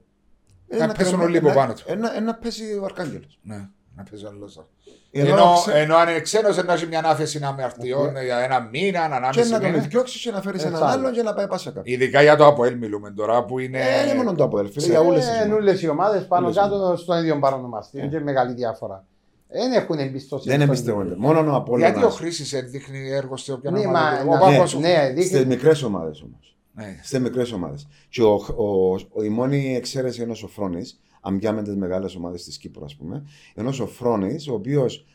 Ε, 0.68 0.76
Να 0.78 0.86
πέσουν 0.86 1.04
κρεμά- 1.10 1.24
όλοι 1.26 1.36
από 1.36 1.48
να- 1.48 1.54
πάνω 1.54 1.72
του. 1.74 1.82
ε, 1.86 1.94
να- 1.94 2.14
ε, 2.16 2.20
να 2.20 2.34
πέσει 2.34 2.78
ο 2.80 2.84
Αρκάγγελος. 2.84 3.38
Ναι, 3.42 3.68
να 3.96 4.02
παίζει 4.10 4.26
άλλο 4.26 4.44
αυτό. 4.44 4.68
Ενώ, 5.14 5.28
Ενώ, 5.32 5.52
ξε- 5.54 5.74
ενώ 5.74 5.96
αν 5.96 6.08
είναι 6.08 6.20
ξένος 6.20 6.64
να 6.64 6.72
έχει 6.72 6.86
μια 6.86 7.02
άφεση 7.04 7.38
να 7.38 7.52
με 7.52 7.62
αρτιών 7.62 8.12
για 8.24 8.38
ένα 8.38 8.60
μήνα, 8.72 9.04
ένα 9.04 9.08
και 9.08 9.14
ανάμιση 9.14 9.50
να 9.50 9.60
τον 9.60 9.70
μήνα. 9.70 9.82
διώξει 9.82 10.18
και 10.18 10.30
να 10.30 10.40
φέρει 10.42 10.54
Έτσι 10.56 10.66
έναν 10.66 10.82
άλλο. 10.82 10.92
άλλον 10.92 11.12
και 11.12 11.22
να 11.22 11.34
πάει 11.34 11.46
πάσα 11.48 11.70
κάπου. 11.70 11.88
Ειδικά 11.90 12.22
για 12.22 12.36
το 12.36 12.46
Αποέλ 12.46 12.76
μιλούμε 12.78 13.10
τώρα 13.10 13.44
που 13.44 13.58
είναι. 13.58 13.78
Ε, 13.78 14.04
είναι 14.04 14.14
μόνο 14.14 14.34
το 14.34 14.44
ΑΠΟΕΛ, 14.44 14.66
φίλε, 14.70 14.80
Σε- 14.80 14.90
για 14.90 15.00
όλες 15.00 15.24
τις 15.24 15.34
Ε, 15.34 15.36
ομάδες. 15.42 15.52
όλες 15.56 15.82
οι 15.82 15.88
ομάδες 15.88 16.26
πάνω 16.26 16.44
Όλες 16.46 16.56
κάτω 16.56 16.94
στον 16.96 17.18
ίδιο 17.18 17.38
παρονομαστή. 17.38 17.98
Ε. 17.98 18.02
Είναι 18.02 18.10
και 18.10 18.24
μεγάλη 18.24 18.52
διαφορά. 18.54 19.04
Δεν 19.48 19.72
έχουν 19.72 19.98
εμπιστοσύνη. 19.98 20.56
Δεν 20.56 20.60
στον 20.64 20.74
εμπιστεύονται. 20.74 21.06
ίδιο. 21.14 21.18
Μόνο 21.18 21.38
ο 21.38 21.42
Γιατί 21.42 21.54
ο 21.56 21.56
Απόλλωνας. 21.56 22.16
Χρήσης 22.16 22.64
δείχνει 22.70 23.10
έργο 23.12 23.36
σε 23.36 23.52
όποια 23.52 23.70
Ναι, 23.70 23.78
ομάδα. 23.78 24.10
μα- 24.10 24.18
του. 24.22 24.28
να- 24.28 24.36
Ο 24.36 24.38
Πάπας- 24.52 24.74
ναι, 24.74 24.88
ναι, 24.88 25.06
δείχνει- 25.06 25.24
Στις 25.26 25.44
μικρές 25.46 25.82
ομάδες 25.82 26.22
όμως. 26.22 26.56
Ναι. 26.74 26.98
Στις 27.02 27.18
μικρές 27.20 27.52
ομάδες. 27.52 27.86
Και 28.08 28.22
ο, 28.22 28.32
ο, 28.56 28.92
ο, 29.12 29.22
η 29.22 29.28
μόνη 29.28 29.76
εξαίρεση 29.76 30.22
είναι 30.22 30.32
ο 30.32 30.34
Σοφρόνη, 30.34 30.82
αν 31.24 31.38
πιάμε 31.38 31.62
τις 31.62 31.76
μεγάλες 31.76 32.14
ομάδες 32.14 32.44
της 32.44 32.58
Κύπρου, 32.58 32.84
ας 32.84 32.96
πούμε, 32.96 33.24
είναι 33.54 33.68
ο 33.68 33.72
Σοφρόνη, 33.72 34.36
ο 34.50 34.52
οποίος 34.52 35.06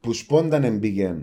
που 0.00 0.12
σπόνταν 0.12 0.64
εμπήγε 0.64 1.16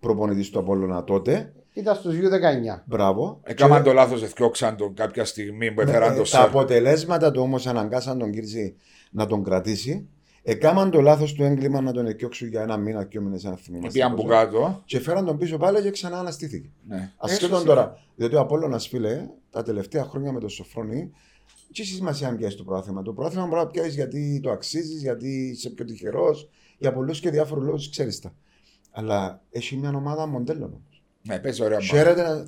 προπονητής 0.00 0.50
του 0.50 0.58
Απόλλωνα 0.58 1.04
τότε. 1.04 1.52
Ήταν 1.72 1.94
στους 1.94 2.14
U19. 2.16 2.82
Μπράβο. 2.86 3.40
Έκαναν 3.42 3.82
Και- 3.82 3.88
το 3.88 3.94
λάθος, 3.94 4.22
εθιώξαν 4.22 4.76
τον 4.76 4.94
κάποια 4.94 5.24
στιγμή 5.24 5.72
που 5.72 5.80
έφεραν 5.80 6.12
ε, 6.12 6.16
το 6.16 6.20
τα 6.20 6.26
σερ. 6.26 6.40
αποτελέσματα 6.40 7.30
του 7.30 7.40
όμως 7.42 7.66
αναγκάσαν 7.66 8.18
τον 8.18 8.30
Κύρση 8.30 8.76
να 9.10 9.26
τον 9.26 9.44
κρατήσει. 9.44 10.08
Έκαναν 10.42 10.90
το 10.90 11.00
λάθος 11.00 11.32
του 11.32 11.42
έγκλημα 11.42 11.80
να 11.80 11.92
τον 11.92 12.06
εκιώξουν 12.06 12.48
για 12.48 12.62
ένα 12.62 12.76
μήνα, 12.76 13.02
δύο 13.02 13.20
μήνες, 13.20 13.44
αν 13.44 13.56
θυμόμαστε. 13.56 13.92
Πήγαν 13.98 14.14
που 14.14 14.22
πόσο. 14.22 14.28
κάτω. 14.28 14.82
Και 14.84 15.00
φέραν 15.00 15.24
τον 15.24 15.38
πίσω 15.38 15.56
πάλι 15.56 15.82
και 15.82 15.90
ξανά 15.90 16.18
αναστήθηκε. 16.18 16.68
Ναι. 16.88 17.12
Ασχέτων 17.16 17.52
Έτσι, 17.54 17.66
τώρα. 17.66 17.98
Διότι 18.16 18.34
ο 18.34 18.40
Απόλλωνας, 18.40 18.88
φίλε, 18.88 19.26
τα 19.50 19.62
τελευταία 19.62 20.04
χρόνια 20.04 20.32
με 20.32 20.40
το 20.40 20.48
Σοφρόνη, 20.48 21.10
τι 21.72 21.84
σημασία 21.84 22.28
αν 22.28 22.36
πιάσεις 22.36 22.56
το 22.56 22.64
πρόθυμα. 22.64 23.02
Το 23.02 23.12
πρόθυμα 23.12 23.46
μπορεί 23.46 23.60
να 23.60 23.66
πιάσεις 23.66 23.94
γιατί 23.94 24.40
το 24.42 24.50
αξίζεις, 24.50 25.02
γιατί 25.02 25.48
είσαι 25.48 25.70
πιο 25.70 25.84
τυχερός, 25.84 26.48
για 26.78 26.92
πολλούς 26.92 27.20
και 27.20 27.30
διάφορους 27.30 27.64
λόγους, 27.64 27.90
ξέρεις 27.90 28.20
τα. 28.20 28.34
Αλλά 28.90 29.40
έχει 29.50 29.76
μια 29.76 29.92
ομάδα 29.94 30.26
μοντέλων. 30.26 30.62
όμως. 30.68 31.02
Ναι, 31.22 31.38
παίζει 31.38 31.62
ωραία 31.62 31.78
μπάλα. 31.78 31.90
Χαίρεται 31.90 32.22
να- 32.22 32.44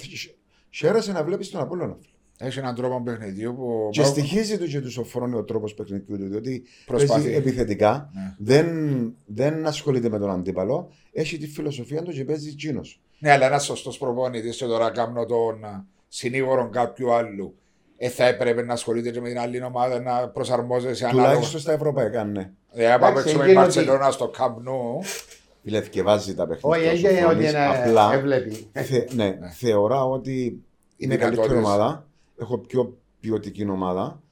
Χαίρεσαι 0.70 1.12
να 1.12 1.24
βλέπεις 1.24 1.50
τον 1.50 1.60
Απόλλωνα. 1.60 1.96
φίλε. 2.00 2.48
Έχει 2.48 2.58
έναν 2.58 2.74
τρόπο 2.74 3.02
παιχνιδιού 3.02 3.54
που. 3.54 3.88
Και 3.90 4.02
στοιχίζει 4.02 4.58
του 4.58 4.66
και 4.66 4.80
τους 4.80 4.92
Σοφρόνη 4.92 5.34
ο 5.34 5.44
τρόπος 5.44 5.74
παιχνιδιού 5.74 6.18
του, 6.18 6.28
διότι 6.28 6.62
Προσπαθεί. 6.86 7.22
παίζει 7.22 7.36
επιθετικά, 7.36 8.10
Ναι. 8.14 8.34
δεν, 8.38 8.66
δεν 9.26 9.66
ασχολείται 9.66 10.08
με 10.08 10.18
τον 10.18 10.30
αντίπαλο, 10.30 10.90
έχει 11.12 11.38
τη 11.38 11.46
φιλοσοφία 11.46 12.02
του 12.02 12.10
και 12.12 12.24
παίζει 12.24 12.54
τζίνος. 12.54 13.00
Ναι, 13.18 13.30
αλλά 13.30 13.46
ένας 13.46 13.64
σωστός 13.64 13.98
προπονητής 13.98 14.56
και 14.56 14.64
τώρα 14.64 14.90
κάνω 14.90 15.26
τον 15.26 15.64
α, 15.64 15.86
συνήγορο 16.08 16.68
κάποιου 16.68 17.12
άλλου. 17.12 17.54
Ε, 18.00 18.08
θα 18.08 18.24
έπρεπε 18.24 18.62
να 18.62 18.72
ασχολείται 18.72 19.10
και 19.10 19.20
με 19.20 19.28
την 19.28 19.38
άλλη 19.38 19.62
ομάδα 19.62 20.00
να 20.00 20.28
προσαρμόζεσαι 20.28 21.04
ανάλογα. 21.04 21.26
Τουλάχιστον 21.28 21.60
στα 21.60 21.72
ευρωπαϊκά, 21.72 22.24
ναι. 22.24 22.50
Ε, 22.72 22.92
άμα 22.92 23.08
Εντάξει, 23.08 23.22
παίξουμε 23.22 23.44
η 23.44 23.46
εκείνο 23.48 23.64
ότι- 23.64 23.74
Μπαρσελόνα 23.74 24.10
στο 24.10 24.30
Camp 24.38 24.54
Nou, 24.68 25.04
Φίλε, 25.62 25.80
θκευάζει 25.82 26.34
τα 26.34 26.46
παιχνίδια. 26.46 26.78
Όχι, 26.78 26.86
ο 26.86 26.90
έγινε 26.90 27.08
ότι 27.10 27.20
Σοφρόνης, 27.24 27.50
είναι 27.50 27.66
Απλά, 27.66 28.12
έβλεπει. 28.14 28.68
θε, 28.72 29.04
ναι, 29.14 29.38
θεωρώ 29.58 30.10
ότι 30.10 30.62
είναι 30.96 31.16
καλύτερη 31.16 31.46
δυνατότητες. 31.48 31.64
ομάδα. 31.74 32.06
Έχω 32.40 32.58
πιο 32.58 32.98
ποιοτική 33.20 33.68
ομάδα 33.70 34.22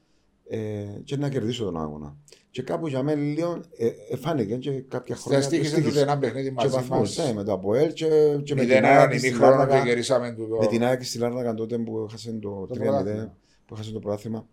ε, 0.48 0.58
και 1.04 1.16
να 1.16 1.28
κερδίσω 1.28 1.64
τον 1.64 1.80
αγώνα. 1.80 2.16
Και 2.50 2.62
κάπου 2.62 2.86
για 2.86 3.02
μένα 3.02 3.20
λίγο 3.22 3.60
ε, 3.76 3.86
ε, 4.10 4.16
φάνηκε 4.16 4.54
και 4.54 4.70
κάποια 4.70 5.16
χρόνια. 5.16 5.40
θα 5.40 5.46
στήχησε 5.46 5.70
το 5.70 5.76
τούτο 5.76 5.88
στοίχησε. 5.90 6.10
ένα 6.10 6.18
παιχνίδι 6.18 6.48
Και 6.48 6.54
μαζί 6.54 6.68
βαθμούς, 6.68 7.16
μας. 7.16 7.26
ναι, 7.26 7.32
με 7.32 7.42
το 7.44 7.52
Αποέλ 7.52 7.92
και, 7.92 8.06
και 8.06 8.30
με 8.34 8.42
την 8.44 8.56
Μηδέν 8.58 8.84
ΑΕΚ 8.84 8.94
έναν 9.04 9.18
στη 9.18 9.26
ημίχρονο 9.28 9.56
Λάρνακα. 9.56 9.82
και 9.82 9.88
γυρίσαμε 9.88 10.30
τούτο. 10.32 10.56
Με 10.56 10.66
την 10.66 10.84
ΑΕΚ 10.84 11.04
στη 11.04 11.18
Λάρνακα 11.18 11.54
τότε 11.54 11.78
που 11.78 12.04
έχασε 12.08 12.32
το 12.32 12.48
Το 12.48 12.74
3-0, 12.74 12.78
πρωτάθλημα. 12.78 13.34
Που 13.66 13.74
έχασε 13.74 13.92
το 13.92 13.98
πρωτάθλημα. 13.98 14.46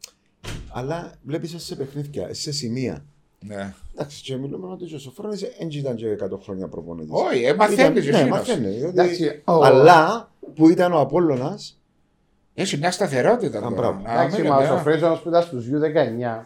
Αλλά 0.74 1.12
βλέπεις 1.24 1.56
σε 1.58 1.76
παιχνίδια, 1.76 2.34
σε 2.34 2.52
σημεία. 2.52 3.06
Ναι. 3.40 3.74
Εντάξει, 3.94 4.22
και 4.24 4.38
μιλούμε 4.38 4.68
ότι 4.72 4.96
ο 4.96 5.00
Σοφρόνης 5.00 5.40
δεν 5.40 5.70
ήταν 5.72 5.96
και 5.96 6.08
100 6.12 6.40
χρόνια 6.44 6.68
προπονητής. 6.68 7.12
Όχι, 7.14 7.44
ε, 7.44 7.54
μαθαίνεις 7.54 8.04
και 8.06 8.12
ναι, 8.12 8.18
εκείνος. 8.20 8.38
μαθαίνει. 8.38 8.68
διότι- 8.70 8.98
Εντάξει, 9.00 9.42
ο- 9.46 9.64
Αλλά 9.64 10.32
που 10.56 10.70
ήταν 10.70 10.94
ο 10.94 11.00
Απόλλωνας, 11.00 11.78
Έχει 12.54 12.78
μια 12.78 12.92
σταθερότητα. 12.92 13.58
Α, 13.58 13.62
τώρα. 13.62 13.76
μπράβο. 13.76 14.02
Να 14.04 14.14
Εντάξει, 14.14 14.42
μην 14.42 14.50
μα 14.52 14.58
ο 14.58 14.62
λέμε, 14.62 14.76
Σοφρόνης 14.78 15.04
όμως 15.04 15.20
που 15.22 15.30
ήταν 15.30 15.42
στους 15.44 15.68
U19 15.70 16.46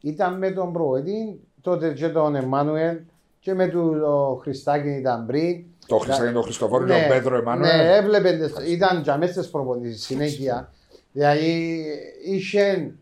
ήταν 0.00 0.38
με 0.38 0.50
τον 0.50 0.72
Προεδή, 0.72 1.40
τότε 1.60 1.92
και 1.92 2.08
τον 2.08 2.34
Εμμάνουελ 2.34 2.98
και 3.40 3.54
με 3.54 3.68
τον 3.68 4.02
ο 4.02 4.38
Χριστάκη 4.42 4.88
ήταν 4.88 5.26
πριν. 5.26 5.64
Το 5.86 5.96
Χριστάκη, 5.98 6.32
τον 6.32 6.42
Χριστοφόρο 6.42 6.86
και 6.86 6.92
Ναι, 6.92 7.00
τον 7.00 7.08
Πέτρο 7.08 7.30
Ναι, 7.30 7.38
Εμμάνουελ. 7.38 7.80
έβλεπε, 7.86 8.32
τις- 8.32 8.72
ήταν 8.72 9.00
για 9.02 9.16
μέσα 9.16 9.32
στις 9.32 9.50
προπονήσεις 9.50 10.04
συνέχεια. 10.04 10.72
Δηλαδή 11.22 11.84
είχε 12.26 12.92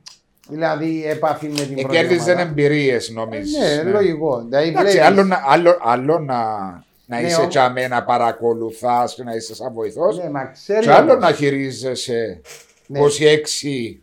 δηλαδή 0.48 1.05
επαφή 1.07 1.48
με 1.48 1.55
την 1.61 1.74
πρώτη 1.74 1.96
Εκέρδιζε 1.96 2.31
ομάδα. 2.33 2.48
εμπειρίες, 2.48 3.09
Ε, 3.09 3.12
νομίζει. 3.12 3.59
Ναι, 3.59 3.83
λογικό. 3.90 4.42
Δηλαδή 4.44 4.68
Εντάξει, 4.68 4.90
βλέπεις- 4.90 5.11
άλλο, 5.11 5.24
να- 5.24 5.42
άλλο, 5.46 5.76
άλλο 5.81 6.18
να, 6.18 6.35
να 7.07 7.20
Ναι, 7.20 7.26
είσαι 7.26 7.40
ο- 7.40 7.46
τσαμέ, 7.48 7.88
να 7.88 8.05
παρακολουθάς 8.05 9.14
και 9.14 9.22
να 9.22 9.35
είσαι 9.35 9.55
σαν 9.55 9.72
βοηθός. 9.72 10.18
Ναι, 10.18 10.31
μα 10.31 10.44
ξέρεις 10.46 10.85
Και 10.85 10.92
άλλο 10.92 11.12
όμως. 11.12 11.24
να 11.24 11.33
χειρίζεσαι 11.33 12.40
Ναι. 12.87 12.98
26 12.98 14.02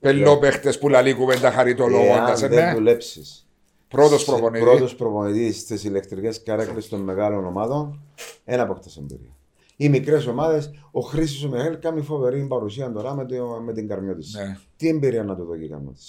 πελόπαιχτες 0.00 0.78
που 0.78 0.88
λαλεί 0.88 1.14
κουβέντα 1.14 1.50
χαριτολογώντας. 1.50 2.42
εάν 2.42 2.50
δεν 2.50 2.64
Ναι. 2.66 2.72
δουλέψεις. 2.74 3.46
Πρώτος 3.88 4.24
προπονητής. 4.24 4.64
Πρώτος 4.68 4.94
προπονητής 4.94 5.60
στις 5.60 5.84
ηλεκτρικές 5.84 6.42
καρέκλες 6.42 6.88
των 6.88 7.00
μεγάλων 7.00 7.46
ομάδων, 7.46 8.00
ένα 8.44 8.62
αποκτά 8.62 8.88
εμπειρία. 8.98 9.35
Οι 9.76 9.88
μικρές 9.88 10.26
ομάδες, 10.26 10.70
ο 10.90 11.00
Χρήσης 11.00 11.44
ο 11.44 11.48
Μιχαήλ 11.48 11.78
κάνει 11.78 12.00
φοβερή 12.00 12.46
παρουσία 12.46 12.92
τώρα 12.92 13.14
με, 13.14 13.24
το, 13.26 13.60
με 13.64 13.72
την 13.72 13.88
καρμιώτη. 13.88 14.24
Ναι. 14.36 14.56
Τι 14.76 14.88
εμπειρία 14.88 15.22
να 15.24 15.36
το 15.36 15.44
δω 15.44 15.56
και 15.56 15.64
η 15.64 15.68
καρμιώτη. 15.68 16.00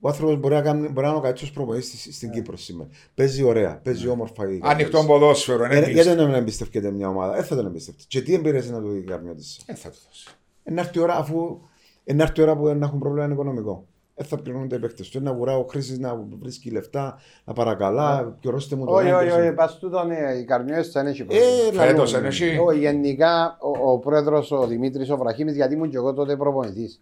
Ο 0.00 0.08
άνθρωπος 0.08 0.36
μπορεί, 0.38 0.54
να 0.54 0.62
κάνει- 0.62 0.90
μπορεί 0.92 1.00
να 1.06 1.08
είναι 1.08 1.18
ο 1.18 1.20
καλύτερος 1.20 1.52
προπονητής 1.52 1.88
στη- 2.00 2.12
στην 2.12 2.30
Κύπρο 2.30 2.56
σήμερα. 2.56 2.88
Παίζει 3.14 3.42
ωραία, 3.42 3.80
παίζει 3.84 4.08
όμορφα 4.08 4.50
η 4.50 4.52
Ναι. 4.52 4.58
Ανοιχτό 4.62 5.04
ποδόσφαιρο. 5.06 5.66
ναι, 5.66 5.74
Ε, 5.74 5.78
πίστη. 5.78 5.92
Γιατί 5.92 6.08
δεν 6.14 6.34
εμπιστεύεται 6.34 6.90
μια 6.90 7.08
ομάδα, 7.08 7.34
δεν 7.34 7.44
θα 7.44 7.56
τον 7.56 7.66
εμπιστευτεί. 7.66 8.04
Και 8.08 8.22
τι 8.22 8.34
εμπειρία 8.34 8.62
να 8.70 8.80
το 8.80 8.88
δει 8.88 8.98
η 8.98 9.02
καρμιώτη. 9.02 9.42
Δεν 9.66 9.76
θα 9.76 9.90
το 9.90 9.96
δώσει. 10.06 10.28
Να 10.64 10.80
έρθει 10.80 10.98
η 10.98 11.00
ώρα, 11.02 11.16
αφού 11.16 11.60
να 12.04 12.22
έρθει 12.22 12.40
η 12.40 12.42
ώρα 12.42 12.56
που 12.56 12.64
δεν 12.64 12.82
έχουν 12.82 12.98
πρόβλημα 12.98 13.32
οικονομικό. 13.32 13.86
Δεν 14.20 14.28
θα 14.28 14.36
πληρώνονται 14.42 14.76
οι 14.76 14.78
παίκτε 14.78 15.04
του. 15.12 15.22
Να 15.22 15.32
βουρά 15.34 15.56
ο 15.56 15.64
χρήσης 15.70 15.98
να 15.98 16.24
βρίσκει 16.40 16.70
λεφτά, 16.70 17.18
να 17.44 17.52
παρακαλά, 17.52 18.36
πληρώστε 18.40 18.76
μου 18.76 18.86
το 18.86 18.92
Όχι, 18.92 19.04
όχι, 19.10 19.14
έμπνευση. 19.26 19.40
όχι, 19.40 19.52
πας 19.52 19.78
τούτον 19.78 20.10
ε, 20.10 20.38
οι 20.38 20.44
καρμιές 20.44 20.90
δεν 20.92 21.06
έχει 21.06 21.22
Ε, 21.22 21.24
πρόβλημα. 21.24 21.82
Φέτος 21.84 22.12
λαλούμε. 22.12 22.18
είναι 22.18 22.28
εσύ. 22.46 22.58
Όχι, 22.66 22.78
γενικά 22.78 23.58
ο, 23.60 23.90
ο 23.90 23.98
πρόεδρος 23.98 24.50
ο 24.50 24.66
Δημήτρης 24.66 25.10
ο 25.10 25.16
Βραχήμης, 25.16 25.54
γιατί 25.54 25.74
ήμουν 25.74 25.90
και 25.90 25.96
εγώ 25.96 26.12
τότε 26.14 26.36
προπονητής, 26.36 27.00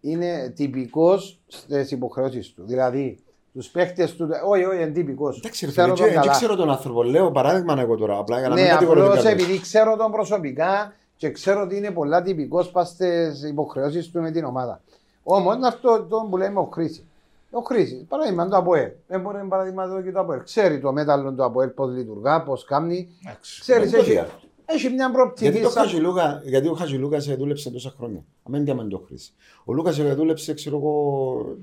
είναι 0.00 0.52
τυπικός 0.56 1.40
στις 1.46 1.90
υποχρεώσεις 1.90 2.52
του. 2.54 2.62
Δηλαδή, 2.66 3.18
τους 3.52 3.68
παίχτες 3.68 4.14
του. 4.16 4.28
Όχι, 4.46 4.64
όχι, 4.64 4.76
είναι 4.82 4.90
τυπικός. 4.90 5.36
Εντάξει, 5.38 5.66
ρε 5.66 5.72
φίλε, 5.72 5.92
και- 5.92 6.18
και 6.22 6.28
ξέρω 6.28 6.56
τον 6.56 6.70
άνθρωπο. 6.70 7.02
Λέω 7.02 7.30
παράδειγμα 7.30 7.80
εγώ 7.80 7.96
τώρα. 7.96 8.18
Απλά 8.18 8.38
για 8.38 8.48
να 8.48 8.54
μην 8.54 8.64
Ναι, 8.64 8.70
κατηγορώ 8.70 9.00
την 9.00 9.08
απλώς 9.10 9.24
καρδιά. 9.24 9.44
επειδή 9.44 9.60
ξέρω 9.60 9.96
τον 9.96 10.10
προσωπικά 10.10 10.92
και 11.16 11.30
ξέρω 11.30 11.60
ότι 11.62 11.76
είναι 11.76 11.90
πολλά 11.90 12.22
τυπικός 12.22 12.70
πας 12.70 12.88
στις 12.88 13.42
υποχρεώσεις 13.42 14.10
του 14.10 14.20
με 14.20 14.30
την 14.30 14.44
ομάδα. 14.44 14.80
Όμως, 15.24 15.56
αυτό 15.62 16.02
το 16.08 16.26
που 16.30 16.36
λέμε 16.36 16.58
ο 16.58 16.68
Χρήση. 16.72 17.04
Ο 17.50 17.60
Χρήση, 17.60 18.06
παράδειγμα 18.08 18.48
το 18.48 18.56
ΑΠΟΕΛ. 18.56 18.90
Δεν 19.06 19.20
μπορεί 19.20 19.36
να 19.36 19.44
παράδειγμα 19.48 19.82
εδώ 19.84 20.02
και 20.02 20.12
το 20.12 20.20
ΑΠΟΕΛ. 20.20 20.42
Ξέρει 20.42 20.80
το 20.80 20.92
μέταλλο 20.92 21.32
του 21.32 21.44
ΑΠΟΕΛ 21.44 21.68
πώς 21.68 21.90
λειτουργά, 21.92 22.42
πώς 22.42 22.64
κάνει. 22.64 23.08
Εντάξει. 23.26 23.60
Ξέρεις, 23.60 23.90
Δεν 23.90 24.00
έχει, 24.00 24.14
μπορεί. 24.14 24.26
έχει 24.66 24.88
μια 24.90 25.10
προοπτική. 25.10 25.44
Γιατί, 25.50 25.62
το 25.64 25.70
σαν- 25.70 25.82
Χατζηλούκα, 25.82 26.42
γιατί 26.44 26.68
ο 26.68 26.74
Χατζηλούκα 26.74 27.18
δούλεψε 27.38 27.70
τόσα 27.70 27.94
χρόνια. 27.96 28.24
Αμέν 28.42 28.64
διαμεν 28.64 28.88
το 28.88 29.02
χρήση. 29.06 29.32
Ο 29.64 29.72
Λούκας 29.72 30.14
δούλεψε, 30.14 30.54
ξέρω 30.54 30.76
εγώ, 30.76 31.56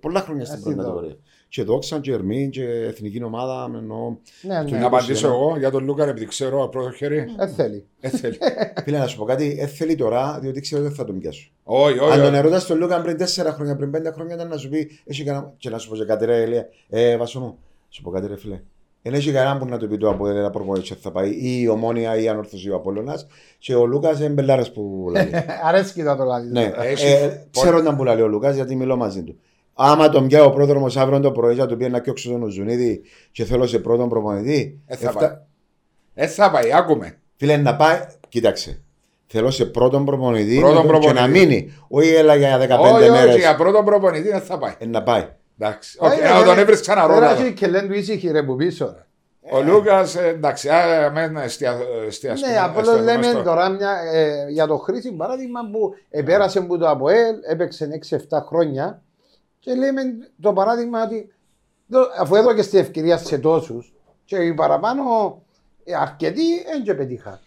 πολλά 0.00 0.20
χρόνια 0.20 0.44
στην 0.44 0.56
Ας 0.56 0.62
πρώτη 0.62 0.76
δω. 0.78 0.82
κατηγορία. 0.82 1.16
Και 1.50 1.62
δόξα, 1.62 1.98
και 2.00 2.12
Ερμήν, 2.12 2.50
και 2.50 2.64
εθνική 2.64 3.22
ομάδα. 3.22 3.70
Εννοώ. 3.76 4.16
Ναι, 4.42 4.62
ναι. 4.62 4.78
Να 4.78 4.86
απαντήσω 4.86 5.26
εγώ 5.26 5.54
για 5.58 5.70
τον 5.70 5.84
Λούκα, 5.84 6.08
επειδή 6.08 6.26
ξέρω 6.26 6.62
από 6.62 6.68
πρώτο 6.68 6.90
χέρι. 6.90 7.24
Δεν 7.36 7.48
θέλει. 7.48 7.86
Δεν 8.00 8.10
θέλει. 8.10 8.38
Φίλε, 8.84 8.98
να 8.98 9.06
σου 9.06 9.16
πω 9.16 9.24
κάτι, 9.24 9.54
δεν 9.54 9.68
θέλει 9.68 9.94
τώρα, 9.94 10.38
διότι 10.40 10.60
ξέρω 10.60 10.80
ότι 10.80 10.88
δεν 10.90 10.98
θα 10.98 11.04
τον 11.04 11.18
πιάσω. 11.18 11.50
Όχι, 11.62 11.98
Αν 11.98 12.10
τον 12.18 12.20
όχι. 12.28 12.36
ερωτάς 12.36 12.66
τον 12.66 12.78
Λούκα 12.78 13.00
πριν 13.02 13.16
4 13.20 13.26
χρόνια, 13.54 13.76
πριν 13.76 13.90
5 13.96 14.12
χρόνια, 14.14 14.34
ήταν 14.34 14.48
να 14.48 14.56
σου 14.56 14.68
πει, 14.68 14.90
έχει 15.04 15.24
κανένα. 15.24 15.52
Και 15.58 15.70
να 15.70 15.78
σου 15.78 15.88
πω 15.88 15.96
και 15.96 16.04
κάτι, 16.04 16.24
ρε, 16.24 16.42
Ελία, 16.42 16.66
ε, 16.88 17.16
Βάσο 17.16 17.40
μου, 17.40 17.58
σου 17.88 18.02
πω 18.02 18.10
κάτι, 18.10 18.26
ρε, 18.26 18.36
φίλε. 18.36 18.60
Δεν 19.02 19.14
έχει 19.14 19.32
κανέναν 19.32 19.58
που 19.58 19.64
να 19.64 19.78
του 19.78 19.88
πει 19.88 19.96
το 19.96 20.08
από 20.08 20.28
ένα 20.28 20.50
προπονητή 20.50 20.94
θα 20.94 21.10
πάει, 21.10 21.30
ή 21.30 21.60
η 21.62 21.68
ομόνια 21.68 22.16
ή 22.16 22.22
η 22.22 22.28
ανόρθωση 22.28 22.70
ο 22.70 22.74
Απόλλωνας 22.74 23.26
και 23.58 23.74
ο 23.74 23.86
Λούκας 23.86 24.18
είναι 24.18 24.28
μπελάρες 24.28 24.72
που 24.72 25.08
λέει. 25.12 25.30
Αρέσκει 25.68 26.02
το 26.02 26.24
λάδι. 26.24 26.48
ναι, 26.50 26.72
Έχει- 26.82 27.06
ε, 27.06 27.46
ξέρω 27.50 27.80
να 27.82 27.96
που 27.96 28.04
λέει 28.04 28.20
ο 28.20 28.28
Λούκας 28.28 28.54
γιατί 28.54 28.76
μιλώ 28.76 28.96
μαζί 28.96 29.22
του. 29.22 29.38
Άμα 29.80 30.08
τον 30.08 30.26
πιάω 30.26 30.46
ο 30.46 30.50
πρόδρομος 30.50 30.96
αύριο 30.96 31.20
το 31.20 31.32
πρωί, 31.32 31.54
θα 31.54 31.66
του 31.66 31.76
πει 31.76 31.88
να 31.88 31.98
κιόξω 32.00 32.30
τον 32.30 32.48
Ζουνίδη 32.48 33.02
και 33.32 33.44
θέλω 33.44 33.66
σε 33.66 33.78
πρώτον 33.78 34.08
προπονητή. 34.08 34.80
Ε, 34.86 34.96
θα 34.96 35.08
Εφτά- 35.08 35.20
πάει. 35.28 35.38
Δεν 36.14 36.28
θα 36.28 36.50
πάει, 36.50 36.72
άκουμε. 36.74 37.18
Φίλε, 37.36 37.56
να 37.56 37.76
πάει, 37.76 37.98
κοίταξε. 38.28 38.80
Θέλω 39.26 39.50
σε 39.50 39.64
πρώτον 39.64 40.04
προπονητή, 40.04 40.58
Πρώτον 40.60 40.86
με 40.86 40.92
τον- 40.92 41.00
και 41.00 41.06
προπονητή. 41.06 41.20
να 41.20 41.26
μείνει. 41.26 41.72
Όχι 41.88 42.08
έλα 42.14 42.34
για 42.34 42.58
15 42.58 42.78
Όχι, 42.94 43.02
όχι, 43.02 43.10
μέρες. 43.10 43.36
για 43.36 43.56
πρώτο 43.56 43.82
προπονητή 43.82 44.28
δεν 44.28 44.40
θα 44.40 44.58
πάει. 44.58 44.72
Ε, 44.78 44.86
να 44.86 45.02
πάει. 45.02 45.26
Εντάξει. 45.58 45.98
Όχι, 46.00 46.20
να 46.22 46.44
τον 46.44 46.58
έβρεις 46.58 46.80
ξανά 46.80 47.06
Τώρα 47.06 47.14
ρόλο. 47.14 47.30
έχει 47.40 47.52
και 47.52 47.66
λένε 47.66 47.86
του 47.88 47.94
ήσυχη 47.94 48.30
ρε 48.30 48.42
που 48.42 48.56
πίσω. 48.56 48.94
ρε. 48.96 49.02
Ο 49.58 49.62
Λούκας, 49.62 50.16
εντάξει, 50.16 50.68
α, 50.68 51.10
μεν 51.14 51.36
εστια- 51.36 51.78
εστιαστούμε- 52.06 52.52
Ναι, 52.54 52.60
απλώς 52.60 52.86
εστιαστούμε 52.86 53.12
λέμε 53.12 53.24
στο- 53.32 53.42
τώρα 53.42 53.68
μια, 53.68 53.90
ε, 54.12 54.50
για 54.50 54.66
το 54.66 54.76
Χρήση 54.76 55.12
παράδειγμα 55.12 55.60
που 55.72 55.94
επέρασε 56.10 56.60
που 56.60 56.78
το 56.78 56.88
ΑΠΟΕΛ, 56.88 57.34
έπαιξε 57.50 57.88
6-7 57.92 58.44
χρόνια 58.48 59.02
και 59.68 59.74
λέμε 59.74 60.02
το 60.40 60.52
παράδειγμα 60.52 61.02
ότι 61.02 61.32
δο- 61.86 62.08
αφού 62.20 62.34
έδωκε 62.34 62.62
στην 62.62 62.78
ευκαιρία 62.78 63.18
σε 63.18 63.38
τόσους 63.38 63.94
και 64.24 64.36
οι 64.36 64.54
παραπάνω 64.54 65.02
ε, 65.84 65.94
αρκετοί 65.94 66.62
δεν 66.66 66.82
και 66.82 66.94
πετύχαν. 66.94 67.38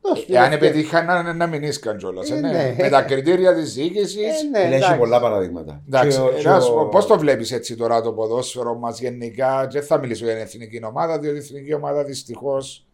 Δώσ' 0.00 0.24
την 0.24 0.34
Εάν 0.34 0.52
ευκαιρία. 0.52 0.72
πετύχαν 0.74 1.06
να, 1.06 1.32
να 1.32 1.46
μην 1.46 1.62
ίσκαν 1.62 1.96
κιόλας. 1.96 2.30
Ε, 2.30 2.34
ε, 2.36 2.40
ναι. 2.40 2.50
ναι. 2.50 2.74
Με 2.78 2.88
τα 2.88 3.02
κριτήρια 3.02 3.54
της 3.54 3.74
διοίκησης. 3.74 4.16
Ε, 4.16 4.26
ναι, 4.50 4.58
Φίλε, 4.58 4.74
έχει 4.74 4.74
εντάξει. 4.74 4.98
πολλά 4.98 5.20
παραδείγματα. 5.20 5.82
Εντάξει, 5.86 6.18
Και 6.18 6.22
ο- 6.24 6.28
ε, 6.36 6.40
και 6.40 6.48
να 6.48 6.60
σου 6.60 6.72
ο- 6.72 6.76
πω, 6.76 6.88
πώς 6.88 7.06
το 7.06 7.18
βλέπεις 7.18 7.52
έτσι 7.52 7.76
τώρα 7.76 8.02
το 8.02 8.12
ποδόσφαιρο 8.12 8.74
μας 8.74 9.00
γενικά; 9.00 9.66
Και 9.70 9.78
δεν 9.78 9.86
θα 9.88 9.98
μιλήσω 9.98 10.24
για 10.24 10.34
την 10.34 10.42
εθνική 10.42 10.84
ομάδα 10.84 11.18
διότι 11.18 11.36
η 11.36 11.40
εθνική 11.40 11.74
ομάδα 11.74 12.04
δυστυχώς 12.04 12.86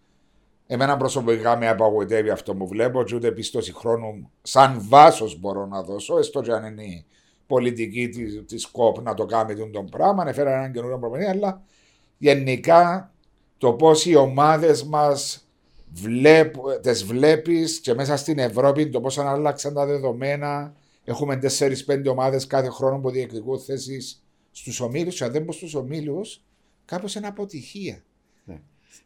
εμένα 0.67 0.97
προσωπικά 0.97 1.57
με 1.57 1.69
απαγοητεύει 1.69 2.31
αυτό 2.31 2.55
που 2.55 2.67
βλέπω 2.67 3.03
και 3.05 3.15
ούτε 3.15 3.31
πίστοση 3.31 3.73
χρόνου 3.75 4.31
σαν 4.43 4.85
βάσος 4.89 5.39
μπορώ 5.41 5.67
να 5.67 5.83
δώσω 5.83 6.19
έστω 6.19 6.41
και 6.41 6.53
αν 6.53 6.65
είναι 6.65 6.83
η 6.83 7.07
πολιτική 7.47 8.09
της, 8.09 8.43
της 8.47 8.67
ΚΟΠ 8.67 9.01
να 9.01 9.15
το 9.15 9.27
κάνει 9.27 9.57
τον, 9.57 9.73
τον 9.73 9.87
πράγμα 9.87 10.23
ανέφερα 10.23 10.55
έναν 10.55 10.73
καινούριο 10.73 10.99
προπονητή 10.99 11.31
αλλά 11.31 11.63
γενικά 12.19 13.13
το 13.59 13.73
πώς 13.73 14.07
οι 14.07 14.15
ομάδες 14.15 14.85
μας 14.85 15.49
βλέπ, 15.93 16.55
τις 16.81 17.05
βλέπεις 17.05 17.81
και 17.81 17.95
μέσα 17.95 18.17
στην 18.17 18.39
Ευρώπη 18.39 18.89
το 18.89 19.01
πώς 19.01 19.19
ανάλλαξαν 19.19 19.75
τα 19.75 19.87
δεδομένα 19.87 20.75
Έχουμε 21.05 21.41
4-5 21.59 22.05
ομάδες 22.11 22.47
κάθε 22.47 22.69
χρόνο 22.69 22.99
που 22.99 23.11
διεκδικούν 23.11 23.59
θέσεις 23.59 24.25
στους 24.51 24.81
ομίλους. 24.81 25.17
Και 25.17 25.25
αν 25.25 25.33
δεν 25.33 25.45
πω 25.45 25.53
στους 25.53 25.75
ομίλους, 25.75 26.43
κάπως 26.85 27.15
είναι 27.15 27.27
αποτυχία. 27.27 28.05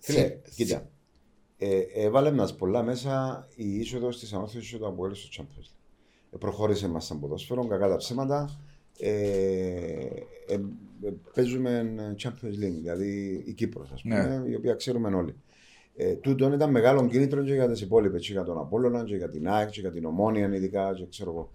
Φίλε, 0.01 0.39
κοίτα. 0.55 0.89
Ε, 1.59 1.81
έβαλε 1.95 2.33
μας 2.33 2.57
πολλά 2.57 2.83
μέσα 2.83 3.47
η 3.57 3.79
είσοδος 3.79 4.19
της 4.19 4.33
ανόρθωση 4.33 4.79
του 4.79 4.87
Αποέλ 4.87 5.15
στο 5.15 5.29
Champions 5.37 5.65
League. 5.65 5.78
Ε, 5.78 5.78
προχώρησε 6.39 6.89
μας 6.89 7.05
σαν 7.05 7.21
ποδόσφαιρο, 7.21 7.67
κακά 7.67 7.89
τα 7.89 7.97
ψέματα. 7.97 8.59
Ε, 8.99 9.11
ε, 10.47 10.55
ε, 11.03 11.13
παίζουμε 11.35 11.95
Champions 12.23 12.65
League, 12.65 12.79
δηλαδή 12.81 13.43
η 13.47 13.53
Κύπρος, 13.53 13.91
ας 13.93 14.03
πούμε, 14.03 14.27
Ναι. 14.43 14.51
η 14.51 14.55
οποία 14.55 14.75
ξέρουμε 14.75 15.15
όλοι. 15.17 15.35
Ε, 15.97 16.15
τούτον 16.15 16.53
ήταν 16.53 16.71
μεγάλο 16.71 17.07
κίνητρο 17.09 17.43
και 17.45 17.53
για 17.55 17.69
τις 17.69 17.81
υπόλοιπες, 17.81 18.27
και 18.27 18.33
για 18.33 18.43
τον 18.43 18.59
Απόλλωνα, 18.59 19.05
και 19.05 19.17
για 19.17 19.29
την 19.31 19.49
ΑΕΚ, 19.49 19.71
και 19.71 19.81
για 19.81 19.91
την 19.93 20.05
Ομόνια, 20.05 20.55
ειδικά, 20.55 20.95
και 20.95 21.07
ξέρω 21.11 21.31
εγώ. 21.31 21.53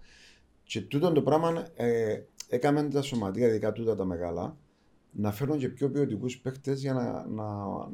Και 0.64 0.80
τούτον 0.80 1.14
το 1.14 1.22
πράγμα 1.22 1.66
ε, 1.76 2.16
έκαμε 2.48 2.82
τα 2.82 3.02
σωματεία, 3.02 3.46
ειδικά 3.46 3.72
τούτα 3.72 3.96
τα 3.96 4.04
μεγάλα, 4.04 4.56
να 5.10 5.32
φέρουν 5.32 5.58
και 5.58 5.68
πιο 5.68 5.90
ποιοτικούς 5.90 6.38
παίχτε 6.38 6.72
για 6.72 6.92
να. 6.92 7.02
Να, 7.02 7.44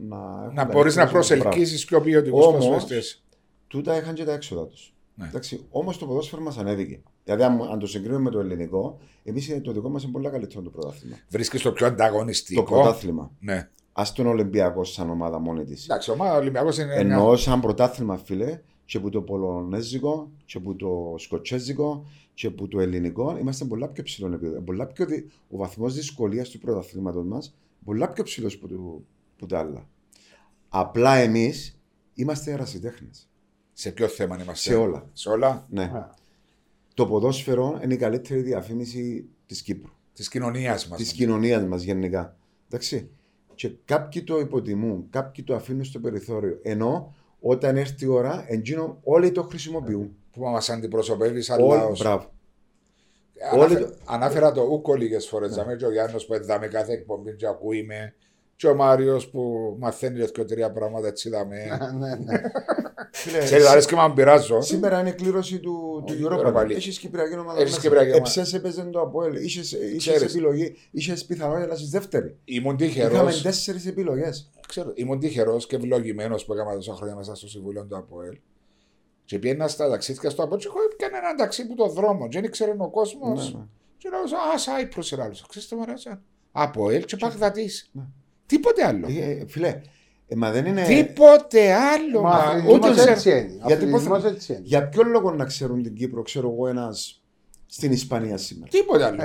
να, 0.08 0.42
έχουν 0.42 0.54
Να 0.54 0.66
τα 0.66 0.70
μπορείς 0.72 0.96
να 0.96 1.02
εύκολα 1.02 1.22
στο 1.22 1.34
πράγμα. 1.34 1.50
προσελκύσει 1.50 1.86
πιο 1.86 2.00
ποιοτικούς 2.00 2.46
Όμως, 2.46 2.66
προσφυγιστέ. 2.66 3.18
Τούτα 3.66 3.96
είχαν 3.96 4.14
και 4.14 4.24
τα 4.24 4.32
έξοδα 4.32 4.66
τους. 4.66 4.94
Ναι. 5.20 5.28
Εντάξει, 5.28 5.66
όμως 5.70 5.98
το 5.98 6.06
ποδόσφαιρο 6.06 6.42
μας 6.42 6.58
ανέβηκε. 6.58 7.00
Δηλαδή, 7.24 7.42
αν, 7.42 7.62
αν 7.62 7.78
το 7.78 7.86
συγκρίνουμε 7.86 8.20
με 8.22 8.30
το 8.30 8.38
ελληνικό, 8.40 8.98
εμείς 9.24 9.60
το 9.62 9.72
δικό 9.72 9.88
μας 9.88 10.02
είναι 10.02 10.12
πολύ 10.12 10.30
καλύτερο 10.30 10.62
το 10.62 10.70
πρωτάθλημα. 10.70 11.16
Βρίσκεις 11.28 11.62
το 11.62 11.72
πιο 11.72 11.86
ανταγωνιστικό. 11.86 12.62
Το 12.62 12.70
πρωτάθλημα. 12.72 13.30
Ναι. 13.40 13.68
Α 13.92 14.02
τον 14.14 14.26
Ολυμπιακός 14.26 14.92
σαν 14.92 15.10
ομάδα 15.10 15.38
μόνη 15.38 15.64
της. 15.64 15.84
Εντάξει, 15.84 16.10
ο 16.10 16.16
Ολυμπιακός 16.36 16.78
είναι. 16.78 16.94
Ενώ 16.94 17.36
σαν 17.36 17.60
πρωτάθλημα, 17.60 18.16
φίλε, 18.16 18.60
και 18.84 18.96
από 18.96 19.10
το 19.10 19.22
Πολωνέζικο, 19.22 20.30
και 20.44 20.56
από 20.58 20.74
το 20.74 21.14
Σκοτσέζικο, 21.18 22.04
και 22.34 22.46
από 22.46 22.68
το 22.68 22.80
Ελληνικό, 22.80 23.36
είμαστε 23.40 23.64
πολλά 23.64 23.88
πιο 23.88 24.02
ψηλό 24.02 24.26
επίπεδο. 24.26 24.60
Πολλά 24.60 24.86
πιο, 24.86 25.06
δι- 25.06 25.30
ο 25.50 25.56
βαθμός 25.56 25.94
δυσκολίας 25.94 26.48
του 26.48 26.58
πρωταθλήματος 26.58 27.24
μας 27.26 27.54
πολλά 27.84 28.08
πιο 28.10 28.24
ψηλός 28.24 28.54
από, 28.54 28.68
το- 28.68 29.02
από 29.36 29.46
τα 29.46 29.58
άλλα. 29.58 29.88
Απλά 30.68 31.14
εμείς 31.14 31.78
είμαστε 32.14 32.52
ερασιτέχνες. 32.52 33.28
Σε 33.80 33.90
ποιο 33.92 34.08
θέμα 34.08 34.34
είμαστε; 34.42 34.70
Σε 34.70 34.76
όλα. 34.76 35.08
Σε 35.12 35.28
όλα 35.28 35.66
Ναι. 35.70 35.82
Α. 35.82 36.14
Το 36.94 37.06
ποδόσφαιρο 37.06 37.80
είναι 37.84 37.94
η 37.94 37.96
καλύτερη 37.96 38.40
διαφήμιση 38.40 39.24
της 39.46 39.62
Κύπρου. 39.62 39.90
της 40.12 40.28
κοινωνίας 40.28 40.88
μας. 40.88 40.98
Της 40.98 41.12
κοινωνίας 41.12 41.62
μας 41.64 41.82
γενικά. 41.82 42.36
Εντάξει. 42.68 43.10
Και 43.54 43.72
κάποιοι 43.84 44.22
το 44.22 44.38
υποτιμούν, 44.38 45.06
κάποιοι 45.10 45.44
το 45.44 45.54
αφήνουν 45.54 45.84
στο 45.84 45.98
περιθώριο. 45.98 46.58
Ενώ 46.62 47.14
όταν 47.40 47.76
έρθει 47.76 48.04
η 48.04 48.08
ώρα, 48.08 48.44
εντζήνω 48.48 49.00
όλοι 49.02 49.32
το 49.32 49.42
χρησιμοποιούν. 49.42 50.16
Που 50.32 50.40
μας 50.42 50.70
αντιπροσωπεύεις 50.70 51.44
σαν 51.44 51.60
Όλοι, 51.60 51.78
λαός. 51.78 51.98
μπράβο. 51.98 52.30
Ανάφε- 53.52 53.76
όλοι 53.78 53.86
το- 53.86 53.96
Ανάφερα 54.04 54.52
το 54.52 54.62
ούκο 54.62 54.94
λίγες 54.94 55.26
φορές. 55.28 55.56
Ναι. 55.56 55.76
Και 55.76 55.86
ο 55.86 55.92
Γιάννη 55.92 56.22
που 56.26 56.34
εδάμε 56.34 56.66
κάθε 56.68 56.92
εκπομπή 56.92 57.36
και 57.36 57.46
ακούει 57.46 57.82
με. 57.84 58.14
Και 58.60 58.66
ο 58.68 58.74
Μάριο 58.74 59.20
που 59.30 59.74
μαθαίνει 59.78 60.18
και 60.18 60.30
δύο 60.34 60.44
τρία 60.44 60.72
πράγματα 60.72 61.08
έτσι 61.08 61.28
είδαμε. 61.28 61.56
Ναι, 61.98 62.14
ναι. 62.14 62.40
Φίλε, 63.12 63.38
Ξέρει, 63.38 63.66
αρέσει 63.66 63.86
και 63.86 63.94
να 63.94 64.12
πειράζω. 64.12 64.60
Σήμερα 64.60 65.00
είναι 65.00 65.08
η 65.08 65.12
κλήρωση 65.12 65.58
του, 65.58 66.02
του 66.06 66.14
Όχι, 66.14 66.26
Europa 66.28 66.46
Europa 66.46 66.54
League. 66.54 66.66
League. 66.66 66.70
Έχεις 66.70 66.98
Κυπριακή 66.98 67.38
ομάδα. 67.38 67.60
Έχεις 67.60 67.70
μέσα. 67.70 67.82
Κυπριακή 67.82 68.08
ομάδα. 68.08 68.22
Εψές 68.22 68.54
έπαιζε 68.54 68.82
το 68.82 69.00
Αποέλ. 69.00 69.34
Είχες, 69.34 69.72
είχες 69.72 69.96
Ξέρεις. 69.96 70.34
επιλογή. 70.34 70.76
Είχες 70.90 71.24
πιθανότητα 71.24 71.66
να 71.66 71.74
είσαι 71.74 71.86
δεύτερη. 71.90 72.38
Ήμουν 72.44 72.76
τυχερό. 72.76 73.14
Είχαμε 73.14 73.32
τέσσερις 73.42 73.86
επιλογές. 73.86 74.50
Ξέρω, 74.68 74.92
ήμουν 74.94 75.18
τυχερό 75.18 75.56
και 75.56 75.76
ευλογημένο 75.76 76.36
που 76.46 76.52
έκανα 76.52 76.74
τόσα 76.74 76.94
χρόνια 76.94 77.16
μέσα 77.16 77.34
στο 77.34 77.48
Συμβούλιο 77.48 77.86
του 77.86 77.96
ΑΠΟΕΛ. 77.96 78.38
Και 79.24 79.38
πήγαινα 79.38 79.68
στα 79.68 79.90
ταξίδια 79.90 80.30
στο 80.30 80.42
ΑΠΟΕΛ 80.42 80.60
και 80.60 80.66
εγώ 80.68 80.78
έπιανα 80.92 81.18
ένα 81.18 81.34
ταξί 81.34 81.66
που 81.66 81.74
το 81.74 81.88
δρόμο. 81.88 82.28
Και 82.28 82.38
δεν 82.40 82.44
ήξερε 82.48 82.74
ο 82.78 82.90
κόσμο. 82.90 83.34
Ναι, 83.34 83.42
ναι. 83.42 83.66
Και 83.96 84.08
λέω, 84.08 84.52
Α, 84.54 84.58
Σάιπρο 84.58 85.02
είναι 85.12 85.22
άλλο. 85.22 85.34
Ξέρετε, 85.48 85.76
μου 85.76 85.82
αρέσει. 85.82 86.08
ΑΠΟΕΛ 86.52 87.04
και 87.04 87.16
Παγδατή. 87.16 87.70
Ναι. 88.50 88.56
Τίποτε 88.56 88.86
άλλο. 88.86 89.06
Ε, 89.08 89.30
ε, 89.30 89.44
Φίλε, 89.48 89.80
ε, 90.28 90.34
μα 90.36 90.50
δεν 90.50 90.66
είναι... 90.66 90.82
Τίποτε 90.84 91.72
άλλο. 91.74 92.20
Μα 92.22 92.28
μα, 92.28 92.36
αθλητισμός 92.36 92.74
Ούτε 92.74 92.88
έτσι 93.10 93.14
ξέρω. 93.14 93.36
είναι. 93.36 93.46
Γιατί 93.66 93.72
Αθλητισμός 93.72 94.22
πώς- 94.22 94.32
έτσι 94.32 94.52
είναι. 94.52 94.60
Για 94.64 94.88
ποιο 94.88 95.02
λόγο 95.02 95.30
να 95.30 95.44
ξέρουν 95.44 95.82
την 95.82 95.94
Κύπρο, 95.94 96.22
ξέρω 96.22 96.50
εγώ, 96.54 96.68
ένας 96.68 97.22
στην 97.66 97.92
Ισπανία 97.92 98.36
σήμερα; 98.36 98.70
Τίποτε 98.70 99.04
άλλο. 99.04 99.16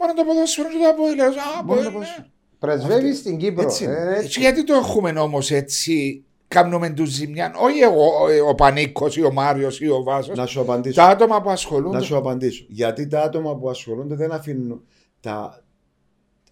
Μόνο 0.00 0.14
το 0.14 0.24
ποδόσφαιρο 0.24 0.68
και 0.68 0.76
το 0.82 0.88
ΑΠΟΕΛ. 0.88 1.14
Λέω, 1.16 1.26
Α, 1.28 1.30
Μόνο 1.64 1.80
ΑΠΟΕΛ. 1.80 1.82
το 1.84 1.90
ναι. 1.90 1.94
ποδόσφαιρο. 1.94 2.26
Πρεσβεύεις 2.58 3.18
στην 3.18 3.36
Κύπρο. 3.36 3.62
Έτσι 3.62 3.84
είναι. 3.84 3.92
Ε, 3.94 4.18
Έτσι, 4.18 4.40
γιατί 4.40 4.64
το 4.64 4.74
έχουμε 4.74 5.10
όμως 5.10 5.50
έτσι. 5.50 6.22
Κάνουμε 6.48 6.90
τους 6.90 7.08
ζημιά. 7.10 7.54
Όχι 7.62 7.78
εγώ, 7.78 8.04
ο, 8.04 8.48
ο 8.48 8.54
Πανίκος 8.54 9.16
ή 9.16 9.22
ο 9.22 9.32
Μάριος 9.32 9.80
ή 9.80 9.88
ο 9.88 10.02
Βάσος. 10.02 10.36
Να 10.36 10.46
σου 10.46 10.60
απαντήσω. 10.60 10.94
Τα 11.00 11.06
άτομα 11.06 11.40
που 11.42 11.46
Να 11.46 11.52
ασχολούνται. 11.52 12.00
σου 12.02 12.16
απαντήσω. 12.16 12.64
Γιατί 12.68 13.06
τα 13.06 13.20
άτομα 13.22 13.56
που 13.56 13.68
ασχολούνται 13.70 14.14
δεν 14.14 14.32
αφήνουν 14.32 14.82
τα... 15.20 15.62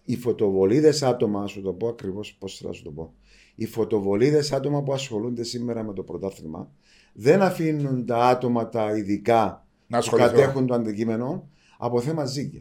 οι 0.09 0.15
φωτοβολίδες 0.17 1.03
άτομα, 1.03 1.41
να 1.41 1.47
σου 1.47 1.61
το 1.61 1.73
πω 1.73 1.87
ακριβώς 1.87 2.35
πώς 2.39 2.61
θα 2.63 2.71
σου 2.71 2.83
το 2.83 2.91
πω. 2.91 3.13
Οι 3.55 3.65
φωτοβολίδες 3.65 4.51
άτομα 4.51 4.83
που 4.83 4.93
ασχολούνται 4.93 5.43
σήμερα 5.43 5.83
με 5.83 5.93
το 5.93 6.03
πρωτάθλημα 6.03 6.71
δεν 7.13 7.41
αφήνουν 7.41 8.05
τα 8.05 8.17
άτομα 8.25 8.69
τα 8.69 8.97
ειδικά 8.97 9.43
Να 9.87 9.97
που 9.97 9.97
ασχοληθώ. 9.97 10.29
κατέχουν 10.29 10.65
το 10.65 10.73
αντικείμενο 10.73 11.47
από 11.77 12.01
θέμα 12.01 12.25
ζύγε. 12.25 12.59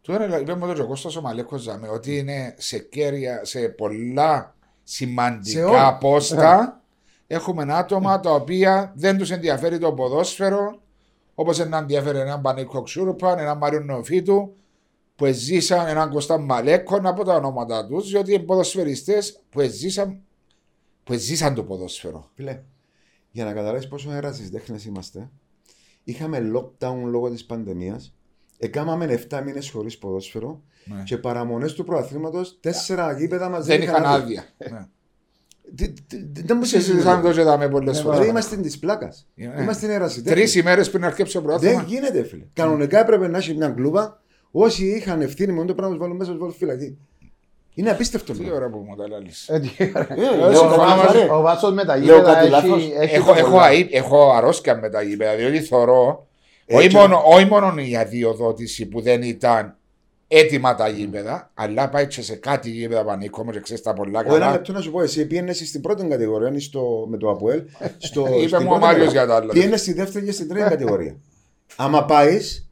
Τώρα 0.00 0.40
είπε 0.40 0.54
μου 0.54 0.74
τον 0.74 0.86
Κώστας 0.86 1.16
ο 1.16 1.20
Μαλέκος 1.20 1.60
Ζαμε 1.62 1.88
ότι 1.88 2.16
είναι 2.16 2.54
σε 2.58 2.78
κέρια, 2.78 3.44
σε 3.44 3.68
πολλά 3.68 4.54
Σε 4.82 4.96
σημαντικά 4.96 5.68
όλα. 5.68 5.98
πόστα 5.98 6.80
έχουμε 7.26 7.66
άτομα 7.68 8.20
τα 8.20 8.30
οποία 8.30 8.92
δεν 8.96 9.18
τους 9.18 9.30
ενδιαφέρει 9.30 9.78
το 9.78 9.92
ποδόσφαιρο 9.92 10.80
όπως 11.34 11.56
δεν 11.56 11.72
ενδιαφέρει 11.72 12.18
έναν 12.18 12.40
Πανίκο 12.40 12.82
Ξούρπαν, 12.82 13.38
έναν 13.38 13.58
Μάριο 13.58 13.80
Νεοφίτου 13.80 14.52
που 15.18 15.26
ζήσαν 15.32 15.86
έναν 15.86 16.10
Κώστα 16.10 16.38
Μαλέκο 16.38 17.00
από 17.02 17.24
τα 17.24 17.34
ονόματα 17.34 17.86
τους 17.86 18.08
διότι 18.10 18.32
είναι 18.32 18.42
ποδοσφαιριστές 18.42 19.40
που 19.50 19.60
ζήσαν, 19.60 20.20
που 21.04 21.12
ζήσαν 21.12 21.54
το 21.54 21.62
ποδόσφαιρο. 21.64 22.30
Φίλε, 22.34 22.60
για 23.30 23.44
να 23.44 23.52
καταλάβεις 23.52 23.88
πόσο 23.88 24.10
ερασιτέχνε 24.12 24.78
είμαστε, 24.86 25.30
είχαμε 26.04 26.50
lockdown 26.54 26.96
λόγω 27.04 27.30
της 27.30 27.44
πανδημίας. 27.44 28.14
Εκάμαμε 28.58 29.24
7 29.30 29.42
μήνες 29.44 29.70
χωρίς 29.70 29.98
ποδόσφαιρο 29.98 30.62
Ναι. 30.84 31.02
και 31.02 31.16
παραμονές 31.18 31.72
του 31.72 31.84
προαθλήματος 31.84 32.58
τέσσερα 32.60 33.12
γήπεδα 33.12 33.48
μα 33.48 33.60
Δεν 33.60 33.82
είχαν 33.82 34.04
άδεια. 34.04 34.44
Ναι. 34.70 34.86
Δεν 36.32 36.56
μου 36.56 36.64
Συζητήσαμε 36.64 37.22
το 37.22 37.32
και 37.32 37.42
δάμε 37.42 37.68
πολλές 37.68 37.96
Ναι, 37.96 38.02
φορές. 38.02 38.18
Δηλαδή 38.18 38.30
είμαστε 38.30 38.56
της 38.56 38.78
πλάκας. 38.78 39.26
Ναι. 39.34 39.62
Είμαστε 39.62 39.94
ερασιτέχνε. 39.94 40.40
Τρεις 40.40 40.54
ημέρες 40.54 40.90
πριν 40.90 41.04
αρκέψει 41.04 41.36
ο 41.36 41.40
Δεν 41.40 41.48
πρόθυμα. 41.50 41.82
γίνεται, 41.82 42.22
φίλε. 42.24 42.44
Κανονικά 42.52 42.98
έπρεπε 43.00 43.28
να 43.28 43.38
έχει 43.38 43.54
μια 43.54 43.68
κλούβα. 43.68 44.22
Όσοι 44.50 44.86
είχαν 44.86 45.20
ευθύνη 45.20 45.52
με 45.52 45.64
το 45.64 45.74
πράγμα, 45.74 45.94
τους 45.94 46.02
βάλουν 46.02 46.16
μέσα, 46.16 46.30
τους 46.30 46.40
βάλουν 46.40 46.54
φυλακή. 46.54 46.98
Είναι 47.74 47.90
απίστευτο. 47.90 48.32
Τι 48.32 48.38
πράγμα. 48.38 48.56
ώρα 48.56 48.68
που 48.70 48.78
μου 48.88 48.96
τα 48.96 49.08
λάλεις. 49.08 49.48
ε, 49.48 49.58
τι 49.60 49.68
ωραία. 49.78 50.06
Ε, 50.08 50.14
Ε, 50.14 50.36
λέω 50.36 50.50
συμφωνώ 50.54 50.76
κάτι 50.76 50.88
μαζί. 51.00 51.16
βαρύ. 51.18 51.30
Ο 51.30 51.40
Βάσος 51.40 51.72
με 51.72 51.84
τα 51.84 51.96
Λέω 51.96 52.04
γήπεδα 52.16 52.34
κάτι 52.34 52.48
λάθος. 52.48 52.78
έχει... 52.82 52.92
έχει 52.98 53.14
Έχω, 53.14 53.32
το 53.32 53.38
έχω, 53.38 53.50
πολλά. 53.50 53.62
αή- 53.62 53.88
έχω 53.94 54.30
αρρώστια 54.32 54.76
με 54.76 54.90
τα 54.90 55.02
γήπεδα, 55.02 55.34
διότι 55.36 55.60
θωρώ 55.60 56.26
όχι 56.70 56.84
Έτσι. 56.84 56.96
μόνο, 56.96 57.22
όχι 57.26 57.44
μόνο 57.44 57.74
η 57.76 57.96
αδειοδότηση 57.96 58.86
που 58.86 59.00
δεν 59.00 59.22
ήταν 59.22 59.76
έτοιμα 60.28 60.74
τα 60.74 60.88
γήπεδα, 60.88 61.50
αλλά 61.54 61.88
πάει 61.88 62.06
και 62.06 62.22
σε 62.22 62.34
κάτι 62.36 62.70
γήπεδα 62.70 63.04
πανίκο 63.04 63.44
μου 63.44 63.50
και 63.50 63.60
ξέρεις 63.60 63.82
τα 63.82 63.92
πολλά 63.92 64.18
Ο 64.18 64.22
ένα 64.22 64.38
καλά. 64.38 64.50
λεπτό 64.52 64.72
να 64.72 64.80
σου 64.80 64.90
πω, 64.90 65.02
εσύ 65.02 65.26
πήγαινες 65.26 65.56
στην 65.68 65.80
πρώτη 65.80 66.06
κατηγορία, 66.06 66.48
είναι 66.48 66.58
στο, 66.58 67.06
με 67.10 67.16
το 67.16 67.30
ΑΠΟΕΛ. 67.30 67.62
Στο, 67.98 68.26
Είπε 68.28 68.46
στην 68.46 68.58
μου 68.62 68.66
ο 68.66 68.68
πρώτη 68.68 68.80
Μάριος 68.80 68.88
κατηγορία. 69.06 69.10
για 69.12 69.26
τα 69.26 69.34
άλλα. 69.36 69.52
Πήγαινες 69.52 69.80
στη 69.80 69.92
δεύτερη 69.92 70.24
και 70.24 70.32
στην 70.32 70.48
τρίτη 70.48 70.68
κατηγορία. 70.68 71.16
Άμα 71.76 72.04
πάεις, 72.04 72.62
Δεν 72.62 72.67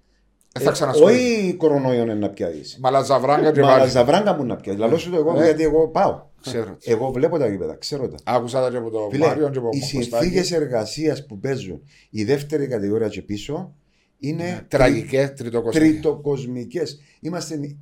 θα 0.59 0.71
ξανασχοληθώ. 0.71 1.19
όχι 1.19 1.55
κορονοϊό 1.55 2.03
είναι 2.03 2.15
να 2.15 2.29
πιάσεις. 2.31 2.79
Μαλαζαβράγκα 2.81 3.53
και 3.53 3.61
Μα 3.61 3.67
πάλι. 3.69 3.91
ζαβράγκα 3.91 4.35
μου 4.35 4.45
να 4.45 4.57
πιάσεις. 4.57 4.81
Λαλό 4.81 4.99
σου 4.99 5.11
το 5.11 5.17
εγώ, 5.17 5.43
γιατί 5.43 5.63
εγώ 5.63 5.89
πάω. 5.89 6.23
Ξέρω. 6.41 6.77
Εγώ 6.85 7.11
βλέπω 7.11 7.39
τα 7.39 7.49
γήπεδα, 7.49 7.75
ξέρω 7.75 8.09
τα. 8.09 8.17
Άκουσα 8.25 8.61
τα 8.63 8.71
και 8.71 8.77
από 8.77 8.91
το 8.91 9.09
Φίλε, 9.11 9.27
Μάριο 9.27 9.51
και 9.51 9.59
από 9.59 9.69
οι 9.73 9.79
τον 9.81 9.99
Κωστάκη. 10.01 10.25
συνθήκες 10.25 10.53
εργασίας 10.53 11.27
που 11.27 11.39
παίζουν 11.39 11.83
η 12.11 12.25
δεύτερη 12.25 12.67
κατηγορία 12.67 13.09
και 13.09 13.23
πίσω 13.23 13.75
είναι 14.19 14.65
Τραγικές, 14.69 15.33
τριτοκοστικές. 15.35 15.89
τριτοκοσμικές. 15.91 17.01
Είμαστε 17.21 17.77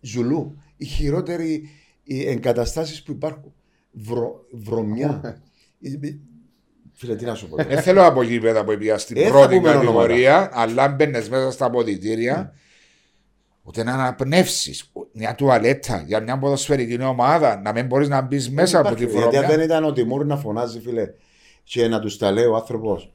ζουλού. 0.00 0.56
Οι 0.76 0.84
χειρότεροι 0.84 1.68
εγκαταστάσεις 2.06 3.02
που 3.02 3.12
υπάρχουν. 3.12 3.52
Βρο, 3.92 4.44
βρωμιά. 4.50 5.42
Φίλε, 7.00 7.14
τι 7.16 7.24
να 7.24 7.34
σου 7.34 7.48
πω. 7.48 7.56
τώρα. 7.56 7.68
Δεν 7.68 7.82
θέλω 7.82 8.06
από 8.06 8.22
γήπεδα 8.22 8.64
που 8.64 8.76
πήγα 8.78 8.98
στην 8.98 9.16
Ε, 9.16 9.22
θα 9.22 9.28
πρώτη 9.30 9.56
πούμε 9.56 9.72
κατηγορία, 9.72 10.50
αλλά 10.52 10.88
μπαίνε 10.88 11.22
μέσα 11.30 11.50
στα 11.50 11.64
αποδητήρια, 11.66 12.52
ούτε 13.62 13.82
να 13.84 13.92
αναπνεύσεις 13.92 14.92
μια 15.12 15.34
τουαλέτα 15.34 16.02
για 16.06 16.20
μια 16.20 16.38
ποδοσφαιρική 16.38 17.02
ομάδα, 17.02 17.60
να 17.64 17.72
μην 17.72 17.86
μπορείς 17.86 18.08
να 18.08 18.20
μπεις 18.20 18.50
μέσα 18.50 18.78
από 18.78 18.94
τη 18.94 19.02
Υπάρχει, 19.02 19.18
Γιατί 19.18 19.36
αν 19.36 19.42
βρωμιά. 19.42 19.56
δεν 19.56 19.66
ήταν 19.66 19.84
ο 19.84 19.92
Τιμούρ 19.92 20.26
να 20.26 20.36
φωνάζει, 20.36 20.80
φίλε, 20.80 21.10
και 21.64 21.88
να 21.88 22.00
τους 22.00 22.18
τα 22.18 22.30
λέει 22.30 22.44
ο 22.44 22.54
άνθρωπος, 22.54 23.12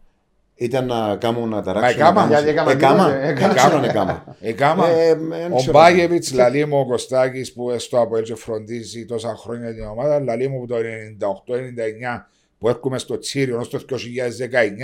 ήταν 0.56 0.86
να 0.86 1.16
κάνουν 1.16 1.50
να 1.50 1.62
ταράξουν. 1.62 2.00
Μα 2.02 2.08
έκαμα. 2.10 2.28
Γιατί 2.28 2.50
έκαμα 2.50 2.72
Εκάμα. 2.72 2.96
τίποτε, 3.06 3.20
Δεν 3.20 3.30
έκαμα. 3.38 3.54
ξέρω 3.54 3.78
αν 3.78 3.84
έκαμα. 3.84 4.36
Εκάμα. 4.40 4.88
Ε, 4.90 5.10
εν 5.10 5.52
Ο 5.52 5.56
ξέρω. 5.56 5.72
Μπάγεβιτ 5.72 6.26
λαλεί 6.34 6.66
μου 6.66 6.80
ο 6.80 6.86
Κωστάκης 6.86 7.54
που 7.54 7.76
στο 7.78 8.02
από 8.02 8.18
έτσι 8.18 8.34
φροντίζει 8.36 9.06
τόσα 9.06 9.36
χρόνια 9.36 9.74
την 9.74 9.84
ομάδα, 9.86 10.20
λαλεί 10.20 10.48
μου 10.48 10.60
που 10.60 10.66
το 10.68 10.76
98-99 10.76 12.28
που 12.64 12.70
έρχομαι 12.70 12.98
στο 12.98 13.18
Τσίριο 13.18 13.58
ως 13.60 13.70
το 13.70 13.80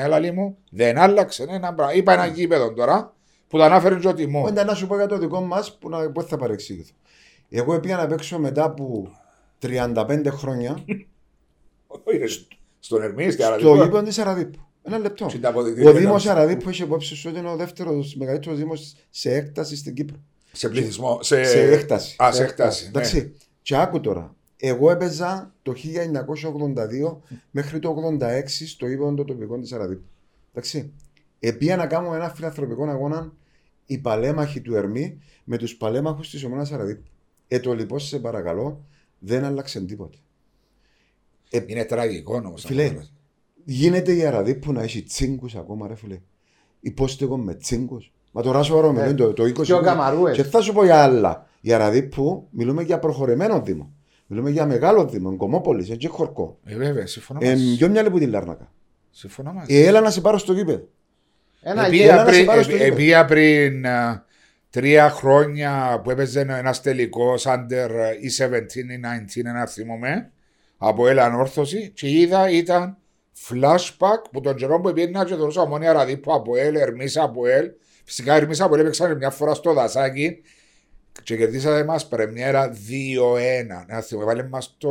2019, 0.05 0.07
λαλεί 0.07 0.31
μου 0.31 0.57
δεν 0.71 0.97
άλλαξε 0.97 1.45
ένα 1.49 1.73
πράγμα. 1.73 1.93
Είπα 1.93 2.13
ένα 2.13 2.25
γήπεδο 2.25 2.73
τώρα 2.73 3.15
που 3.47 3.57
το 3.57 3.63
ανάφερε 3.63 3.95
και 3.95 4.07
ο 4.07 4.13
Τιμό. 4.13 4.43
Όταν 4.43 4.65
να 4.65 4.73
σου 4.73 4.87
πω 4.87 4.95
για 4.95 5.05
το 5.07 5.17
δικό 5.17 5.41
μας 5.41 5.77
που, 5.77 5.89
να- 5.89 6.11
που 6.11 6.21
θα 6.21 6.37
παρεξήγηθω. 6.37 6.93
Εγώ 7.49 7.79
πήγα 7.79 7.95
να 7.97 8.07
παίξω 8.07 8.39
μετά 8.39 8.63
από 8.63 9.11
35 9.61 10.25
χρόνια 10.27 10.85
Στον 12.79 13.01
Ερμής, 13.01 13.33
στη 13.33 13.41
στο 13.41 13.51
Αραδίπο. 13.51 13.75
γήπεδο 13.75 14.03
της 14.03 14.17
Αραδίπου. 14.19 14.59
Ένα 14.83 14.97
λεπτό. 14.97 15.25
Και 15.25 15.37
τα 15.39 15.49
αποδητήρια 15.49 15.89
Ο 15.89 15.93
Δήμος 15.93 16.23
ήταν 16.23 16.37
Αραδίπου 16.37 16.69
έχει 16.69 16.81
υπόψη 16.83 17.15
σου 17.15 17.29
ότι 17.29 17.39
είναι 17.39 17.49
ο 17.49 17.55
δεύτερος 17.55 18.15
μεγαλύτερος 18.15 18.57
Δήμος 18.57 18.95
σε 19.09 19.33
έκταση 19.33 19.75
στην 19.75 19.93
Κύπρο. 19.93 20.17
Σε 20.51 20.69
πληθυσμό. 20.69 21.17
Σε, 21.21 21.43
Σε 21.43 21.61
έκταση. 21.71 22.15
Α, 22.23 22.31
σε 22.31 22.43
έκταση. 22.43 22.83
ναι. 22.83 22.89
Εντάξει. 22.89 23.33
Και 23.61 23.75
άκου 23.77 23.99
τώρα. 23.99 24.35
Εγώ 24.61 24.91
έπαιζα 24.91 25.53
το 25.61 25.73
1982 27.13 27.17
μέχρι 27.51 27.79
το 27.79 27.95
86 28.21 28.43
στο 28.67 28.87
ύπεδο 28.87 29.13
των 29.13 29.25
τοπικών 29.25 29.61
της 29.61 29.73
Αραδίπου. 29.73 30.05
Εντάξει. 30.51 30.93
Επία 31.39 31.75
να 31.75 31.87
κάνουμε 31.87 32.15
ένα 32.15 32.29
φιλανθρωπικό 32.29 32.83
αγώνα 32.83 33.33
οι 33.85 33.97
παλέμαχοι 33.97 34.61
του 34.61 34.75
Ερμή 34.75 35.21
με 35.43 35.57
τους 35.57 35.75
παλέμαχους 35.75 36.29
της 36.29 36.43
Ομόνα 36.43 36.67
Αραδίπου. 36.73 37.03
Ε, 37.47 37.59
το 37.59 37.73
λοιπόν, 37.73 37.99
σε 37.99 38.19
παρακαλώ, 38.19 38.85
δεν 39.19 39.43
άλλαξε 39.43 39.81
τίποτε. 39.81 40.17
Είναι 41.65 41.85
τραγικό 41.85 42.35
όμως. 42.35 42.63
Φίλε, 42.65 42.97
γίνεται 43.63 44.13
η 44.13 44.25
Αραδίπου 44.25 44.71
να 44.71 44.81
έχει 44.81 45.03
τσίγκους 45.03 45.55
ακόμα, 45.55 45.87
ρε 45.87 45.95
φίλε. 45.95 46.21
υπόστεγο 46.79 47.37
με 47.37 47.55
τσίγκους. 47.55 48.11
Μα 48.31 48.41
τώρα 48.41 48.63
σοβαρό 48.63 48.89
Ε, 48.89 48.91
με 48.91 49.13
το, 49.13 49.33
το 49.33 49.43
20. 49.43 49.63
Και 49.63 49.73
ο 49.73 49.81
Καμαρούες. 49.81 50.35
Και 50.35 50.43
θα 50.43 50.61
σου 50.61 50.73
πω 50.73 50.83
για 50.83 51.03
άλλα. 51.03 51.47
Η 51.61 51.73
Αραδίππου 51.73 52.47
μιλούμε 52.51 52.83
για 52.83 52.99
προχωρημένο 52.99 53.61
δήμο. 53.61 53.93
Μιλούμε 54.31 54.49
για 54.49 54.65
μεγάλο 54.65 55.05
δήμο, 55.05 55.35
Κομόπολης, 55.35 55.89
έτσι 55.89 56.07
χορκό. 56.07 56.59
Ε, 56.65 56.75
βέβαια, 56.75 57.07
συμφωνώ 57.07 57.39
Ε, 57.43 57.49
μαζί. 57.49 57.63
δυο 57.75 57.89
μυαλί 57.89 58.09
που 58.09 58.19
την 58.19 58.29
Λάρνακα. 58.29 58.71
Συμφωνώ 59.11 59.53
μαζί. 59.53 59.75
Ε, 59.75 59.85
έλα 59.87 60.01
να 60.01 60.09
σε 60.11 60.21
πάρω 60.21 60.37
στο 60.37 60.53
γήπεδο. 60.53 60.87
Ένα 61.61 61.85
Επία 61.85 62.03
έλα 62.03 62.15
να 62.15 62.23
σε 62.23 62.31
πριν, 62.31 62.45
πάρω 62.45 62.61
στο 62.63 62.71
ε, 62.71 62.75
γήπεδο. 62.75 62.93
επία 62.93 63.25
πριν 63.25 63.85
ε, 63.85 64.23
τρία 64.69 65.09
χρόνια 65.09 66.01
που 66.03 66.09
έπαιζε 66.11 66.39
ένας 66.39 66.81
τελικός 66.81 67.45
under 67.47 67.89
ή 68.19 68.27
17 68.39 68.75
ή 68.75 68.81
19, 69.39 69.45
ένα 69.45 69.65
θυμόμαι, 69.65 70.31
από 70.77 71.07
έλα 71.07 71.23
ανόρθωση 71.25 71.89
και 71.95 72.09
είδα 72.09 72.49
ήταν 72.49 72.97
flashback 73.49 74.21
που 74.31 74.41
τον 74.41 74.55
καιρό 74.55 74.79
που 74.79 74.93
πήγαινα 74.93 75.25
και 75.25 75.35
δωρούσα 75.35 75.61
ομόνια 75.61 75.93
ραδίπου 75.93 76.33
από 76.33 76.55
ελ, 76.57 76.75
Ερμίσα 76.75 77.23
από 77.23 77.47
ελ. 77.47 77.71
Φυσικά 78.03 78.33
Ερμίσα 78.35 78.65
από 78.65 78.75
ελ 78.75 78.81
έπαιξαν 78.81 79.17
μια 79.17 79.29
φορά 79.29 79.53
στο 79.53 79.73
δασάκι 79.73 80.41
και 81.23 81.37
κερδίσατε 81.37 81.83
μας 81.83 82.07
πρεμιέρα 82.07 82.69
2-1. 82.71 82.75
Ένα 83.87 84.01
θυμό, 84.01 84.23
βάλε 84.25 84.43
μας 84.43 84.75
το... 84.77 84.89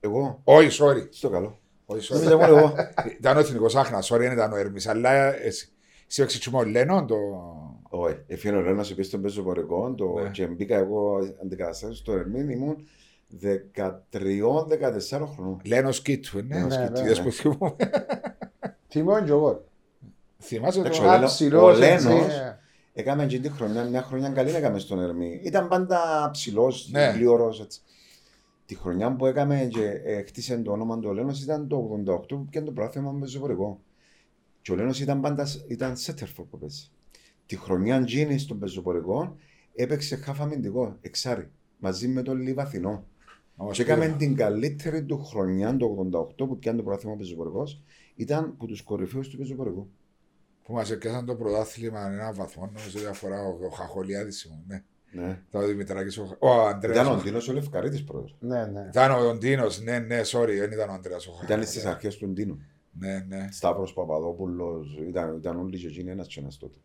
Εγώ, 0.00 0.40
Όχι, 0.44 0.82
sorry. 0.84 1.06
στο 1.10 1.28
καλό. 1.30 1.58
Όχι, 1.86 2.14
Είμαι 2.14 2.24
sorry. 2.26 2.30
εγώ, 2.30 2.44
εγώ. 2.44 2.74
Ήταν 3.18 3.36
ο 3.36 3.40
εθνικός 3.40 3.76
άχνας, 3.76 4.12
sorry, 4.12 4.18
δεν 4.18 4.32
ήταν 4.32 4.52
ο 4.52 4.56
Ερμίσα, 4.56 4.90
αλλά 4.90 5.10
εσύ 5.42 5.66
εσύ 6.08 6.20
έπαιξες 6.22 6.40
και 6.40 6.50
με 6.52 6.58
ο 6.58 6.64
Λένον, 6.64 7.06
το... 7.06 7.16
Όχι, 7.88 8.16
έφυγε 8.26 8.54
ο 8.54 8.60
Λένας 8.60 8.90
επίσης 8.90 9.10
στον 9.10 9.22
πεζοπορικό 9.22 9.94
το... 9.96 10.18
Ναι. 10.22 10.28
και 10.28 10.46
μπήκα 10.46 10.76
εγώ 10.76 11.18
αντικαταστάσεις 11.42 11.98
στο 11.98 12.12
Ερμήν 12.12 12.48
ήμουν 12.48 12.76
13-14 13.42 15.26
χρονών. 15.34 15.60
Λένος 15.64 16.02
Κίτου, 16.02 16.36
ναι. 16.46 16.54
Λένος 16.56 16.76
Ναι, 16.76 16.82
Κίτου, 16.86 17.00
ναι. 17.00 17.04
Είδες 17.06 17.22
που 17.22 17.32
θυμούμαι. 17.32 17.76
Θυμόν 18.88 19.24
και 19.24 19.30
εγώ. 19.30 19.64
Θυμάσαι 20.38 20.80
Εντάξει, 20.80 21.48
το... 21.50 21.62
ο 21.64 21.70
Λένος- 21.70 22.30
Αψηλός, 22.94 23.00
ο 23.00 23.00
έτσι, 23.00 23.00
Λένος 23.00 23.00
ε. 23.00 23.00
Έκαμε 23.00 23.26
και 23.26 23.38
τη 23.38 23.48
χρονιά, 23.50 23.84
μια 23.84 24.02
χρονιά 24.02 24.28
καλή 24.28 24.50
έκαμε 24.50 24.78
στον 24.78 25.00
Ερμή. 25.00 25.40
Ήταν 25.44 25.68
πάντα 25.68 26.28
ψηλός, 26.32 26.88
Ναι. 26.90 27.04
γλίωρος, 27.14 27.60
έτσι. 27.60 27.80
Τη 28.66 28.74
χρονιά 28.74 29.16
που 29.16 29.26
έκαμε 29.26 29.68
και 29.70 29.84
ε, 30.04 30.22
χτίσε 30.22 30.58
το 30.58 30.72
όνομα 30.72 30.98
του 30.98 31.08
ο 31.08 31.12
Λένος 31.12 31.42
ήταν 31.42 31.68
το 31.68 32.02
88 32.06 32.26
που 32.28 32.46
πιάνε 32.50 32.66
το 32.66 32.72
πράγμα 32.72 33.12
με 33.12 33.26
ζωφορικό. 33.26 33.80
Και 34.62 34.72
ο 34.72 34.74
Λένος 34.74 35.00
ήταν 35.00 35.20
πάντα 35.20 35.46
ήταν 35.68 35.96
σέτερφορ 35.96 36.46
που 36.46 36.58
παίζει. 36.58 36.88
Τη 37.46 37.56
χρονιά 37.56 38.04
Τζίνη 38.04 38.38
στον 38.38 38.58
πεζοπορικό 38.58 39.36
έπαιξε 39.74 40.16
χάφ 40.16 40.40
αμυντικό, 40.40 40.96
εξάρι, 41.00 41.50
μαζί 41.78 42.08
με 42.08 42.22
τον 42.22 42.40
Λιβαθινό. 42.40 43.04
Όμως 43.56 43.76
Και 43.76 43.82
έκαμε 43.82 44.04
πήγα. 44.04 44.16
την 44.16 44.36
καλύτερη 44.36 45.04
του 45.04 45.18
χρονιά 45.24 45.76
το 45.76 46.08
88 46.12 46.46
που 46.46 46.58
πιάνε 46.58 46.76
το 46.78 46.84
πράγμα 46.84 47.16
πεζοπορικό. 47.16 47.62
Ήταν 48.14 48.44
από 48.44 48.66
τους 48.66 48.82
κορυφαίους 48.82 49.28
του 49.28 49.36
πεζοπορικού. 49.38 49.88
Που 50.64 50.72
μας 50.72 50.90
έπιασαν 50.90 51.26
το 51.26 51.34
πρωτάθλημα 51.34 52.06
ένα 52.12 52.32
βαθμό, 52.32 52.70
νομίζω 52.74 52.98
διαφορά 52.98 53.42
ο, 53.42 53.58
ο 53.64 53.68
Χαχολιάδης 53.68 54.42
ήμουν, 54.44 54.62
ναι. 54.66 54.82
Ναι. 55.14 55.38
Ήταν 55.48 55.62
ο 55.62 55.66
Δημητράκης, 55.66 56.18
ο, 56.18 56.36
ο 56.38 56.50
Αντρέας. 56.50 56.96
Ήταν 56.96 57.12
ο 57.12 57.16
ο- 57.16 57.22
Ντίνος 57.22 57.48
ο 57.48 57.52
Λευκαρίτης 57.52 58.04
πρόεδρος. 58.04 58.36
Ναι, 58.40 58.64
ναι. 58.66 58.86
Ήταν 58.90 59.10
ο 59.26 59.34
Ντίνος, 59.34 59.80
ναι, 59.82 59.98
ναι, 59.98 60.20
sorry, 60.24 60.54
δεν 60.58 60.70
ήταν 60.72 60.88
ο 60.88 60.92
Αντρέας 60.92 61.26
ο 61.26 61.30
Ήταν 61.30 61.40
Χαχολιάδης. 61.40 61.68
στις 61.68 61.84
αρχές 61.84 62.16
του 62.16 62.28
Ντίνου. 62.28 62.62
Ναι, 62.98 63.24
ναι. 63.28 63.48
Σταύρος 63.50 63.92
Παπαδόπουλος, 63.92 64.98
ήταν, 65.08 65.36
ήταν 65.36 65.58
όλοι 65.58 65.78
και 65.78 65.86
εκείνοι 65.86 66.10
ένας 66.10 66.26
και 66.26 66.40
ένας 66.40 66.58
τότε. 66.58 66.76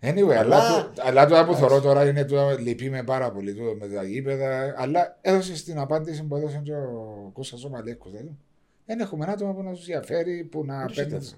Anyway, 0.00 0.30
αλλά, 0.32 0.56
Αλλά- 0.56 0.90
το- 0.94 1.02
αλλά 1.04 1.26
το 1.26 1.44
που 1.46 1.54
θωρώ 1.58 1.80
τώρα 1.80 2.08
είναι 2.08 2.24
το 2.24 2.56
λυπήμαι 2.58 3.02
πάρα 3.02 3.32
πολύ 3.32 3.54
τούτο 3.54 3.74
με 3.80 3.88
τα 3.88 4.04
γήπεδα. 4.04 4.74
Αλλά 4.76 5.18
έδωσε 5.20 5.64
την 5.64 5.78
απάντηση 5.78 6.22
που 6.22 6.36
έδωσε 6.36 6.60
και 6.64 6.72
ο 6.74 7.30
Κώστας 7.32 7.64
ο 7.64 7.68
Μαλέκος. 7.68 8.10
Δηλαδή. 8.10 8.36
Δεν 8.86 9.00
έχουμε 9.00 9.24
ένα 9.24 9.32
άτομο 9.32 9.52
που 9.54 9.62
να 9.62 9.70
τους 9.70 9.80
ενδιαφέρει, 9.80 10.44
που 10.44 10.64
να 10.64 10.84
Όχι 10.84 10.94
παίρνει. 10.94 11.28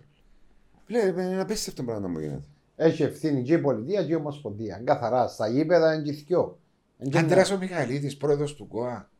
Τέτοιο. 0.87 1.03
Βλέπε, 1.03 1.23
είναι 1.23 1.41
απίστευτο 1.41 1.83
πράγμα 1.83 2.09
που 2.13 2.21
γίνεται. 2.21 2.45
Έχει 2.77 3.03
ευθύνη 3.03 3.43
και 3.43 3.53
η 3.53 3.59
πολιτεία 3.59 4.05
και 4.05 4.13
η 4.13 4.15
ομοσπονδία. 4.15 4.81
Καθαρά 4.85 5.29
στα 5.29 5.49
γήπεδα 5.49 5.95
είναι 5.95 6.03
και 6.03 6.13
θκυο. 6.13 6.59
Εν 6.99 7.11
και 7.11 7.19
Αντρέας 7.19 7.51
ο 7.51 7.59
Μιχαηλίδης, 7.59 8.17
πρόεδρος 8.17 8.55
του 8.55 8.69
ΚΟΑ. 8.69 9.11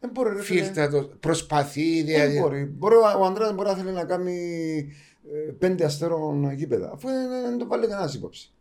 Δεν 0.00 0.10
μπορεί, 0.14 0.34
ρε 0.36 0.42
φίλε. 0.42 0.62
Φίλτατο, 0.62 1.02
προσπαθεί, 1.20 1.96
Δεν 1.96 2.04
δηλαδή. 2.04 2.38
μπορεί. 2.40 2.64
μπορεί. 2.64 2.94
Ο 2.94 3.24
Ανδρέας 3.24 3.54
μπορεί 3.54 3.68
να 3.68 3.74
θέλει 3.74 3.90
να 3.90 4.04
κάνει 4.04 4.36
ε, 5.32 5.50
πέντε 5.52 5.84
αστέρων 5.84 6.52
γήπεδα. 6.52 6.90
Αφού 6.92 7.08
δεν, 7.08 7.28
δεν 7.48 7.58
το 7.58 7.66
βάλει 7.66 7.86
κανένας 7.86 8.14
υπόψη. 8.14 8.52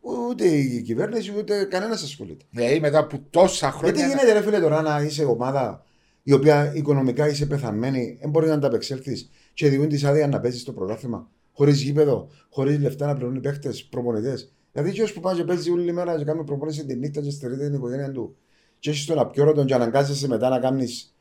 Ούτε 0.00 0.44
η 0.46 0.82
κυβέρνηση, 0.82 1.32
ούτε 1.38 1.64
κανένας 1.64 2.02
ασχολείται. 2.02 2.44
Δηλαδή 2.50 2.80
μετά 2.80 2.98
από 2.98 3.20
τόσα 3.30 3.70
χρόνια. 3.70 3.94
Γιατί 3.94 4.10
γίνεται, 4.10 4.32
ρε 4.32 4.42
φίλε, 4.42 4.60
τώρα 4.60 4.82
να 4.82 5.02
είσαι 5.02 5.24
ομάδα 5.24 5.84
η 6.22 6.32
οποία 6.32 6.74
οικονομικά 6.74 7.28
είσαι 7.28 7.46
πεθαμένη, 7.46 8.18
δεν 8.20 8.30
μπορείς 8.30 8.48
να 8.48 8.54
ανταπεξέλθεις 8.54 9.30
και 9.54 9.68
διούν 9.68 9.88
τη 9.88 10.06
άδεια 10.06 10.26
να 10.26 10.40
παίζεις 10.40 10.60
στο 10.60 10.72
πρωτάθλημα. 10.72 11.30
Χωρίς 11.52 11.82
γήπεδο, 11.82 12.28
χωρίς 12.50 12.78
λεφτά 12.78 13.06
να 13.06 13.14
πληρώνει 13.14 13.40
παίχτε, 13.40 13.72
προπονητές. 13.90 14.52
Δηλαδή, 14.72 14.92
και 14.92 15.10
που 15.14 15.20
πάει 15.20 15.34
και 15.34 15.44
παίζει 15.44 15.70
όλη 15.70 15.92
μέρα 15.92 16.18
και 16.18 16.24
κάνει 16.24 16.44
προπόνηση 16.44 16.86
τη 16.86 16.96
νύχτα 16.96 17.20
και 17.20 17.30
στερείται 17.30 17.64
την 17.64 17.74
οικογένεια 17.74 18.10
του. 18.12 18.36
Και 18.78 18.90
έχει 18.90 19.06
τον 19.06 19.18
απιόρωτο 19.18 19.64
και 19.64 19.74
αναγκάζεσαι 19.74 20.28
μετά 20.28 20.48
να 20.48 20.58
κάνεις 20.58 21.14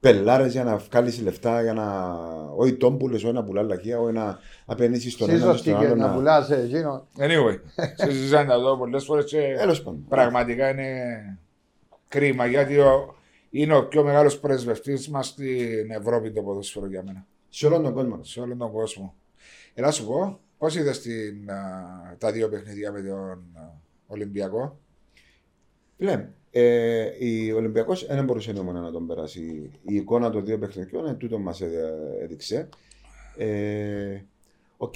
πελάρες 0.00 0.52
για 0.52 0.64
να 0.64 0.76
βγάλεις 0.76 1.20
λεφτά, 1.22 1.62
για 1.62 1.72
να. 1.72 2.14
Όχι 2.56 2.72
τόμπουλε, 2.74 3.16
όχι 3.16 3.32
να 3.32 3.44
πουλά 3.44 3.62
λαχεία, 3.62 4.00
όχι 4.00 4.12
να 4.12 4.38
απενήσεις 4.66 5.12
στον 5.12 5.28
ένα 5.30 5.38
και 5.38 5.44
Σύζος 5.44 5.60
στον 5.60 5.78
και 5.78 5.86
άλλο. 5.86 5.94
να 5.94 6.06
Να... 6.06 6.14
πουλάς 6.14 6.50
εκείνο. 6.50 7.06
Anyway, 7.18 7.58
συζητάνε 7.94 8.52
εδώ 8.52 8.76
πολλές 8.76 9.04
φορές 9.04 9.24
και 9.24 9.54
Τέλος 9.58 9.82
πάντων. 9.82 10.04
πραγματικά 10.08 10.70
είναι 10.70 10.88
κρίμα 12.08 12.46
γιατί 12.46 12.78
ο, 12.78 13.14
είναι 13.50 13.76
ο 13.76 13.86
πιο 13.86 14.04
μεγάλος 14.04 14.38
πρεσβευτής 14.38 15.08
μας 15.08 15.26
στην 15.26 15.90
Ευρώπη 15.90 16.32
το 16.32 16.42
ποδόσφαιρο 16.42 16.86
για 16.86 17.02
μένα. 17.02 17.26
Σε 17.48 17.66
όλον 17.66 17.82
τον 17.82 17.92
κόσμο. 17.94 18.18
Σε 18.22 18.40
όλο 18.40 18.56
τον 18.56 18.72
κόσμο. 18.72 19.14
Έλα 19.74 19.90
σου 19.90 20.06
πω, 20.06 20.40
πώς 20.58 20.74
είδες 20.76 21.06
τα 22.18 22.32
δύο 22.32 22.48
παιχνίδια 22.48 22.92
με 22.92 23.02
τον 23.02 23.18
α, 23.54 23.80
Ολυμπιακό; 24.06 24.80
Φίλε, 25.96 26.28
ε, 26.50 27.52
ο 27.52 27.56
Ολυμπιακός 27.56 28.06
δεν 28.06 28.24
μπορούσε 28.24 28.52
μόνο 28.52 28.80
να 28.80 28.90
τον 28.90 29.06
περάσει. 29.06 29.70
Η 29.82 29.94
εικόνα 29.94 30.30
των 30.30 30.44
δύο 30.44 30.58
παιχνιδιών 30.58 31.06
ε, 31.06 31.14
τούτο 31.14 31.38
μας 31.38 31.60
έδειξε. 32.20 32.68
Ε, 33.36 34.20
Οκ, 34.76 34.94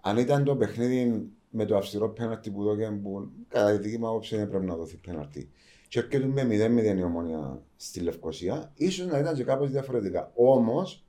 αν 0.00 0.16
ήταν 0.16 0.44
το 0.44 0.56
παιχνίδι 0.56 1.28
με 1.50 1.64
το 1.64 1.76
αυστηρό 1.76 2.08
πέναρτι 2.08 2.50
που 2.50 2.62
δόκαν 2.62 3.02
που 3.02 3.30
κατά 3.48 3.70
τη 3.70 3.82
δική 3.82 3.98
μου 3.98 4.08
άποψη 4.08 4.36
δεν 4.36 4.48
πρέπει 4.48 4.64
να 4.64 4.76
δοθεί 4.76 4.96
πέναρτι. 4.96 5.50
Και 5.88 5.98
έρχεται 5.98 6.26
με 6.26 6.42
0-0 6.42 6.96
η 6.98 7.02
Ομόνοια 7.02 7.62
στη 7.76 8.00
Λευκοσία, 8.00 8.72
ίσως 8.74 9.06
να 9.06 9.18
ήταν 9.18 9.34
και 9.34 9.44
κάπως 9.44 9.70
διαφορετικά. 9.70 10.32
Όμως, 10.34 11.06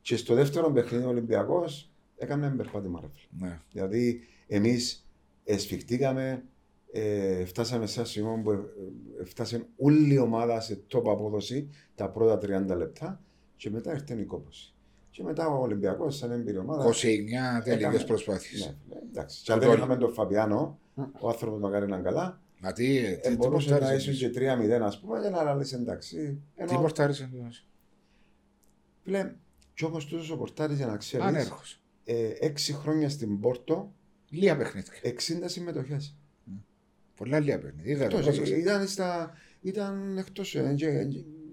και 0.00 0.16
στο 0.16 0.34
δεύτερο 0.34 0.72
παιχνίδι 0.72 1.04
ο 1.04 1.08
Ολυμπιακός 1.08 1.90
έκανε 2.16 2.46
ένα 2.46 2.56
περπάτημα. 2.56 3.00
Ρε. 3.00 3.06
φίλε. 3.12 3.48
Ναι. 3.48 3.60
Δηλαδή, 3.72 4.20
εμείς 4.46 5.08
εσφιχτήκαμε, 5.44 6.44
ε, 6.92 7.44
φτάσαμε 7.44 7.86
σε 7.86 7.98
ένα 7.98 8.08
σημείο 8.08 8.40
που 8.44 8.50
ε, 8.50 8.54
ε, 9.20 9.24
φτάσε 9.24 9.66
όλη 9.76 10.14
η 10.14 10.18
ομάδα 10.18 10.60
σε 10.60 10.82
top 10.92 11.02
απόδοση 11.06 11.68
τα 11.94 12.10
πρώτα 12.10 12.38
30 12.72 12.76
λεπτά 12.76 13.20
και 13.56 13.70
μετά 13.70 13.92
ήρθε 13.92 14.20
η 14.20 14.24
κόπωση. 14.24 14.70
Και 15.10 15.22
μετά 15.22 15.46
ο 15.48 15.60
Ολυμπιακός, 15.60 16.16
σαν 16.16 16.30
έμπειρη 16.30 16.58
ομάδα. 16.58 16.84
29 16.84 16.92
τελικές 17.64 17.86
έκανε- 17.88 18.06
προσπάθειες. 18.06 18.60
Ναι, 18.88 18.94
ναι, 18.94 19.00
εντάξει. 19.10 19.42
Και 19.42 19.52
αν 19.52 19.60
δεν 19.60 19.72
είχαμε 19.72 19.96
τον 19.96 20.12
Φαβιάνο, 20.12 20.78
ο 21.20 21.28
άνθρωπος 21.28 21.60
μακάρι 21.60 21.86
να 21.86 21.94
είναι 21.96 22.04
καλά, 22.04 22.40
Μα 22.60 22.72
τι, 22.72 22.96
ε, 22.98 23.12
τι, 23.16 23.28
τι 23.28 23.36
μπορούσε 23.36 23.70
να 23.70 23.78
πορτάρισε. 23.78 24.10
ήσουν 24.10 24.32
και 24.32 24.38
3-0, 24.40 24.82
ας 24.82 25.00
πούμε, 25.00 25.20
για 25.20 25.30
να 25.30 25.54
λες 25.54 25.72
εντάξει. 25.72 26.16
Τι 26.54 26.62
Ενώ, 26.62 26.80
πορτάρισε 26.80 27.24
αυτός; 27.24 27.66
φίλε, 29.02 29.32
κι 29.74 29.84
όμως 29.84 30.06
τούτος 30.06 30.30
ο 30.30 30.36
Πορτάρης 30.36 30.76
για 30.76 30.86
να 30.86 30.96
ξέρεις, 30.96 31.26
Ανέρχο. 31.26 31.60
Ε, 32.08 32.28
6 32.40 32.72
χρόνια 32.72 33.08
στην 33.08 33.40
Πόρτο, 33.40 33.92
Λίγα 34.30 34.56
παιχνίδια. 34.56 34.92
60 35.02 35.08
συμμετοχές. 35.44 36.16
Πολλά 37.16 37.40
λίγα 37.40 37.58
παιχνίδια. 37.58 37.92
Είδα 37.92 38.04
Εκτός, 38.04 38.26
εγώ. 38.38 38.56
ήταν, 38.56 38.86
στα, 38.88 39.32
ήταν 39.62 40.16
εκτός. 40.18 40.54
ε, 40.54 40.74
και- 40.76 41.06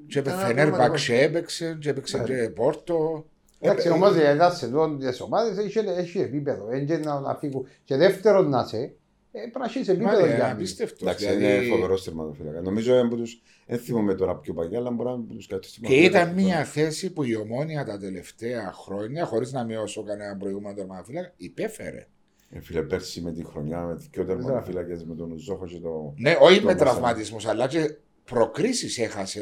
Και 0.08 0.20
ήταν 0.20 0.40
Φενέρμπαξ 0.40 1.10
ένα 1.10 1.20
έπαιξε, 1.22 1.78
και 1.82 1.90
έπαιξε 1.90 2.18
Ναι. 2.18 2.24
και 2.24 2.50
Πόρτο. 2.50 3.26
Εντάξει, 3.60 3.88
Ε, 3.88 3.92
όμως 3.92 4.16
η 4.16 4.22
Ελλάδα 4.22 4.56
σε 4.56 4.66
τούτον 4.68 5.00
τις 5.00 5.22
ομάδες 5.22 5.58
έχει, 5.58 5.78
έχει 5.80 6.20
επίπεδο. 6.20 6.66
Δεν 6.66 6.86
και 6.86 6.98
να, 6.98 7.20
να 7.20 7.36
φύγουν. 7.36 7.68
Και 7.84 7.96
δεύτερον 7.96 8.50
να 8.50 8.66
σε, 8.66 8.78
ε, 8.78 8.94
πρέπει 9.42 9.60
να 9.60 9.66
έχεις 9.66 9.88
επίπεδο 9.88 10.10
Μάλιστα, 10.12 10.36
για 10.36 10.46
να 10.46 10.52
απίστευτος. 10.52 11.02
Εντάξει, 11.02 11.26
δηλαδή. 11.28 11.46
είναι 11.66 11.76
φοβερός 11.76 12.04
τερματοφύλακα. 12.04 12.62
Νομίζω 12.62 12.94
είναι 12.94 13.02
από 13.08 13.16
τους, 13.16 13.42
δεν 13.68 13.80
θυμούμαι 13.80 14.14
τώρα 14.16 14.36
πιο 14.36 14.54
παλιά, 14.54 14.78
αλλά 14.80 14.92
μπορεί 14.92 15.10
να 15.10 15.16
είναι 15.16 15.24
από 15.26 15.34
τους 15.34 15.48
κάτι 15.48 15.68
Και 15.82 15.96
ήταν 15.96 16.34
μια 16.34 16.64
θέση 16.64 17.14
που 17.14 17.24
η 17.24 17.36
ομόνια 17.36 17.86
τα 17.86 17.98
τελευταία 18.00 18.72
χρόνια, 18.74 19.26
χωρίς 19.26 19.52
να 19.52 19.64
μειώσω 19.64 20.04
κανένα 20.04 20.38
προηγούμενο 20.38 20.76
τερματοφύλακα, 20.76 21.34
υπέφερε. 21.38 22.08
Ε, 22.50 22.60
φίλε, 22.62 22.82
πέρσι 22.82 23.22
με 23.22 23.32
τη 23.32 23.44
χρονιά, 23.46 23.82
με 23.82 23.98
δύο 24.12 24.26
τερματοφύλακες, 24.26 25.04
με 25.04 25.16
τον 25.16 25.38
Ζόχο 25.38 25.66
και 25.66 25.80
το... 25.80 26.14
Ναι, 26.18 26.36
όχι 26.40 26.60
Το 26.60 26.66
με 26.66 26.74
Μασά. 26.74 26.86
τραυματισμούς, 26.86 27.46
αλλά 27.46 27.68
και 27.68 27.96
προκρίσεις 28.26 28.98
έχασε 28.98 29.42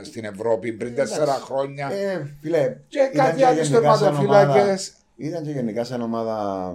ε, 0.00 0.04
στην 0.04 0.24
Ευρώπη 0.24 0.72
πριν 0.72 0.94
τέσσερα 0.94 1.32
χρόνια. 1.32 1.90
Ε, 1.92 2.36
φίλε, 2.40 2.76
Και 2.88 2.98
ήταν 2.98 3.26
κάτι 3.26 3.36
και 3.38 3.46
άλλοι 3.46 3.60
γενικά 3.60 3.94
σαν 3.96 4.02
τερματοφύλακε. 4.12 4.60
ομάδα- 4.60 4.78
ήταν 5.16 5.42
και 5.42 5.50
γενικά 5.50 5.84
σαν 5.84 6.00
ομάδα... 6.00 6.74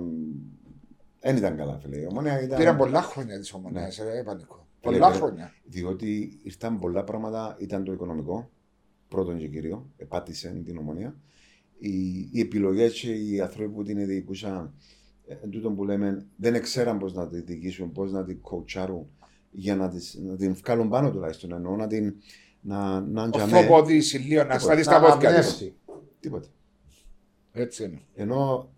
μ, 1.21 1.27
Δεν 1.27 1.37
ήταν 1.37 1.57
καλά, 1.57 1.79
φίλε. 1.79 1.97
Η 1.97 2.07
ομόνια 2.09 2.41
ήταν... 2.41 2.57
Πήραν 2.57 2.77
πολλά 2.77 3.01
χρόνια 3.01 3.39
της 3.39 3.53
ομονία, 3.53 3.91
ε, 4.17 4.21
πανικό. 4.25 4.67
Φίλε, 4.79 4.93
Πολλά 4.97 5.11
φίλε, 5.11 5.17
χρόνια. 5.25 5.53
Διότι 5.63 6.39
ήρθαν 6.43 6.79
πολλά 6.79 7.03
πράγματα, 7.03 7.55
ήταν 7.59 7.83
το 7.83 7.91
οικονομικό, 7.91 8.49
πρώτον 9.07 9.37
και 9.37 9.47
κύριο, 9.47 9.89
επάτησε 9.97 10.61
την 10.65 10.77
ομονία. 10.77 11.15
οι, 11.77 12.19
οι 12.31 12.39
επιλογές 12.39 12.99
και 12.99 13.13
οι 13.13 13.41
άνθρωποι 13.41 13.69
που 13.69 13.83
την 13.83 14.05
διοικούσαν, 14.05 14.73
ε, 15.27 15.35
τούτο 15.47 15.71
που 15.71 15.83
λέμε, 15.83 16.25
δεν 16.35 16.61
ξέραν 16.61 16.97
πώς 16.97 17.13
να 17.13 17.27
τη 17.27 17.41
διοικήσουν, 17.41 17.91
πώς 17.91 18.11
να 18.11 18.23
την 18.23 18.41
κοουτσάρουν 18.41 19.07
για 19.51 19.75
να, 19.75 19.89
τις, 19.89 20.19
να 20.21 20.35
την 20.35 20.53
βγάλουν 20.53 20.89
πάνω 20.89 21.11
τουλάχιστον. 21.11 21.51
Εννοώ 21.51 21.75
να 21.75 21.87
την. 21.87 22.15
Να, 22.63 23.01
να 23.01 23.29
τζαμέ. 23.29 23.57
Ορθοποδήσει 23.57 24.17
λίγο, 24.17 24.43
να 24.43 24.59
σταθεί 24.59 24.83
στα 24.83 24.99
Να 24.99 24.99
πόδια 24.99 25.17
της. 25.17 25.25
αναπνεύσει. 25.27 25.75
Τίποτα. 26.19 26.47
Έτσι 27.51 27.83
είναι. 27.83 28.01
Ενώ 28.15 28.69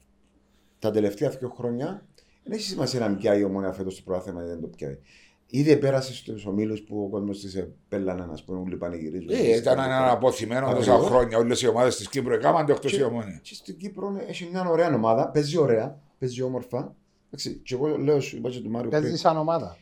τα 0.79 0.91
τελευταία 0.91 1.29
δύο 1.29 1.49
χρόνια 1.49 2.05
δεν 2.43 2.53
έχει 2.53 2.61
σημασία 2.61 2.99
να 2.99 3.15
πιάει 3.15 3.39
η 3.39 3.43
ομόνια 3.43 3.71
φέτος 3.73 3.95
το 3.95 4.01
πρόθεμα 4.05 4.43
ή 4.43 4.47
δεν 4.47 4.61
το 4.61 4.67
πιάει. 4.67 4.97
Ήδη 5.45 5.77
πέρασε 5.77 6.13
στους 6.13 6.45
ομίλους 6.45 6.81
που 6.81 7.03
ο 7.03 7.09
κόσμος 7.09 7.39
τη 7.39 7.59
επέλανε, 7.59 8.27
ας 8.31 8.43
πούμε, 8.43 8.59
όλοι 8.59 8.75
πανηγυρίζουν. 8.77 9.29
Ε, 9.29 9.55
ήταν 9.55 9.79
ένα 9.79 10.11
αποθυμένο 10.11 10.65
τόσα 10.73 10.91
Ακριβώς. 10.91 11.09
χρόνια. 11.11 11.37
Όλες 11.37 11.61
οι 11.61 11.67
ομάδες 11.67 11.95
της 11.97 12.09
Κύπρου 12.09 12.33
έκαναν 12.33 12.65
το 12.65 12.71
εκτός 12.71 12.97
η 12.97 13.03
ομόνια. 13.03 13.39
Και 13.43 13.53
στην 13.53 13.77
Κύπρο 13.77 14.21
έχει 14.27 14.47
μια 14.51 14.69
ωραία 14.69 14.95
ομάδα, 14.95 15.29
παίζει 15.29 15.57
ωραία, 15.57 15.99
παίζει 16.19 16.41
όμορφα. 16.41 16.95
Εντάξει, 17.25 17.61
και 17.63 17.73
εγώ 17.75 17.97
λέω, 17.97 18.19
σου 18.19 18.37
είπα 18.37 18.49
και 18.49 18.59
του 18.59 18.69
Μάριου 18.69 18.89
Παίζει 18.89 19.05
πριν, 19.05 19.17
σαν 19.17 19.37
ομάδα. 19.37 19.77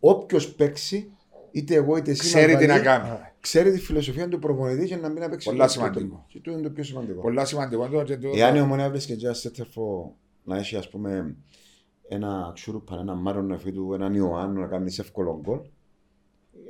όποιος 0.00 0.54
παίξει, 0.54 1.10
είτε 1.50 1.74
εγώ 1.74 1.96
είτε 1.96 2.10
εσύ, 2.10 2.20
Ξέρει 2.20 2.56
τι 2.56 2.66
να 2.66 2.72
Μαργαρή, 2.74 3.02
κάνει. 3.02 3.18
ξέρει 3.40 3.70
τη 3.72 3.78
φιλοσοφία 3.78 4.28
του 4.28 4.38
προπονητή 4.38 4.86
για 4.86 4.96
να 4.96 5.08
μην 5.08 5.30
παίξει. 5.30 5.48
Πολλά 5.48 5.64
το- 5.64 5.70
σημαντικό. 5.72 6.24
Και 6.28 6.38
αυτό 6.38 6.50
είναι 6.50 6.60
το 6.62 6.70
πιο 6.70 6.84
σημαντικό. 6.84 7.20
Πολλά 7.20 7.44
σημαντικό. 7.44 7.88
το- 7.88 8.02
και 8.02 8.16
το- 8.16 8.30
Εάν 8.34 8.56
η 8.56 8.60
ομονία 8.60 8.90
βρίσκεται 8.90 9.18
και 9.18 9.24
ένα 9.26 9.34
σέτερφο 9.34 10.16
να 10.44 10.58
έχει 10.58 10.76
ας 10.76 10.88
πούμε 10.88 11.36
ένα 12.12 12.50
ξούρουπα, 12.54 12.98
ένα 13.00 13.14
μάρον 13.14 13.46
να 13.46 13.56
φύγει 13.58 13.76
του, 13.76 13.92
έναν 13.94 14.14
Ιωάννου 14.14 14.60
να 14.60 14.66
κάνει 14.66 14.94
εύκολο 14.98 15.40
γκολ, 15.42 15.58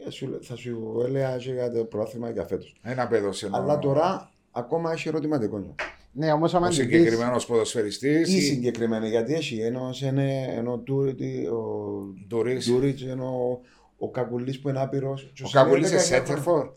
ε, 0.06 0.10
σου- 0.10 0.38
θα 0.42 0.56
σου 0.56 1.02
έλεγα 1.06 1.36
και 1.36 1.52
για 1.52 1.70
το 1.72 1.84
πρόθυμα 1.84 2.30
για 2.30 2.44
φέτος. 2.46 2.76
Ένα 2.82 3.08
παιδό 3.08 3.32
σε 3.32 3.48
Αλλά 3.52 3.78
τώρα 3.78 4.30
ακόμα 4.50 4.92
έχει 4.92 5.08
ερωτηματικό. 5.08 5.74
Ναι, 6.12 6.32
όμως 6.32 6.54
άμα 6.54 6.66
Ο 6.66 6.70
την 6.70 6.86
πεις- 6.88 6.96
συγκεκριμένος 6.96 7.46
ποδοσφαιριστής. 7.46 8.34
Ή 8.34 8.40
συγκεκριμένα 8.40 9.06
γιατί 9.06 9.34
έχει 9.34 9.60
ενώ 9.60 9.90
είναι 10.02 10.42
ενώ 10.44 10.78
Τούρι- 10.78 11.48
ο 11.48 11.60
Ντουρί. 12.26 12.58
Ντούριτς, 12.58 13.02
ενώ 13.02 13.60
ο 13.98 14.10
Κακουλής 14.10 14.60
που 14.60 14.68
είναι 14.68 14.80
άπειρος. 14.80 15.32
Ο 15.44 15.50
Κακουλής 15.50 15.90
είναι 15.90 16.00
σέντερφορ. 16.00 16.70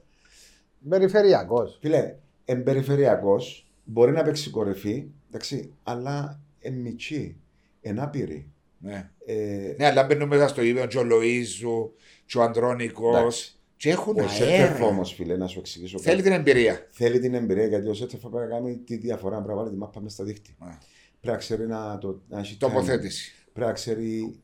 Περιφερειακός. 0.89 1.77
Φίλε, 1.81 2.15
εμπεριφερειακός, 2.45 3.67
μπορεί 3.83 4.11
να 4.11 4.23
παίξει 4.23 4.49
κορυφή, 4.49 5.07
εντάξει, 5.29 5.73
αλλά 5.83 6.39
εμμυτσί, 6.59 7.37
ενάπηρη. 7.81 8.47
Ναι. 8.83 9.09
Ε, 9.25 9.73
Ναι, 9.77 9.85
αλλά 9.85 10.03
μπαίνουν 10.03 10.27
μέσα 10.27 10.47
στο 10.47 10.61
ίδιο 10.61 10.85
και 10.85 10.97
ο 10.97 11.03
Λοίζου, 11.03 11.93
και 12.25 12.37
ο 12.37 12.41
Αντρόνικο. 12.41 13.09
Εντάξει. 13.17 13.57
Και 13.77 13.89
έχουν 13.89 14.19
Ο 14.19 14.27
Σέτερφ 14.27 14.71
αέρα. 14.73 14.85
όμως, 14.85 15.13
φίλε, 15.13 15.37
να 15.37 15.47
σου 15.47 15.59
εξηγήσω. 15.59 15.99
Θέλει 15.99 16.15
κάτι. 16.15 16.29
την 16.29 16.39
εμπειρία. 16.39 16.87
Θέλει 16.91 17.19
την 17.19 17.33
εμπειρία 17.33 17.65
γιατί 17.65 17.87
ο 17.87 17.93
Σέτερφ 17.93 18.21
πρέπει 18.21 18.37
να 18.37 18.55
κάνει 18.55 18.77
τη 18.77 18.95
διαφορά. 18.97 19.35
Πρέπει 19.35 19.49
να 19.49 19.55
βάλει 19.55 19.69
τη 19.69 19.75
μάπα 19.75 20.01
μέσα 20.01 20.15
στα 20.15 20.23
δίχτυα. 20.23 20.53
Ναι. 20.59 20.77
Πρέπει 21.19 21.35
να 21.35 21.35
ξέρει 21.37 21.67
να, 21.67 21.97
το, 21.97 22.21
να 22.29 22.39
έχει 22.39 22.53
timing. 22.55 22.59
Τοποθέτηση. 22.59 23.31
Πρέπει 23.53 23.67
να 23.67 23.73
ξέρει 23.73 24.35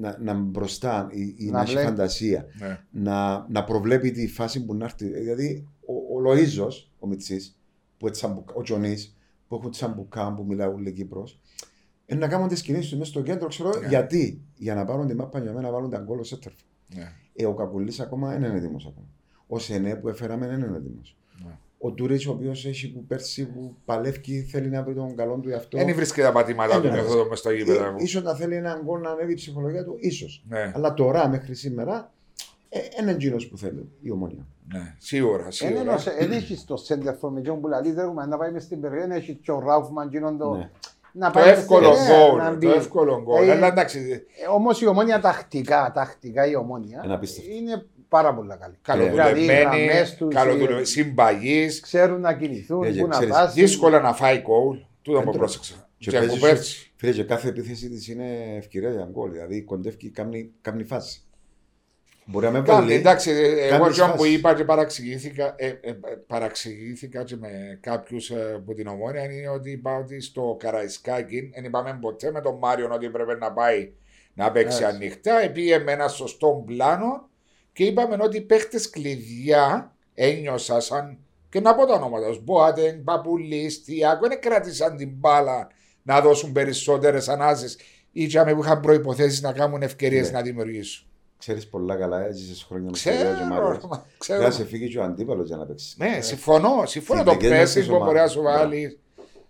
να, 0.00 0.18
να 0.20 0.34
μπροστά 0.34 1.08
ή, 1.12 1.34
ή 1.38 1.44
Να 1.46 1.52
να, 1.52 1.60
έχει 1.62 1.70
βλέπει. 1.70 1.86
φαντασία. 1.86 2.46
Ναι. 2.60 2.80
Να, 2.90 3.46
να 3.48 3.64
προβλέπει 3.64 4.10
τη 4.10 4.28
φάση 4.28 4.64
που 4.64 4.74
να 4.74 4.84
έρθει. 4.84 5.06
Δηλαδή, 5.08 5.66
ο, 5.86 6.16
ο 6.28 6.34
Λοίζο, 6.34 6.68
ο 6.98 7.06
Μιτσής, 7.06 7.58
που 7.98 8.06
έτσι 8.06 8.20
σαν 8.20 8.32
μπουκα- 8.32 8.56
ο 8.56 8.62
Τζονής, 8.62 9.16
που 9.48 9.54
έχουν 9.54 9.72
σαν 9.72 9.92
μπουκά 9.92 10.34
που 10.34 10.44
μιλάει 10.44 10.68
όλη 10.68 10.92
Κύπρος, 10.92 11.30
είναι 11.32 11.40
να 12.06 12.28
κάνουν 12.28 12.48
τις 12.48 12.62
κινήσεις 12.62 12.88
τους 12.88 12.98
μέσα 12.98 13.10
στο 13.10 13.22
κέντρο, 13.22 13.48
ξέρω 13.48 13.68
Ναι. 13.80 13.86
γιατί; 13.88 14.40
Για 14.56 14.74
να 14.74 14.84
πάρουν 14.84 15.06
τη 15.06 15.14
μάπα 15.14 15.38
για 15.38 15.52
μένα 15.52 15.66
να 15.66 15.72
βάλουν 15.72 15.90
τα 15.90 15.98
γκολ 15.98 16.18
ο 16.18 16.22
Σέτερφ. 16.24 16.54
Ναι. 16.94 17.12
Ε, 17.34 17.46
ο 17.46 17.54
Κακουλής 17.54 18.00
ακόμα 18.00 18.28
δεν 18.30 18.42
είναι 18.42 18.56
έτοιμος 18.58 18.86
ακόμα. 18.86 19.06
Ο 19.46 19.58
Σενέ 19.58 19.94
που 19.94 20.08
έφεραμε 20.08 20.46
δεν 20.46 20.60
είναι 20.60 20.76
έτοιμος. 20.76 21.16
Ναι. 21.44 21.50
Ο 21.78 21.90
Τουρίτς, 21.90 22.26
ο 22.26 22.30
οποίος 22.30 22.66
έχει 22.66 22.92
που 22.92 23.04
πέρσι 23.04 23.46
που 23.46 23.74
παλεύει, 23.84 24.42
θέλει 24.50 24.68
να 24.68 24.82
βρει 24.82 24.94
τον 24.94 25.16
καλό 25.16 25.34
του 25.42 25.48
εαυτό. 25.50 25.78
Δεν 25.78 25.94
βρίσκει 25.94 26.20
τα 26.20 26.32
πατήματα 26.32 26.80
του 26.80 26.86
Ε, 26.86 26.90
μεθόδου 26.90 27.28
μες 27.28 27.38
στο 27.38 27.50
γήπεδο. 27.50 27.90
μου. 27.90 27.96
ίσως 27.98 28.22
να 28.22 28.34
θέλει 28.34 28.54
έναν 28.56 28.80
γκολ 28.84 29.00
να 29.00 29.10
ανέβει 29.10 29.32
η 29.32 29.34
ψυχολογία 29.34 29.84
του, 29.84 29.96
ίσως. 30.00 30.44
Ναι, 30.48 30.72
Αλλά 30.74 30.94
τώρα 30.94 31.28
μέχρι 31.28 31.54
σήμερα 31.54 32.12
είναι 33.00 33.10
εκείνος 33.10 33.46
που 33.48 33.58
θέλει 33.58 33.88
η 34.00 34.10
ομονία. 34.10 34.46
ναι, 34.72 34.94
σίγουρα. 34.98 35.42
Δεν 35.42 35.52
σίγουρα. 35.52 35.78
εννοώ- 35.80 35.98
Δεν 36.18 36.32
έχεις 36.32 36.64
το 36.64 36.74
center 36.88 37.14
for 37.20 37.30
με 37.30 37.40
ποιον 37.40 37.60
που 37.60 37.68
λέει 37.68 37.92
δεν 37.92 38.04
έχουμε 38.04 38.26
να 38.26 38.36
πάει 38.36 38.52
μες 38.52 38.62
στην 38.62 38.80
περιοχή, 38.80 39.08
να 39.08 39.14
έχεις 39.14 39.36
και 39.42 39.50
ο 39.52 39.58
Ράουφμαν 39.58 40.08
γίνον 40.08 40.38
το... 40.38 40.54
Ναι. 40.54 40.70
Να 41.16 41.30
Το 41.30 41.38
πάει 41.38 41.48
μες 41.48 41.52
στην 41.58 41.62
εύκολο 41.62 41.90
περιοχή, 41.90 42.36
να 42.36 42.44
γκολ. 42.48 42.56
μπει. 42.56 42.66
Το 42.66 42.72
εύκολο 42.72 43.22
γκολ. 43.22 43.48
Ε, 43.48 43.52
Αλλά 43.52 43.66
εντάξει, 43.66 43.98
Ε, 44.44 44.48
Όμως 44.54 44.80
η 44.80 44.86
ομόνια 44.86 45.20
τακτικά, 45.20 45.92
τακτικά 45.94 46.46
η 46.46 46.54
ομόνια 46.56 47.02
Είναι 47.04 47.14
απίστευτο. 47.14 47.50
είναι 47.52 47.84
πάρα 48.08 48.34
πολύ 48.34 48.48
καλή. 48.60 48.74
καλοδουλεμένη, 48.82 49.40
Δηλαδή, 49.40 49.78
οι 49.80 49.84
γραμμές 49.86 50.14
τους, 50.14 50.34
καλοδουλεμένη, 50.34 50.80
οι- 50.80 50.84
συμπαγής. 50.84 51.80
Ξέρουν 51.80 52.20
να 52.20 52.32
κινηθούν, 52.34 52.82
Ε, 52.84 52.90
πού 52.90 53.06
να 53.06 53.08
ξέρεις, 53.08 53.34
φτάσουν. 53.34 53.54
Δύσκολα 53.54 54.00
να 54.00 54.12
φάει 54.14 54.38
γκολ. 54.40 54.76
Τούτο 55.02 55.18
που 55.20 55.28
Έντρο. 55.28 55.38
πρόσεξα. 55.38 55.88
Και 55.98 56.10
Και 56.10 56.16
από 56.16 56.26
παίζεις 56.26 56.42
πέρσι. 56.42 56.92
Φίλε, 56.96 57.12
και 57.12 57.24
κάθε 57.24 57.48
επίθεση 57.48 57.88
της 57.88 58.08
είναι 58.08 58.54
ευκαιρία 58.56 58.90
για 58.90 59.08
γκολ. 59.12 59.30
Δηλαδή 59.32 59.62
κοντεύει, 59.62 60.10
κάνει, 60.10 60.50
κάνει 60.60 60.84
φάση. 60.84 61.20
Μπορεί 62.26 62.44
να 62.46 62.50
με 62.52 62.62
Κάνει, 62.62 62.78
βάλει. 62.80 62.94
εντάξει, 62.94 63.30
ε, 63.30 63.66
εγώ 63.66 63.78
κάνεις 63.82 63.96
και 63.98 64.02
που 64.04 64.18
φάση. 64.18 64.32
είπα 64.32 64.54
και 64.54 64.64
παραξηγήθηκα, 64.64 65.54
ε, 65.56 65.66
ε, 65.66 65.92
παραξηγήθηκα 66.26 67.24
και 67.24 67.36
με 67.36 67.78
κάποιους 67.82 68.30
από 68.54 68.74
την 68.74 68.86
ομόνια 68.86 69.24
είναι 69.24 69.48
ότι 69.48 69.70
είπα 69.70 69.96
ότι 69.96 70.20
στο 70.20 70.56
Καραϊσκάκι 70.58 71.50
δεν 71.54 71.64
είπαμε 71.64 71.98
ποτέ 72.00 72.30
με 72.30 72.40
τον 72.40 72.58
Μάριο 72.58 72.88
ότι 72.92 73.08
πρέπει 73.10 73.38
να 73.40 73.52
πάει 73.52 73.92
να 74.34 74.52
παίξει 74.52 74.82
Έτσι. 74.82 74.96
ανοιχτά. 74.96 75.50
Πήγε 75.52 75.78
με 75.78 75.92
ένα 75.92 76.08
σωστό 76.08 76.62
πλάνο 76.66 77.28
και 77.72 77.84
είπαμε 77.84 78.16
ότι 78.20 78.36
οι 78.36 78.40
παίχτες 78.40 78.90
κλειδιά 78.90 79.92
ένιωσα 80.14 80.80
σαν 80.80 81.18
και 81.48 81.60
να 81.60 81.74
πω 81.74 81.86
τα 81.86 81.94
ονόματα 81.94 82.30
του. 82.30 82.40
Μπόατεν, 82.44 83.04
Παπουλής, 83.04 83.84
Τιάκο, 83.84 84.28
δεν 84.28 84.40
κράτησαν 84.40 84.96
την 84.96 85.10
μπάλα 85.14 85.68
να 86.02 86.20
δώσουν 86.20 86.52
περισσότερες 86.52 87.28
ανάσεις 87.28 87.78
ή 88.12 88.26
και 88.26 88.40
που 88.40 88.62
είχαν 88.62 88.80
προποθέσει 88.80 89.42
να 89.42 89.52
κάνουν 89.52 89.82
ευκαιρίες 89.82 90.30
Ναι. 90.30 90.36
να 90.36 90.42
δημιουργήσουν. 90.42 91.06
Ξέρεις 91.44 91.68
πολλά 91.68 91.96
καλά, 91.96 92.24
έζησες 92.26 92.62
χρόνια 92.62 92.86
με 92.86 92.92
Ξέρω, 92.92 93.38
τον 93.38 93.46
Μάριο. 93.48 93.80
μα, 93.88 94.06
ξέρω. 94.18 94.38
Πρέπει 94.38 94.54
να 94.56 94.62
σε 94.62 94.64
φύγει 94.64 94.88
και 94.88 94.98
ο 94.98 95.02
αντίπαλος 95.02 95.46
για 95.46 95.56
να 95.56 95.66
παίξεις. 95.66 95.96
Ναι, 95.98 96.18
συμφωνώ. 96.20 96.82
Συμφωνώ 96.86 97.20
Στην 97.20 97.32
το 97.32 97.38
δικές 97.38 97.50
μας 97.50 97.58
πέσει 97.58 97.78
τις 97.78 97.88
που 97.88 97.98
μπορεί 97.98 98.18
να 98.18 98.26
σου 98.28 98.40
ομάδες. 98.40 98.60
βάλεις. 98.60 98.98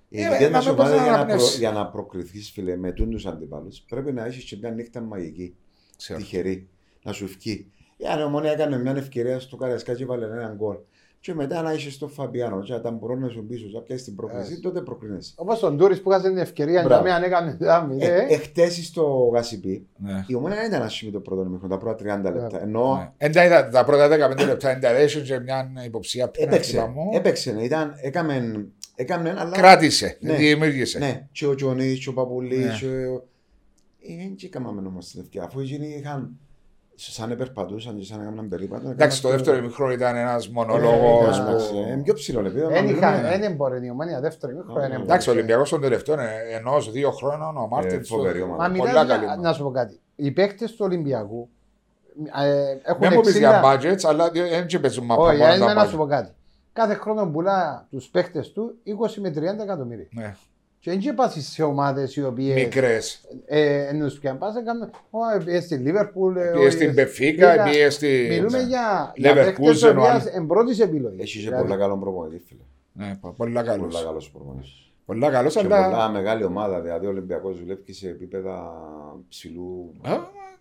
Η 0.08 0.22
Ε, 0.22 0.28
δική 0.30 0.42
να 0.44 0.50
μας 0.50 0.66
με 0.66 0.72
πώς 0.74 0.84
ομάδα 0.84 0.96
να 0.96 1.02
για 1.02 1.10
να, 1.10 1.16
προ, 1.16 1.24
αναπνεύσει. 1.24 1.58
για 1.58 1.70
να 1.70 1.86
προκριθείς, 1.86 2.50
φίλε, 2.50 2.76
με 2.76 2.92
του 2.92 3.20
αντίπαλου, 3.28 3.68
πρέπει 3.88 4.12
να 4.12 4.24
έχεις 4.24 4.44
και 4.44 4.56
μια 4.60 4.70
νύχτα 4.70 5.00
μαγική. 5.00 5.54
Ξέρω. 5.96 6.18
Τυχερή. 6.18 6.68
Να 7.02 7.12
σου 7.12 7.26
βγει. 7.26 7.70
Η 7.96 8.06
άλλη 8.06 8.22
ομονία 8.22 8.50
έκανε 8.52 8.78
μια 8.78 8.94
ευκαιρία 8.96 9.40
στο 9.40 9.56
Καραϊσκάκι 9.56 9.98
και 9.98 10.04
βάλε 10.06 10.24
έναν 10.24 10.54
γκολ. 10.56 10.76
Και 11.24 11.34
μετά 11.34 11.62
να 11.62 11.72
είσαι 11.72 11.90
στο 11.90 12.08
Φαμπιάνο, 12.08 12.62
και 12.62 12.74
όταν 12.74 12.94
μπορεί 12.96 13.18
να 13.18 13.28
σου 13.28 13.46
πίσω, 13.46 13.66
να 13.72 13.80
πιάσει 13.80 14.04
την 14.04 14.14
πρόκληση, 14.14 14.48
Έτσι. 14.50 14.60
τότε 14.60 14.80
προκρίνεσαι. 14.80 15.32
Όπως 15.36 15.58
τον 15.58 15.76
Τούρις 15.78 16.02
που 16.02 16.10
είχασε 16.10 16.28
την 16.28 16.38
ευκαιρία 16.38 16.72
για 16.72 16.82
Μπράβο. 16.82 17.02
μένα 17.02 17.24
έκανε 17.24 17.56
δάμι. 17.60 17.96
Ε, 18.00 18.06
ε. 18.14 18.26
Εχθέ 18.34 18.68
στο 18.68 19.30
Γασιπί, 19.34 19.86
Ναι. 19.96 20.24
η 20.26 20.34
ομονία 20.34 20.56
δεν 20.56 20.66
ήταν 20.66 20.82
άσχημη 20.82 21.12
το 21.12 21.20
πρώτο 21.20 21.44
μήχρονο, 21.44 21.68
τα 21.68 21.78
πρώτα 21.78 21.94
30 21.94 22.30
λεπτά. 22.32 22.62
Ενώ 22.62 22.96
Ναι. 22.96 23.10
Εντάξει, 23.16 23.48
τα- 23.50 23.68
τα 23.68 23.84
πρώτα 23.84 24.08
15 24.08 24.44
λεπτά 24.46 24.70
ενταρέσουν 24.70 25.22
και 25.22 25.38
μια 25.40 25.70
υποψία 25.84 26.30
έπαιξε. 26.38 26.72
πέναντι 26.72 26.92
μου. 26.92 27.10
Έπαιξε, 27.12 27.52
ναι, 27.52 27.62
ήταν, 27.62 27.94
έκαμε, 28.02 28.66
έκαμε, 28.94 29.34
αλλά. 29.38 29.50
Κράτησε, 29.56 30.16
Ναι. 30.20 30.34
δημιούργησε. 30.34 30.98
Ναι, 30.98 31.26
και 31.32 31.46
ο 31.46 31.54
Τζονί, 31.54 31.94
και 31.98 32.08
ο 32.08 32.12
Παπουλής, 32.12 32.66
Ναι. 32.66 32.76
και 32.80 32.86
ο. 32.86 33.24
Ε, 34.08 34.16
Δεν 34.16 34.36
έκαναμε 34.44 34.86
όμως 34.88 35.06
την 35.10 35.20
ευκαιρία. 35.20 35.46
Αφού 35.48 35.60
εκείνοι 35.60 35.86
είχαν. 35.86 36.38
Σαν 36.96 37.28
να 37.28 37.34
περπατούσαν 37.36 37.96
και 37.98 38.04
σαν 38.04 38.18
να 38.18 38.22
έκαναν 38.24 38.48
περίπατο. 38.48 38.88
Εντάξει, 38.88 39.22
το 39.22 39.28
έκαναν- 39.28 39.46
δεύτερο 39.46 39.66
μικρό 39.68 39.90
ήταν 39.90 40.16
ένας 40.16 40.46
Ε, 40.46 40.50
μονόλογο. 40.52 41.20
εντάξει, 41.24 41.76
ε, 41.90 42.00
πιο 42.02 42.14
ψηλό 42.14 42.42
λεπτό. 42.42 42.68
Δεν 42.68 42.88
είχα, 42.88 43.20
δεν 43.38 43.54
μπορεί 43.54 43.86
η 43.86 43.90
ομόνια 43.90 44.20
δεύτερη 44.20 44.52
Ναι, 44.52 44.58
μήχρονο. 44.58 44.88
ναι. 44.88 44.94
Εντάξει, 44.94 45.28
ο 45.28 45.32
Ολυμπιακός 45.32 45.70
των 45.70 45.80
τελευταίων 45.80 46.18
ενός 46.52 46.90
δύο 46.90 47.10
χρόνων, 47.10 47.56
ο 47.56 47.66
Μάρτιν. 47.66 47.98
Ε, 47.98 48.04
φοβερή 48.04 48.42
ομάδα. 48.42 48.68
Μα 48.68 48.76
Πολλά 48.76 48.88
μιλάς, 48.90 49.06
καλή 49.06 49.18
για- 49.24 49.32
ομάδα. 49.32 49.48
να 49.48 49.52
σου 49.54 49.62
πω 49.62 49.70
κάτι. 49.70 50.00
Οι 50.16 50.30
παίκτες 50.30 50.70
του 50.70 50.78
Ολυμπιακού 50.80 51.48
ε, 52.44 52.76
έχουν 52.82 53.00
Δεν 53.00 53.12
μου 53.14 53.20
πεις 53.20 53.38
για 53.38 53.60
60... 53.64 53.64
budgets, 53.74 54.04
αλλά 54.08 54.30
δεν 54.30 54.66
και 54.66 54.78
παίζουν 54.78 55.04
μαπά 55.04 55.22
Όχι, 55.22 55.38
μόνο 55.38 55.52
ε, 55.52 55.58
να 55.58 55.74
τα 55.74 55.84
σου 55.86 55.94
budget. 55.94 55.98
πω 55.98 56.06
κάτι. 56.06 56.30
Κάθε 56.72 56.94
χρόνο 56.94 57.26
πουλά 57.26 57.86
τους 57.90 58.06
παίκτες 58.08 58.52
του 58.52 58.74
20 58.84 59.20
με 59.20 59.28
30 59.30 59.62
εκατομμύρια. 59.62 60.06
Ναι. 60.84 60.96
Και 60.96 61.00
δεν 61.06 61.14
πας 61.14 61.36
σε 61.38 61.62
ομάδες 61.62 62.16
οι 62.16 62.24
οποίες 62.24 62.62
Μικρές. 62.62 63.24
ε, 63.46 63.86
εννοείς 63.86 64.18
πια 64.18 64.36
πας 64.36 64.54
να 64.54 64.62
κάνουν. 64.62 64.90
Ω, 65.10 65.18
πήγε 65.44 65.60
στη 65.60 65.74
Λίβερπουλ. 65.74 66.36
ε, 66.36 66.50
Πήγε 66.52 66.66
ο- 66.66 66.70
στην 66.70 66.88
ε, 66.88 66.92
Μπεφίκα, 66.92 67.50
πήγα- 67.50 67.64
πήγε 67.64 67.90
στη. 67.90 68.26
Μιλούμε 68.30 68.58
για, 68.62 69.12
για 69.16 69.32
Leverkusen, 69.32 69.44
παίκτες 69.44 69.80
οι 69.80 69.86
ο 69.86 69.90
οποίες 69.90 70.06
άλλος. 70.08 70.24
εν 70.24 70.46
πρώτης 70.46 70.80
επιλογής. 70.80 71.20
Έχει 71.22 71.38
και 71.38 71.44
Δηλαδή, 71.44 71.62
πολλά 71.62 71.76
καλό 71.76 71.98
προπονητή, 71.98 72.42
φίλε. 72.48 72.60
Ναι, 72.92 73.16
πο- 73.20 73.30
πολλά 73.36 73.62
καλό. 73.62 73.82
Πολλά 73.82 74.02
καλό 74.02 74.22
προπονητή. 74.32 74.68
Πολλά 75.04 75.30
καλό, 75.30 75.48
Και 75.48 75.58
αλλά. 75.58 75.84
πολλά 75.90 76.08
μεγάλη 76.08 76.44
ομάδα. 76.44 76.80
Δηλαδή 76.80 77.06
ο 77.06 77.08
Ολυμπιακός 77.08 77.58
δουλεύει 77.58 77.92
σε 77.92 78.08
επίπεδα 78.08 78.72
ψηλού. 79.28 79.92
Α, 80.02 80.12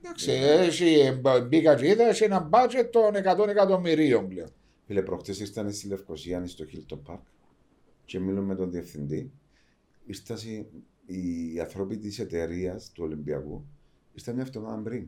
Εντάξει, 0.05 0.31
έχει 0.31 1.19
μπήκα 1.47 1.75
και 1.75 1.87
είδα, 1.87 2.03
έχει 2.07 2.23
ένα 2.23 2.49
budget 2.51 2.87
των 2.91 3.15
100 3.15 3.47
εκατομμυρίων 3.49 4.27
πλέον. 4.27 4.47
Φίλε, 4.87 5.01
προχτές 5.01 5.39
ήρθαν 5.39 5.71
στη 5.73 5.87
Λευκοσία, 5.87 6.43
στο 6.45 6.65
Hilton 6.73 7.11
Park 7.13 7.19
και 8.05 8.19
μιλούμε 8.19 8.45
με 8.45 8.55
τον 8.55 8.71
διευθυντή. 8.71 9.31
Ήρθαν 10.05 10.37
οι 11.05 11.59
άνθρωποι 11.59 11.97
της 11.97 12.19
εταιρείας 12.19 12.91
του 12.93 13.03
Ολυμπιακού. 13.03 13.65
Ήρθαν 14.13 14.35
μια 14.35 14.43
εβδομάδα 14.47 14.81
πριν. 14.81 15.07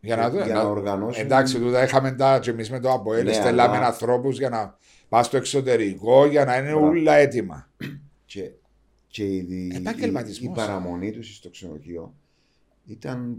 Για 0.00 0.16
να, 0.16 0.28
Για 0.28 0.46
να- 0.46 0.62
να 0.62 0.68
οργανώσουν- 0.68 1.24
Εντάξει, 1.24 1.58
τούτα 1.58 1.82
είχαμε 1.84 2.12
τα 2.12 2.38
και 2.38 2.50
εμείς 2.50 2.70
με 2.70 2.80
το 2.80 2.90
ΑΠΟΕΛ, 2.92 3.24
Ναι, 3.24 3.32
στελάμε 3.32 3.76
αλλά- 3.76 3.86
ανθρώπους 3.86 4.38
για 4.38 4.48
να 4.48 4.78
πας 5.08 5.26
στο 5.26 5.36
εξωτερικό, 5.36 6.26
για 6.26 6.44
να 6.44 6.56
είναι 6.56 6.70
Μπράβο. 6.70 6.86
όλα 6.86 7.14
έτοιμα. 7.14 7.70
Και, 8.24 8.50
και 9.06 9.24
η, 9.24 9.36
η, 9.48 9.66
η, 9.72 9.76
Επαγγελματισμός. 9.76 10.56
παραμονή 10.56 11.10
τους 11.12 11.36
στο 11.36 11.50
ξενοδοχείο 11.50 12.14
ήταν 12.84 13.36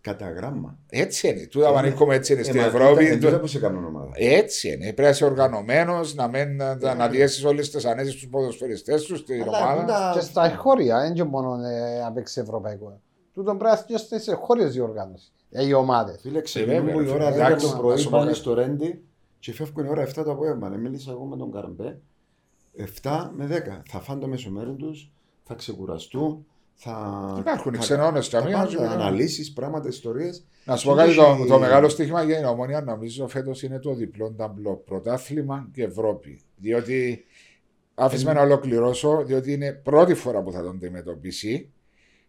κατά 0.00 0.30
γράμμα. 0.30 0.78
Έτσι 0.88 1.28
είναι. 1.28 1.46
Τούτα 1.46 1.68
αν 1.68 1.76
ανήκουμε 1.76 2.14
έτσι 2.14 2.32
είναι 2.32 2.40
Ε, 2.40 2.44
στην 2.44 2.56
μα 2.60 2.64
Ευρώπη. 2.66 3.04
ήταν- 3.04 3.06
το- 3.06 3.12
Εν 3.12 3.20
τούτα 3.20 3.40
που 3.40 3.46
σε 3.46 3.58
κάνουν 3.58 3.84
ομάδα. 3.84 4.10
Έτσι 4.14 4.68
είναι. 4.68 4.78
Πρέπει 4.84 5.02
να 5.02 5.08
είσαι 5.08 5.24
οργανωμένος, 5.24 6.14
να 6.14 6.28
μην 6.28 6.56
να, 6.56 6.78
Ε, 6.82 6.94
να 6.94 7.08
διέσεις 7.08 7.44
όλες 7.44 7.70
τις 7.70 7.84
ανέσεις 7.84 8.12
στου 8.14 8.28
ποδοσφαιριστές 8.28 9.02
σου 9.02 9.16
στην 9.16 9.42
Αλλά 9.42 9.58
ομάδα. 9.58 9.80
τούτα- 9.80 10.10
Και 10.14 10.20
στα 10.20 10.44
εγχώρια, 10.50 11.00
δεν 11.00 11.14
είναι 11.14 11.24
μόνο 11.24 11.54
ε, 11.66 12.00
να 12.02 12.12
παίξει 12.12 12.40
ευρωπαϊκό. 12.40 13.00
Τούτον 13.34 13.58
πρέπει 13.58 13.74
να 13.74 13.80
φτιάξει 13.80 14.04
στις 14.04 14.26
εγχώριε 14.28 14.66
διοργάνωση. 14.66 15.32
Ε, 15.50 15.66
οι 15.66 15.72
ομάδες. 15.72 16.20
Φίλε, 16.20 16.40
ξεκινούν 16.40 16.74
βέβαια, 16.76 16.92
που 16.94 17.00
η 17.00 17.04
ρε, 17.04 17.10
ώρα 17.10 17.24
φίλε. 17.32 17.36
10 17.36 17.46
Εντάξει, 17.46 17.66
το 17.66 17.72
να 17.72 17.78
πρωί 17.80 17.96
σου 17.96 18.04
πω 18.10 18.18
πάνε 18.18 18.30
κάτι. 18.30 18.38
στο 18.42 18.54
Ρέντι 18.54 19.02
και 19.38 19.52
φεύγουν 19.52 19.84
η 19.84 19.88
ώρα 19.88 20.02
7 20.02 20.24
το 20.24 20.30
απόγευμα. 20.30 20.68
Ναι, 20.68 20.76
μίλησα 20.76 21.10
εγώ 21.10 21.24
με 21.24 21.36
τον 21.36 21.52
Καρμπέ. 21.52 21.98
7 22.76 23.30
με 23.36 23.46
10. 23.46 23.82
Θα 23.90 24.00
φάνε 24.00 24.20
το 24.20 24.26
μεσομέρο 24.26 24.72
τους, 24.72 25.12
θα 25.44 25.54
ξεκουραστούν. 25.54 26.46
Θα... 26.82 27.36
Υπάρχουν 27.38 27.72
οι 27.72 27.76
θα- 27.76 27.82
ξενώνες 27.82 28.28
θα 28.28 28.30
και 28.38 28.44
αμήν, 28.44 28.52
πάνε 28.52 28.68
και 28.68 28.76
μετά- 28.80 28.90
αναλύσεις, 28.92 29.52
πράγματα, 29.52 29.88
ιστορίες. 29.88 30.44
Να 30.64 30.76
σου 30.76 30.88
πω 30.88 30.94
κάτι, 30.94 31.14
το, 31.14 31.44
το 31.48 31.58
μεγάλο 31.58 31.88
στοίχημα 31.88 32.22
για 32.22 32.36
την 32.36 32.44
ομόνια 32.44 32.80
νομίζω 32.80 33.28
φέτος 33.28 33.62
είναι 33.62 33.78
το 33.78 33.94
διπλό 33.94 34.32
ταμπλό. 34.32 34.76
Πρωτάθλημα 34.76 35.68
και 35.72 35.82
Ευρώπη. 35.82 36.40
Διότι 36.56 37.24
άφησες 37.94 38.24
με 38.24 38.32
να 38.32 38.40
ολοκληρώσω, 38.40 39.22
διότι 39.24 39.52
είναι 39.52 39.72
πρώτη 39.72 40.14
φορά 40.14 40.42
που 40.42 40.52
θα 40.52 40.62
τον 40.62 40.70
αντιμετωπίσει. 40.74 41.72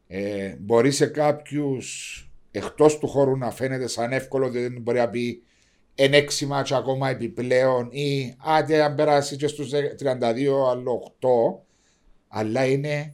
Ε, 0.08 0.56
μπορεί 0.60 0.92
σε 0.92 1.06
κάποιους 1.06 2.16
εκτός 2.52 2.98
του 2.98 3.08
χώρου 3.08 3.38
να 3.38 3.52
φαίνεται 3.52 3.88
σαν 3.88 4.12
εύκολο, 4.12 4.50
διότι 4.50 4.68
δεν 4.74 4.82
μπορεί 4.82 4.98
να 4.98 5.10
πει 5.10 5.44
εν 5.96 6.14
έξι 6.14 6.46
μάτσα 6.46 6.78
ακόμα 6.78 7.10
επιπλέον 7.10 7.88
ή 7.92 8.36
άντε 8.38 8.84
αν 8.84 8.96
περάσει 8.96 9.36
και 9.36 9.48
στους 9.48 9.70
32 9.74 9.76
άλλο 10.72 11.14
8 11.20 11.64
αλλά 12.28 12.66
είναι 12.66 13.14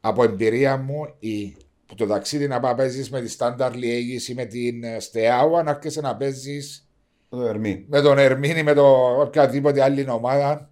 από 0.00 0.22
εμπειρία 0.22 0.76
μου 0.76 1.14
η, 1.18 1.56
που 1.86 1.94
το 1.94 2.06
ταξίδι 2.06 2.48
να 2.48 2.60
πάει 2.60 2.74
παίζεις 2.74 3.10
με 3.10 3.20
τη 3.20 3.34
Standard 3.38 3.72
Liège 3.72 4.28
ή 4.28 4.34
με 4.34 4.44
την 4.44 4.84
ε, 4.84 4.96
Steaua 5.00 5.64
να 5.64 5.70
έρχεσαι 5.70 6.00
να 6.00 6.16
παίζεις 6.16 6.88
Το 7.28 7.40
Ερμή. 7.42 7.84
με 7.88 8.00
τον 8.00 8.18
Ερμήνη, 8.18 8.62
με 8.62 8.72
το 8.74 8.86
οποιαδήποτε 9.20 9.82
άλλη 9.82 10.10
ομάδα 10.10 10.70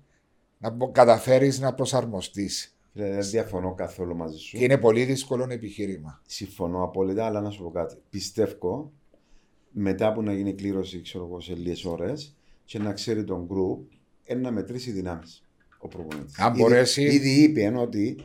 να 0.58 0.70
μπο- 0.70 0.90
καταφέρεις 0.90 1.60
να 1.60 1.74
προσαρμοστείς. 1.74 2.76
Φίλε, 2.92 3.08
Δεν 3.10 3.30
διαφωνώ 3.30 3.74
καθόλου 3.74 4.16
μαζί 4.16 4.38
σου. 4.38 4.56
Και 4.56 4.64
είναι 4.64 4.78
πολύ 4.78 5.04
δύσκολο 5.04 5.46
επιχείρημα. 5.50 6.20
Συμφωνώ 6.26 6.82
απόλυτα, 6.84 7.24
αλλά 7.24 7.40
να 7.40 7.50
σου 7.50 7.62
πω 7.62 7.70
κάτι. 7.70 7.96
Πιστεύω 8.10 8.92
μετά 9.70 10.12
που 10.12 10.22
να 10.22 10.32
γίνει 10.32 10.54
κλήρωση 10.54 11.00
ξέρω 11.00 11.24
εγώ, 11.24 11.40
σε 11.40 11.54
λίγες 11.54 11.84
ώρες 11.84 12.34
και 12.64 12.78
να 12.78 12.92
ξέρει 12.92 13.24
τον 13.24 13.46
group 13.50 13.96
είναι 14.24 14.40
να 14.40 14.50
μετρήσει 14.50 14.90
δυνάμεις 14.90 15.42
ο 15.78 15.88
προπονητής. 15.88 16.38
Αν 16.38 16.52
μπορέσει- 16.56 17.12
Ήδη 17.12 17.42
είπε 17.42 17.62
ενώ 17.62 17.80
ότι 17.80 18.16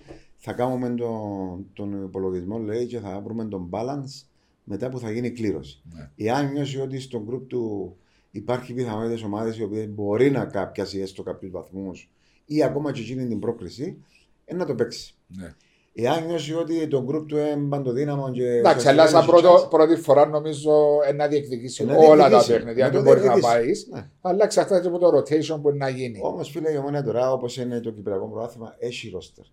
θα 0.45 0.53
κάνουμε 0.53 0.89
τον, 0.89 1.65
τον 1.73 2.03
υπολογισμό 2.03 2.57
λέει 2.57 2.85
και 2.85 2.99
θα 2.99 3.21
βρούμε 3.23 3.45
τον 3.45 3.69
balance 3.71 4.25
μετά 4.63 4.89
που 4.89 4.99
θα 4.99 5.11
γίνει 5.11 5.31
κλήρωση. 5.31 5.81
Ναι. 5.93 6.09
Εάν 6.27 6.51
νιώσει 6.51 6.79
ότι 6.79 6.99
στον 6.99 7.27
group 7.29 7.41
του 7.47 7.95
υπάρχει 8.31 8.73
πιθανότητες 8.73 9.23
ομάδες 9.23 9.57
οι 9.57 9.63
οποίες 9.63 9.89
μπορεί 9.89 10.31
να 10.31 10.45
κα- 10.45 10.67
πιάσει 10.67 10.99
έστω 10.99 11.23
κάποιους 11.23 11.51
βαθμούς 11.51 12.09
ή 12.45 12.63
ακόμα 12.63 12.91
και 12.91 13.01
εκείνη 13.01 13.27
την 13.27 13.39
πρόκριση, 13.39 13.97
ε, 14.45 14.55
να 14.55 14.65
το 14.65 14.75
παίξει. 14.75 15.15
Ναι. 15.27 15.53
Εάν 15.95 16.25
νιώσει 16.25 16.53
ότι 16.53 16.87
το 16.87 17.05
group 17.09 17.25
του 17.27 17.37
είναι 17.37 17.67
παντοδύναμο 17.69 18.31
και. 18.31 18.47
Εντάξει, 18.47 18.87
αλλά 18.87 19.07
σαν 19.07 19.25
πρώτο, 19.25 19.67
πρώτη 19.69 19.95
φορά 19.95 20.25
νομίζω 20.27 20.71
ε, 21.07 21.13
να 21.13 21.27
διεκδικήσει 21.27 21.85
Να 21.85 21.95
όλα 21.97 22.07
τα 22.23 22.27
διεκδικήσει. 22.29 22.51
παιχνίδια. 22.51 22.85
Να 22.85 22.91
Δεν 22.91 23.03
το 23.03 23.09
μπορεί 23.09 23.25
να 23.25 23.33
διεκδικήσει. 23.33 23.89
πάει. 23.89 23.99
Ναι. 24.01 24.09
Αλλά 24.21 24.43
εξαρτάται 24.43 24.81
και 24.81 24.87
από 24.87 24.97
το 24.97 25.17
rotation 25.17 25.61
που 25.61 25.71
να 25.71 25.89
γίνει. 25.89 26.19
Όμως, 26.21 26.49
φίλε, 26.49 26.71
η 26.71 26.77
ομόνια 26.77 27.03
τώρα, 27.03 27.31
όπως 27.31 27.57
είναι 27.57 27.79
το 27.79 27.91
Κυπριακό 27.91 28.27
Πρωτάθλημα, 28.27 28.75
έχει 28.79 29.09
ρόστερ. 29.09 29.45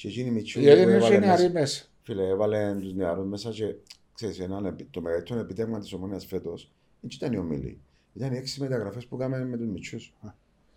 Και 0.00 0.08
εκείνη 0.08 0.28
η 0.28 0.30
Μιτσούλη 0.30 0.64
Γιατί 0.64 0.82
που 0.82 0.88
είναι 0.88 0.96
έβαλε 0.96 1.14
και 1.14 1.20
νεαροί 1.20 1.42
μέσα, 1.42 1.52
μέσα. 1.52 1.84
φίλε, 2.02 2.26
έβαλε 2.28 2.74
τους 2.80 2.94
νεαρούς 2.94 3.26
μέσα 3.26 3.50
και 3.50 3.74
ξέρεις, 4.14 4.40
ένα, 4.40 4.68
επι- 4.68 4.86
το 4.90 5.00
μεγαλύτερο 5.00 5.40
επιτεύγμα 5.40 5.78
της 5.80 5.92
ομόνιας 5.92 6.26
φέτος 6.26 6.72
δεν 7.00 7.10
ήταν 7.14 7.32
οι 7.32 7.38
ομίλοι. 7.38 7.80
Ήταν 8.12 8.32
οι 8.32 8.36
έξι 8.36 8.60
μεταγραφές 8.60 9.06
που 9.06 9.16
κάναμε 9.16 9.44
με 9.44 9.56
τους 9.56 9.66
Μιτσού. 9.66 9.96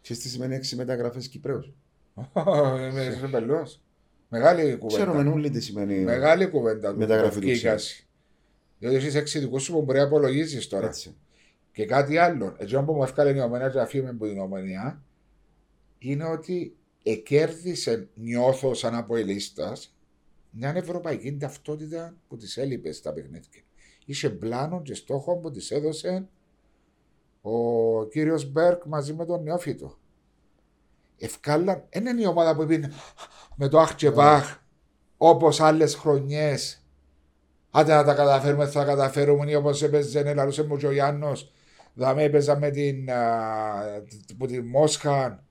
Ξέρεις 0.02 0.24
τι 0.24 0.30
σημαίνει 0.30 0.56
έξι 0.56 0.76
μεταγραφές 0.76 1.28
Κυπρέου. 1.28 1.74
Είμαι 2.90 3.18
ρεμπελός. 3.22 3.82
Μεγάλη 4.30 4.78
Ξέρουμε 4.88 5.12
κουβέντα. 5.16 5.32
όλοι 5.32 5.50
τι 5.50 5.62
σημαίνει. 5.62 6.00
Μεγάλη 6.00 6.48
κουβέντα. 6.48 6.92
του 6.92 6.98
Μεταγραφή 6.98 7.40
του 7.40 7.46
και 7.46 7.52
η 7.52 7.56
ξένου. 7.56 7.74
κάση. 7.74 8.08
Διότι 8.80 8.96
εσύ 8.96 9.18
έξι 9.18 9.40
δικούς 9.40 9.64
σου 9.64 9.72
που 9.74 9.82
μπορεί 9.82 9.98
να 9.98 10.04
απολογίσει 10.06 10.70
τώρα. 10.70 10.86
Έτσι. 10.88 11.16
Και 11.74 11.86
κάτι 11.86 12.18
άλλο. 12.18 12.56
Έτσι 12.58 12.84
που 12.86 12.94
μου 12.94 13.04
έφκαλε 13.04 13.36
η 13.36 13.40
ομονία 13.40 13.70
και 13.70 13.80
αφήνουμε 13.80 14.10
από 14.10 14.28
την 14.28 14.40
ομονία 14.40 15.02
είναι 15.98 16.26
ότι 16.26 16.76
εκέρδισε, 17.04 18.10
νιώθω 18.14 18.74
σαν 18.74 18.96
αποελίστας, 18.96 19.96
μια 20.50 20.74
ευρωπαϊκή 20.76 21.38
ταυτότητα 21.38 22.16
που 22.28 22.38
της 22.38 22.58
έλειπε 22.58 22.92
στα 22.92 23.14
παιχνίδια. 23.14 23.62
Είχε 24.06 24.30
πλάνο 24.30 24.82
και 24.82 24.94
στόχο 24.96 25.38
που 25.38 25.52
της 25.52 25.72
έδωσε 25.72 26.28
ο 27.42 28.06
κύριος 28.06 28.52
Μπέρκ 28.52 28.84
μαζί 28.86 29.14
με 29.14 29.26
τον 29.26 29.44
νεόφυτο. 29.44 30.00
Ευκάλαν, 31.18 31.88
δεν 31.90 32.06
είναι 32.06 32.22
η 32.22 32.26
ομάδα 32.26 32.56
που 32.56 32.62
είπε 32.62 32.92
με 33.56 33.68
το 33.68 33.80
αχ 33.80 33.96
και 33.96 34.10
βαχ, 34.10 34.60
όπως 35.18 35.60
άλλες 35.60 35.96
χρονιές. 35.96 36.86
Άντε 37.72 37.94
να 37.94 38.04
τα 38.04 38.14
καταφέρουμε, 38.14 38.66
θα 38.66 38.80
τα 38.80 38.86
καταφέρουμε. 38.86 39.52
Ή 39.52 39.56
όπως 39.56 39.84
έπαιζε, 39.84 40.22
ναι, 40.22 40.34
λαλούσε 40.34 40.64
μου 40.64 40.78
και 40.78 40.88
ο 40.88 40.92
Γιάννος. 40.92 41.52
Δαμε 41.94 42.24
έπαιζα 42.24 42.60
με 42.60 42.70
την, 42.70 43.12
α, 43.12 44.04
που 44.38 44.46
τη 44.46 44.62
Μόσχα. 44.62 45.46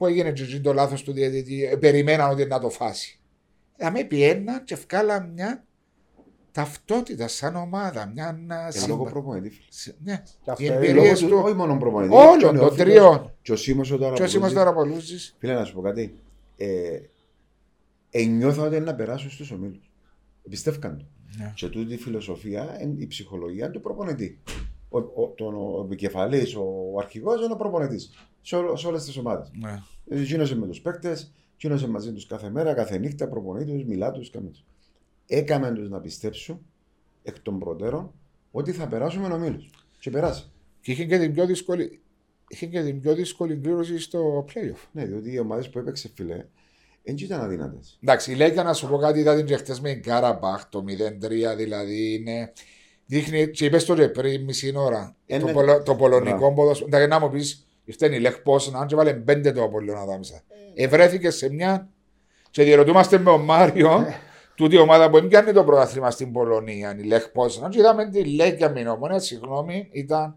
Που 0.00 0.06
έγινε 0.06 0.32
και 0.32 0.42
εκεί 0.42 0.60
το 0.60 0.72
λάθος 0.72 1.02
του 1.02 1.12
διαιτητή. 1.12 1.64
Ε, 1.64 1.76
περιμέναν 1.76 2.30
ότι 2.30 2.44
να 2.46 2.58
το 2.60 2.70
φάσει. 2.70 3.18
Δαμε 3.78 4.04
πιέναν 4.04 4.64
και 4.64 4.74
ευκάλαν 4.74 5.30
μια 5.32 5.64
ταυτότητα 6.52 7.28
σαν 7.28 7.56
ομάδα. 7.56 8.10
Μια 8.14 8.26
α, 8.28 8.68
Και 8.70 8.78
σύμπα- 8.78 8.86
λόγω 8.88 9.04
προπονητή. 9.04 9.48
φίλε. 9.50 9.66
Συ- 9.70 9.94
Ναι, 10.04 10.22
Και 10.44 10.50
αυτό 10.50 10.62
οι 10.62 10.66
είναι 10.66 10.76
εμπειρίες 10.76 11.20
Λόγω 11.20 11.32
του- 11.34 11.38
του. 11.40 11.44
Όχι 11.46 11.54
μόνο 11.56 11.76
προπονητή. 11.78 12.14
Όλων 12.14 12.38
και 12.38 12.44
ο 12.44 12.48
των 12.48 12.56
Νεόφυτος, 12.56 12.78
τριών. 12.86 13.32
Και 13.42 13.52
ο 13.52 13.56
Σίμω 13.56 13.82
ο 13.92 13.96
τώρα. 13.96 14.14
Και 14.14 14.22
όσοι 14.22 14.36
είμαστε 14.36 14.58
τώρα 14.58 14.72
πολλούς 14.74 15.34
Φίλε, 15.38 15.54
να 15.54 15.64
σου 15.64 15.74
πω 15.74 15.80
κάτι. 15.80 16.14
Ε, 16.56 16.98
ε, 18.10 18.24
νιώθω 18.24 18.64
ότι 18.64 18.76
είναι 18.76 18.84
να 18.84 18.94
περάσω 18.94 19.30
στους 19.30 19.50
ομίλους. 19.50 19.90
Πιστεύκαν 20.48 20.96
το. 20.98 21.04
Ναι. 21.38 21.52
Και 21.54 21.68
τούτη 21.68 21.94
η 21.94 21.96
φιλοσοφία, 21.98 22.76
εν- 22.78 23.00
η 23.00 23.06
ψυχολογία 23.06 23.70
του 23.70 23.80
προπονητή. 23.80 24.38
Ο, 24.90 24.98
ο, 24.98 25.28
τον, 25.36 25.54
ο 25.54 25.82
επικεφαλής, 25.84 26.54
ο, 26.56 26.90
ο 26.94 26.98
αρχηγός 26.98 27.44
είναι 27.44 27.52
ο 27.52 27.56
προπονητής. 27.56 28.10
Σε, 28.42 28.56
όλο- 28.56 28.76
σε 28.76 28.86
όλες 28.86 29.04
τις 29.04 29.16
ομάδες. 29.16 29.50
Ναι. 29.60 29.82
Γίνωσε 30.22 30.56
με 30.56 30.66
τους 30.66 30.80
παίκτες, 30.80 31.32
γίνωσε 31.56 31.88
μαζί 31.88 32.12
τους 32.12 32.26
κάθε 32.26 32.50
μέρα, 32.50 32.74
κάθε 32.74 32.98
νύχτα, 32.98 33.28
προπονεί 33.28 33.64
τους, 33.64 33.84
μιλά 33.84 34.10
τους, 34.10 34.30
κάνεις 34.30 34.58
του. 34.58 34.64
Έκαμε 35.26 35.72
τους 35.72 35.88
να 35.88 36.00
πιστέψουν 36.00 36.60
εκ 37.22 37.40
των 37.40 37.58
προτέρων 37.58 38.12
ότι 38.50 38.72
θα 38.72 38.88
περάσουμε 38.88 39.34
ομίλους. 39.34 39.70
Και 39.98 40.10
περάσει. 40.10 40.50
Και 40.80 40.92
είχε 40.92 41.04
και 41.04 41.18
την 41.18 41.32
πιο 41.32 41.46
δύσκολη, 41.46 42.00
είχε 42.48 42.66
και 42.66 42.82
την 42.82 43.00
πιο 43.00 43.14
δύσκολη 43.14 43.56
κλήρωση 43.56 43.98
στο 43.98 44.44
playoff. 44.48 44.88
Ναι, 44.92 45.04
διότι 45.04 45.32
οι 45.32 45.38
ομάδες 45.38 45.70
που 45.70 45.78
έπαιξε 45.78 46.10
φιλέ, 46.14 46.46
δεν 47.02 47.16
ήταν 47.18 47.40
αδύνατες. 47.40 47.98
Εντάξει, 48.02 48.34
λέει 48.34 48.50
για 48.50 48.62
να 48.62 48.72
σου 48.72 48.88
πω 48.88 48.96
κάτι, 48.96 49.18
είδα 49.18 49.36
την 49.36 49.46
και 49.46 49.56
χτες 49.56 49.80
με 49.80 49.92
την 49.92 50.02
Κάραμπαχ, 50.02 50.68
το 50.68 50.84
0-3 50.88 51.56
δηλαδή 51.56 52.14
είναι... 52.14 52.52
Δείχνει, 53.10 53.50
και 53.50 53.64
είπες 53.64 53.84
το 53.84 53.94
και 53.94 54.08
πριν 54.08 54.44
μισή 54.44 54.72
ώρα, 54.76 55.16
Ε, 55.26 55.38
το, 55.38 55.46
ναι. 55.46 55.52
πολο, 55.52 55.82
το 55.82 55.94
πολωνικό 55.94 56.36
Μπράβο. 56.36 56.54
ποδόσφαιρο. 56.54 56.86
Εντάξει, 56.88 57.08
να 57.08 57.20
μου 57.20 57.30
πεις, 57.30 57.66
ήρθε 57.84 58.14
η 58.14 58.18
Λεχ 58.18 58.38
Πόζναν, 58.40 58.86
και 58.86 58.94
βάλε 58.94 59.14
πέντε 59.14 59.52
το 59.52 59.62
Απόλλωνα 59.62 60.04
δάμεσα. 60.04 60.42
Ευρέθηκες 60.74 61.36
σε 61.36 61.52
μια 61.52 61.88
και 62.50 62.62
διερωτούμαστε 62.62 63.18
με 63.18 63.24
τον 63.24 63.40
Μάριο, 63.40 64.06
τούτη 64.54 64.74
η 64.74 64.78
ομάδα 64.78 65.10
που 65.10 65.16
έμπιανε 65.16 65.52
το 65.52 65.64
πρωτάθλημα 65.64 66.10
στην 66.10 66.32
Πολωνία, 66.32 66.96
η 66.98 67.02
Λεχ 67.02 67.28
Πόζναν, 67.28 67.68
και 67.68 67.78
είδαμε 67.78 68.10
τη 68.10 68.24
Λέγκια 68.24 68.68
με 68.68 68.74
την 68.74 68.86
Ομόνοια, 68.86 69.18
συγγνώμη, 69.18 69.88
ήταν... 69.92 70.36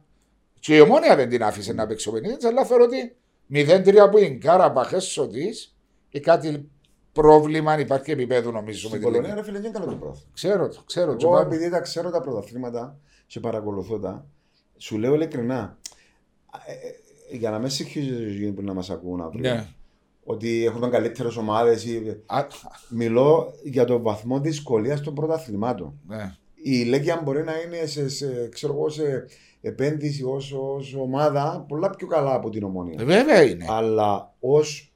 Και 0.59 0.75
η 0.75 0.79
Ομόνοια 0.79 1.15
δεν 1.15 1.29
την 1.29 1.43
άφησε 1.43 1.73
να 1.73 1.87
παίξει 1.87 2.09
ο 2.09 2.11
παιχνίδι, 2.11 2.45
αλλά 2.45 2.65
θεωρώ 2.65 2.83
ότι 2.83 3.15
0-3 3.53 4.11
που 4.11 4.17
είναι 4.17 4.35
Κάραμπαχ 4.35 4.91
έσω 4.91 5.27
της, 5.27 5.75
και 6.09 6.19
κάτι 6.19 6.69
πρόβλημα 7.13 7.79
υπάρχει 7.79 8.11
επίπεδο 8.11 8.51
νομίζω 8.51 8.89
με 8.89 8.95
Στην 8.97 8.99
τη 8.99 9.05
Λέγκια. 9.05 9.11
Πολωνία, 9.11 9.35
ρε 9.35 9.43
φίλε, 9.43 9.59
δεν 9.59 9.69
είναι 9.69 9.79
καλό 9.79 9.91
το 9.91 9.97
πρωτάθλημα. 9.97 10.31
Ξέρω 10.33 10.67
το, 10.69 10.81
ξέρω 10.85 11.15
το. 11.15 11.27
Εγώ 11.27 11.35
πάμε. 11.37 11.55
επειδή 11.55 11.69
τα 11.69 11.79
ξέρω 11.79 12.09
τα 12.11 12.21
πρωταθλήματα 12.21 12.97
και 13.27 13.39
παρακολουθώ 13.39 13.99
τα, 13.99 14.25
σου 14.77 14.97
λέω 14.97 15.13
ειλικρινά, 15.13 15.77
ε, 16.65 16.71
ε, 16.71 17.37
για 17.37 17.49
να 17.49 17.59
με 17.59 17.69
συγχύζει 17.69 18.51
που 18.51 18.61
να 18.61 18.73
μας 18.73 18.89
ακούν 18.89 19.21
αύριο, 19.21 19.53
Ναι. 19.53 19.67
ότι 20.23 20.65
έχουμε 20.65 20.89
καλύτερες 20.89 21.35
ομάδες. 21.35 21.85
Α, 22.25 22.45
Μιλώ 22.89 23.53
για 23.63 23.85
τον 23.85 24.01
βαθμό 24.01 24.39
δυσκολίας 24.39 25.01
των 25.01 25.13
πρωταθλημάτων. 25.13 25.93
ναι. 26.07 26.35
Η 26.65 26.83
Λέγκια 26.83 27.21
μπορεί 27.23 27.43
να 27.43 27.53
είναι 27.61 27.85
σε, 27.85 28.09
σε, 28.09 28.47
ξέρω 28.49 28.73
εγώ, 28.73 28.89
σε 28.89 29.25
επένδυση 29.61 30.23
ως 30.23 30.95
ομάδα 30.99 31.65
πολλά 31.67 31.89
πιο 31.89 32.07
καλά 32.07 32.33
από 32.33 32.49
την 32.49 32.63
ομόνια. 32.63 33.01
Ε, 33.01 33.03
Βέβαια 33.03 33.43
είναι. 33.43 33.65
Αλλά 33.69 34.33
ως 34.39 34.93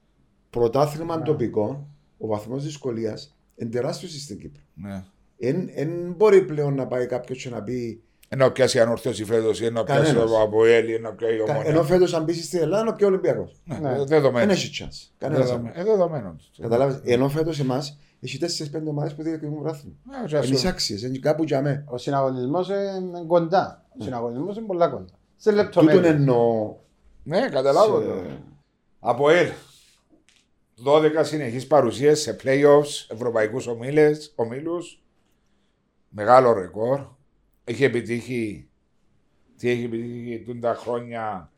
πρωτάθλημα 0.49 1.21
τοπικό, 1.21 1.87
ο 2.17 2.27
βαθμός 2.27 2.63
δυσκολίας 2.63 3.35
είναι 3.55 3.69
τεράστιος 3.69 4.11
στην 4.21 4.39
Κύπρο. 4.39 4.61
Ναι. 4.73 5.03
Δεν 5.37 6.13
μπορεί 6.17 6.41
πλέον 6.41 6.73
να 6.75 6.87
πάει 6.87 7.05
κάποιος 7.05 7.43
και 7.43 7.49
να 7.49 7.61
πει 7.63 8.01
Ενώ 8.29 8.49
πιάσει 8.49 8.77
η 8.77 8.79
ανόρθωση 8.79 9.25
φέτος, 9.25 9.61
ενώ 9.61 9.83
πιάσει 9.83 10.01
Κανένας. 10.13 10.31
ο 10.31 10.41
Αποέλ, 10.41 10.89
ενώ 10.89 11.11
πιάσει 11.11 11.33
η 11.33 11.37
Κα- 11.37 11.43
Ομόνια. 11.53 11.69
Ενώ 11.69 11.83
φέτος 11.83 12.13
αν 12.13 12.23
μπει 12.23 12.33
στην 12.33 12.59
Ελλάδα, 12.59 12.81
είναι 12.81 12.89
ο 12.89 12.93
πιο 12.93 13.07
Ολυμπιακός. 13.07 13.55
Ναι, 13.63 13.77
Ναι. 13.79 14.03
Δεδομένος. 14.03 14.39
Δεν 14.47 14.49
έχει 14.49 14.71
chance. 14.83 15.11
Κανένας. 15.17 15.45
Δεδομένος. 15.47 15.77
Ε, 15.77 15.83
δεδομένος. 15.83 16.51
Καταλάβει. 16.61 17.11
Ενώ 17.11 17.29
φέτος 17.29 17.59
εμάς 17.59 17.97
έχει 18.21 18.37
4-5 18.37 18.87
ομάδες 18.89 19.13
που 19.13 19.23
διεκδικούν 19.23 19.61
βράθυμα. 19.61 19.93
Ε, 20.23 20.27
και 20.27 20.37
ας 20.37 20.47
Είναι 20.47 20.57
σου- 20.57 20.67
άξιες, 20.67 21.01
είναι 21.01 21.17
κάπου 21.17 21.43
για 21.43 21.61
μέ. 21.61 21.83
Ο 21.87 21.97
συναγωνισμός 21.97 22.67
είναι 22.69 23.23
κοντά. 23.27 23.85
Ο 23.99 24.03
συναγωνισμός 24.03 24.57
είναι 24.57 24.65
πολλά 24.65 24.87
κοντά. 24.87 25.13
Σε 25.37 25.49
Τούτον 25.49 25.63
λεπτομέρειες. 25.65 26.05
εννοώ. 26.13 26.75
Ναι, 27.23 27.49
καταλάβω. 27.49 27.99
σε- 28.01 28.05
το. 28.07 28.13
Αποέλ. 28.99 29.47
12 30.85 31.11
συνεχείς 31.21 31.67
παρουσίες 31.67 32.21
σε 32.21 32.35
playoffs, 32.43 33.05
ευρωπαϊκούς 33.09 33.67
ομίλες, 33.67 34.31
ομίλους. 34.35 35.01
Μεγάλο 36.09 36.53
ρεκόρ. 36.53 37.07
Έχει 37.63 37.83
επιτύχει, 37.83 38.69
τι 39.57 39.69
έχει 39.69 39.83
επιτύχει 39.83 40.43
τούν 40.45 40.59
τα 40.59 40.73
χρόνια 40.75 41.51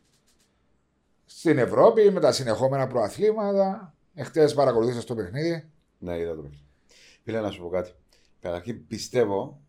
στην 1.25 1.57
Ευρώπη 1.57 2.11
με 2.11 2.19
τα 2.19 2.31
συνεχόμενα 2.31 2.87
προαθλήματα. 2.87 3.93
Εχθές 4.13 4.53
παρακολουθήσα 4.53 5.03
το 5.03 5.15
παιχνίδι. 5.15 5.69
Ναι, 5.97 6.17
είδα 6.19 6.35
το 6.35 6.41
παιχνίδι. 6.41 6.63
Φίλε, 7.23 7.41
να 7.41 7.51
σου 7.51 7.61
πω 7.61 7.69
κάτι. 7.69 7.91
Καταρχήν 8.39 8.87
πιστεύω 8.87 9.61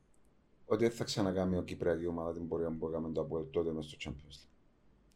ότι 0.67 0.85
δεν 0.87 0.97
θα 0.97 1.05
ξανακάμει 1.05 1.57
ο 1.57 1.63
Κυπριακή 1.63 2.07
ομάδα 2.07 2.33
την 2.33 2.49
πορεία 2.49 2.71
που 2.79 2.89
έκαμε 2.89 3.11
το 3.13 3.21
Αποέλ 3.21 3.45
τότε 3.51 3.73
μέσα 3.73 3.89
στο 3.89 3.99
Champions 4.05 4.33
League. 4.35 4.49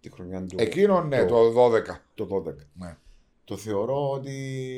Τη 0.00 0.10
χρονιά 0.10 0.46
του 0.46 0.56
Εκείνο 0.58 1.02
ναι, 1.04 1.24
το- 1.24 1.52
το 1.52 1.64
12. 1.74 1.82
το 2.14 2.24
12. 2.46 2.54
Ναι. 2.74 2.96
Το 3.44 3.56
θεωρώ 3.56 4.10
ότι 4.10 4.32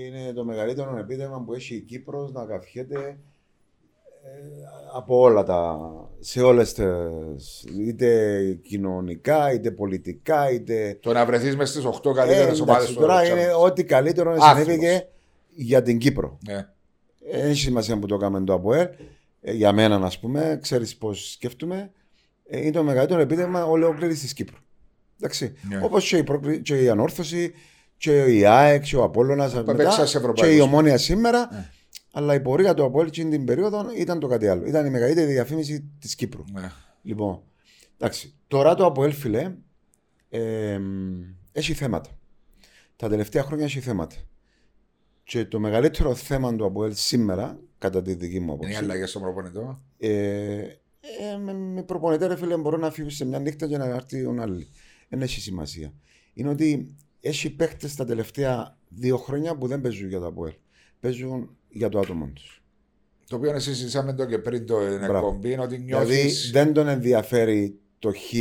είναι 0.07 0.33
το 0.33 0.45
μεγαλύτερο 0.45 0.97
επίδεμα 0.99 1.43
που 1.43 1.55
έχει 1.55 1.75
η 1.75 1.81
Κύπρος 1.81 2.33
να 2.33 2.45
καφιέται 2.45 2.99
ε, 2.99 3.19
από 4.95 5.21
όλα 5.21 5.43
τα, 5.43 5.79
σε 6.21 6.43
όλες 6.43 6.73
τις, 6.73 7.65
είτε 7.79 8.41
κοινωνικά, 8.63 9.53
είτε 9.53 9.71
πολιτικά, 9.71 10.51
είτε... 10.51 10.99
Το 11.03 11.13
να 11.13 11.27
βρεθείς 11.27 11.57
μέσα 11.57 11.73
στις 11.81 11.85
8 12.03 12.11
Ε, 12.11 12.15
καλύτερες 12.15 12.61
ομάδες 12.61 12.83
εντάξει, 12.83 12.95
του 12.95 13.01
τώρα 13.01 13.21
Champions. 13.23 13.31
είναι 13.31 13.53
ό,τι 13.61 13.85
καλύτερο 13.85 14.31
Άθλος. 14.31 14.49
συνέβηκε 14.65 15.09
για 15.51 15.83
την 15.83 15.99
Κύπρο. 15.99 16.39
Ναι. 16.49 16.55
Ε, 17.31 17.49
Έχει 17.49 17.61
σημασία 17.61 17.99
που 17.99 18.07
το 18.07 18.15
έκαμε 18.15 18.41
το 18.45 18.53
ΑΠΟΕΛ. 18.53 18.89
Ε, 19.41 19.53
για 19.53 19.73
μένα, 19.73 19.97
ας 19.97 20.19
πούμε, 20.19 20.59
ξέρεις 20.63 20.97
πώς 20.97 21.31
σκέφτομαι. 21.31 21.91
Ε, 22.47 22.61
είναι 22.61 22.71
το 22.71 22.83
μεγαλύτερο 22.83 23.21
επίδεμα 23.21 23.65
ολόκληρης 23.65 24.21
της 24.21 24.33
Κύπρου. 24.33 24.57
Εντάξει. 25.21 25.53
Ναι. 25.69 25.81
Όπως 25.85 26.09
και, 26.09 26.17
η 26.17 26.23
πρόκλη- 26.25 26.63
και 26.63 26.83
η 26.83 26.89
Ανόρθωση, 26.89 27.53
και 27.97 28.25
η 28.25 28.45
ΑΕΚ, 28.45 28.83
και 28.83 28.97
ο 28.97 29.03
Απόλλωνας 29.03 29.55
μετά, 29.55 29.73
έπαιξαν 29.73 30.07
σε 30.07 30.13
και 30.13 30.19
ευρωπαϊκούς. 30.25 30.57
η 30.57 30.61
Ομόνια 30.61 30.99
σήμερα. 30.99 31.49
Ναι. 31.53 31.71
Αλλά 32.13 32.35
η 32.35 32.41
πορεία 32.41 32.75
του 32.75 32.85
Απόελ 32.85 33.07
εκείνη 33.07 33.31
την 33.31 33.45
περίοδο 33.45 33.87
ήταν 33.97 34.19
το 34.19 34.27
κάτι 34.27 34.49
άλλο. 34.49 34.67
Ήταν 34.67 34.87
η 34.87 34.91
μεγαλύτερη 34.91 35.33
διαφήμιση 35.33 35.91
της 36.01 36.15
Κύπρου. 36.15 36.45
Ναι. 36.53 36.71
Λοιπόν, 37.03 37.43
εντάξει. 37.99 38.35
Τώρα 38.49 38.75
το 38.75 38.85
Αποέλ, 38.87 39.13
φιλέ, 39.13 39.53
ε, 40.29 40.79
έχει 41.53 41.73
θέματα. 41.75 42.11
Τα 42.97 43.09
τελευταία 43.09 43.43
χρόνια 43.43 43.65
έχει 43.65 43.81
θέματα. 43.81 44.17
Και 45.25 45.45
το 45.45 45.59
μεγαλύτερο 45.61 46.15
θέμα 46.15 46.57
του 46.57 46.65
Αποέλ 46.65 46.93
σήμερα, 46.95 47.59
κατά 47.79 48.03
τη 48.03 48.15
δική 48.15 48.41
μου 48.41 48.53
Είναι 48.53 48.53
οι 48.53 48.55
άποψη, 48.55 48.77
αλλαγές 48.85 49.11
στον 49.11 49.23
προπονητό. 49.23 49.83
ε, 49.99 50.09
ε, 51.33 51.37
με, 51.43 51.53
με 51.53 51.83
προπονητέ, 51.83 52.27
ρε 52.27 52.37
φίλε, 52.37 52.57
μπορώ 52.57 52.77
να 52.77 52.91
φύγω 52.91 53.11
σε 53.11 53.25
μια 53.25 53.39
νύχτα 53.39 53.67
και 53.67 53.77
να 53.77 53.85
έρθει 53.85 54.25
ο 54.25 54.37
άλλη. 54.41 54.69
Δεν 55.09 55.23
έχει 55.23 55.41
σημασία. 55.41 55.93
Είναι 56.35 56.49
ότι 56.49 56.97
έχει 57.27 57.51
παίχτε 57.51 57.91
τα 57.97 58.05
τελευταία 58.05 58.77
δύο 58.89 59.17
χρόνια 59.17 59.57
που 59.57 59.67
δεν 59.67 59.81
παίζουν 59.81 60.09
για 60.09 60.21
το 60.21 60.27
Αποέλ. 60.27 60.53
Παίζουν 61.01 61.57
για 61.69 61.89
το 61.89 61.99
άτομο 61.99 62.31
τους. 62.35 62.63
Το 63.29 63.37
οποίο 63.37 63.59
συζητήσαμε 63.59 64.15
το 64.15 64.25
και 64.25 64.39
πριν 64.39 64.67
το 64.67 64.77
Μπράβο. 64.77 65.17
εκπομπή, 65.17 65.53
είναι 65.53 65.63
ότι 65.63 65.77
Δηλαδή 65.77 66.07
νιώθεις 66.17 66.51
δεν 66.53 66.73
τον 66.73 66.89
ενδιαφέρει 66.89 67.79
το 67.99 68.13
χ 68.13 68.33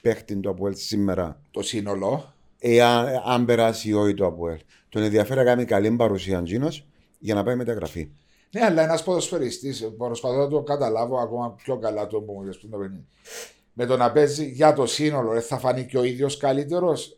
παίχτη 0.00 0.36
του 0.36 0.50
Αποέλ 0.50 0.74
σήμερα, 0.74 1.40
το 1.50 1.62
σύνολο. 1.62 2.34
εάν 2.58 3.22
αν 3.24 3.44
περάσει 3.44 3.88
ή 3.88 3.92
όχι 3.92 4.14
το 4.14 4.26
Αποέλ. 4.26 4.58
Τον 4.88 5.02
ενδιαφέρει 5.02 5.38
να 5.38 5.44
κάνει 5.44 5.64
καλή 5.64 5.90
παρουσία 5.90 6.42
Τζίνος 6.42 6.86
για 7.18 7.34
να 7.34 7.42
πάει 7.42 7.56
μεταγραφή. 7.56 8.10
Ναι, 8.50 8.64
αλλά 8.64 8.82
ένας 8.82 9.02
ποδοσφαιριστής, 9.02 9.90
προσπαθώ 9.98 10.36
να 10.36 10.48
το 10.48 10.62
καταλάβω 10.62 11.18
ακόμα 11.18 11.52
πιο 11.52 11.78
καλά 11.78 12.06
το 12.06 12.20
που 12.20 12.32
μου 12.32 12.42
είπες 12.42 12.58
πριν 12.58 12.70
το 12.70 12.78
παιχνίδι. 12.78 13.06
Με 13.72 13.86
το 13.86 13.96
να 13.96 14.12
παίζει 14.12 14.44
για 14.50 14.72
το 14.72 14.86
σύνολο, 14.86 15.32
δεν 15.32 15.42
θα 15.42 15.58
φανεί 15.58 15.86
και 15.86 15.98
ο 15.98 16.04
ίδιος 16.04 16.36
καλύτερος; 16.36 17.17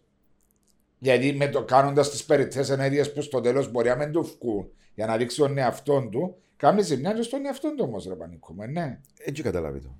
Γιατί 1.03 1.33
με 1.33 1.49
το 1.49 1.65
κάνοντας 1.65 2.11
τις 2.11 2.25
περιττές 2.25 2.71
ενέργειες 2.71 3.13
που 3.13 3.23
στο 3.23 3.41
τέλος 3.41 3.71
μπορεί 3.71 3.89
να 3.89 3.97
μην 3.97 4.13
του 4.13 4.23
βγουν 4.41 4.69
για 4.95 5.07
να 5.07 5.17
δείξει 5.17 5.37
τον 5.37 5.59
εαυτό 5.59 6.09
του, 6.11 6.37
κάνει 6.57 6.83
ζημιά 6.83 7.13
και 7.13 7.23
στον 7.23 7.47
εαυτό 7.47 7.69
του 7.75 7.85
όμως, 7.89 8.07
ρε 8.07 8.15
Πανίκο. 8.15 8.53
με, 8.53 8.67
Ναι. 8.67 8.99
Έτσι 9.19 9.43
καταλάβει 9.43 9.81
το. 9.81 9.95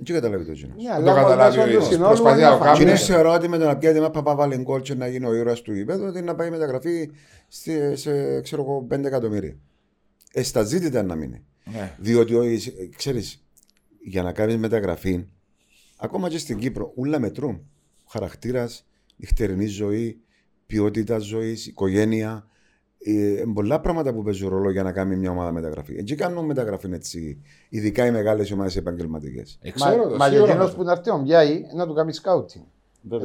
Έτσι 0.00 0.12
καταλάβει 0.12 0.44
το 0.44 0.52
Τζίνο. 0.52 0.74
Ναι, 0.76 0.82
το 0.88 0.92
αλλά 0.94 1.14
καταλάβει 1.14 1.56
μέσω 1.56 1.60
ο 1.60 1.64
του 1.64 1.68
ίδιος. 1.70 1.86
συνόλου 1.86 2.08
Προσπαθεί 2.08 2.38
είναι 2.40 2.46
να 2.50 2.52
το 2.58 2.64
φανεί. 2.64 2.66
κάνει. 2.66 2.76
Και 2.78 2.82
είναι 2.82 2.92
Ναι. 2.92 2.98
θεωρώ 2.98 3.32
ότι 3.32 3.48
με 3.48 3.58
το 3.58 3.64
να 3.64 3.76
πιέζει 3.76 4.00
μάπα 4.00 4.34
βάλει 4.34 4.56
γκολ 4.56 4.80
και 4.80 4.94
να 4.94 5.06
γίνει 5.08 5.26
ο 5.26 5.34
ήρωας 5.34 5.62
του 5.62 5.72
γηπέδου, 5.74 6.04
ότι 6.04 6.22
να 6.22 6.34
πάει 6.34 6.50
μεταγραφή 6.50 7.10
σε, 7.48 7.96
σε 7.96 8.40
ξέρω 8.40 8.62
εγώ, 8.62 8.86
5 8.90 9.04
εκατομμύρια. 9.06 9.56
Ε, 10.32 10.42
στα 10.42 10.62
ζήτητα 10.62 11.02
να 11.02 11.14
μείνει. 11.14 11.44
ναι. 11.64 11.94
Διότι, 11.98 12.34
ξέρεις, 12.96 13.44
για 14.00 14.22
να 14.22 14.32
κάνεις 14.32 14.56
μεταγραφή, 14.56 15.24
ακόμα 15.98 16.28
και 16.28 16.38
στην 16.38 16.58
Κύπρο, 16.58 16.92
ούλα 16.94 17.18
μετρούν. 17.18 17.66
Χαρακτήρας, 18.08 18.86
νυχτερινή 19.16 19.66
ζωή, 19.66 20.20
ποιότητα 20.66 21.18
ζωής, 21.18 21.66
οικογένεια. 21.66 22.46
Ε, 22.98 23.42
πολλά 23.54 23.80
πράγματα 23.80 24.14
που 24.14 24.22
παίζουν 24.22 24.48
ρόλο 24.48 24.70
για 24.70 24.82
να 24.82 24.92
κάνει 24.92 25.16
μια 25.16 25.30
ομάδα 25.30 25.52
μεταγραφή. 25.52 25.96
Έτσι 25.98 26.14
κάνουν 26.14 26.44
μεταγραφή 26.44 26.88
έτσι, 26.92 27.42
ειδικά 27.68 28.06
οι 28.06 28.10
μεγάλες 28.10 28.50
ομάδες 28.50 28.76
επαγγελματικές. 28.76 29.58
Ε, 29.62 29.70
ξέρω 29.70 30.08
το, 30.08 30.16
Μα 30.16 30.24
και 30.28 30.34
σίγουρα 30.34 30.50
εκείνος 30.52 30.70
το. 30.70 30.76
που 30.76 30.82
να 30.82 30.92
έρθει 30.92 31.10
ο 31.10 31.18
Μπιάη 31.18 31.62
να 31.74 31.86
του 31.86 31.94
κάνει 31.94 32.12
σκάουτι. 32.12 32.64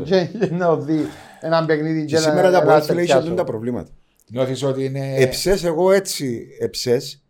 Και 0.03 0.27
να 0.51 0.77
δει 0.77 0.99
έναν 1.41 1.65
παιχνίδι 1.65 1.99
Και 1.99 2.15
και 2.15 2.17
σήμερα 2.21 2.41
να 2.41 2.51
τα 2.51 2.57
να 2.57 2.63
πολλά 2.63 2.81
σε 2.81 2.91
φίλε 2.91 3.03
πιάσω. 3.03 3.23
είχαν 3.23 3.35
τα 3.35 3.43
προβλήματα. 3.43 3.91
Νιώθεις 4.29 4.63
ότι 4.63 4.85
είναι. 4.85 5.15
Εψές, 5.15 5.63
εγώ 5.63 5.91
έτσι 5.91 6.47
εψές, 6.59 7.23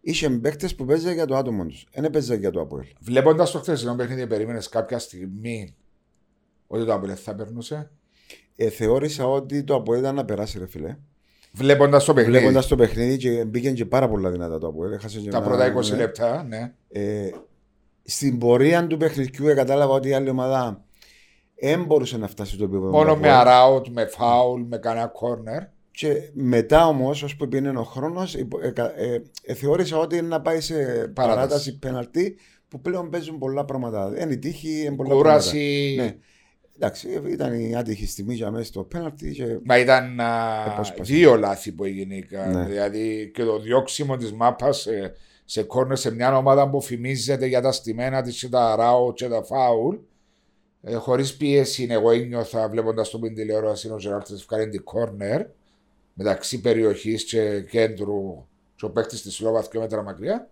είχε 0.00 0.30
παίκτες 0.30 0.74
που 0.74 0.84
παίζανε 0.84 1.14
για 1.14 1.26
το 1.26 1.36
άτομο 1.36 1.66
τους. 1.66 1.86
Δεν 1.92 2.04
έπαιζε 2.04 2.34
για 2.34 2.50
το 2.50 2.60
Αποέλ. 2.60 2.86
Βλέποντας 3.00 3.50
το 3.50 3.58
χθεσινό 3.58 3.94
παιχνίδι, 3.94 4.26
περίμενες 4.26 4.68
κάποια 4.68 4.98
στιγμή 4.98 5.76
ότι 6.66 6.84
το 6.84 6.94
Απελέ 6.94 7.14
θα 7.14 7.34
περνούσε. 7.34 7.90
Ε, 8.56 8.68
θεώρησα 8.68 9.26
ότι 9.28 9.64
το 9.64 9.74
Αποέλ 9.74 9.98
ήταν 10.00 10.14
να 10.14 10.24
περάσει, 10.24 10.58
ρε 10.58 10.66
φιλέ. 10.66 10.96
Βλέποντας 11.52 12.04
το 12.04 12.14
παιχνίδι. 12.14 12.38
Βλέποντας 12.38 12.66
το 12.66 12.76
παιχνίδι 12.76 13.16
και 13.16 13.44
μπήκε 13.44 13.70
και 13.72 13.84
πάρα 13.84 14.08
πολλά 14.08 14.30
δυνατά 14.30 14.58
το 14.58 14.66
Αποέλ. 14.66 14.92
Έχασε 14.92 15.20
και 15.20 15.30
τα 15.30 15.36
ένα- 15.36 15.46
πρώτα 15.46 15.72
20 15.76 15.90
ναι. 15.90 15.96
λεπτά, 15.96 16.42
ναι. 16.42 16.72
Ε, 16.88 17.30
στην 18.04 18.38
πορεία 18.38 18.86
του 18.86 18.96
παιχνιδιού 18.96 19.46
ε, 19.48 19.54
κατάλαβα 19.54 19.94
ότι 19.94 20.08
η 20.08 20.12
άλλη 20.12 20.28
ομάδα 20.28 20.84
δεν 21.60 21.84
μπορούσε 21.84 22.18
να 22.18 22.28
φτάσει 22.28 22.54
στο 22.54 22.64
επίπεδο. 22.64 22.90
Μόνο 22.90 23.14
του 23.14 23.20
με 23.20 23.28
Αποέλ. 23.28 23.48
αράουτ, 23.48 23.86
με 23.88 24.06
φάουλ, 24.06 24.62
με 24.62 24.78
κανένα 24.78 25.06
κόρνερ. 25.06 25.62
Και 25.90 26.30
μετά 26.32 26.86
όμως, 26.86 27.22
όσο 27.22 27.36
πήγαινε 27.36 27.78
ο 27.78 27.82
χρόνος, 27.82 28.34
ε, 28.34 28.48
ε, 28.96 29.20
ε, 29.42 29.54
θεώρησα 29.54 29.98
ότι 29.98 30.16
είναι 30.16 30.28
να 30.28 30.40
πάει 30.40 30.60
σε 30.60 30.74
παράταση 31.14 31.78
πέναλτι 31.78 32.36
που 32.68 32.80
πλέον 32.80 33.10
παίζουν 33.10 33.38
πολλά 33.38 33.64
πράγματα. 33.64 34.12
Είναι 34.20 34.32
η 34.32 34.38
τύχη, 34.38 34.80
είναι 34.86 34.96
πολλά 34.96 35.14
Κούραση. 35.14 35.94
πράγματα. 35.96 36.14
Ναι. 36.14 36.20
Εντάξει, 36.78 37.08
ε, 37.24 37.30
ήταν 37.30 37.54
η 37.54 37.76
άτυχη 37.76 38.06
στιγμή 38.06 38.34
για 38.34 38.50
μέσα 38.50 38.64
στο 38.64 38.82
πέναλτι. 38.82 39.32
Και... 39.32 39.58
Μα 39.64 39.78
ήταν 39.78 40.20
α, 40.20 40.64
Επόσπαση. 40.72 41.12
δύο 41.12 41.36
λάθη 41.36 41.72
που 41.72 41.84
έγινε. 41.84 42.26
Ναι. 42.52 42.64
Δηλαδή 42.64 43.30
και 43.34 43.44
το 43.44 43.58
διώξιμο 43.58 44.16
της 44.16 44.32
μάπας 44.32 44.80
σε, 44.80 45.14
σε 45.44 45.62
κόρνερ 45.62 45.96
σε 45.96 46.14
μια 46.14 46.36
ομάδα 46.36 46.70
που 46.70 46.80
φημίζεται 46.80 47.46
για 47.46 47.60
τα 47.60 47.72
στημένα 47.72 48.22
της 48.22 48.40
και 48.40 48.48
τα 48.48 48.76
ράου 48.76 49.12
και 49.12 49.28
τα 49.28 49.42
φάουλ. 49.42 49.96
Ε, 50.82 50.94
Χωρίς 50.94 51.36
πίεση, 51.36 51.86
εγώ 51.90 52.10
ένιωθα 52.10 52.68
βλέποντας 52.68 53.10
το 53.10 53.18
πιν 53.18 53.34
τηλεόρασης 53.34 53.90
ο 53.90 53.96
Τζεράλτ 53.96 54.30
ευκαιρία 54.30 54.68
την 54.68 54.84
κόρνερ 54.84 55.46
μεταξύ 56.14 56.60
περιοχής 56.60 57.24
και 57.24 57.60
κέντρου 57.60 58.46
και 58.76 58.84
ο 58.84 58.90
παίκτης 58.90 59.22
της 59.22 59.34
Σλόβα 59.34 59.60
δύο 59.70 59.80
μέτρα 59.80 60.02
μακριά. 60.02 60.48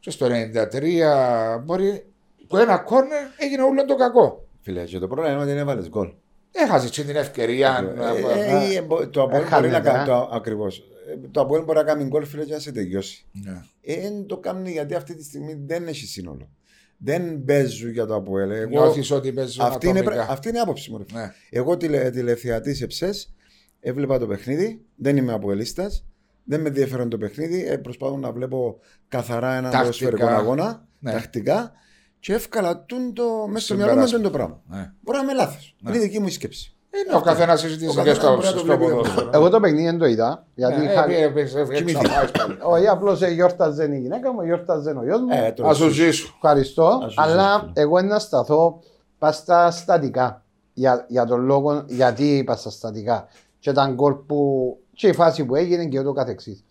Και 0.00 0.10
στο 0.10 0.26
93 0.26 1.60
μπορεί 1.64 2.04
που 2.48 2.56
ένα 2.56 2.78
κόρνερ 2.78 3.26
έγινε 3.36 3.62
όλο 3.62 3.84
το 3.84 3.94
κακό. 3.94 4.44
Φίλε, 4.70 4.84
και 4.84 4.98
το 4.98 5.06
πρόβλημα 5.06 5.30
είναι 5.32 5.40
ότι 5.42 5.48
δεν 5.50 5.58
έβαλες 5.58 5.88
γκολ. 5.88 6.12
Έχασες 6.52 6.90
και 6.90 7.02
την 7.04 7.16
ευκαιρία. 7.16 7.92
να- 7.96 8.08
Ε, 8.08 8.72
ε, 8.72 8.76
ε, 8.76 8.82
μπο- 8.82 9.08
Το 9.08 9.22
Αποέλ 9.22 9.40
μπορεί 9.42 9.52
Έχανε, 9.54 9.68
να 9.68 9.80
κάνει. 9.80 10.02
ε. 10.02 10.04
το- 10.06 10.28
Ακριβώς. 10.32 10.78
Ε, 10.78 11.28
Το 11.30 11.40
Αποέλ 11.40 11.62
μπορεί 11.64 11.78
να 11.78 11.84
κάνει 11.84 12.04
γκολ, 12.04 12.24
φίλε, 12.24 12.44
και 12.44 12.52
να 12.52 12.58
σε 12.58 12.72
τελειώσει. 12.72 13.26
Ναι. 13.32 13.62
Δεν 13.82 14.26
το 14.26 14.36
κάνει 14.38 14.70
γιατί 14.70 14.94
αυτή 14.94 15.14
τη 15.16 15.24
στιγμή 15.24 15.58
δεν 15.66 15.86
έχει 15.88 16.06
σύνολο. 16.06 16.48
Δεν 16.96 17.44
παίζουν 17.44 17.90
για 17.90 18.06
το 18.06 18.14
Αποέλ. 18.14 18.50
Εγώ, 18.50 18.68
Νιώθεις 18.68 19.10
ότι 19.10 19.32
παίζουν 19.32 19.64
αυτή, 19.64 19.88
είναι, 19.88 19.98
ατομικά. 19.98 20.16
πρέ- 20.22 20.30
αυτή 20.32 20.48
είναι 20.48 20.58
η 20.58 20.60
άποψη 20.60 20.90
μου. 20.90 20.98
ρε 20.98 21.04
φίλε. 21.08 21.20
Ναι. 21.20 21.32
Εγώ 21.50 21.76
τηλε, 21.76 22.10
τηλεθεατής 22.10 22.82
εψές, 22.82 23.32
έβλεπα 23.80 24.18
το 24.18 24.26
παιχνίδι, 24.26 24.80
δεν 24.96 25.16
είμαι 25.16 25.32
αποελίστας, 25.32 26.04
δεν 26.44 26.60
με 26.60 26.68
ενδιαφέρον 26.68 27.08
το 27.08 27.18
παιχνίδι, 27.18 27.66
ε, 27.66 27.76
προσπαθώ 27.76 28.16
να 28.16 28.32
βλέπω 28.32 28.78
καθαρά 29.08 29.48
έναν 29.50 29.62
Τακτικά. 29.62 29.80
ποδοσφαιρικό 29.80 30.26
αγώνα, 30.26 30.86
Ναι. 30.98 31.12
τακτικά, 31.12 31.72
και 32.20 32.32
εύκολα 32.34 32.84
τούν 32.84 33.14
το, 33.14 33.22
μέσα 33.48 33.64
στο 33.64 33.74
Συμπεράσμα. 33.74 33.94
μυαλό 33.94 34.10
μου 34.10 34.14
είναι 34.18 34.22
το 34.22 34.30
πράγμα. 34.30 34.60
Ναι. 34.66 34.92
Μπορεί 35.00 35.16
να 35.18 35.22
είμαι 35.24 35.34
λάθο. 35.34 35.56
Ναι. 35.80 35.90
Είναι 35.90 35.98
η 35.98 36.00
δική 36.00 36.18
μου 36.20 36.26
η 36.26 36.30
σκέψη. 36.30 36.74
Είναι 37.06 37.16
ο 37.16 37.20
καθένα 37.20 37.52
έχει 37.52 37.76
τι 37.76 37.86
Ο 37.86 37.90
δικέ 37.90 38.02
καθένας 38.10 38.18
του 38.18 38.24
μπορεί 38.26 38.26
να 38.26 38.32
άποψει 38.32 38.52
το 38.52 38.58
στο 38.58 38.66
βλέπει 38.66 38.80
ποδόσφαιρο. 38.80 39.02
διαφορετικά. 39.04 39.36
Εγώ 39.38 39.48
το 39.48 39.60
παιχνίδι 39.60 39.84
δεν 39.84 39.98
το 39.98 40.06
είδα. 40.06 40.46
Γιατί 40.54 40.80
Ε, 40.80 40.84
είχα... 40.84 41.04
ε, 41.10 41.14
ε, 41.14 41.16
ε, 41.18 41.24
ε, 41.24 41.32
Κοιμήθηκε. 41.64 41.90
εξαφάεις 41.90 42.30
πάλι. 42.30 42.58
Όχι, 42.62 42.86
απλώ 42.88 43.12
γιόρταζε 43.12 43.84
η 43.94 43.98
γυναίκα 44.00 44.32
μου, 44.32 44.42
γιόρταζε 44.42 44.90
ο 44.90 45.02
γιο 45.04 45.18
μου. 45.18 45.26
Ε, 45.30 45.52
το 45.52 45.66
Α 45.68 45.74
σου 45.74 45.88
ζήσω. 45.88 46.32
Ευχαριστώ. 46.34 47.00
Ας 47.04 47.12
σου 47.12 47.22
Αλλά 47.22 47.58
ζήσω. 47.60 47.72
εγώ 47.74 48.00
να 48.02 48.18
σταθώ 48.18 48.80
πα 49.18 49.32
στα 49.32 49.70
στατικά. 49.70 50.44
Για, 50.72 51.04
για 51.08 51.24
τον 51.24 51.40
λόγο 51.44 51.84
γιατί 51.86 52.36
είπα 52.36 52.56
στα 52.56 52.70
στατικά. 52.70 53.26
Και 53.58 53.72
τα 53.72 53.86
γκολ 53.94 54.12
που. 54.14 54.78
και 54.92 55.08
η 55.08 55.12
φάση 55.12 55.44
που 55.44 55.54
έγινε 55.56 55.84
και 55.84 55.98
ούτω 56.00 56.12
καθεξή. 56.12 56.64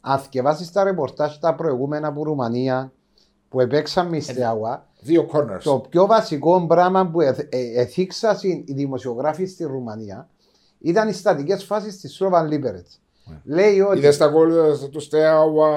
Αν 0.00 0.20
διαβάσει 0.30 0.72
τα 0.72 0.84
ρεπορτάζ 0.84 1.36
τα 1.36 1.54
προηγούμενα 1.54 2.08
από 2.08 2.22
Ρουμανία 2.24 2.92
που 3.48 3.60
επέξαν 3.60 4.06
με 4.08 4.20
Στεάουα, 4.20 4.86
Δύο 5.00 5.28
corners. 5.32 5.60
το 5.62 5.82
πιο 5.90 6.06
βασικό 6.06 6.66
πράγμα 6.66 7.06
που 7.10 7.20
εθ- 7.20 7.54
ε, 7.54 7.80
εθίξαν 7.80 8.36
οι 8.64 8.72
δημοσιογράφοι 8.72 9.46
στη 9.46 9.64
Ρουμανία 9.64 10.28
ήταν 10.78 11.08
οι 11.08 11.12
στατικές 11.12 11.64
φάσεις 11.64 12.00
της 12.00 12.14
Σλόβαν 12.14 12.46
Λίπερετ. 12.48 12.86
Λέει 13.44 13.80
ότι. 13.80 13.98
Είδες 13.98 14.16
τα 14.16 14.28
γκολ 14.28 14.50
ε, 14.50 14.88
του 14.90 15.00
Στέαουα 15.00 15.70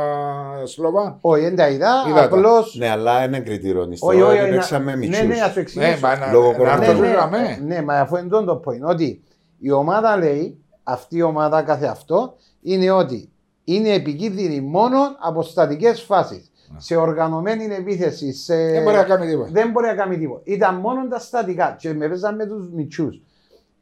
Σλοβάν; 0.65 1.17
Όχι, 1.21 1.41
δεν 1.43 1.55
τα 1.55 1.69
είδα. 1.69 2.03
Είδα 2.07 2.15
τα. 2.17 2.23
Απλώ. 2.23 2.65
Ναι, 2.77 2.89
αλλά 2.89 3.23
είναι 3.23 3.39
κριτήριο. 3.39 3.81
Όχι, 3.81 3.91
Ιστορία 3.93 4.25
όχι, 4.25 4.33
ότι 4.33 4.41
όχι, 4.43 4.51
παίξαμε 4.51 4.91
να- 4.91 4.97
μητσούς. 4.97 5.21
Ναι, 5.21 5.33
ναι, 5.33 5.39
να 5.39 5.47
σου 5.49 5.59
εξηγήσω. 5.59 5.91
Ναι, 5.91 5.97
μα 6.01 6.17
να- 6.17 6.31
Λόγω 6.31 6.51
να 6.51 6.57
κορονοϊού. 6.57 6.89
έρθω 6.89 7.01
ναι, 7.01 7.07
ναι, 7.07 7.13
γραμμέ. 7.13 7.59
ναι, 7.65 7.81
μα 7.81 7.93
αφού 7.93 8.15
είναι 8.15 8.27
το 8.29 8.61
point, 8.65 8.81
ότι 8.89 9.23
η 9.59 9.71
ομάδα 9.71 10.17
λέει, 10.17 10.57
αυτή 10.83 11.17
η 11.17 11.21
ομάδα 11.21 11.61
κάθε 11.61 11.85
αυτό, 11.85 12.35
είναι 12.61 12.91
ότι 12.91 13.29
είναι 13.63 13.89
επικίνδυνη 13.93 14.61
μόνο 14.61 14.97
από 15.19 15.41
στατικές 15.41 16.01
φάσεις. 16.01 16.51
Σε 16.77 16.95
οργανωμένη 16.95 17.75
επίθεση, 17.75 18.33
σε... 18.33 18.55
Ναι. 18.55 18.71
Δεν 18.71 18.83
μπορεί 18.83 18.95
να 18.95 19.03
κάνει 19.03 19.27
τίποτα. 19.27 19.49
δεν 19.51 19.71
μπορεί 19.71 19.85
να 19.87 19.93
κάνει 19.95 20.17
τίποτα. 20.17 20.41
Ήταν 20.43 20.75
μόνο 20.75 21.07
τα 21.07 21.19
στατικά 21.19 21.75
και 21.79 21.93
με 21.93 22.07
παίζαν 22.07 22.35
με 22.35 22.45
τους 22.45 22.69
μυτσού. 22.69 23.09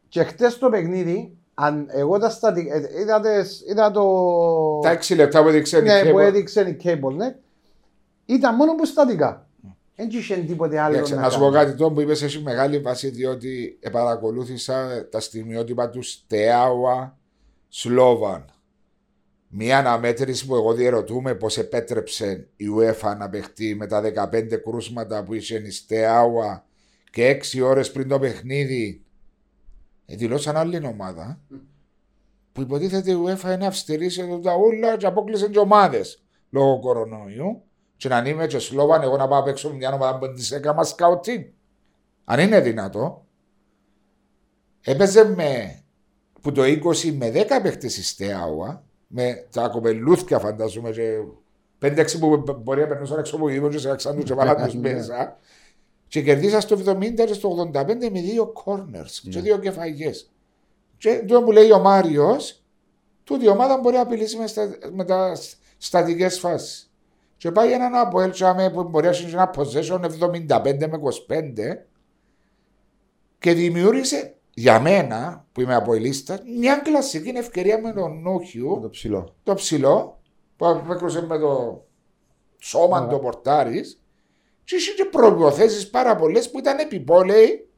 Και 0.09 0.23
χτες 0.23 0.57
το 0.57 0.69
παιχνίδι, 0.69 1.37
αν 1.53 1.85
εγώ 1.89 2.17
τα 2.19 2.29
στατικά. 2.29 2.75
ε, 2.75 2.89
Είδα, 3.01 3.19
τες- 3.19 3.63
είδα 3.67 3.91
το. 3.91 4.03
Τα 4.81 4.89
έξι 4.89 5.15
λεπτά 5.15 5.41
που 5.41 5.47
έδειξε 5.47 5.77
η 5.77 5.81
ναι, 5.81 6.03
που 6.11 6.17
Cable. 6.17 6.21
έδειξε 6.21 6.61
η 6.61 6.77
CableNet, 6.83 7.35
ήταν 8.25 8.55
μόνο 8.55 8.75
που 8.75 8.85
στατικά. 8.85 9.45
Δεν 9.95 10.09
είχε 10.11 10.35
τίποτε 10.35 10.79
άλλο. 10.79 10.93
Εντάξει, 10.95 11.15
να 11.15 11.21
Να 11.21 11.29
σου 11.29 11.39
πω 11.39 11.49
κάνει. 11.49 11.65
κάτι 11.65 11.77
τώρα 11.77 11.93
που 11.93 12.01
είπες 12.01 12.21
έχει 12.21 12.41
μεγάλη 12.41 12.79
βάση 12.79 13.09
διότι 13.09 13.79
παρακολούθησα 13.91 15.07
τα 15.11 15.19
στιγμιότυπα 15.19 15.89
τους 15.89 16.11
Στέαουα 16.11 17.17
Σλόβαν. 17.69 18.45
Μια 19.53 19.77
αναμέτρηση 19.77 20.45
που 20.45 20.55
εγώ 20.55 20.73
διερωτούμε 20.73 21.35
πώς 21.35 21.57
επέτρεψε 21.57 22.47
η 22.55 22.65
UEFA 22.77 23.15
να 23.17 23.29
παιχτεί 23.29 23.75
με 23.75 23.87
τα 23.87 24.29
15 24.31 24.61
κρούσματα 24.63 25.23
που 25.23 25.33
είχε 25.33 25.57
η 25.57 25.71
Στέαουα 25.71 26.65
και 27.11 27.39
6 27.53 27.61
ώρες 27.63 27.91
πριν 27.91 28.07
το 28.07 28.19
παιχνίδι. 28.19 29.03
Ε, 30.05 30.15
δηλώσαν 30.15 30.57
άλλη 30.57 30.85
ομάδα 30.85 31.39
που 32.51 32.61
υποτίθεται 32.61 33.11
η 33.11 33.17
UEFA 33.25 33.53
είναι 33.53 33.65
αυστηρής 33.65 34.13
σε 34.13 34.39
τα 34.43 34.55
ούλα 34.55 34.97
και 34.97 35.05
απόκλεισε 35.05 35.49
και 35.49 35.59
ομάδες 35.59 36.23
λόγω 36.49 36.79
κορονοϊού. 36.79 37.63
Και 37.97 38.07
να 38.07 38.17
είμαι 38.17 38.47
και 38.47 38.59
Σλόβαν, 38.59 39.01
εγώ 39.01 39.17
να 39.17 39.27
πάω 39.27 39.43
παίξω 39.43 39.73
μια 39.73 39.93
ομάδα 39.93 40.17
που 40.17 40.33
τη 40.33 40.55
έκανα 40.55 40.83
σκαουτίν. 40.83 41.45
Αν 42.23 42.39
είναι 42.39 42.59
δυνατό. 42.59 43.25
Έπαιζε 44.81 45.23
με 45.23 45.81
που 46.41 46.51
το 46.51 46.61
20 46.63 47.11
με 47.13 47.31
10 47.33 47.45
παίχτες 47.63 47.97
η 47.97 48.03
Στέαουα, 48.03 48.85
με 49.14 49.47
τα 49.51 49.68
κοπελούθια 49.68 50.39
φαντάζομαι 50.39 50.91
και 50.91 51.18
5-6 51.82 52.05
που 52.20 52.43
μπορεί 52.62 52.82
να 52.82 52.88
περνούσαν 52.88 53.20
έξω 53.20 53.36
από 53.36 53.49
γύρω 53.49 53.70
και 53.70 53.78
σε 53.78 53.91
αξάντου 53.91 54.24
και 54.24 54.34
βάλαν 54.34 54.64
τους 54.66 54.76
μέσα. 54.76 55.38
Και 56.07 56.22
κερδίσα 56.22 56.59
στο 56.59 56.78
70 56.86 57.14
και 57.14 57.34
στο 57.34 57.72
85 57.74 57.86
με 57.86 58.20
δύο 58.22 58.53
corners 58.66 59.30
και 59.30 59.39
δύο 59.39 59.57
κεφαγές. 59.57 60.32
Και 60.97 61.24
το 61.28 61.43
που 61.43 61.51
λέει 61.51 61.72
ο 61.72 61.80
Μάριος, 61.80 62.64
τούτη 63.24 63.45
η 63.45 63.47
ομάδα 63.47 63.78
μπορεί 63.78 63.95
να 63.95 64.01
απειλήσει 64.01 64.38
με, 64.38 64.47
στα, 64.47 64.78
με 64.91 65.05
τα 65.05 65.38
στατικές 65.78 66.39
φάσεις. 66.39 66.91
Και 67.38 67.51
πάει 67.51 67.72
έναν 67.72 67.95
από 67.95 68.22
έλτσαμε 68.22 68.70
που 68.70 68.84
μπορεί 68.84 69.05
να 69.05 69.12
έχει 69.12 69.26
ένα 69.26 69.53
possession 69.55 69.99
75 70.49 70.78
με 70.78 70.99
25 71.28 71.78
και 73.39 73.53
δημιούργησε 73.53 74.36
για 74.53 74.79
μένα 74.79 75.45
που 75.51 75.61
είμαι 75.61 75.75
από 75.75 75.93
η 75.95 75.99
λίστα 75.99 76.39
μια 76.59 76.75
κλασική 76.75 77.29
ευκαιρία 77.35 77.79
με 77.81 77.91
τον 77.93 78.11
Με 78.11 78.29
Νόχιου, 78.29 78.79
το 78.81 78.89
ψηλό. 78.89 79.35
το 79.43 79.53
ψηλό, 79.53 80.19
που 80.57 80.67
απέκρουσε 80.67 81.25
με 81.25 81.37
το 81.37 81.83
σώμα 82.57 83.07
το 83.07 83.19
πορτάρις. 83.19 84.01
Και 84.63 84.75
είχε 84.75 84.91
και 84.91 85.05
προποθέσει 85.11 85.89
πάρα 85.89 86.15
πολλές 86.15 86.51
που 86.51 86.59
ήταν 86.59 86.79
επιπόλαιοι 86.79 87.69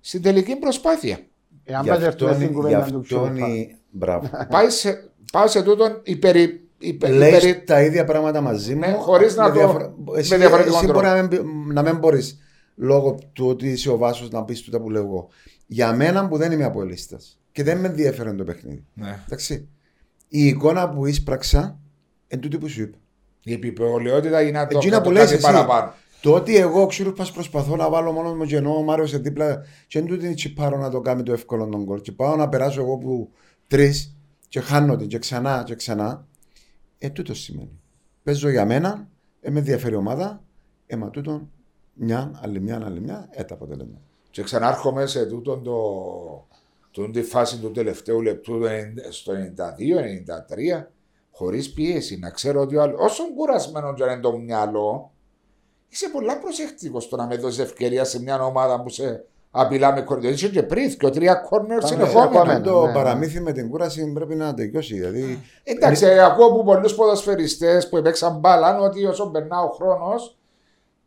στην 0.00 0.22
τελική 0.22 0.56
προσπάθεια. 0.56 1.18
Εάν 1.64 1.82
Γι' 1.82 1.88
πας 1.88 2.02
έρθουμε 2.02 2.30
αυτόν- 2.30 2.34
στην 2.34 2.46
γι' 2.48 2.54
κουβέντα 2.54 2.78
του 2.90 2.98
αυτόν 2.98 3.02
Ξούφα. 3.34 3.48
η- 3.54 3.76
Μπράβο. 3.90 4.28
πάει, 4.50 4.70
σε, 4.70 5.10
πάω 5.32 5.46
σε 5.46 5.62
τούτον 5.62 6.00
υπερι, 6.04 6.68
υπε, 6.78 7.08
Λες 7.08 7.28
υπερι- 7.28 7.66
τα 7.66 7.82
ίδια 7.82 8.04
πράγματα 8.04 8.40
μαζί 8.40 8.74
μου. 8.74 8.80
Ναι, 8.80 8.92
χωρίς 8.92 9.36
να 9.36 9.42
με 9.42 9.48
το- 9.48 9.54
διαφορα- 9.58 9.94
με 10.06 10.18
Εσύ, 10.18 10.36
διαφορετικό 10.36 10.76
εσύ 10.76 10.86
τρόπο. 10.86 11.00
μπορεί 11.00 11.14
να 11.14 11.22
μην, 11.42 11.72
να 11.72 11.82
μην 11.82 11.96
μπορείς 11.98 12.38
λόγω 12.78 13.18
του 13.32 13.46
ότι 13.46 13.68
είσαι 13.68 13.90
ο 13.90 13.96
Βάσος 13.96 14.30
να 14.30 14.44
πεις 14.44 14.62
τούτα 14.62 14.80
που 14.80 14.90
λέω 14.90 15.02
εγώ. 15.02 15.28
Για 15.66 15.92
μένα 15.92 16.28
που 16.28 16.36
δεν 16.36 16.52
είμαι 16.52 16.64
από 16.64 16.82
ελίστας 16.82 17.40
και 17.52 17.62
δεν 17.62 17.78
με 17.78 17.88
ενδιαφέρει 17.88 18.34
το 18.34 18.44
παιχνίδι. 18.44 18.84
Ναι. 18.94 19.18
Εντάξει. 19.26 19.68
Η 20.28 20.46
εικόνα 20.46 20.88
που 20.88 21.06
εισπράξα 21.06 21.78
εν 22.28 22.40
τούτη 22.40 22.58
που 22.58 22.68
σου 22.68 22.82
είπα. 22.82 22.98
Η 23.42 23.52
επιπολαιότητα 23.52 24.42
είναι 24.42 24.50
να 24.58 24.66
το, 24.66 24.76
Εκείνα 24.78 24.96
να 24.96 25.02
που 25.02 25.08
το 25.08 25.14
λες 25.14 25.22
κάτι 25.22 25.34
εσύ. 25.34 25.42
παραπάνω. 25.42 25.92
Το 26.20 26.34
ότι 26.34 26.56
εγώ 26.56 26.86
ξέρω 26.86 27.12
πας 27.12 27.32
προσπαθώ 27.32 27.76
να 27.76 27.88
βάλω 27.90 28.12
μόνος 28.12 28.36
μου 28.36 28.44
και 28.44 28.56
ενώ 28.56 28.76
ο 28.76 28.82
Μάριος 28.82 29.10
σε 29.10 29.18
δίπλα 29.18 29.62
και 29.86 29.98
εν 29.98 30.06
τούτη 30.06 30.24
είναι 30.24 30.34
τσιπάρο 30.34 30.78
να 30.78 30.90
το 30.90 31.00
κάνει 31.00 31.22
το 31.22 31.32
εύκολο 31.32 31.66
τον 31.66 31.84
κόλ 31.84 32.00
και 32.00 32.12
πάω 32.12 32.36
να 32.36 32.48
περάσω 32.48 32.80
εγώ 32.80 32.96
που 32.98 33.30
τρεις 33.66 34.16
και 34.48 34.60
χάνω 34.60 34.96
την 34.96 35.08
και 35.08 35.18
ξανά 35.18 35.62
και 35.66 35.74
ξανά 35.74 36.26
ε 36.98 37.10
τούτο 37.10 37.34
σημαίνει 37.34 37.80
παίζω 38.22 38.48
για 38.48 38.64
μένα, 38.64 39.08
ε, 39.40 39.50
με 39.50 39.58
ενδιαφέρει 39.58 39.94
η 39.94 39.96
ομάδα 39.96 40.44
ε 40.86 40.96
μα 40.96 41.10
τούτον 41.10 41.50
μια, 41.98 42.40
άλλη 42.42 42.60
μια, 42.60 42.82
άλλη 42.84 43.00
μια, 43.00 43.28
ε 43.30 43.44
τα 43.44 43.54
αποτελέσματα 43.54 44.00
Και 44.30 44.42
ξανάρχομαι 44.42 45.06
σε 45.06 45.26
τούτον 45.26 45.62
το, 45.62 45.76
τούτον 46.90 47.12
τη 47.12 47.22
φάση 47.22 47.58
του 47.58 47.70
τελευταίου 47.70 48.20
λεπτού 48.22 48.58
το 48.58 48.66
90 48.66 48.70
στο 49.10 49.32
92-93 50.80 50.84
χωρίς 51.30 51.72
πίεση. 51.72 52.18
Να 52.18 52.30
ξέρω 52.30 52.60
ότι 52.60 52.76
ο 52.76 52.82
άλλος, 52.82 53.00
όσο 53.00 53.22
κουρασμένο 53.34 53.94
και 53.94 54.02
αν 54.02 54.10
είναι 54.10 54.20
το 54.20 54.38
μυαλό, 54.38 55.12
είσαι 55.88 56.08
πολλά 56.08 56.38
προσεκτικός 56.38 57.04
στο 57.04 57.16
να 57.16 57.26
με 57.26 57.36
δώσεις 57.36 57.58
ευκαιρία 57.58 58.04
σε 58.04 58.22
μια 58.22 58.44
ομάδα 58.44 58.82
που 58.82 58.88
σε 58.88 59.24
απειλά 59.50 59.92
με 59.94 60.00
κορδιά. 60.00 60.30
Είσαι 60.30 60.48
και 60.48 60.62
πριν 60.62 60.98
και 60.98 61.10
τρία 61.10 61.34
κόρνερ 61.34 61.78
Πάμε, 61.78 61.94
συνεχόμενα. 61.94 62.30
πάμε. 62.30 62.60
το 62.60 62.86
ναι. 62.86 62.92
παραμύθι 62.92 63.40
με 63.40 63.52
την 63.52 63.70
κούραση 63.70 64.12
πρέπει 64.12 64.34
να 64.34 64.54
τελειώσει 64.54 64.94
δηλαδή 64.94 65.42
Εντάξει, 65.64 66.18
ακούω 66.18 66.46
από 66.46 66.64
πολλούς 66.64 66.94
ποδοσφαιριστές 66.94 67.88
που 67.88 67.96
έπαιξαν 67.96 68.38
μπάλα 68.38 68.80
ότι 68.80 69.04
όσο 69.04 69.30
περνά 69.30 69.60
ο 69.60 69.68
χρόνος, 69.68 70.37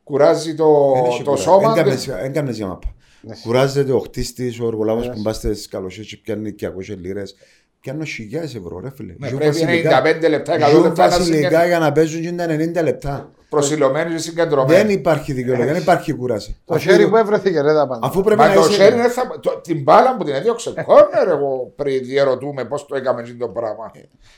κουράζει 0.03 0.55
το, 0.55 0.91
δεν 0.95 1.05
έχει 1.05 1.23
το 1.23 1.29
κουρά- 1.29 1.41
σώμα. 1.41 1.73
δεν 1.73 1.83
κάνεις- 1.83 2.05
δεν 2.21 2.33
κάνεις 2.33 2.57
για 2.57 2.67
μάπα 2.67 2.95
Ναι. 3.21 3.35
κουράζεται 3.43 3.91
ο 3.91 3.99
χτίστης, 3.99 4.59
ο 4.59 4.67
εργολάβος 4.67 5.07
Ναι. 5.07 5.13
που 5.13 5.21
μπας 5.21 5.35
στις 5.35 5.67
καλοσίες 5.67 6.07
και 6.07 6.17
πιάνει 6.17 6.51
200 6.51 6.95
λίρες 6.95 7.35
πιάνω 7.79 8.03
χιλιάδες 8.03 8.55
ευρώ 8.55 8.79
ρε 8.79 8.89
φίλε 8.95 9.13
Ναι, 9.17 9.27
Ζουν 9.27 9.37
πρέπει 9.37 9.59
βασιλικά. 9.59 10.01
95 10.23 10.29
λεπτά, 10.29 10.53
100 10.53 10.69
Ζουν 10.69 10.81
λεπτά 10.83 11.03
να 11.03 11.09
βασιλικά 11.09 11.35
συγκεντρωθεί. 11.37 11.67
για 11.67 11.79
να 11.79 11.91
παίζουν 11.91 12.21
και 12.21 12.31
τα 12.31 12.45
90 12.49 12.81
λεπτά. 12.83 13.31
Προσιλωμένοι 13.49 14.11
και 14.11 14.17
συγκεντρωμένοι. 14.17 14.77
Δεν 14.81 14.89
υπάρχει 14.89 15.33
δικαιολογία, 15.33 15.73
δεν 15.73 15.81
υπάρχει 15.81 16.13
κούραση. 16.13 16.57
Το 16.65 16.75
Αφού- 16.75 16.89
χέρι 16.89 17.09
που 17.09 17.15
έβρεθηκε 17.17 17.61
ρε 17.61 17.73
τα 17.73 17.87
πάντα. 17.87 18.07
Αφού 18.07 18.21
πρέπει 18.21 18.39
Μα 18.41 18.47
να 18.47 18.53
το 18.53 18.59
είσαι. 18.61 18.71
χέρι 18.83 18.95
είναι 18.95 19.07
θα... 19.07 19.39
το, 19.41 19.59
την 19.63 19.81
μπάλα 19.83 20.17
που 20.17 20.23
την 20.23 20.33
έδιωξε 20.33 20.73
κόρνερ, 20.85 21.27
εγώ 21.27 21.73
πριν 21.75 22.03
διαρωτούμε 22.03 22.65
πώς 22.65 22.85
το 22.85 22.95
έκαμε 22.95 23.21
αυτό 23.21 23.37
το 23.37 23.47
πράγμα. 23.47 23.91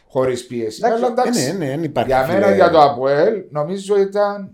Χωρίς 0.08 0.48
πίεση. 0.48 0.82
Εντάξει, 0.84 1.04
Αλλά 1.04 1.14
εντάξει, 1.22 1.44
Ε, 1.44 1.52
ναι, 1.52 1.58
ναι, 1.58 1.68
δεν 1.72 1.84
υπάρχει. 1.84 2.10
για 2.10 2.24
φίλε. 2.24 2.40
μένα 2.40 2.56
για 2.56 2.70
το 2.70 2.80
ΑΠΟΕΛ 2.82 3.34
νομίζω 3.50 4.00
ήταν. 4.00 4.52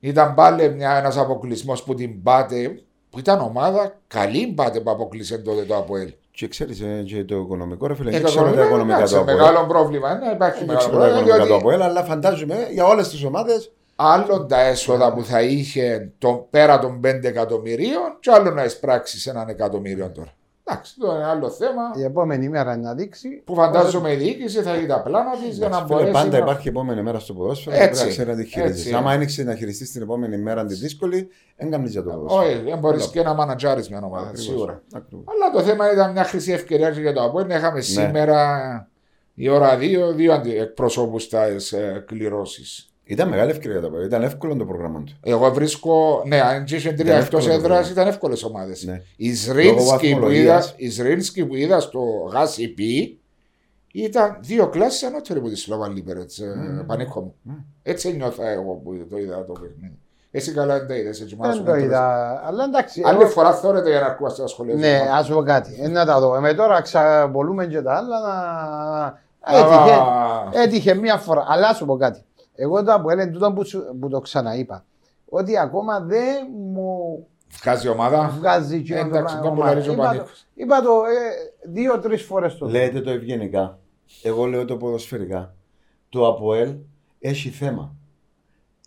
Ήταν 0.00 0.34
πάλι 0.34 0.62
ένας 0.78 1.16
αποκλεισμός 1.16 1.82
που 1.82 1.94
την 1.94 2.22
πάτε. 2.22 2.82
Που 3.10 3.18
ήταν 3.18 3.40
ομάδα 3.40 3.98
καλή 4.06 4.52
μπάτε 4.52 4.80
που 4.80 4.90
αποκλείσε 4.90 5.38
τότε 5.38 5.62
το 5.62 5.76
ΑΠΟΕΛ. 5.76 6.12
Και 6.30 6.48
ξέρεις, 6.48 6.80
ε, 6.80 7.02
και 7.06 7.24
το 7.24 7.36
οικονομικό 7.36 7.86
ρε 7.86 7.94
φίλε. 7.94 8.08
Ε, 8.08 8.12
Δεν 8.12 8.22
το 8.22 8.26
ξέρω 8.26 8.44
τα 8.44 8.50
οικονομικό, 8.50 8.68
οικονομικά 8.74 8.96
εντάξει, 8.96 9.14
του 9.14 9.20
ΑΠΟΕΛ. 9.20 9.36
Μεγάλο 9.36 9.66
πρόβλημα. 9.66 10.14
Ναι, 10.18 10.30
υπάρχει 10.30 10.58
Δεν 10.64 10.66
μεγάλο 10.66 10.78
ξέρω 10.88 10.98
τα 10.98 11.04
πρόβλημα. 11.04 11.18
οικονομικά 11.20 11.38
του 11.38 11.46
Διότι 11.46 11.60
ΑΠΟΕΛ, 11.62 11.82
αλλά 11.82 12.04
φαντάζομαι 12.04 12.68
για 12.72 12.86
όλες 12.86 13.08
τις 13.08 13.24
ομάδες 13.24 13.72
άλλο 13.96 14.46
τα 14.46 14.60
έσοδα 14.60 15.12
που 15.12 15.24
θα 15.24 15.42
είχε 15.42 16.12
το, 16.18 16.46
πέρα 16.50 16.78
των 16.78 17.00
5 17.04 17.28
εκατομμυρίων, 17.28 18.16
και 18.20 18.30
άλλο 18.30 18.50
να 18.50 18.64
εισπράξει 18.64 19.30
έναν 19.30 19.48
εκατομμύριο 19.48 20.10
τώρα. 20.10 20.32
Εντάξει, 20.70 20.94
το 20.98 21.14
είναι 21.14 21.24
άλλο 21.24 21.50
θέμα. 21.50 21.82
Η 21.96 22.02
επόμενη 22.02 22.48
μέρα 22.48 22.76
να 22.76 22.94
δείξει. 22.94 23.42
που 23.44 23.54
φαντάζομαι 23.54 24.12
η 24.12 24.16
διοίκηση 24.16 24.62
θα 24.62 24.70
έχει 24.74 24.86
τα 24.86 25.02
πλάνα 25.02 25.30
της 25.46 25.56
για 25.58 25.68
να 25.68 25.76
Φίλε, 25.76 25.86
μπορέσει. 25.88 26.12
πάντα 26.12 26.28
να... 26.30 26.38
υπάρχει 26.38 26.68
επόμενη 26.68 27.02
μέρα 27.02 27.18
στο 27.18 27.32
ποδόσφαιρο. 27.34 27.76
Έτσι, 27.76 27.88
Πρέπει 27.90 28.04
να 28.04 28.10
ξέρει 28.10 28.28
να 28.28 28.34
τη 28.34 28.40
έτσι. 28.42 28.52
χειριστεί. 28.60 28.94
Άμα 28.94 29.10
άνοιξε 29.10 29.42
να 29.42 29.54
χειριστεί 29.54 29.90
την 29.90 30.02
επόμενη 30.02 30.38
μέρα 30.38 30.64
τη 30.64 30.74
δύσκολη, 30.74 31.28
δεν 31.56 31.70
κάνεις 31.70 31.90
για 31.90 32.02
το 32.02 32.10
ποδόσφαιρο. 32.10 32.42
Όχι, 32.54 32.62
δεν 32.64 32.78
μπορείς 32.78 33.02
Όλα. 33.02 33.10
και 33.12 33.22
να 33.22 33.34
μανατζάρεις 33.34 33.88
μια 33.88 34.00
ομάδα, 34.04 34.22
Ακριβώς. 34.26 34.44
σίγουρα. 34.44 34.82
Ακριβώς. 34.94 35.24
Αλλά 35.28 35.50
το 35.52 35.68
θέμα 35.68 35.92
ήταν 35.92 36.12
μια 36.12 36.24
χρυσή 36.24 36.52
ευκαιρία 36.52 36.90
και 36.90 37.00
για 37.00 37.12
το 37.12 37.22
Αποέλ. 37.22 37.50
Είχαμε 37.50 37.74
Ναι. 37.74 37.80
σήμερα 37.80 38.88
η 39.34 39.48
ώρα 39.48 39.76
2 39.76 40.12
δύο, 40.14 40.40
δύο 40.40 40.62
εκπροσώπους 40.62 41.22
στα 41.22 41.44
ε, 41.44 41.58
κληρώσεις. 42.06 42.89
Ήταν 43.10 43.28
μεγάλη 43.28 43.50
ευκαιρία 43.50 43.72
για 43.72 43.80
το 43.80 43.86
Αποέλ. 43.86 44.06
Ήταν 44.06 44.22
εύκολο 44.22 44.56
το 44.56 44.64
πρόγραμμα 44.64 45.02
τους. 45.02 45.16
Εγώ 45.22 45.50
βρίσκω. 45.52 46.22
Ναι, 46.26 46.40
αν 46.40 46.64
είχε 46.68 46.92
τρία 46.92 47.04
Ήταν 47.10 47.20
εκτός 47.22 47.46
εύκολο 47.46 47.60
το 47.60 47.64
έδρας 47.64 47.76
πράγμα. 47.78 47.90
ήταν 47.90 48.06
εύκολες 48.06 48.42
ομάδες. 48.44 48.84
Ναι. 48.84 49.02
Η 49.16 49.26
Λόγω 49.26 49.36
Ζρίνσκι 49.36 49.74
που, 49.76 49.84
είδα, 49.84 49.90
βαθμολογίας. 49.92 50.74
η 50.76 50.88
Ζρίνσκι 50.88 51.44
που 51.46 51.54
είδα 51.54 51.80
στο 51.80 52.00
ΓΑΣΥ 52.32 52.74
ήταν 53.92 54.36
δύο 54.40 54.68
κλάσεις 54.68 55.02
ανώτερη 55.02 55.38
από 55.38 55.48
τη 55.48 55.56
Σλόβαν 55.56 55.92
Λίπερετ. 55.92 56.30
Mm. 56.30 56.86
Πανίκο 56.86 57.20
μου. 57.20 57.34
Mm. 57.50 57.64
Έτσι 57.82 58.12
νιώθα 58.16 58.48
εγώ 58.48 58.72
που 58.72 59.06
το 59.10 59.16
είδα 59.18 59.44
το 59.44 59.52
παιχνίδι. 59.52 59.98
Εσύ 60.30 60.52
καλά 60.52 60.78
δεν 60.78 60.86
τα 60.88 60.96
είδες, 60.96 61.20
έτσι 61.20 61.36
Δεν 61.40 61.48
μάλλον. 61.48 61.64
το 61.64 61.74
είδα. 61.74 62.42
Αλλά 62.46 62.64
εντάξει. 62.64 63.02
Άλλη 63.04 63.20
εγώ- 63.20 63.30
φορά 63.30 63.52
θέλετε 63.52 63.90
για 63.90 64.00
να 64.00 64.06
ακούσει 64.06 64.40
τα 64.40 64.46
σχολεία. 64.46 64.74
Ναι, 64.74 65.00
ας 65.12 65.28
πω 65.28 65.42
κάτι. 65.42 65.78
Ε, 65.82 65.88
να 65.88 66.04
τα 66.06 66.20
δω. 66.20 66.40
Με 66.40 66.54
τώρα 66.54 66.80
ξαπολούμε 66.80 67.66
και 67.66 67.80
τα 67.82 67.92
άλλα 67.94 68.20
να. 68.20 68.34
Α, 69.42 69.58
Έτυχε, 69.58 70.62
έτυχε 70.62 70.94
μία 70.94 71.16
φορά. 71.16 71.44
Αλλά 71.48 71.68
ας 71.68 71.76
σου 71.76 71.86
πω 71.86 71.96
κάτι. 71.96 72.20
Εγώ 72.62 72.84
το 72.84 72.92
από 72.92 73.10
έλεγε 73.10 73.30
τούτο 73.30 73.52
που, 73.52 73.64
σου- 73.64 73.96
που 74.00 74.08
το 74.08 74.20
ξαναείπα. 74.20 74.84
Ότι 75.28 75.58
ακόμα 75.58 76.00
δεν 76.00 76.46
μου 76.72 77.26
Βγάζει 77.62 77.86
η 77.86 77.90
ομάδα. 77.90 78.34
βγάζει 78.38 78.82
και 78.82 78.94
Εντάξει, 78.96 79.36
το 79.36 79.42
τον 79.42 79.54
πράγμα. 79.54 79.54
πουλαρίζει 79.54 79.88
ο 79.88 79.92
Είπα 79.92 80.02
το- 80.02 80.08
Πανίκος. 80.08 80.46
Είπα 80.54 80.80
το 80.82 80.90
ε, 80.90 81.70
δύο-τρεις 81.70 82.22
φορές 82.22 82.56
το. 82.58 82.66
Λέτε 82.68 83.00
το 83.00 83.10
ευγενικά. 83.10 83.78
Εγώ 84.22 84.46
λέω 84.46 84.64
το 84.64 84.76
ποδοσφαιρικά. 84.76 85.54
Το 86.08 86.26
ΑΠΟΕΛ 86.26 86.74
έχει 87.20 87.48
θέμα. 87.48 87.94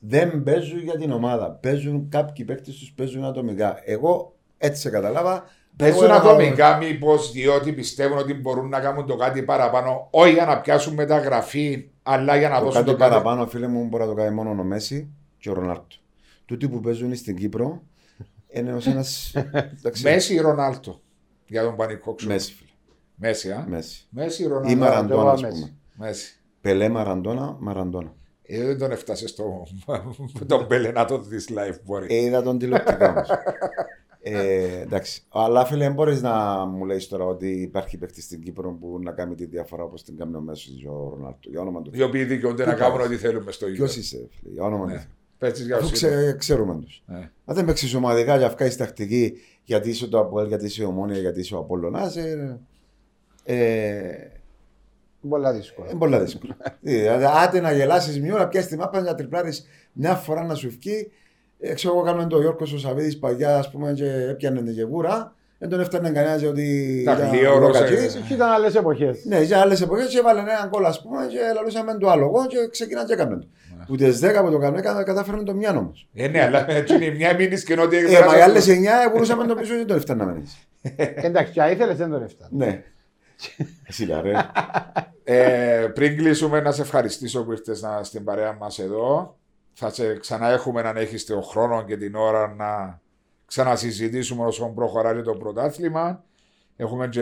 Δεν 0.02 0.44
παίζουν 0.44 0.80
για 0.80 0.98
την 0.98 1.12
ομάδα. 1.12 1.52
Παίζουν 1.52 2.10
κάποιοι 2.10 2.46
παίκτες 2.46 2.76
τους 2.76 2.92
παίζουν 2.92 3.24
ατομικά. 3.24 3.80
Εγώ 3.86 4.36
έτσι 4.58 4.82
σε 4.82 4.90
καταλάβα. 4.90 5.44
Παίζουν 5.78 6.04
Εγώ 6.04 6.14
έκανα- 6.14 6.30
ατομικά 6.30 6.78
μήπως 6.78 7.32
διότι 7.32 7.74
πιστεύουν 7.74 8.18
ότι 8.18 8.34
μπορούν 8.34 8.70
να 8.70 8.80
κάνουν 8.80 9.06
το 9.06 9.16
κάτι 9.16 9.44
παραπάνω, 9.44 10.08
όχι 10.12 10.34
για 10.34 10.46
να 10.46 10.62
πιάσουν 10.62 10.94
μεταγραφή, 10.94 11.90
αλλά 12.04 12.36
για 12.38 12.50
να 12.50 12.60
Το 12.60 12.66
δώσουν 12.66 12.80
κάτι 12.80 12.92
το 12.92 12.98
κάτι. 12.98 13.12
παραπάνω, 13.12 13.48
φίλε 13.48 13.68
μου, 13.68 13.86
μπορεί 13.88 14.04
να 14.04 14.10
το 14.10 14.16
κάνει 14.16 14.36
μόνο 14.36 14.50
ο 14.50 14.64
Μέση 14.64 15.14
και 15.38 15.50
ο 15.50 15.54
Ρονάρτο. 15.54 15.96
Τούτοι 16.46 16.70
που 16.70 16.80
παίζουν 16.80 17.16
στην 17.16 17.36
Κύπρο 17.36 17.82
είναι 18.48 18.74
ως 18.74 18.88
ένα. 18.88 19.04
Μέση 20.04 20.34
ή 20.34 20.38
Ρονάλτο. 20.40 21.02
Για 21.48 21.64
τον 21.64 21.76
πανικό 21.76 22.14
ξέρω. 22.14 22.32
Μέση, 22.34 22.54
φίλε. 22.54 22.70
Μέση, 23.16 23.52
α. 23.52 23.66
Μέση. 23.68 24.08
Μέση 24.10 24.42
ή 24.42 24.46
Ή 24.46 24.48
Ρονάλτο. 24.48 24.78
Μαραντόνα, 24.78 25.32
ας 25.32 25.42
Μέση. 25.42 25.60
πούμε. 25.60 25.74
Μέση. 26.08 26.40
Πελέ 26.62 26.90
Μαραντόνα, 26.90 27.56
Μαραντόνα. 27.60 28.14
Ε, 28.46 28.64
δεν 28.66 28.78
τον 28.78 28.92
έφτασες 28.92 29.30
στο. 29.30 29.64
τον 30.48 30.66
Μπέλε 30.66 30.92
να 30.92 31.06
το 31.06 31.18
δεις 31.20 31.50
live 31.52 31.76
μπορεί. 31.86 32.08
Ε, 32.10 32.16
είδα 32.16 32.42
τον 32.42 32.58
τηλεοπτικά 32.58 33.10
όμως. 33.10 33.28
Ε, 34.26 34.82
εντάξει. 34.82 35.24
Αλλά 35.30 35.66
φίλε, 35.66 35.84
δεν 35.84 35.94
μπορείς 35.94 36.22
να 36.22 36.66
μου 36.66 36.86
λέει 36.86 36.98
τώρα 37.10 37.26
ότι 37.26 37.48
υπάρχει 37.62 37.98
παίκτης 37.98 38.24
στην 38.24 38.42
Κύπρο 38.42 38.72
που 38.72 39.00
να 39.02 39.12
κάνει 39.12 39.36
τη 39.36 39.46
διαφορά 39.46 39.84
όπως 39.84 40.04
την 40.04 40.18
κάνει 40.18 40.36
ο 40.36 40.40
Μέσος 40.40 40.82
ή 40.82 40.88
ο 40.88 41.10
Ρονάρτο. 41.16 41.50
Για 41.50 41.62
όνομα 41.62 41.82
του 41.82 41.92
Οι 41.94 42.02
οποίοι 42.02 42.24
δικαιούνται 42.24 42.64
Πού 42.64 42.70
να 42.70 42.76
κάνουν 42.76 42.98
πάει. 42.98 43.06
ό,τι 43.08 43.16
θέλουμε 43.18 43.52
στο 43.52 43.66
Ποιος 43.66 43.90
ίδιο. 43.96 44.02
είσαι, 44.02 44.30
φίλε, 44.40 44.54
για 44.54 44.64
όνομα 44.64 44.86
του 44.86 44.92
Ναι. 44.92 44.98
Θεού. 44.98 45.08
Πες 45.38 45.62
για 45.62 45.76
Αφού 45.76 45.86
όσοι 45.86 45.94
ξε, 45.94 46.36
ξέρουμε 46.40 46.80
τους. 46.82 47.04
είναι. 47.10 47.32
Αν 47.46 47.56
δεν 47.56 47.66
παίξεις 47.66 47.94
ομαδικά 47.94 48.38
για 48.38 48.46
αυκά 48.48 48.76
τακτική, 48.76 49.34
γιατί 49.64 49.90
είσαι 49.90 50.08
το 50.08 50.20
Αποέλ, 50.20 50.48
γιατί 50.48 50.66
είσαι 50.66 50.84
ομόνια, 50.84 51.18
γιατί 51.18 51.40
είσαι 51.40 51.56
ο 51.56 51.58
Απόλλωνας, 51.60 52.16
ε, 52.16 52.60
ε, 53.44 54.28
Πολλά 55.30 55.54
δύσκολα. 55.54 55.90
είναι 55.90 55.98
πολύ 56.00 56.20
δύσκολο. 56.20 56.56
Δηλαδή, 56.82 57.26
άντε 57.44 57.60
να 57.60 57.72
γελάσεις 57.72 58.20
μια 58.22 58.34
ώρα, 58.34 58.48
πιάσεις 58.48 58.70
τη 58.70 58.78
μάπα 58.78 59.02
να 59.02 59.16
τριπλάρεις 59.16 59.66
μια 59.94 60.16
φορά 60.16 60.44
να 60.44 60.56
σου 60.56 60.70
βγει. 60.70 61.12
Ε, 61.66 61.74
ξέρω 61.74 61.94
εγώ, 61.94 62.04
κάνουμε 62.04 62.26
το 62.28 62.40
Γιώργος 62.42 62.74
ο 62.74 62.80
Σαββίδης 62.80 63.20
παγιά, 63.20 63.58
ας 63.58 63.72
πούμε, 63.72 63.94
και 63.94 64.06
έπιανε 64.30 64.62
την 64.62 64.72
γεγούρα. 64.74 65.36
Δεν 65.58 65.70
τον 65.72 65.80
έφτανε 65.80 66.10
κανένας 66.12 66.44
ότι. 66.44 67.02
Τα 67.06 67.12
ήταν 67.14 67.30
γλίωρος, 67.30 67.60
λογατζής. 67.76 68.16
ε, 68.16 68.20
Και 68.28 68.34
ήταν 68.34 68.50
άλλες 68.52 68.76
εποχές. 68.76 69.26
Ναι, 69.26 69.42
για 69.42 69.60
άλλες 69.60 69.82
εποχές 69.82 70.08
και 70.08 70.18
έβαλε 70.18 70.40
έναν 70.40 70.70
κόλλο, 70.70 70.88
ας 70.88 71.02
πούμε, 71.02 71.26
και 71.30 71.38
λαλούσαμε 71.56 71.98
το 71.98 72.10
άλογο 72.10 72.46
και 72.48 72.58
ξεκινά 72.72 73.06
και 73.06 73.14
έκαμε 73.14 73.36
το. 73.38 73.48
Ναι. 73.78 73.84
Που 73.86 73.96
τι 73.96 74.06
10 74.06 74.44
που 74.44 74.52
το 74.52 74.58
κάνουμε, 74.58 74.82
κα- 74.82 75.04
κατάφεραν 75.04 75.46
το 75.46 75.54
μιαν 75.54 75.78
όμως. 75.78 76.08
Ε, 76.14 76.28
ναι, 76.28 76.42
αλλά 76.44 76.72
έτσι 76.72 76.96
είναι 76.96 77.10
μια 77.16 77.36
μήνυ 77.36 77.62
και 77.62 77.80
ότι 77.80 77.98
Ε, 77.98 78.26
μα 78.26 78.38
οι 78.38 78.42
άλλες 78.42 78.68
9 78.68 79.10
μπορούσαμε 79.12 79.42
να 79.42 79.48
το 79.48 79.56
πίσω 79.56 79.76
και 79.78 79.86
τον 79.86 79.98
έφταναμε. 79.98 80.44
Εντάξει, 81.16 81.52
και 81.52 81.62
αν 81.62 81.72
ήθελες 81.72 81.98
δεν 81.98 82.10
τον 82.10 82.24
έφτανε. 82.24 82.50
Ναι. 82.66 82.84
Εσύ 83.88 84.06
λα, 84.06 84.22
ρε. 84.22 84.32
Ε, 85.24 85.88
πριν 85.94 86.18
κλείσουμε, 86.18 86.62
να 86.62 86.72
σε 86.72 86.82
ευχαριστήσω 86.82 87.44
που 87.44 87.52
ήρθες 87.52 87.82
να, 87.82 88.04
στην 88.04 88.24
παρέα 88.24 88.56
μας 88.60 88.80
εδώ. 88.80 89.38
Θα 89.74 89.90
σε 89.90 90.18
ξανά 90.20 90.50
έχουμε 90.50 90.82
αν 90.82 90.98
έχεις 90.98 91.26
τον 91.26 91.44
χρόνο 91.44 91.84
και 91.84 91.98
την 91.98 92.16
ώρα 92.16 92.54
να 92.54 93.02
ξανασυζητήσουμε 93.46 94.46
όσο 94.46 94.72
προχωράει 94.76 95.22
το 95.22 95.36
πρωτάθλημα. 95.36 96.24
Έχουμε 96.76 97.08
και 97.08 97.22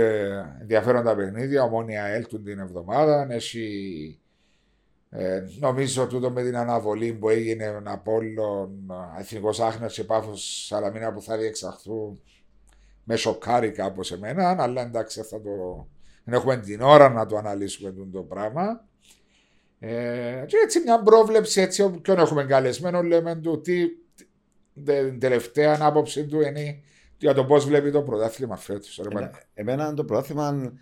ενδιαφέροντα 0.61 1.15
παιχνίδια, 1.15 1.63
ομόνια 1.63 2.05
έλτουν 2.05 2.43
την 2.43 2.59
εβδομάδα. 2.59 3.27
Έχει, 3.29 4.19
ε, 5.09 5.43
νομίζω 5.59 6.07
τούτο 6.07 6.31
με 6.31 6.43
την 6.43 6.57
αναβολή 6.57 7.13
που 7.13 7.29
έγινε 7.29 7.81
από 7.83 8.13
όλων 8.13 8.93
Εθνικός 9.19 9.59
Άχνας 9.59 9.93
και 9.93 10.03
Πάφος 10.03 10.65
Σαλαμίνα 10.67 11.13
που 11.13 11.21
θα 11.21 11.37
διεξαχθούν 11.37 12.21
με 13.03 13.15
σοκάρει 13.15 13.71
κάπως 13.71 14.11
εμένα, 14.11 14.55
αλλά 14.59 14.81
εντάξει 14.81 15.21
θα 15.21 15.41
το, 15.41 15.87
δεν 16.23 16.33
έχουμε 16.33 16.57
την 16.57 16.81
ώρα 16.81 17.09
να 17.09 17.25
το 17.25 17.37
αναλύσουμε 17.37 17.91
τούτο 17.91 18.11
το 18.11 18.23
πράγμα. 18.23 18.85
Ε, 19.83 20.43
και 20.47 20.57
έτσι 20.63 20.79
μια 20.79 21.01
πρόβλεψη, 21.01 21.61
έτσι 21.61 21.81
όποιον 21.81 22.19
έχουμε 22.19 22.43
καλεσμένο, 22.43 23.01
λέμε 23.01 23.35
του 23.35 23.61
τι 23.61 23.85
την 24.85 25.19
τελευταία 25.19 25.77
άποψη 25.81 26.25
του 26.25 26.41
είναι 26.41 26.79
για 27.17 27.33
το 27.33 27.45
πώς 27.45 27.65
βλέπει 27.65 27.91
το 27.91 28.01
πρωτάθλημα 28.01 28.57
φέτος. 28.57 28.99
Εμένα- 28.99 29.31
Εμένα 29.53 29.93
το 29.93 30.03
πρόθυμα 30.03 30.73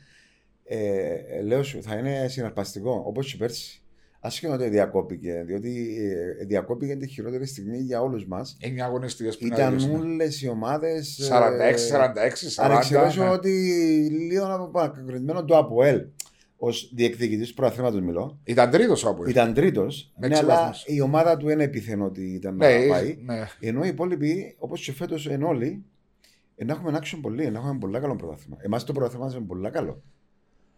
ε, 0.64 1.42
λέω 1.44 1.64
σου 1.64 1.84
θα 1.84 1.96
είναι 1.96 2.28
συναρπαστικό 2.28 3.04
όπως 3.06 3.32
και 3.32 3.38
πέρσι. 3.38 3.82
Άσχετο 4.22 4.54
ότι 4.54 4.70
διακόπηκε, 4.70 5.44
διότι 5.46 5.98
ε, 6.40 6.46
διακόπηκε 6.46 6.96
τη 6.96 7.08
χειρότερη 7.08 7.46
στιγμή 7.46 7.78
για 7.78 8.02
όλους 8.02 8.28
μας. 8.28 8.58
9 8.62 8.80
αγωνιστικές 8.80 9.38
πριν 9.38 9.52
Ήταν 9.54 9.66
αρχίσουν. 9.74 9.96
όλες 9.96 10.42
οι 10.42 10.48
ομάδες. 10.50 11.30
46, 11.30 11.88
46, 11.88 12.50
40. 12.56 12.66
Αν 12.66 12.72
εξαιρέσω 12.72 13.24
ναι. 13.24 13.30
ότι 13.30 13.50
λίγο 14.10 14.72
αποκρινμένο 14.74 15.46
το 15.46 15.58
ΑΠΟΕΛ 15.58 16.02
ως 16.62 16.92
διεκδικητής 16.96 17.48
του 17.50 17.54
προαθλήματο 17.54 18.02
μιλώ. 18.02 18.40
Ήταν 18.44 18.70
τρίτος 18.70 19.06
από 19.06 19.26
Ήταν 19.26 19.54
τρίτος. 19.54 20.12
Με 20.18 20.28
Ναι, 20.28 20.34
έξι 20.34 20.46
αλλά 20.46 20.56
βαθμούς. 20.60 20.84
η 20.88 21.02
ομάδα 21.02 21.38
του 21.38 21.50
είναι 21.50 21.64
επιθενό 21.64 22.06
ότι 22.06 22.22
ήταν 22.34 22.56
Ναι, 22.56 22.78
να 22.78 22.88
πάει. 22.94 23.18
ναι. 23.26 23.46
Ενώ 23.60 23.84
οι 23.84 23.88
υπόλοιποι, 23.88 24.56
όπως 24.60 24.82
και 24.86 24.92
φέτος 24.94 25.28
εν 25.28 25.44
όλοι, 25.44 25.84
να 26.56 26.74
έχουμε 26.74 27.00
action 27.02 27.20
πολύ, 27.22 27.50
να 27.52 27.60
έχουμε 27.60 27.78
πολύ 27.80 28.00
καλό 28.00 28.16
πρωτάθλημα. 28.16 28.58
Εμάς 28.62 28.84
το 28.84 28.94
πρωτάθλημα 28.94 29.26
μας 29.26 29.34
είναι 29.36 29.46
πολύ 29.46 29.70
καλό. 29.70 30.02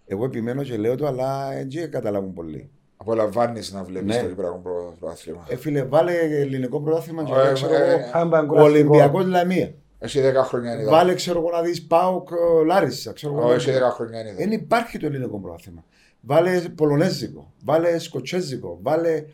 Εγώ 0.05 0.25
επιμένω 0.25 0.63
και 0.63 0.77
λέω 0.77 0.95
το, 0.95 1.07
αλλά 1.07 1.49
δεν 1.69 1.91
καταλάβουν 1.91 2.33
πολύ. 2.33 2.69
Απολαμβάνει 2.97 3.59
να 3.71 3.83
βλέπεις 3.83 4.15
Ναι. 4.15 4.21
το 4.21 4.27
Κυπριακό 4.27 4.57
προ- 4.63 4.95
πρωτάθλημα. 4.99 5.45
Ε, 5.49 5.55
φίλε, 5.55 5.83
βάλε 5.83 6.13
ελληνικό 6.19 6.81
πρωτάθλημα 6.81 7.23
και 7.23 7.31
Ε, 7.31 7.35
βάλε, 7.35 7.53
ξέρω 7.53 7.73
ε, 7.73 7.77
εγώ, 7.93 8.09
Άμπαν 8.13 8.49
Ολυμπιακός 8.49 9.25
Λαμία. 9.25 9.73
Έχει 10.03 10.19
10 10.23 10.43
χρόνια 10.43 10.73
είναι. 10.73 10.83
Βάλε, 10.89 11.13
ξέρω 11.13 11.39
εγώ, 11.39 11.49
να 11.49 11.61
δεις 11.61 11.87
Πάοκ 11.87 12.29
ε, 12.31 12.65
Λάρισα. 12.65 13.13
Ξέρω 13.13 13.33
εγώ, 13.37 13.47
Όχι, 13.47 13.69
έχει 13.69 13.79
10 13.79 13.91
χρόνια 13.91 14.19
είναι. 14.19 14.33
Δεν 14.33 14.51
υπάρχει 14.51 14.97
το 14.97 15.05
ελληνικό 15.05 15.39
πρωτάθλημα. 15.39 15.83
Βάλε 16.21 16.59
Πολωνέζικο, 16.61 17.53
βάλε 17.63 17.99
Σκοτσέζικο, 17.99 18.79
βάλε. 18.81 19.25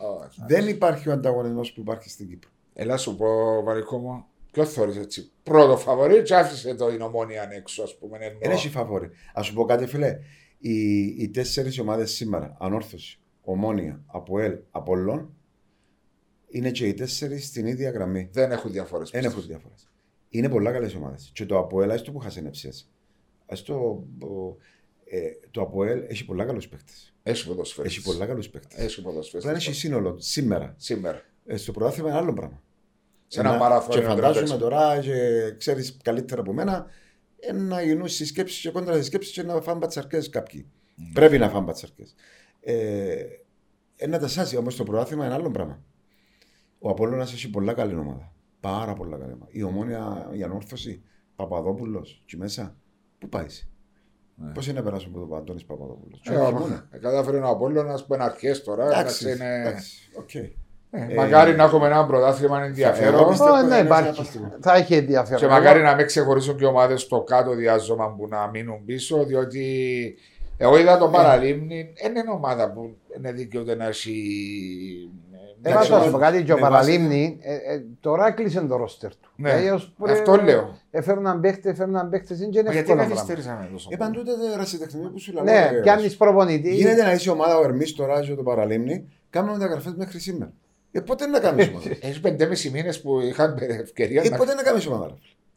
Δεν 0.48 0.68
υπάρχει 0.68 1.10
ο 1.10 1.12
ανταγωνισμός 1.12 1.74
που 1.74 1.82
υπάρχει 1.82 2.10
στην 2.10 2.30
Κύπρο. 2.30 2.50
Έλα 2.74 2.98
σου 2.98 3.16
πω, 3.16 3.28
Βαρικό 3.64 3.98
μου, 3.98 4.26
ποιο 4.52 4.66
θεωρεί 4.66 4.98
έτσι. 5.00 5.32
Πρώτο 5.44 5.78
φαβορή, 5.78 6.22
και 6.22 6.36
άφησε 6.36 6.76
το 6.76 6.90
η 6.90 6.98
νομόνια 6.98 7.50
έξω, 7.52 7.84
ας 7.84 7.98
πούμε. 7.98 8.18
εννοώ. 8.22 8.40
Δεν 8.42 8.52
έχει 8.52 8.70
φαβόρη. 8.70 9.10
Α 9.40 9.42
σου 9.42 9.54
πω 9.54 9.66
κάτι, 9.66 9.86
φίλε. 9.86 10.18
Οι, 10.58 11.06
οι 11.06 11.30
τέσσερις 11.30 11.80
ομάδες 11.80 12.12
σήμερα, 12.12 12.58
Ανόρθωση, 12.60 13.20
Ομόνια, 13.42 14.02
Αποέλ, 14.06 14.58
Απόλλων, 14.72 15.34
είναι 16.48 16.72
και 16.72 16.88
οι 16.88 16.94
τέσσερις 16.94 17.46
στην 17.46 17.66
ίδια 17.66 17.90
γραμμή. 17.90 18.30
Δεν 18.32 18.52
έχουν 18.52 18.72
διαφορές. 18.72 19.10
Δεν 19.10 19.24
έχουν 19.24 19.44
διαφορές. 19.48 19.87
Είναι 20.30 20.50
πολλά 20.50 20.72
καλές 20.72 20.96
ομάδες. 20.96 21.30
Και 21.34 21.46
το 21.46 21.58
Αποέλ, 21.58 21.90
έστω 21.90 22.12
που 22.12 22.20
χάσει 22.20 22.42
νεψίε. 22.42 22.72
το, 23.66 24.06
ε, 25.06 25.20
το 25.52 25.62
Αποέλ 25.62 26.04
έχει 26.08 26.26
πολλά 26.26 26.46
καλούς 26.46 26.68
παίκτες. 26.68 27.14
Έχει 27.24 27.48
ποδοσφαίρες. 27.48 27.92
Έχει 27.92 28.02
πολλά 28.06 28.26
καλούς 28.26 28.50
παίκτες. 28.50 28.80
Έχει 28.84 29.02
ποδοσφαίρες. 29.02 29.46
Απλά 29.46 29.58
έχει 29.58 29.74
σύνολο 29.74 30.16
σήμερα. 30.20 30.74
Σήμερα. 30.78 31.22
Ε, 31.46 31.58
στο 31.58 31.72
πρωτάθλημα 31.72 32.10
είναι 32.10 32.18
άλλο 32.18 32.34
πράγμα. 32.34 32.62
Σε 33.28 33.40
ένα 33.40 33.50
Ένα- 33.50 33.58
μαραθώνιο 33.58 34.02
Και 34.02 34.08
να 34.08 34.14
φαντάζομαι 34.14 34.46
τρέξει. 34.46 34.58
τώρα, 34.64 35.00
και 35.00 35.52
ξέρεις 35.58 35.98
καλύτερα 36.04 36.42
από 36.42 36.54
μένα, 36.54 36.86
ε, 37.40 37.52
να 37.54 37.82
γίνουν 37.82 38.08
συσκέψει 38.08 38.62
και 38.62 38.70
κόντρα 38.70 38.96
συσκέψει 38.96 39.32
και 39.32 39.44
να 39.44 39.62
φάνε 39.62 39.80
πατσαρκέ 39.80 40.20
κάποιοι. 40.30 40.66
Πρέπει 41.14 41.38
να 41.38 41.50
φάνε 41.50 41.66
πατσαρκέ. 41.66 42.04
Ε, 42.62 43.26
ε, 43.96 44.08
να 44.08 44.20
τα 44.20 44.28
σάσει 44.28 44.58
όμως 44.58 44.76
το 44.76 44.84
πρωτάθλημα 44.84 45.26
είναι 45.26 45.34
άλλο 45.34 45.52
πράγμα. 45.52 45.84
Ο 46.80 46.90
Απόλλωνας 46.90 47.34
έχει 47.34 47.50
πολλά 47.50 47.74
καλή 47.74 47.96
ομάδα. 47.96 48.34
Πάρα 48.60 48.94
πολλά 48.94 49.18
καλή 49.18 49.32
ομάδα. 49.32 49.48
Η 49.52 49.64
Ομόνοια, 49.64 50.30
η 50.32 50.44
Ανόρθωση, 50.44 51.02
Παπαδόπουλος, 51.36 52.22
εκεί 52.24 52.38
μέσα. 52.38 52.76
Πού 53.20 53.30
πάεις; 53.30 53.70
Ναι. 54.36 54.52
Πώς 54.52 54.68
είναι 54.68 54.78
να 54.80 54.84
περάσουν 54.86 55.12
από 55.16 55.28
τον 55.28 55.38
Αντώνης 55.38 55.66
Παπαδόπουλος; 55.66 56.22
Ε, 56.30 56.36
άμα- 56.36 56.88
ε, 56.92 56.98
Κατάφερε 56.98 57.38
ο 57.38 57.48
Απόλλωνας 57.48 58.06
που 58.06 58.14
είναι 58.14 58.24
αρχές 58.24 58.64
τώρα. 58.64 58.86
Εντάξει, 58.86 59.26
εντάξει, 59.26 59.44
είναι- 59.44 59.60
εντάξει, 59.68 60.12
οκ. 60.18 60.34
Ε, 60.92 61.14
Μακάρι 61.16 61.56
να 61.56 61.64
έχουμε 61.64 61.86
ένα 61.88 62.06
πρωτάθλημα 62.06 62.64
ενδιαφέρον. 62.64 63.14
εγώ 63.20 63.30
πιστεύω- 63.30 63.52
Ω, 63.54 63.62
ναι, 63.62 63.76
είναι 63.76 63.86
υπάρχει. 63.86 64.04
συναρπαστικό. 64.26 64.58
Θα 64.62 64.74
έχει 64.76 64.96
ενδιαφέρον. 64.96 65.40
Και 65.40 65.48
μακάρι 65.48 65.82
να 65.82 65.96
μην 65.96 66.06
ξεχωρίσουν 66.06 66.58
και 66.58 66.66
ομάδες 66.66 67.02
στο 67.02 67.22
κάτω 67.24 67.54
διάζωμα 67.56 68.16
που 68.16 68.28
να 68.28 68.48
μείνουν 68.50 68.86
πίσω, 68.86 69.24
διότι 69.26 70.16
εγώ 70.58 70.78
είδα 70.80 70.96
Ε. 70.96 70.98
το 70.98 71.08
παραλίμνη, 71.10 71.94
δεν 72.02 72.16
είναι 72.16 72.32
ομάδα 72.32 72.72
που 72.72 72.96
είναι 73.18 73.32
δικαιούται 73.32 73.76
να 73.76 73.86
έχει. 73.86 74.14
Ε, 75.70 75.74
να 75.74 75.82
Εντάξει, 75.82 76.04
σου 76.06 76.12
πω 76.12 76.18
κάτι, 76.18 76.44
και 76.44 76.54
ο 76.54 76.56
με 76.56 76.62
βάση- 76.62 76.74
Παραλίμνη 76.74 77.38
ε, 77.42 77.54
ε, 77.54 77.84
τώρα 78.00 78.32
κλείσε 78.32 78.62
το 78.62 78.76
ρόστερ 78.76 79.10
του. 79.16 79.30
Ναι, 79.36 79.52
Ε, 79.52 79.72
ως 79.72 79.94
προ- 79.98 80.12
αυτό 80.12 80.36
λέω. 80.36 80.78
Έφερναν 80.92 81.40
παίχτες, 81.40 81.72
έφερναν 81.72 82.10
παίχτες, 82.10 82.38
δεν 82.38 82.48
είναι 82.48 82.56
Μα 82.56 82.62
Γιατί 82.62 82.78
εύκολο 82.78 82.96
πράγμα. 82.98 83.14
καθυστερήσαμε 83.16 83.70
τόσο. 83.72 83.90
Ε, 83.92 83.96
παντού 83.98 84.24
τα 84.24 84.32
ερασιτεχνία 84.54 85.10
που 85.10 85.20
σου 85.20 85.34
λέω. 85.34 85.44
Ναι, 85.44 85.70
ρε, 85.72 85.80
πιάνεις 85.82 86.18
προπονητή. 86.18 86.76
Γίνεται 86.76 87.04
να 87.04 87.12
είσαι 87.12 87.30
ομάδα 87.30 87.58
ο 87.58 87.64
Ερμής, 87.64 87.94
το 87.96 88.06
Ράζιο, 88.06 88.36
το 88.36 88.44
Παραλίμνη, 88.44 89.10
κάνουν 89.30 89.52
μεταγραφές 89.52 89.94
μέχρι 89.96 90.20
σήμερα. 90.20 90.52
Ε, 90.92 91.00
πότε 91.00 91.26
να 91.26 91.40
κάνεις 91.40 91.68
ομάδα; 91.72 91.90
Έχεις 92.02 92.20
πεντέμιση 92.20 92.70
μήνες 92.70 93.02
που 93.02 93.20
είχαν 93.20 93.58
ευκαιρία 93.60 94.22
Ε, 94.26 94.30
να. 94.30 94.38
πότε 94.38 94.54
να 94.54 94.62
κάνεις 94.62 94.88
ομάδα. 94.88 95.06
ρε. 95.08 95.14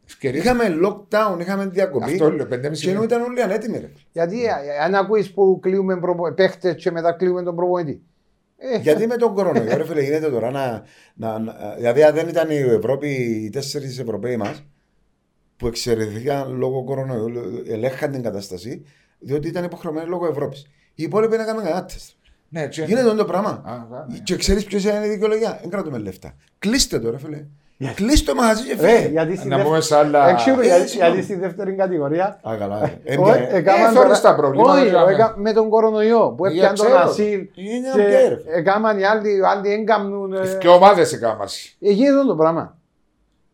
ευκαιρίες- 0.06 0.44
Είχαμε 0.44 0.64
lockdown, 0.84 1.40
είχαμε 1.40 1.66
διακοπή. 1.66 2.04
Αυτό 2.04 2.32
λέω, 2.32 2.46
πεντέμιση 2.46 2.84
Και 2.84 2.90
ενώ 2.90 3.00
μήνες. 3.00 3.16
ήταν 3.16 3.28
όλοι 3.30 3.42
ανέτοιμοι. 3.42 3.78
Ρε. 3.78 3.90
Γιατί 4.12 4.44
ε, 4.44 4.48
αν 4.84 4.94
ακούει 4.94 5.24
που 5.34 5.58
κλείουμε 5.62 5.96
προπο... 5.96 6.32
παίχτες 6.32 6.74
και 6.82 6.90
μετά 6.90 7.12
κλείουμε 7.12 7.42
τον 7.42 7.56
προπονητή. 7.56 8.02
Ε, 8.62 8.78
Γιατί 8.78 9.06
με 9.06 9.16
τον 9.16 9.34
κορονοϊό, 9.34 9.76
ρε 9.76 9.84
φίλε, 9.84 10.02
γίνεται 10.02 10.30
τώρα 10.30 10.50
να. 10.50 10.82
να, 11.14 11.38
να 11.38 11.74
δηλαδή, 11.76 12.02
αν 12.02 12.14
δεν 12.14 12.28
ήταν 12.28 12.50
η 12.50 12.54
Ευρώπη, 12.56 13.08
οι 13.08 13.50
τέσσερις 13.50 13.98
Ευρωπαίοι 13.98 14.36
μας 14.36 14.64
που 15.56 15.66
εξαιρεθήκαν 15.66 16.56
λόγω 16.56 16.84
κορονοϊού, 16.84 17.32
ελέγχαν 17.68 18.10
την 18.10 18.22
κατάσταση, 18.22 18.84
διότι 19.18 19.48
ήταν 19.48 19.64
υποχρεωμένοι 19.64 20.08
λόγω 20.08 20.26
Ευρώπης. 20.26 20.66
Οι 20.94 21.02
υπόλοιποι 21.02 21.32
δεν 21.36 21.40
έκαναν 21.44 21.62
κανένα 21.64 21.84
τεστ. 21.84 22.10
Ναι, 22.48 22.68
και- 22.68 22.82
Γίνεται 22.84 23.14
το 23.14 23.24
πράγμα. 23.24 23.62
Α, 23.64 23.72
α, 23.72 24.06
ναι. 24.08 24.18
Και 24.18 24.36
ξέρεις 24.36 24.64
ποιος 24.64 24.84
είναι 24.84 25.06
η 25.06 25.08
δικαιολογία; 25.08 25.58
Δεν 25.60 25.70
κρατούμε 25.70 25.98
λεφτά. 25.98 26.34
Κλείστε 26.58 26.98
το, 26.98 27.10
ρε 27.10 27.18
φίλε. 27.18 27.44
Κλείστε 27.94 28.32
το 28.32 28.40
μαγαζί 28.40 28.62
και 28.64 28.76
Ρε, 28.80 28.88
φύγε. 28.88 29.08
γιατί 29.08 29.36
στη 29.36 29.48
Να 29.48 29.56
δεύ- 29.56 29.68
πούμε 29.68 29.80
σε 29.80 29.96
άλλα. 29.96 30.28
Έξω, 30.28 30.50
Ε, 30.50 30.64
γιατί- 30.64 30.88
συγγνώμη. 30.88 31.12
γιατί 31.14 31.24
στη 31.26 31.34
δεύτερη 31.36 31.72
κατηγορία. 31.74 32.40
Α, 32.42 32.56
καλά. 32.58 32.82
ε. 32.84 32.98
Ε, 33.04 33.16
Όχι, 33.16 33.30
μια- 33.38 33.48
έκαναν 33.50 33.80
ε, 33.80 33.98
φέρνεις 33.98 34.20
τώρα- 34.20 34.20
τα 34.20 34.34
προβλήματα, 34.34 34.72
όχι, 34.72 34.86
έκαμε. 34.88 35.12
έκα- 35.12 35.34
με 35.36 35.52
τον 35.52 35.68
κορονοϊό 35.68 36.34
που 36.36 36.46
Για 36.46 36.54
έπιαν 36.56 36.74
τον 36.74 36.86
ξέρω. 36.86 37.00
Ασίλ. 37.00 37.38
Είναι 37.54 37.88
και 37.94 38.02
αμπιέρ. 38.02 38.32
Έκαναν 38.46 38.98
οι 38.98 39.04
άλλοι, 39.04 39.28
οι 39.36 39.40
άλλοι 39.44 39.72
έγκαμνουν. 39.72 40.32
ε, 40.32 40.56
Και 40.60 40.68
ομάδες 40.68 41.12
εκάμαση. 41.12 41.76
ε, 41.80 41.90
Γίνεται 41.90 42.24
το 42.26 42.34
πράγμα. 42.34 42.76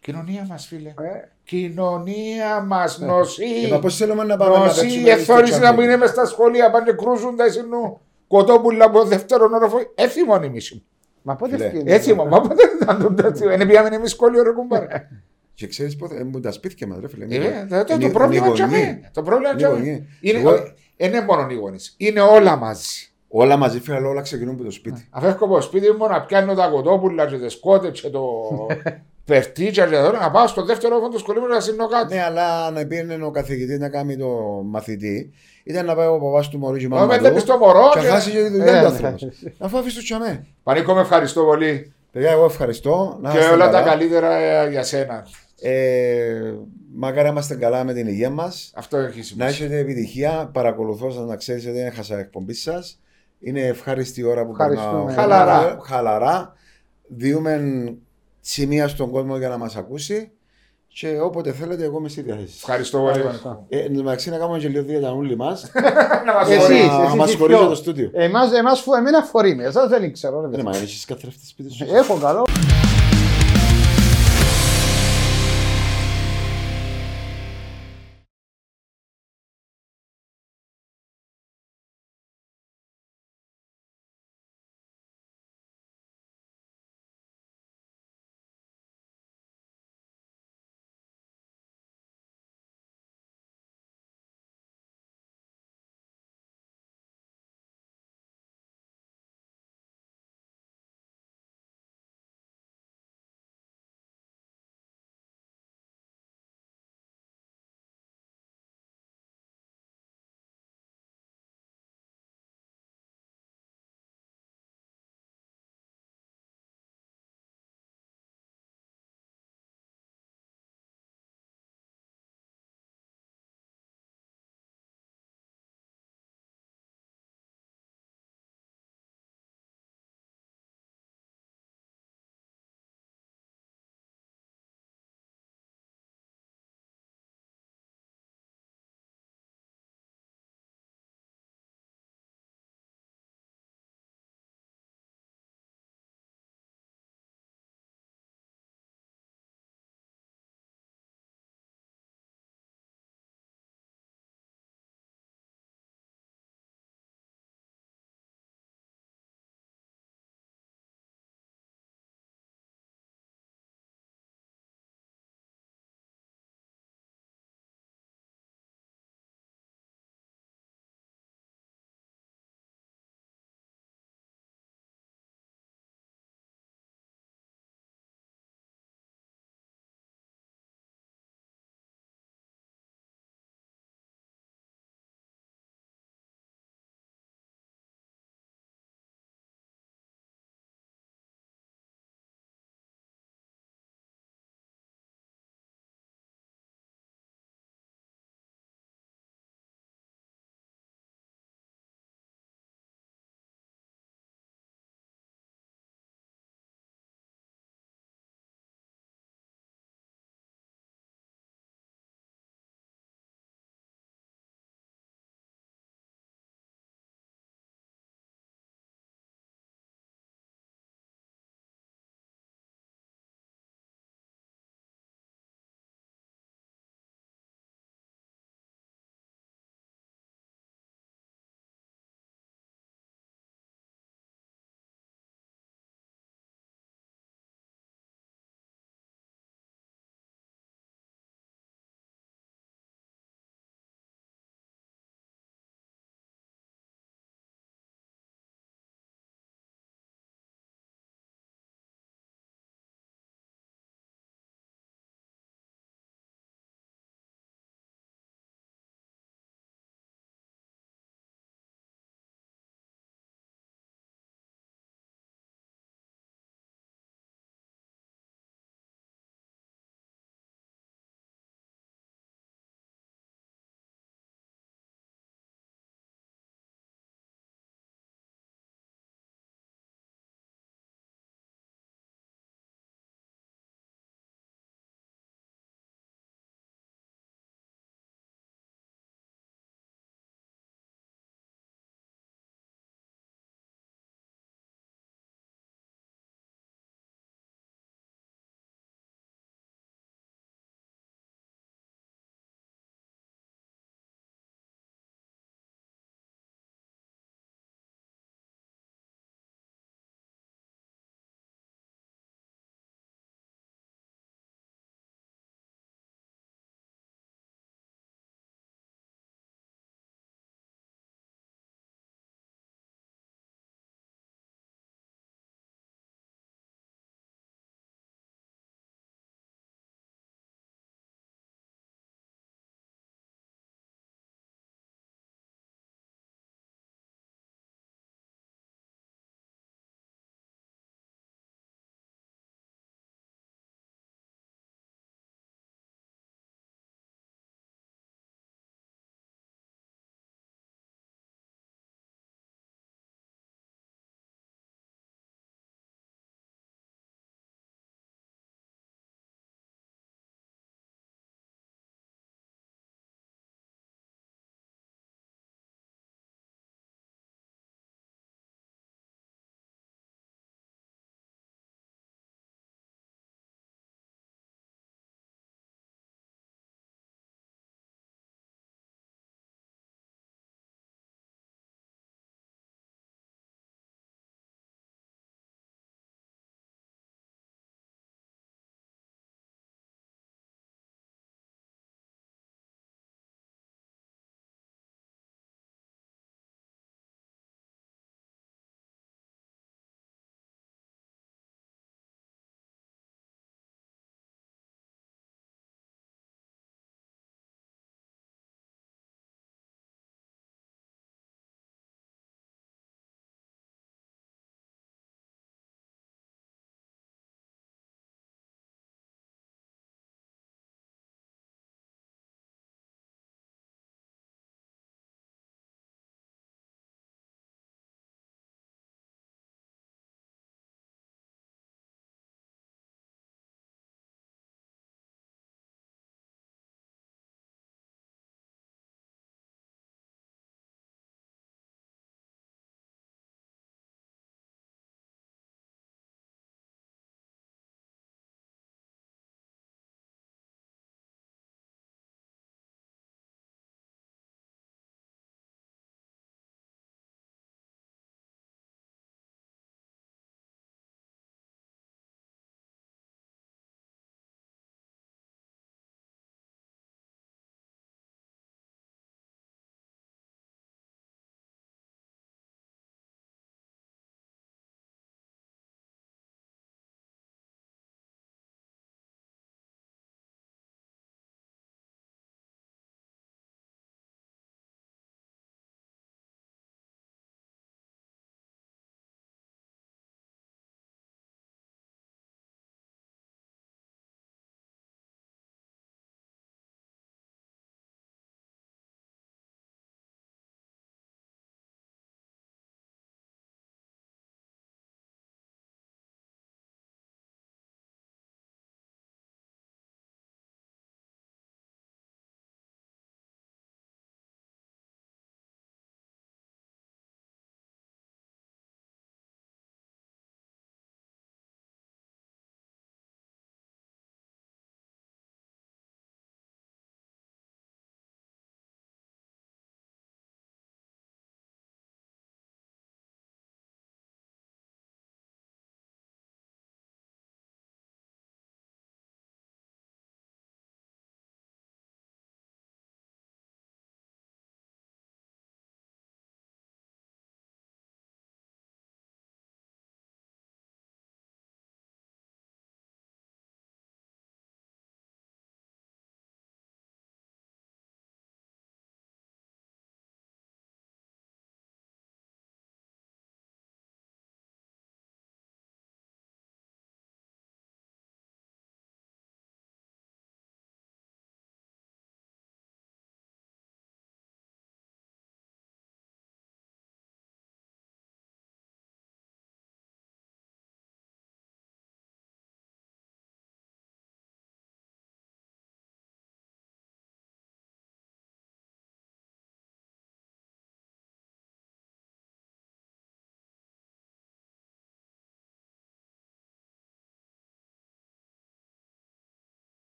Κοινωνία 0.00 0.46
μας, 0.50 0.66
φίλε. 0.66 0.88
Ε, 0.88 1.28
Κοινωνία 1.44 2.60
μας, 2.66 3.00
Ε, 3.00 3.04
νοσή. 3.04 3.44
μα 3.70 3.78
πώς 3.78 3.96
θέλουμε 3.96 4.24
να 4.24 4.36
πάμε 4.36 4.56
να 4.58 4.64
Νοσή, 4.64 4.80
παίξουμε 4.80 5.10
στο 5.10 5.32
εθόρυση 5.32 5.60
να 5.60 5.70
Champions. 5.70 5.74
μην 5.74 5.84
είναι 5.84 5.96
μες 5.96 6.10
στα 6.10 6.26
σχολεία, 6.26 6.70
πάνε 6.70 6.92
κρούζουν 6.92 7.36
τα 7.36 7.44
εσυνού. 7.44 8.00
Κοτόπουλα 8.28 8.84
από 8.84 9.04
δεύτερον 9.04 9.52
όροφο. 9.54 9.78
Έθιμον 9.94 10.42
η 10.42 10.48
μισή. 10.48 10.82
Μα 11.28 11.36
πότε 11.36 11.52
Φίλε, 11.56 11.64
ευκαιρία. 11.66 11.94
Έθιμον, 11.94 12.28
μα 12.30 12.40
πότε 12.40 12.62
ήταν 12.82 13.02
το 13.02 13.14
τέτοιο. 13.22 13.50
Είναι 13.52 13.66
πήγαμε 13.66 13.88
εμείς 13.94 14.10
σχολείο 14.10 14.42
ρε 14.42 14.50
κουμπάρε. 14.50 15.08
Και 15.54 15.66
ξέρεις 15.66 15.96
πότε; 15.96 16.16
ε, 16.16 16.24
μου 16.24 16.40
τα 16.40 16.52
σπίτια 16.52 16.86
μας, 16.86 16.98
ρε 17.00 17.08
φίλε. 17.08 17.24
Ε, 17.24 17.34
Είναι- 17.34 17.66
το- 17.70 17.84
το- 17.84 17.94
είναι- 17.94 18.04
Το 18.06 18.10
πρόβλημα 18.12 18.46
είναι 18.46 18.54
είναι 18.56 18.64
γονεί. 18.66 18.76
τζαμί. 18.82 19.00
Το 19.12 19.22
πρόβλημα 19.22 19.50
είναι 19.52 19.60
Είναι 19.60 19.68
τζαμί. 19.68 19.86
γονεί. 19.88 20.06
Είναι- 20.20 20.38
Εγώ- 20.38 20.72
Δεν 20.96 21.08
είναι 21.08 21.20
μόνο 21.24 21.46
οι 21.50 21.54
γονείς. 21.54 21.94
Είναι 21.96 22.20
όλα 22.20 22.56
μαζί. 22.56 23.08
Όλα 23.28 23.56
μαζί, 23.56 23.80
φίλε, 23.80 23.96
αλλά 23.96 24.08
όλα 24.08 24.20
ξεκινούν 24.22 24.54
από 24.54 24.64
το 24.64 24.70
σπίτι. 24.70 25.06
Αφού 25.10 25.26
έχω 25.26 25.44
από 25.44 25.54
το 25.54 25.60
σπίτι 25.60 25.90
μου 25.92 26.06
να 26.06 26.20
πιάνω 26.24 26.54
τα 26.54 26.68
κοτόπουλα 26.68 27.26
και 27.26 27.36
τις 27.38 27.56
κότες 27.60 28.00
και 28.00 28.08
το 28.10 28.22
περτίτσα 29.24 29.86
και 29.86 29.94
τώρα 29.96 30.18
να 30.20 30.30
πάω 30.30 30.46
στο 30.46 30.64
δεύτερο 30.64 30.96
όφο 30.96 31.08
του 31.08 31.18
σχολείου 31.18 31.42
μου 31.42 31.48
να 31.48 31.60
σύνω 31.60 31.86
κάτι. 31.88 32.14
Ναι, 32.14 32.22
αλλά 32.22 32.70
να 32.70 32.86
πήγαινε 32.86 33.24
ο 33.24 33.30
καθηγητής 33.30 33.78
να 33.78 33.88
κάνει 33.88 34.16
το 34.16 34.28
μαθητή, 34.64 35.30
ήταν 35.68 35.86
να 35.86 35.94
πάει 35.94 36.06
ο 36.06 36.18
παπάς 36.18 36.48
του 36.48 36.58
μωρού 36.58 36.76
και 36.76 36.84
η 36.84 36.88
Μα 36.88 36.96
μαμά 36.98 37.14
μετά 37.14 37.28
του. 37.28 37.34
πεις 37.34 37.44
το 37.44 37.56
μωρό 37.56 37.90
Και 37.92 38.00
και- 38.00 38.06
να 38.06 38.12
χάσει 38.12 38.30
και 38.30 38.36
τη 38.38 38.44
Ε, 38.44 38.48
δουλειά 38.48 38.64
του 38.66 38.80
ναι. 38.80 38.86
άνθρωπος. 38.86 39.28
Αφού 39.58 39.78
αφήσεις 39.78 39.96
το 39.98 40.02
τσαμέ. 40.02 40.46
Πανίκο 40.62 40.94
με 40.94 41.00
ευχαριστώ 41.00 41.42
πολύ 41.44 41.92
Παιδιά, 42.12 42.30
εγώ 42.30 42.44
ευχαριστώ. 42.44 43.18
Να 43.20 43.30
και 43.32 43.38
είστε 43.38 43.52
όλα 43.52 43.70
τα 43.70 43.78
καλά. 43.78 43.90
καλύτερα 43.90 44.34
ε, 44.36 44.70
για 44.70 44.82
σένα. 44.82 45.26
Ε, 45.60 46.52
μακάρι 46.94 47.22
να 47.22 47.28
είμαστε 47.28 47.54
καλά 47.54 47.84
με 47.84 47.92
την 47.92 48.06
υγεία 48.06 48.30
μας. 48.30 48.72
Αυτό 48.74 48.96
έχει 48.96 49.18
Να 49.18 49.24
σημασία. 49.24 49.48
έχετε 49.66 49.78
επιτυχία. 49.78 50.50
Παρακολουθώ 50.52 51.10
σα 51.10 51.20
να 51.20 51.36
ξέρετε 51.36 51.72
δεν 51.72 51.86
έχασα 51.86 52.18
εκπομπή 52.18 52.52
σας. 52.54 53.00
Είναι 53.40 53.60
ευχάριστη 53.60 54.20
η 54.20 54.24
ώρα 54.24 54.44
που 54.44 54.50
Ευχαριστούμε. 54.50 54.90
περνάω. 55.04 55.14
Χαλαρά. 55.14 55.78
Χαλαρά. 55.84 56.52
Διούμε 57.08 57.60
σημεία 58.40 58.88
στον 58.88 59.10
κόσμο 59.10 59.36
για 59.36 59.48
να 59.48 59.56
μας 59.58 59.76
ακούσει. 59.76 60.30
Και 61.00 61.18
όποτε 61.20 61.52
θέλετε, 61.52 61.84
εγώ 61.84 61.98
είμαι 61.98 62.08
στη 62.08 62.20
διάθεση. 62.22 62.52
Ευχαριστώ 62.56 62.98
πολύ. 62.98 63.18
Ευχαριστώ. 63.18 63.48
Πανίκο. 63.48 63.66
Ε, 63.68 63.78
εν 63.78 63.96
τω 63.96 64.02
μεταξύ, 64.02 64.30
να 64.30 64.36
κάνουμε 64.38 64.58
και 64.58 64.68
λίγο 64.68 64.84
για 64.88 65.00
τα 65.00 65.12
ούλη 65.12 65.36
μας. 65.36 65.70
Να 66.26 66.32
μας 66.32 66.48
Εσείς, 66.48 66.62
χωρίσει. 66.62 66.86
να 66.86 67.02
εσείς 67.02 67.14
μας 67.14 67.32
οι 67.32 67.36
χωρίζει 67.36 67.58
δυο. 67.58 67.68
το 67.68 67.74
στούντιο. 67.74 68.10
Εμάς, 68.12 68.52
εμάς, 68.52 68.80
φου- 68.80 68.94
εμένα 68.96 69.22
φορεί 69.22 69.54
με, 69.54 69.64
εσάς 69.64 69.88
δεν 69.88 70.12
ξέρω. 70.12 70.40
ρε, 70.40 70.46
Δεν 70.48 70.50
παιδιά. 70.50 70.70
μα 70.70 70.76
έχει 70.76 71.06
καθρέφτη 71.06 71.46
σπίτι 71.46 71.72
σου. 71.72 71.86
Έχω 71.94 72.18
καλό. 72.22 72.42